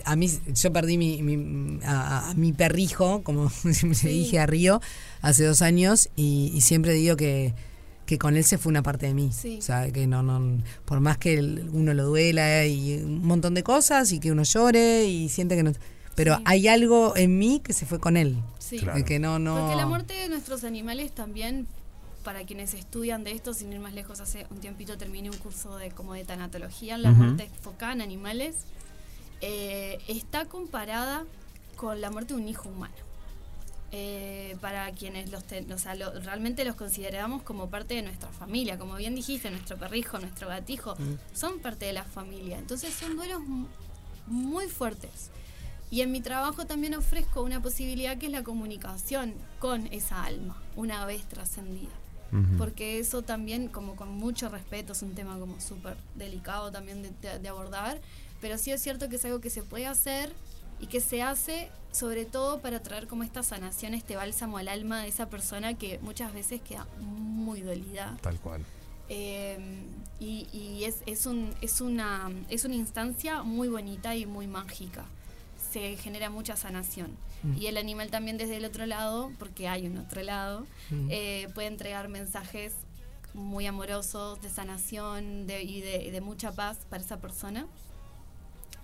a 0.04 0.16
mí, 0.16 0.30
yo 0.54 0.72
perdí 0.72 0.98
mi, 0.98 1.22
mi- 1.22 1.80
a, 1.84 2.30
a 2.30 2.34
mi 2.34 2.52
perrijo, 2.52 3.22
como 3.22 3.48
siempre 3.72 3.94
Sí. 3.94 4.08
dije 4.08 4.38
a 4.38 4.46
Río, 4.46 4.80
hace 5.22 5.44
dos 5.44 5.62
años, 5.62 6.08
y, 6.16 6.50
y 6.54 6.60
siempre 6.60 6.92
digo 6.92 7.16
que, 7.16 7.54
que 8.06 8.18
con 8.18 8.36
él 8.36 8.44
se 8.44 8.58
fue 8.58 8.70
una 8.70 8.82
parte 8.82 9.06
de 9.06 9.14
mí. 9.14 9.30
Sí. 9.32 9.56
O 9.58 9.62
sea, 9.62 9.90
que 9.90 10.06
no, 10.06 10.22
no, 10.22 10.62
por 10.84 11.00
más 11.00 11.16
que 11.18 11.34
el- 11.34 11.70
uno 11.72 11.94
lo 11.94 12.04
duela 12.06 12.66
y 12.66 12.94
un 13.02 13.24
montón 13.26 13.54
de 13.54 13.62
cosas, 13.62 14.12
y 14.12 14.20
que 14.20 14.30
uno 14.32 14.42
llore 14.42 15.06
y 15.06 15.28
siente 15.28 15.56
que 15.56 15.62
no. 15.62 15.72
Pero 16.14 16.36
Sí. 16.36 16.42
hay 16.46 16.68
algo 16.68 17.16
en 17.16 17.38
mí 17.38 17.60
que 17.64 17.72
se 17.72 17.86
fue 17.86 17.98
con 17.98 18.16
él. 18.16 18.36
Sí. 18.58 18.78
Claro. 18.78 18.98
de 18.98 19.04
Que 19.04 19.18
no, 19.18 19.38
no. 19.38 19.58
Porque 19.58 19.76
la 19.76 19.86
muerte 19.86 20.14
de 20.14 20.28
nuestros 20.28 20.62
animales 20.64 21.12
también, 21.12 21.66
para 22.22 22.44
quienes 22.44 22.72
estudian 22.74 23.24
de 23.24 23.32
esto, 23.32 23.52
sin 23.52 23.72
ir 23.72 23.80
más 23.80 23.92
lejos, 23.94 24.20
hace 24.20 24.46
un 24.50 24.58
tiempito 24.58 24.96
terminé 24.96 25.28
un 25.30 25.36
curso 25.38 25.76
de 25.76 25.90
como 25.90 26.14
de 26.14 26.24
tanatología, 26.24 26.96
la 26.98 27.10
Ujú. 27.10 27.22
muerte 27.22 27.50
enfocada 27.54 27.94
en 27.94 28.00
animales, 28.02 28.54
eh, 29.40 29.98
está 30.08 30.46
comparada 30.46 31.24
con 31.76 32.00
la 32.00 32.10
muerte 32.10 32.34
de 32.34 32.40
un 32.40 32.48
hijo 32.48 32.68
humano. 32.68 32.94
Eh, 33.96 34.56
para 34.60 34.90
quienes 34.90 35.30
los, 35.30 35.44
ten- 35.44 35.70
o 35.70 35.78
sea, 35.78 35.94
lo- 35.94 36.18
realmente 36.20 36.64
los 36.64 36.74
consideramos 36.74 37.42
como 37.42 37.70
parte 37.70 37.94
de 37.94 38.02
nuestra 38.02 38.28
familia, 38.30 38.76
como 38.76 38.96
bien 38.96 39.14
dijiste, 39.14 39.50
nuestro 39.52 39.76
perrijo, 39.76 40.18
nuestro 40.18 40.48
gatijo, 40.48 40.96
son 41.32 41.60
parte 41.60 41.86
de 41.86 41.92
la 41.92 42.02
familia. 42.02 42.58
Entonces 42.58 42.92
son 42.92 43.14
duelos 43.14 43.40
mu- 43.44 43.68
muy 44.26 44.66
fuertes. 44.66 45.30
Y 45.92 46.00
en 46.00 46.10
mi 46.10 46.20
trabajo 46.20 46.66
también 46.66 46.94
ofrezco 46.94 47.42
una 47.42 47.62
posibilidad 47.62 48.18
que 48.18 48.26
es 48.26 48.32
la 48.32 48.42
comunicación 48.42 49.32
con 49.60 49.86
esa 49.92 50.24
alma, 50.24 50.60
una 50.74 51.06
vez 51.06 51.22
trascendida. 51.28 51.92
Ujú. 52.32 52.56
Porque 52.58 52.98
eso 52.98 53.22
también, 53.22 53.68
como 53.68 53.94
con 53.94 54.08
mucho 54.08 54.48
respeto, 54.48 54.92
es 54.94 55.02
un 55.02 55.14
tema 55.14 55.38
como 55.38 55.60
súper 55.60 55.96
delicado 56.16 56.72
también 56.72 57.00
de, 57.02 57.10
de- 57.22 57.38
de 57.38 57.48
abordar, 57.48 58.00
pero 58.44 58.58
sí 58.58 58.70
es 58.72 58.82
cierto 58.82 59.08
que 59.08 59.16
es 59.16 59.24
algo 59.24 59.40
que 59.40 59.48
se 59.48 59.62
puede 59.62 59.86
hacer 59.86 60.30
y 60.78 60.86
que 60.86 61.00
se 61.00 61.22
hace 61.22 61.70
sobre 61.92 62.26
todo 62.26 62.60
para 62.60 62.82
traer 62.82 63.06
como 63.06 63.22
esta 63.22 63.42
sanación, 63.42 63.94
este 63.94 64.16
bálsamo 64.16 64.58
al 64.58 64.68
alma 64.68 65.00
de 65.00 65.08
esa 65.08 65.30
persona 65.30 65.72
que 65.78 65.98
muchas 66.02 66.34
veces 66.34 66.60
queda 66.60 66.86
muy 67.00 67.62
dolida. 67.62 68.18
Tal 68.20 68.38
cual. 68.40 68.62
Eh, 69.08 69.56
y 70.20 70.46
y 70.52 70.84
es, 70.84 70.96
es, 71.06 71.24
un, 71.24 71.54
es, 71.62 71.80
una, 71.80 72.30
es 72.50 72.66
una 72.66 72.74
instancia 72.74 73.42
muy 73.42 73.68
bonita 73.68 74.14
y 74.14 74.26
muy 74.26 74.46
mágica. 74.46 75.06
Se 75.72 75.96
genera 75.96 76.28
mucha 76.28 76.54
sanación. 76.54 77.12
Mm. 77.44 77.56
Y 77.56 77.66
el 77.68 77.78
animal 77.78 78.10
también 78.10 78.36
desde 78.36 78.58
el 78.58 78.66
otro 78.66 78.84
lado, 78.84 79.32
porque 79.38 79.68
hay 79.68 79.86
un 79.86 79.96
otro 79.96 80.22
lado, 80.22 80.66
Mm. 80.90 81.08
eh, 81.10 81.48
puede 81.54 81.68
entregar 81.68 82.08
mensajes 82.08 82.74
muy 83.32 83.66
amorosos, 83.66 84.42
de 84.42 84.50
sanación 84.50 85.46
de, 85.46 85.62
y 85.62 85.80
de, 85.80 86.10
de 86.10 86.20
mucha 86.20 86.52
paz 86.52 86.76
para 86.90 87.02
esa 87.02 87.16
persona. 87.22 87.66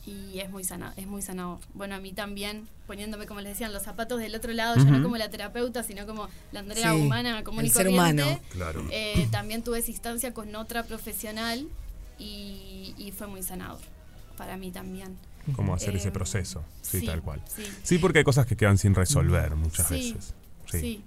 Y 0.06 0.40
es 0.40 0.48
muy 0.50 0.64
sana, 0.64 0.94
es 0.96 1.06
muy 1.06 1.20
sanador. 1.20 1.58
Bueno, 1.74 1.94
a 1.94 2.00
mí 2.00 2.12
también, 2.12 2.66
poniéndome, 2.86 3.26
como 3.26 3.40
les 3.42 3.52
decían, 3.52 3.72
los 3.72 3.82
zapatos 3.82 4.18
del 4.18 4.34
otro 4.34 4.52
lado, 4.54 4.76
ya 4.76 4.84
no 4.84 5.02
como 5.02 5.16
la 5.18 5.28
terapeuta, 5.28 5.82
sino 5.82 6.06
como 6.06 6.28
la 6.52 6.60
Andrea 6.60 6.92
Sí, 6.94 7.00
humana, 7.00 7.30
y 7.30 7.58
el 7.60 7.70
ser 7.70 7.86
corriente. 7.86 8.22
humano. 8.22 8.40
Claro. 8.50 8.84
Eh, 8.90 9.28
también 9.30 9.62
tuve 9.62 9.78
esa 9.80 9.90
instancia 9.90 10.32
con 10.32 10.54
otra 10.56 10.84
profesional 10.84 11.68
y, 12.18 12.94
y 12.98 13.12
fue 13.16 13.26
muy 13.26 13.42
sanador 13.42 13.80
para 14.36 14.56
mí 14.56 14.70
también. 14.70 15.16
Cómo 15.54 15.74
hacer 15.74 15.94
ese 15.96 16.08
Eh, 16.08 16.12
proceso. 16.12 16.62
Sí, 16.82 17.00
sí, 17.00 17.06
tal 17.06 17.20
cual. 17.22 17.42
sí. 17.54 17.62
Sí, 17.82 17.98
porque 17.98 18.18
hay 18.18 18.24
cosas 18.24 18.46
que 18.46 18.56
quedan 18.56 18.78
sin 18.78 18.94
resolver 18.94 19.54
muchas 19.56 19.88
Sí, 19.88 20.12
veces. 20.14 20.34
Sí. 20.70 20.80
sí. 20.80 21.04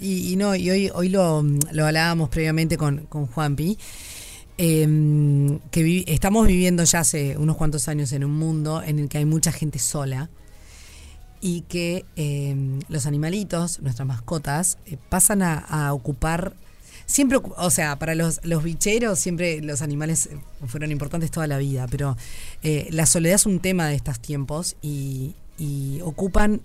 Y, 0.00 0.32
y 0.32 0.36
no, 0.36 0.56
y 0.56 0.68
hoy, 0.70 0.90
hoy 0.92 1.08
lo, 1.10 1.42
lo 1.42 1.86
hablábamos 1.86 2.28
previamente 2.28 2.76
con, 2.76 3.06
con 3.06 3.26
Juanpi, 3.26 3.78
eh, 4.58 5.58
que 5.70 6.04
estamos 6.06 6.46
viviendo 6.46 6.84
ya 6.84 7.00
hace 7.00 7.36
unos 7.36 7.56
cuantos 7.56 7.88
años 7.88 8.12
en 8.12 8.24
un 8.24 8.38
mundo 8.38 8.82
en 8.82 8.98
el 8.98 9.08
que 9.08 9.18
hay 9.18 9.24
mucha 9.24 9.52
gente 9.52 9.78
sola 9.78 10.30
y 11.44 11.60
que 11.68 12.06
eh, 12.16 12.56
los 12.88 13.04
animalitos, 13.04 13.78
nuestras 13.80 14.08
mascotas, 14.08 14.78
eh, 14.86 14.96
pasan 15.10 15.42
a, 15.42 15.92
ocupar, 15.92 16.54
siempre, 17.04 17.38
o 17.58 17.68
sea, 17.68 17.98
para 17.98 18.14
los, 18.14 18.40
los 18.44 18.62
bicheros 18.62 19.18
siempre 19.18 19.60
los 19.60 19.82
animales 19.82 20.30
eh, 20.32 20.38
fueron 20.66 20.90
importantes 20.90 21.30
toda 21.30 21.46
la 21.46 21.58
vida, 21.58 21.86
pero 21.90 22.16
eh, 22.62 22.88
la 22.90 23.04
soledad 23.04 23.34
es 23.34 23.44
un 23.44 23.60
tema 23.60 23.88
de 23.88 23.94
estos 23.94 24.20
tiempos 24.20 24.76
y, 24.80 25.34
y 25.58 26.00
ocupan, 26.00 26.62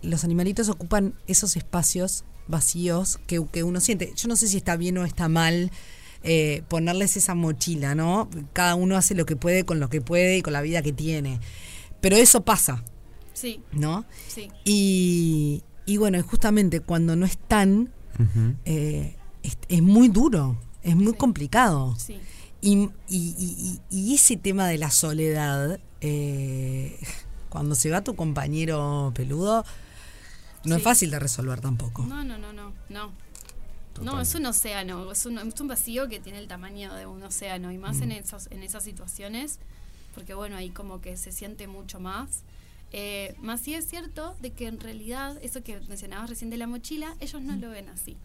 los 0.00 0.24
animalitos 0.24 0.70
ocupan 0.70 1.12
esos 1.26 1.54
espacios 1.58 2.24
vacíos 2.48 3.20
que, 3.26 3.44
que 3.52 3.64
uno 3.64 3.80
siente. 3.80 4.14
Yo 4.16 4.28
no 4.28 4.36
sé 4.36 4.48
si 4.48 4.56
está 4.56 4.76
bien 4.78 4.96
o 4.96 5.04
está 5.04 5.28
mal 5.28 5.70
eh, 6.24 6.62
ponerles 6.68 7.16
esa 7.16 7.34
mochila, 7.34 7.94
¿no? 7.94 8.28
Cada 8.52 8.74
uno 8.74 8.96
hace 8.96 9.14
lo 9.14 9.26
que 9.26 9.36
puede 9.36 9.64
con 9.64 9.80
lo 9.80 9.88
que 9.88 10.00
puede 10.00 10.38
y 10.38 10.42
con 10.42 10.52
la 10.52 10.62
vida 10.62 10.82
que 10.82 10.92
tiene. 10.92 11.40
Pero 12.00 12.16
eso 12.16 12.42
pasa, 12.44 12.84
Sí. 13.34 13.60
¿no? 13.72 14.04
Sí. 14.28 14.48
Y, 14.64 15.62
y 15.86 15.96
bueno, 15.96 16.18
y 16.18 16.22
justamente 16.22 16.80
cuando 16.80 17.16
no 17.16 17.26
están, 17.26 17.90
eh, 18.64 19.16
es, 19.42 19.56
es 19.68 19.82
muy 19.82 20.08
duro, 20.08 20.58
es 20.82 20.94
muy 20.96 21.14
complicado. 21.14 21.96
Sí. 21.98 22.18
Y, 22.60 22.72
y- 23.08 23.34
y- 23.38 23.80
y- 23.90 24.10
y 24.10 24.14
ese 24.14 24.36
tema 24.36 24.68
de 24.68 24.78
la 24.78 24.90
soledad, 24.90 25.80
eh, 26.00 26.98
cuando 27.48 27.74
se 27.74 27.90
va 27.90 28.02
tu 28.04 28.14
compañero 28.14 29.10
peludo, 29.14 29.64
no 30.64 30.76
es 30.76 30.82
fácil 30.82 31.10
de 31.10 31.18
resolver 31.18 31.60
tampoco. 31.60 32.04
No, 32.06 32.22
no, 32.22 32.38
no, 32.38 32.52
no, 32.52 32.72
no. 32.88 33.10
No, 34.00 34.20
es 34.20 34.34
un 34.34 34.46
océano, 34.46 35.12
es 35.12 35.26
un, 35.26 35.38
es 35.38 35.60
un 35.60 35.68
vacío 35.68 36.08
que 36.08 36.18
tiene 36.20 36.38
el 36.38 36.48
tamaño 36.48 36.94
de 36.94 37.06
un 37.06 37.22
océano 37.22 37.70
y 37.72 37.78
más 37.78 38.00
en, 38.00 38.08
Mm. 38.08 38.12
esas, 38.12 38.48
en 38.50 38.62
esas 38.62 38.82
situaciones, 38.84 39.58
porque 40.14 40.34
bueno, 40.34 40.56
ahí 40.56 40.70
como 40.70 41.00
que 41.00 41.16
se 41.16 41.32
siente 41.32 41.66
mucho 41.66 42.00
más. 42.00 42.42
Eh, 42.92 43.34
más 43.40 43.60
sí 43.62 43.74
es 43.74 43.86
cierto 43.88 44.36
de 44.40 44.50
que 44.52 44.66
en 44.66 44.78
realidad, 44.80 45.38
eso 45.42 45.62
que 45.62 45.80
mencionabas 45.88 46.28
recién 46.30 46.50
de 46.50 46.56
la 46.58 46.66
mochila, 46.66 47.14
ellos 47.20 47.40
no 47.42 47.56
lo 47.56 47.70
ven 47.70 47.88
así. 47.88 48.16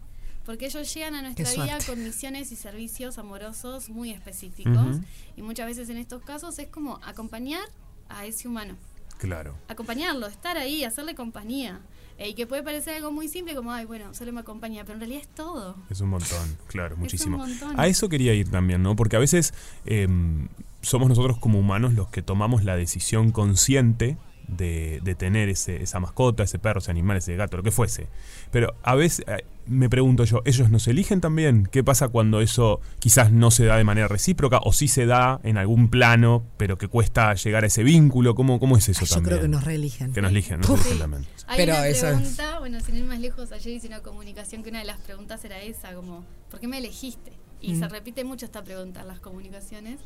Porque 0.44 0.66
ellos 0.66 0.92
llegan 0.94 1.14
a 1.14 1.22
nuestra 1.22 1.50
vida 1.52 1.78
con 1.86 2.02
misiones 2.02 2.52
y 2.52 2.56
servicios 2.56 3.18
amorosos 3.18 3.90
muy 3.90 4.10
específicos. 4.10 4.96
Y 5.36 5.42
muchas 5.42 5.66
veces 5.66 5.90
en 5.90 5.98
estos 5.98 6.22
casos 6.22 6.58
es 6.58 6.68
como 6.68 6.98
acompañar 7.04 7.62
a 8.08 8.24
ese 8.24 8.48
humano 8.48 8.74
Claro. 9.18 9.54
acompañarlo, 9.68 10.26
estar 10.26 10.56
ahí, 10.56 10.84
hacerle 10.84 11.14
compañía. 11.14 11.80
Eh, 12.18 12.30
y 12.30 12.34
que 12.34 12.46
puede 12.48 12.64
parecer 12.64 12.96
algo 12.96 13.12
muy 13.12 13.28
simple 13.28 13.54
como, 13.54 13.72
ay, 13.72 13.84
bueno, 13.86 14.12
solo 14.12 14.32
me 14.32 14.40
acompaña, 14.40 14.82
pero 14.82 14.94
en 14.94 15.00
realidad 15.00 15.22
es 15.22 15.28
todo. 15.28 15.76
Es 15.88 16.00
un 16.00 16.08
montón, 16.08 16.58
claro, 16.66 16.96
un 16.96 17.02
muchísimo. 17.02 17.38
montón. 17.38 17.78
A 17.78 17.86
eso 17.86 18.08
quería 18.08 18.34
ir 18.34 18.50
también, 18.50 18.82
¿no? 18.82 18.96
Porque 18.96 19.14
a 19.14 19.20
veces 19.20 19.54
em, 19.86 20.48
somos 20.82 21.08
nosotros 21.08 21.38
como 21.38 21.60
humanos 21.60 21.94
los 21.94 22.08
que 22.08 22.20
tomamos 22.20 22.64
la 22.64 22.76
decisión 22.76 23.30
consciente 23.30 24.16
de, 24.48 25.00
de 25.02 25.14
tener 25.14 25.48
ese, 25.48 25.82
esa 25.82 26.00
mascota, 26.00 26.42
ese 26.42 26.58
perro, 26.58 26.80
ese 26.80 26.90
animal, 26.90 27.16
ese 27.18 27.36
gato, 27.36 27.56
lo 27.58 27.62
que 27.62 27.70
fuese. 27.70 28.08
Pero 28.50 28.74
a 28.82 28.94
veces 28.94 29.24
eh, 29.28 29.44
me 29.66 29.88
pregunto 29.90 30.24
yo, 30.24 30.40
¿ellos 30.46 30.70
nos 30.70 30.88
eligen 30.88 31.20
también? 31.20 31.68
¿Qué 31.70 31.84
pasa 31.84 32.08
cuando 32.08 32.40
eso 32.40 32.80
quizás 32.98 33.30
no 33.30 33.50
se 33.50 33.66
da 33.66 33.76
de 33.76 33.84
manera 33.84 34.08
recíproca 34.08 34.58
o 34.64 34.72
sí 34.72 34.88
se 34.88 35.04
da 35.06 35.38
en 35.44 35.58
algún 35.58 35.88
plano, 35.90 36.42
pero 36.56 36.78
que 36.78 36.88
cuesta 36.88 37.34
llegar 37.34 37.64
a 37.64 37.66
ese 37.66 37.82
vínculo? 37.84 38.34
¿Cómo, 38.34 38.58
cómo 38.58 38.76
es 38.78 38.88
eso 38.88 39.04
Yo 39.04 39.14
también? 39.16 39.28
creo 39.30 39.42
que 39.42 39.48
nos 39.48 39.64
reeligen. 39.64 40.12
Que 40.12 40.22
nos 40.22 40.30
eligen, 40.30 40.60
nos 40.60 40.70
eligen 40.70 40.98
también. 40.98 41.26
Hay 41.46 41.56
Pero 41.58 41.74
una 41.74 41.86
eso 41.88 42.08
es- 42.08 42.16
pregunta, 42.16 42.58
bueno, 42.58 42.80
sin 42.80 42.96
ir 42.96 43.04
más 43.04 43.20
lejos, 43.20 43.52
ayer 43.52 43.74
hice 43.74 43.86
una 43.88 44.00
comunicación 44.00 44.62
que 44.62 44.70
una 44.70 44.78
de 44.80 44.86
las 44.86 44.98
preguntas 44.98 45.44
era 45.44 45.60
esa, 45.60 45.92
como, 45.94 46.24
¿por 46.50 46.58
qué 46.60 46.68
me 46.68 46.78
elegiste? 46.78 47.32
Y 47.60 47.72
Mm. 47.74 47.78
se 47.80 47.88
repite 47.88 48.24
mucho 48.24 48.46
esta 48.46 48.62
pregunta 48.62 49.00
en 49.02 49.08
las 49.08 49.18
comunicaciones. 49.20 49.98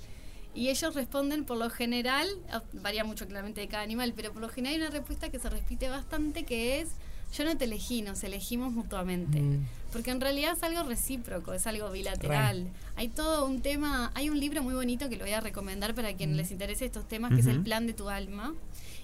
Y 0.54 0.68
ellos 0.68 0.94
responden 0.94 1.44
por 1.44 1.56
lo 1.56 1.70
general, 1.70 2.28
ah, 2.50 2.62
varía 2.74 3.04
mucho 3.04 3.26
claramente 3.26 3.60
de 3.60 3.68
cada 3.68 3.82
animal, 3.82 4.12
pero 4.14 4.32
por 4.32 4.42
lo 4.42 4.48
general 4.48 4.74
hay 4.74 4.80
una 4.82 4.90
respuesta 4.90 5.30
que 5.30 5.38
se 5.38 5.48
repite 5.48 5.88
bastante 5.88 6.44
que 6.44 6.80
es, 6.80 6.90
yo 7.36 7.44
no 7.44 7.56
te 7.56 7.64
elegí, 7.64 8.02
nos 8.02 8.22
elegimos 8.24 8.72
mutuamente. 8.72 9.40
Mm. 9.40 9.66
Porque 9.92 10.10
en 10.10 10.20
realidad 10.20 10.52
es 10.56 10.62
algo 10.62 10.82
recíproco, 10.82 11.54
es 11.54 11.66
algo 11.66 11.90
bilateral. 11.90 12.68
Hay 12.96 13.08
todo 13.08 13.46
un 13.46 13.62
tema, 13.62 14.10
hay 14.14 14.28
un 14.28 14.38
libro 14.38 14.62
muy 14.62 14.74
bonito 14.74 15.08
que 15.08 15.16
lo 15.16 15.24
voy 15.24 15.32
a 15.32 15.40
recomendar 15.40 15.94
para 15.94 16.14
quien 16.14 16.36
les 16.36 16.50
interese 16.50 16.84
estos 16.84 17.08
temas, 17.08 17.32
que 17.34 17.40
es 17.40 17.46
El 17.46 17.62
plan 17.62 17.86
de 17.86 17.94
tu 17.94 18.08
alma, 18.08 18.54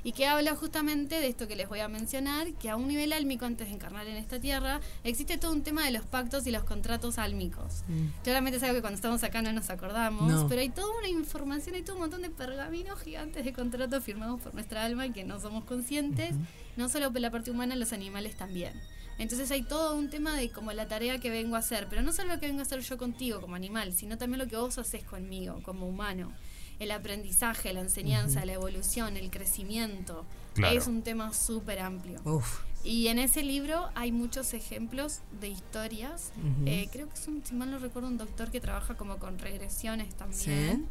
y 0.08 0.12
que 0.12 0.26
habla 0.26 0.56
justamente 0.56 1.20
de 1.20 1.26
esto 1.28 1.46
que 1.46 1.54
les 1.54 1.68
voy 1.68 1.80
a 1.80 1.88
mencionar, 1.88 2.54
que 2.54 2.70
a 2.70 2.76
un 2.76 2.88
nivel 2.88 3.12
álmico 3.12 3.44
antes 3.44 3.68
de 3.68 3.74
encarnar 3.74 4.06
en 4.06 4.16
esta 4.16 4.40
tierra, 4.40 4.80
existe 5.04 5.36
todo 5.36 5.52
un 5.52 5.62
tema 5.62 5.84
de 5.84 5.90
los 5.90 6.06
pactos 6.06 6.46
y 6.46 6.50
los 6.50 6.64
contratos 6.64 7.18
álmicos. 7.18 7.84
Claramente 8.24 8.56
es 8.56 8.62
algo 8.62 8.76
que 8.76 8.80
cuando 8.80 8.94
estamos 8.96 9.22
acá 9.22 9.42
no 9.42 9.52
nos 9.52 9.68
acordamos, 9.68 10.26
No. 10.32 10.48
pero 10.48 10.62
hay 10.62 10.70
toda 10.70 10.96
una 10.98 11.08
información, 11.08 11.74
hay 11.74 11.82
todo 11.82 11.96
un 11.96 12.00
montón 12.02 12.22
de 12.22 12.30
pergaminos 12.30 12.98
gigantes 13.02 13.44
de 13.44 13.52
contratos 13.52 14.02
firmados 14.02 14.40
por 14.40 14.54
nuestra 14.54 14.82
alma 14.82 15.04
y 15.06 15.10
que 15.12 15.24
no 15.24 15.38
somos 15.40 15.64
conscientes, 15.64 16.34
no 16.78 16.88
solo 16.88 17.12
por 17.12 17.20
la 17.20 17.30
parte 17.30 17.50
humana, 17.50 17.76
los 17.76 17.92
animales 17.92 18.34
también. 18.34 18.72
Entonces 19.18 19.50
hay 19.50 19.62
todo 19.62 19.94
un 19.94 20.08
tema 20.08 20.34
de 20.36 20.48
como 20.48 20.72
la 20.72 20.88
tarea 20.88 21.18
que 21.20 21.28
vengo 21.28 21.56
a 21.56 21.58
hacer, 21.58 21.86
pero 21.90 22.00
no 22.00 22.14
solo 22.14 22.32
lo 22.32 22.40
que 22.40 22.46
vengo 22.46 22.60
a 22.60 22.62
hacer 22.62 22.80
yo 22.80 22.96
contigo 22.96 23.42
como 23.42 23.56
animal, 23.56 23.92
sino 23.92 24.16
también 24.16 24.38
lo 24.38 24.46
que 24.48 24.56
vos 24.56 24.78
haces 24.78 25.04
conmigo 25.04 25.60
como 25.64 25.86
humano. 25.86 26.32
El 26.78 26.90
aprendizaje, 26.92 27.72
la 27.72 27.80
enseñanza, 27.80 28.44
la 28.44 28.52
evolución, 28.52 29.16
el 29.16 29.30
crecimiento. 29.30 30.24
Claro. 30.54 30.76
Es 30.78 30.86
un 30.86 31.02
tema 31.02 31.32
súper 31.34 31.78
amplio. 31.80 32.20
Uf. 32.24 32.60
Y 32.84 33.08
en 33.08 33.18
ese 33.18 33.42
libro 33.42 33.88
hay 33.96 34.12
muchos 34.12 34.54
ejemplos 34.54 35.20
de 35.40 35.48
historias. 35.48 36.32
Eh, 36.66 36.88
creo 36.92 37.08
que 37.08 37.14
es 37.14 37.26
un, 37.28 37.42
si 37.44 37.54
mal 37.54 37.70
no 37.70 37.78
recuerdo, 37.78 38.08
un 38.08 38.18
doctor 38.18 38.50
que 38.50 38.60
trabaja 38.60 38.94
como 38.96 39.18
con 39.18 39.38
regresiones 39.38 40.14
también. 40.14 40.86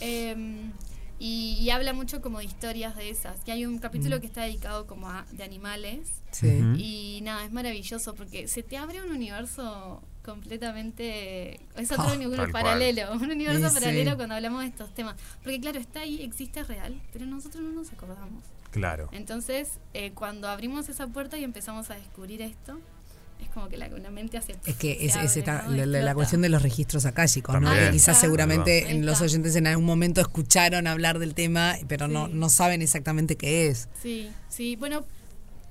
Em, 0.00 0.72
y, 1.20 1.56
y 1.60 1.70
habla 1.70 1.92
mucho 1.92 2.20
como 2.20 2.38
de 2.38 2.44
historias 2.44 2.96
de 2.96 3.10
esas. 3.10 3.40
Que 3.44 3.52
hay 3.52 3.66
un 3.66 3.78
capítulo 3.78 4.16
Mm. 4.16 4.20
que 4.20 4.26
está 4.26 4.42
dedicado 4.42 4.86
como 4.86 5.08
a 5.08 5.24
de 5.32 5.42
animales. 5.44 6.08
Sí. 6.32 6.48
Y 6.76 7.20
nada, 7.22 7.44
es 7.44 7.52
maravilloso 7.52 8.14
porque 8.14 8.46
se 8.48 8.62
te 8.62 8.76
abre 8.76 9.02
un 9.02 9.10
universo 9.10 10.02
completamente... 10.32 11.60
Es 11.76 11.90
otro 11.92 12.14
universo 12.14 12.50
cual. 12.50 12.64
paralelo, 12.64 13.12
un 13.12 13.30
universo 13.30 13.68
Sí, 13.68 13.74
sí. 13.74 13.80
paralelo 13.80 14.16
cuando 14.16 14.34
hablamos 14.34 14.62
de 14.62 14.68
estos 14.68 14.94
temas. 14.94 15.16
Porque 15.42 15.60
claro, 15.60 15.78
está 15.78 16.00
ahí, 16.00 16.22
existe 16.22 16.60
es 16.60 16.68
real, 16.68 17.00
pero 17.12 17.26
nosotros 17.26 17.62
no 17.62 17.70
nos 17.72 17.92
acordamos. 17.92 18.44
Claro. 18.70 19.08
Entonces, 19.12 19.78
eh, 19.94 20.12
cuando 20.14 20.48
abrimos 20.48 20.88
esa 20.88 21.06
puerta 21.06 21.38
y 21.38 21.44
empezamos 21.44 21.90
a 21.90 21.94
descubrir 21.94 22.42
esto, 22.42 22.78
es 23.42 23.48
como 23.50 23.68
que 23.68 23.76
la, 23.76 23.88
la 23.88 24.10
mente 24.10 24.36
hace... 24.36 24.56
Es 24.66 24.76
que 24.76 25.06
es, 25.06 25.16
es 25.16 25.36
esta- 25.36 25.62
¿no? 25.62 25.86
la, 25.86 26.14
cuestión 26.14 26.42
de 26.42 26.48
los 26.50 26.62
registros 26.62 27.06
akáshicos, 27.06 27.58
¿no? 27.60 27.72
Que 27.72 27.90
quizás 27.92 28.18
seguramente 28.20 28.90
en 28.90 29.06
los 29.06 29.20
oyentes 29.20 29.56
en 29.56 29.66
algún 29.66 29.86
momento 29.86 30.20
escucharon 30.20 30.86
hablar 30.86 31.18
del 31.18 31.34
tema, 31.34 31.76
pero 31.86 32.08
no, 32.08 32.28
no 32.28 32.50
saben 32.50 32.82
exactamente 32.82 33.36
qué 33.36 33.68
es. 33.68 33.88
Sí, 34.02 34.28
sí. 34.48 34.76
Bueno, 34.76 35.04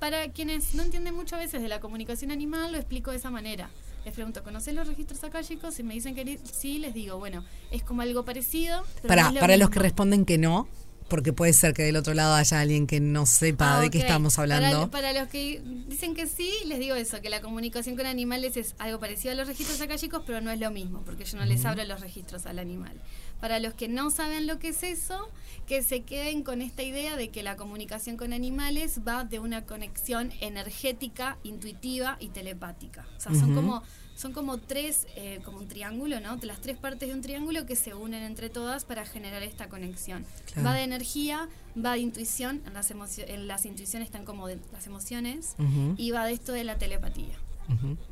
para 0.00 0.28
quienes 0.30 0.74
no 0.74 0.82
entienden 0.82 1.14
mucho 1.14 1.36
a 1.36 1.38
veces 1.38 1.62
de 1.62 1.68
la 1.68 1.78
comunicación 1.80 2.30
animal, 2.30 2.72
lo 2.72 2.78
explico 2.78 3.10
de 3.12 3.18
esa 3.18 3.30
manera. 3.30 3.68
Les 4.04 4.14
pregunto, 4.14 4.42
¿conocen 4.42 4.76
los 4.76 4.86
registros 4.86 5.22
akáshicos? 5.24 5.74
Si 5.74 5.82
me 5.82 5.94
dicen 5.94 6.14
que 6.14 6.38
sí, 6.50 6.78
les 6.78 6.94
digo, 6.94 7.18
bueno, 7.18 7.44
es 7.70 7.82
como 7.82 8.02
algo 8.02 8.24
parecido. 8.24 8.82
Pero 8.96 9.08
Para, 9.08 9.22
no 9.24 9.28
es 9.28 9.34
lo 9.34 9.40
para 9.40 9.56
los 9.56 9.70
que 9.70 9.78
responden 9.80 10.24
que 10.24 10.38
no, 10.38 10.66
porque 11.08 11.32
puede 11.32 11.52
ser 11.52 11.72
que 11.74 11.82
del 11.82 11.96
otro 11.96 12.14
lado 12.14 12.34
haya 12.34 12.60
alguien 12.60 12.86
que 12.86 13.00
no 13.00 13.26
sepa 13.26 13.78
Ah, 13.78 13.80
de 13.80 13.90
qué 13.90 13.98
estamos 13.98 14.38
hablando. 14.38 14.90
Para, 14.90 15.08
para 15.10 15.20
los 15.20 15.28
que 15.30 15.62
dicen 15.88 16.14
que 16.14 16.26
sí, 16.26 16.52
les 16.66 16.78
digo 16.78 16.94
eso, 16.94 17.20
que 17.20 17.30
la 17.30 17.40
comunicación 17.40 17.96
con 17.96 18.06
animales 18.06 18.56
es 18.56 18.74
algo 18.78 18.98
parecido 19.00 19.32
a 19.32 19.34
los 19.34 19.48
registros 19.48 19.80
akáshicos, 19.80 20.22
pero 20.26 20.40
no 20.40 20.50
es 20.50 20.60
lo 20.60 20.70
mismo, 20.70 21.02
porque 21.04 21.24
yo 21.24 21.36
no 21.38 21.44
les 21.44 21.64
abro 21.64 21.82
los 21.84 22.00
registros 22.00 22.46
al 22.46 22.58
animal. 22.58 22.92
Para 23.40 23.60
los 23.60 23.74
que 23.74 23.88
no 23.88 24.10
saben 24.10 24.46
lo 24.46 24.58
que 24.58 24.68
es 24.68 24.82
eso, 24.82 25.28
que 25.66 25.82
se 25.82 26.02
queden 26.02 26.42
con 26.42 26.62
esta 26.62 26.82
idea 26.82 27.16
de 27.16 27.28
que 27.28 27.42
la 27.42 27.56
comunicación 27.56 28.16
con 28.16 28.32
animales 28.32 29.00
va 29.06 29.24
de 29.24 29.38
una 29.38 29.64
conexión 29.64 30.32
energética, 30.40 31.38
intuitiva 31.44 32.16
y 32.20 32.28
telepática. 32.28 33.06
O 33.16 33.20
sea, 33.20 33.34
son 33.34 33.54
como 33.54 33.82
son 34.18 34.32
como 34.32 34.58
tres, 34.58 35.06
eh, 35.14 35.38
como 35.44 35.58
un 35.58 35.68
triángulo, 35.68 36.18
¿no? 36.18 36.36
Las 36.42 36.60
tres 36.60 36.76
partes 36.76 37.08
de 37.08 37.14
un 37.14 37.22
triángulo 37.22 37.66
que 37.66 37.76
se 37.76 37.94
unen 37.94 38.24
entre 38.24 38.50
todas 38.50 38.84
para 38.84 39.06
generar 39.06 39.44
esta 39.44 39.68
conexión. 39.68 40.26
Claro. 40.46 40.68
Va 40.70 40.74
de 40.74 40.82
energía, 40.82 41.48
va 41.76 41.92
de 41.92 42.00
intuición, 42.00 42.60
en 42.66 42.74
las, 42.74 42.90
en 42.90 43.46
las 43.46 43.64
intuiciones 43.64 44.06
están 44.06 44.24
como 44.24 44.48
de 44.48 44.58
las 44.72 44.88
emociones, 44.88 45.54
y 45.96 46.10
va 46.10 46.24
de 46.26 46.32
esto 46.32 46.50
de 46.50 46.64
la 46.64 46.78
telepatía. 46.78 47.36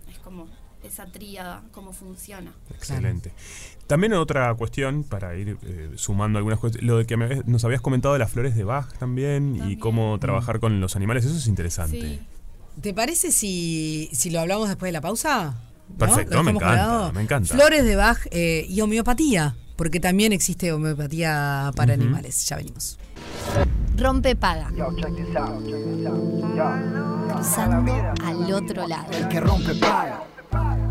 Es 0.08 0.18
como 0.20 0.46
esa 0.82 1.06
tríada, 1.06 1.62
cómo 1.72 1.92
funciona. 1.92 2.52
Excelente. 2.74 3.32
También 3.86 4.12
otra 4.14 4.54
cuestión, 4.54 5.04
para 5.04 5.36
ir 5.36 5.58
eh, 5.62 5.90
sumando 5.96 6.38
algunas 6.38 6.58
cosas, 6.58 6.82
lo 6.82 6.98
de 6.98 7.06
que 7.06 7.16
me 7.16 7.42
nos 7.46 7.64
habías 7.64 7.80
comentado 7.80 8.14
de 8.14 8.18
las 8.20 8.30
flores 8.30 8.54
de 8.56 8.64
Bach 8.64 8.92
también, 8.98 9.70
y 9.70 9.76
cómo 9.76 10.18
trabajar 10.18 10.60
con 10.60 10.80
los 10.80 10.96
animales, 10.96 11.24
eso 11.24 11.36
es 11.36 11.46
interesante. 11.46 12.20
¿Te 12.80 12.92
parece 12.92 13.32
si, 13.32 14.10
si 14.12 14.30
lo 14.30 14.40
hablamos 14.40 14.68
después 14.68 14.88
de 14.88 14.92
la 14.92 15.00
pausa? 15.00 15.54
Perfecto, 15.98 16.34
¿Lo 16.34 16.42
me 16.42 16.50
encanta, 16.50 16.66
colgado? 16.66 17.12
me 17.12 17.22
encanta. 17.22 17.54
Flores 17.54 17.84
de 17.84 17.96
Bach 17.96 18.18
eh, 18.30 18.66
y 18.68 18.80
homeopatía, 18.80 19.54
porque 19.76 20.00
también 20.00 20.32
existe 20.32 20.72
homeopatía 20.72 21.70
para 21.76 21.94
animales. 21.94 22.44
Ya 22.48 22.56
venimos. 22.56 22.98
Rompe 23.96 24.36
paga. 24.36 24.70
Cruzando 27.32 27.92
al 28.24 28.52
otro 28.52 28.86
lado. 28.86 29.10
El 29.12 29.28
que 29.28 29.40
rompe 29.40 29.74
paga. 29.76 30.22
Fire. 30.56 30.85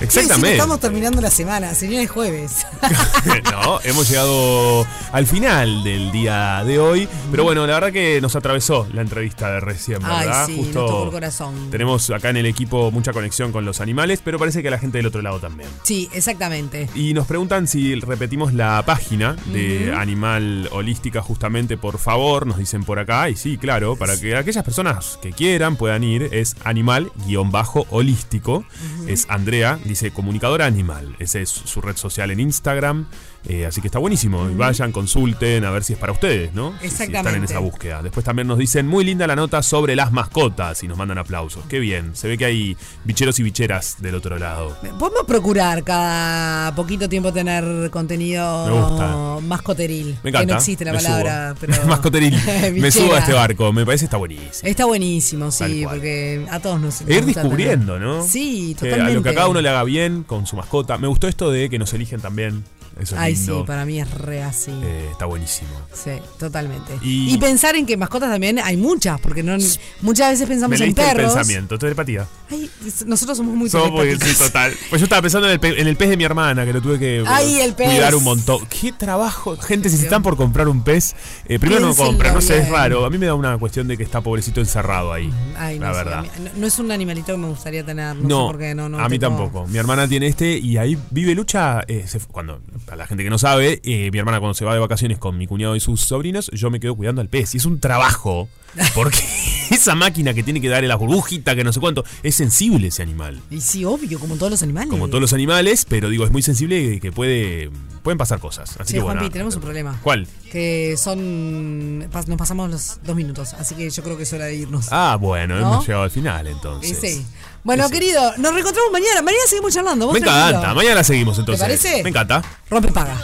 Exactamente. 0.00 0.52
Estamos 0.52 0.80
terminando 0.80 1.20
la 1.20 1.30
semana, 1.30 1.74
señores 1.74 2.10
jueves. 2.10 2.66
no, 3.52 3.80
hemos 3.84 4.08
llegado 4.08 4.86
al 5.12 5.26
final 5.26 5.84
del 5.84 6.12
día 6.12 6.62
de 6.64 6.78
hoy. 6.78 7.08
Pero 7.30 7.44
bueno, 7.44 7.66
la 7.66 7.74
verdad 7.74 7.92
que 7.92 8.20
nos 8.20 8.36
atravesó 8.36 8.86
la 8.92 9.02
entrevista 9.02 9.50
de 9.50 9.60
recién, 9.60 9.98
Ay, 10.04 10.26
¿verdad? 10.26 10.46
sí, 10.46 10.60
nos 10.60 10.72
tocó 10.72 11.04
el 11.04 11.10
corazón. 11.10 11.70
Tenemos 11.70 12.10
acá 12.10 12.30
en 12.30 12.38
el 12.38 12.46
equipo 12.46 12.90
mucha 12.90 13.12
conexión 13.12 13.52
con 13.52 13.64
los 13.64 13.80
animales, 13.80 14.20
pero 14.22 14.38
parece 14.38 14.62
que 14.62 14.70
la 14.70 14.78
gente 14.78 14.98
del 14.98 15.06
otro 15.06 15.22
lado 15.22 15.40
también. 15.40 15.68
Sí, 15.82 16.08
exactamente. 16.12 16.88
Y 16.94 17.14
nos 17.14 17.26
preguntan 17.26 17.66
si 17.66 17.94
repetimos 17.94 18.52
la 18.52 18.82
página 18.84 19.36
de. 19.46 19.94
Animal 19.96 20.68
Holística, 20.72 21.22
justamente, 21.22 21.76
por 21.76 21.98
favor, 21.98 22.46
nos 22.46 22.58
dicen 22.58 22.84
por 22.84 22.98
acá. 22.98 23.28
Y 23.30 23.36
sí, 23.36 23.58
claro, 23.58 23.96
para 23.96 24.18
que 24.18 24.36
aquellas 24.36 24.64
personas 24.64 25.18
que 25.20 25.32
quieran 25.32 25.76
puedan 25.76 26.04
ir, 26.04 26.28
es 26.32 26.56
animal-holístico. 26.64 28.64
Es 29.06 29.26
Andrea, 29.30 29.78
dice 29.84 30.10
comunicadora 30.10 30.66
animal. 30.66 31.14
Esa 31.20 31.38
es 31.38 31.48
su 31.48 31.80
red 31.80 31.96
social 31.96 32.32
en 32.32 32.40
Instagram. 32.40 33.06
Eh, 33.48 33.64
así 33.66 33.80
que 33.80 33.86
está 33.88 33.98
buenísimo. 34.00 34.48
Vayan, 34.56 34.90
consulten, 34.92 35.64
a 35.64 35.70
ver 35.70 35.84
si 35.84 35.92
es 35.92 35.98
para 35.98 36.12
ustedes, 36.12 36.52
¿no? 36.52 36.72
Si- 36.72 36.78
Si 36.80 36.86
están 36.86 37.04
en 37.08 37.14
Exactamente. 37.16 37.52
esa 37.52 37.58
búsqueda. 37.60 38.02
Después 38.02 38.24
también 38.24 38.48
nos 38.48 38.58
dicen, 38.58 38.86
muy 38.88 39.04
linda 39.04 39.26
la 39.26 39.36
nota 39.36 39.62
sobre 39.62 39.94
las 39.94 40.10
mascotas 40.10 40.82
y 40.82 40.88
nos 40.88 40.98
mandan 40.98 41.18
aplausos. 41.18 41.64
Qué 41.68 41.78
bien. 41.78 42.16
Se 42.16 42.26
ve 42.28 42.36
que 42.38 42.44
hay 42.44 42.76
bicheros 43.04 43.38
y 43.38 43.42
bicheras 43.44 43.96
del 44.00 44.16
otro 44.16 44.38
lado. 44.38 44.76
Podemos 44.98 45.24
procurar 45.26 45.84
cada 45.84 46.74
poquito 46.74 47.08
tiempo 47.08 47.32
tener 47.32 47.62
Me 47.64 47.90
contenido 47.90 48.88
gusta. 48.88 49.46
mascoteril. 49.46 50.16
Me 50.24 50.30
encanta. 50.30 50.40
Que 50.40 50.52
no 50.52 50.58
existe 50.58 50.84
la 50.84 50.92
me 50.92 50.98
palabra, 50.98 51.50
subo. 51.50 51.58
pero. 51.60 51.86
Mascoteril. 51.86 52.34
me 52.80 52.90
subo 52.90 53.14
a 53.14 53.18
este 53.20 53.32
barco. 53.32 53.72
Me 53.72 53.84
parece 53.86 54.02
que 54.02 54.06
está 54.06 54.16
buenísimo. 54.16 54.50
Está 54.68 54.84
buenísimo, 54.86 55.50
sí, 55.52 55.84
porque 55.88 56.44
a 56.50 56.58
todos 56.60 56.80
nos. 56.80 57.00
Ir 57.02 57.24
descubriendo, 57.24 57.94
tener- 57.94 58.08
¿no? 58.08 58.22
Sí, 58.26 58.74
totalmente. 58.74 59.10
a 59.12 59.14
lo 59.14 59.22
que 59.22 59.28
a 59.30 59.34
cada 59.34 59.48
uno 59.48 59.60
le 59.60 59.68
haga 59.68 59.84
bien 59.84 60.24
con 60.24 60.46
su 60.46 60.56
mascota. 60.56 60.98
Me 60.98 61.06
gustó 61.06 61.28
esto 61.28 61.50
de 61.50 61.70
que 61.70 61.78
nos 61.78 61.92
eligen 61.94 62.20
también. 62.20 62.64
Eso 62.98 63.14
es 63.14 63.20
Ay, 63.20 63.34
lindo. 63.34 63.60
sí, 63.60 63.66
para 63.66 63.84
mí 63.84 64.00
es 64.00 64.10
re 64.10 64.42
así. 64.42 64.70
Eh, 64.82 65.08
está 65.10 65.26
buenísimo. 65.26 65.68
Sí, 65.92 66.12
totalmente. 66.38 66.92
Y- 67.02 67.34
Y, 67.34 67.38
pensar 67.38 67.76
en 67.76 67.84
que 67.84 67.96
mascotas 67.96 68.30
también 68.30 68.58
hay 68.58 68.76
muchas, 68.78 69.20
porque 69.20 69.42
no 69.42 69.56
muchas 70.00 70.30
veces 70.30 70.48
pensamos 70.48 70.70
Me 70.70 70.76
en 70.76 70.82
leíste 70.82 71.02
el 71.02 71.16
perros. 71.16 71.34
pensamiento, 71.34 71.78
telepatía. 71.78 72.26
Ay, 72.50 72.70
nosotros 73.06 73.36
somos 73.36 73.54
muy 73.54 73.68
Somos 73.68 74.02
sí, 74.20 74.34
total. 74.38 74.72
Pues 74.88 75.00
yo 75.00 75.04
estaba 75.04 75.20
pensando 75.20 75.46
en 75.46 75.52
el, 75.54 75.60
pe- 75.60 75.80
en 75.80 75.86
el 75.88 75.96
pez 75.96 76.08
de 76.08 76.16
mi 76.16 76.24
hermana, 76.24 76.64
que 76.64 76.72
lo 76.72 76.80
tuve 76.80 76.98
que 76.98 77.18
eh, 77.18 77.24
Ay, 77.26 77.60
el 77.60 77.74
pez. 77.74 77.88
cuidar 77.90 78.14
un 78.14 78.24
montón. 78.24 78.64
Qué 78.68 78.92
trabajo. 78.92 79.56
Gente, 79.58 79.90
si 79.90 79.96
se 79.98 80.04
están 80.04 80.22
por 80.22 80.36
comprar 80.36 80.66
un 80.68 80.82
pez, 80.82 81.14
eh, 81.46 81.58
primero 81.58 81.80
no 81.82 81.94
compran, 81.94 82.32
no 82.34 82.40
sé, 82.40 82.58
es 82.60 82.68
raro. 82.70 83.04
A 83.04 83.10
mí 83.10 83.18
me 83.18 83.26
da 83.26 83.34
una 83.34 83.58
cuestión 83.58 83.88
de 83.88 83.96
que 83.96 84.04
está 84.04 84.20
pobrecito 84.22 84.60
encerrado 84.60 85.12
ahí. 85.12 85.30
Ay, 85.58 85.78
la 85.78 85.88
no, 85.88 85.92
sé, 85.92 85.98
verdad. 86.04 86.22
mí- 86.22 86.28
no, 86.44 86.50
no 86.60 86.66
es 86.66 86.78
un 86.78 86.90
animalito 86.90 87.32
que 87.32 87.38
me 87.38 87.48
gustaría 87.48 87.84
tener. 87.84 88.16
No, 88.16 88.28
No, 88.28 88.46
sé 88.46 88.52
por 88.52 88.58
qué, 88.60 88.74
no, 88.74 88.88
no 88.88 88.98
a 89.00 89.08
mí 89.08 89.18
tengo- 89.18 89.36
tampoco. 89.36 89.66
Mi 89.66 89.76
hermana 89.78 90.08
tiene 90.08 90.28
este 90.28 90.56
y 90.56 90.78
ahí 90.78 90.96
vive 91.10 91.34
lucha. 91.34 91.82
eh, 91.88 92.04
se 92.06 92.20
cuando 92.20 92.60
para 92.86 92.98
la 92.98 93.06
gente 93.06 93.24
que 93.24 93.30
no 93.30 93.38
sabe, 93.38 93.80
eh, 93.84 94.10
mi 94.10 94.18
hermana 94.18 94.38
cuando 94.38 94.54
se 94.54 94.64
va 94.64 94.72
de 94.72 94.80
vacaciones 94.80 95.18
con 95.18 95.36
mi 95.36 95.46
cuñado 95.46 95.76
y 95.76 95.80
sus 95.80 96.00
sobrinos, 96.00 96.50
yo 96.54 96.70
me 96.70 96.80
quedo 96.80 96.94
cuidando 96.94 97.20
al 97.20 97.28
pez. 97.28 97.54
Y 97.54 97.58
es 97.58 97.66
un 97.66 97.80
trabajo. 97.80 98.48
Porque 98.94 99.18
esa 99.70 99.94
máquina 99.94 100.34
que 100.34 100.42
tiene 100.42 100.60
que 100.60 100.68
darle 100.68 100.88
la 100.88 100.96
burbujita, 100.96 101.54
que 101.54 101.64
no 101.64 101.72
sé 101.72 101.80
cuánto, 101.80 102.04
es 102.22 102.34
sensible 102.34 102.88
ese 102.88 103.02
animal. 103.02 103.40
Y 103.50 103.60
sí, 103.60 103.84
obvio, 103.84 104.18
como 104.20 104.36
todos 104.36 104.50
los 104.50 104.62
animales. 104.62 104.90
Como 104.90 105.08
todos 105.08 105.20
los 105.20 105.32
animales, 105.32 105.86
pero 105.88 106.08
digo, 106.10 106.24
es 106.24 106.30
muy 106.30 106.42
sensible 106.42 106.78
y 106.94 107.00
que 107.00 107.10
puede, 107.12 107.70
pueden 108.02 108.18
pasar 108.18 108.38
cosas. 108.38 108.70
Así 108.78 108.88
Sí, 108.88 108.94
que 108.94 109.00
bueno. 109.00 109.20
Juanpi, 109.20 109.32
tenemos 109.32 109.54
un 109.56 109.62
problema. 109.62 109.98
¿Cuál? 110.02 110.26
Que 110.50 110.96
son. 110.98 112.08
pas- 112.12 112.26
Nos 112.26 112.36
pasamos 112.36 112.70
los 112.70 112.98
dos 113.04 113.16
minutos, 113.16 113.54
así 113.54 113.74
que 113.74 113.88
yo 113.90 114.02
creo 114.02 114.16
que 114.16 114.24
es 114.24 114.32
hora 114.32 114.44
de 114.46 114.56
irnos. 114.56 114.86
Ah, 114.90 115.16
bueno, 115.20 115.54
¿No? 115.58 115.72
hemos 115.72 115.86
llegado 115.86 116.04
al 116.04 116.10
final 116.10 116.46
Y 116.46 116.50
entonces. 116.50 116.98
sí. 117.00 117.26
Bueno, 117.64 117.88
querido, 117.90 118.20
nos 118.38 118.52
reencontramos 118.52 118.92
mañana. 118.92 119.22
Mañana 119.22 119.42
seguimos 119.48 119.74
charlando. 119.74 120.06
¿Vos 120.06 120.14
Me 120.14 120.20
tranquilo? 120.20 120.48
encanta, 120.50 120.74
mañana 120.74 121.02
seguimos 121.02 121.38
entonces. 121.38 121.60
parece? 121.60 122.02
Me 122.04 122.10
encanta. 122.10 122.40
Rompe 122.70 122.92
paga. 122.92 123.16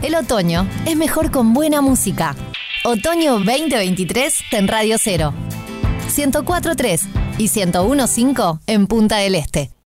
El 0.00 0.14
otoño 0.14 0.68
es 0.86 0.96
mejor 0.96 1.32
con 1.32 1.52
buena 1.52 1.80
música. 1.80 2.36
Otoño 2.84 3.40
2023 3.40 4.38
en 4.52 4.68
Radio 4.68 4.96
0. 4.96 5.34
104.3 6.08 7.00
y 7.38 7.48
101.5 7.48 8.60
en 8.68 8.86
Punta 8.86 9.16
del 9.16 9.34
Este. 9.34 9.72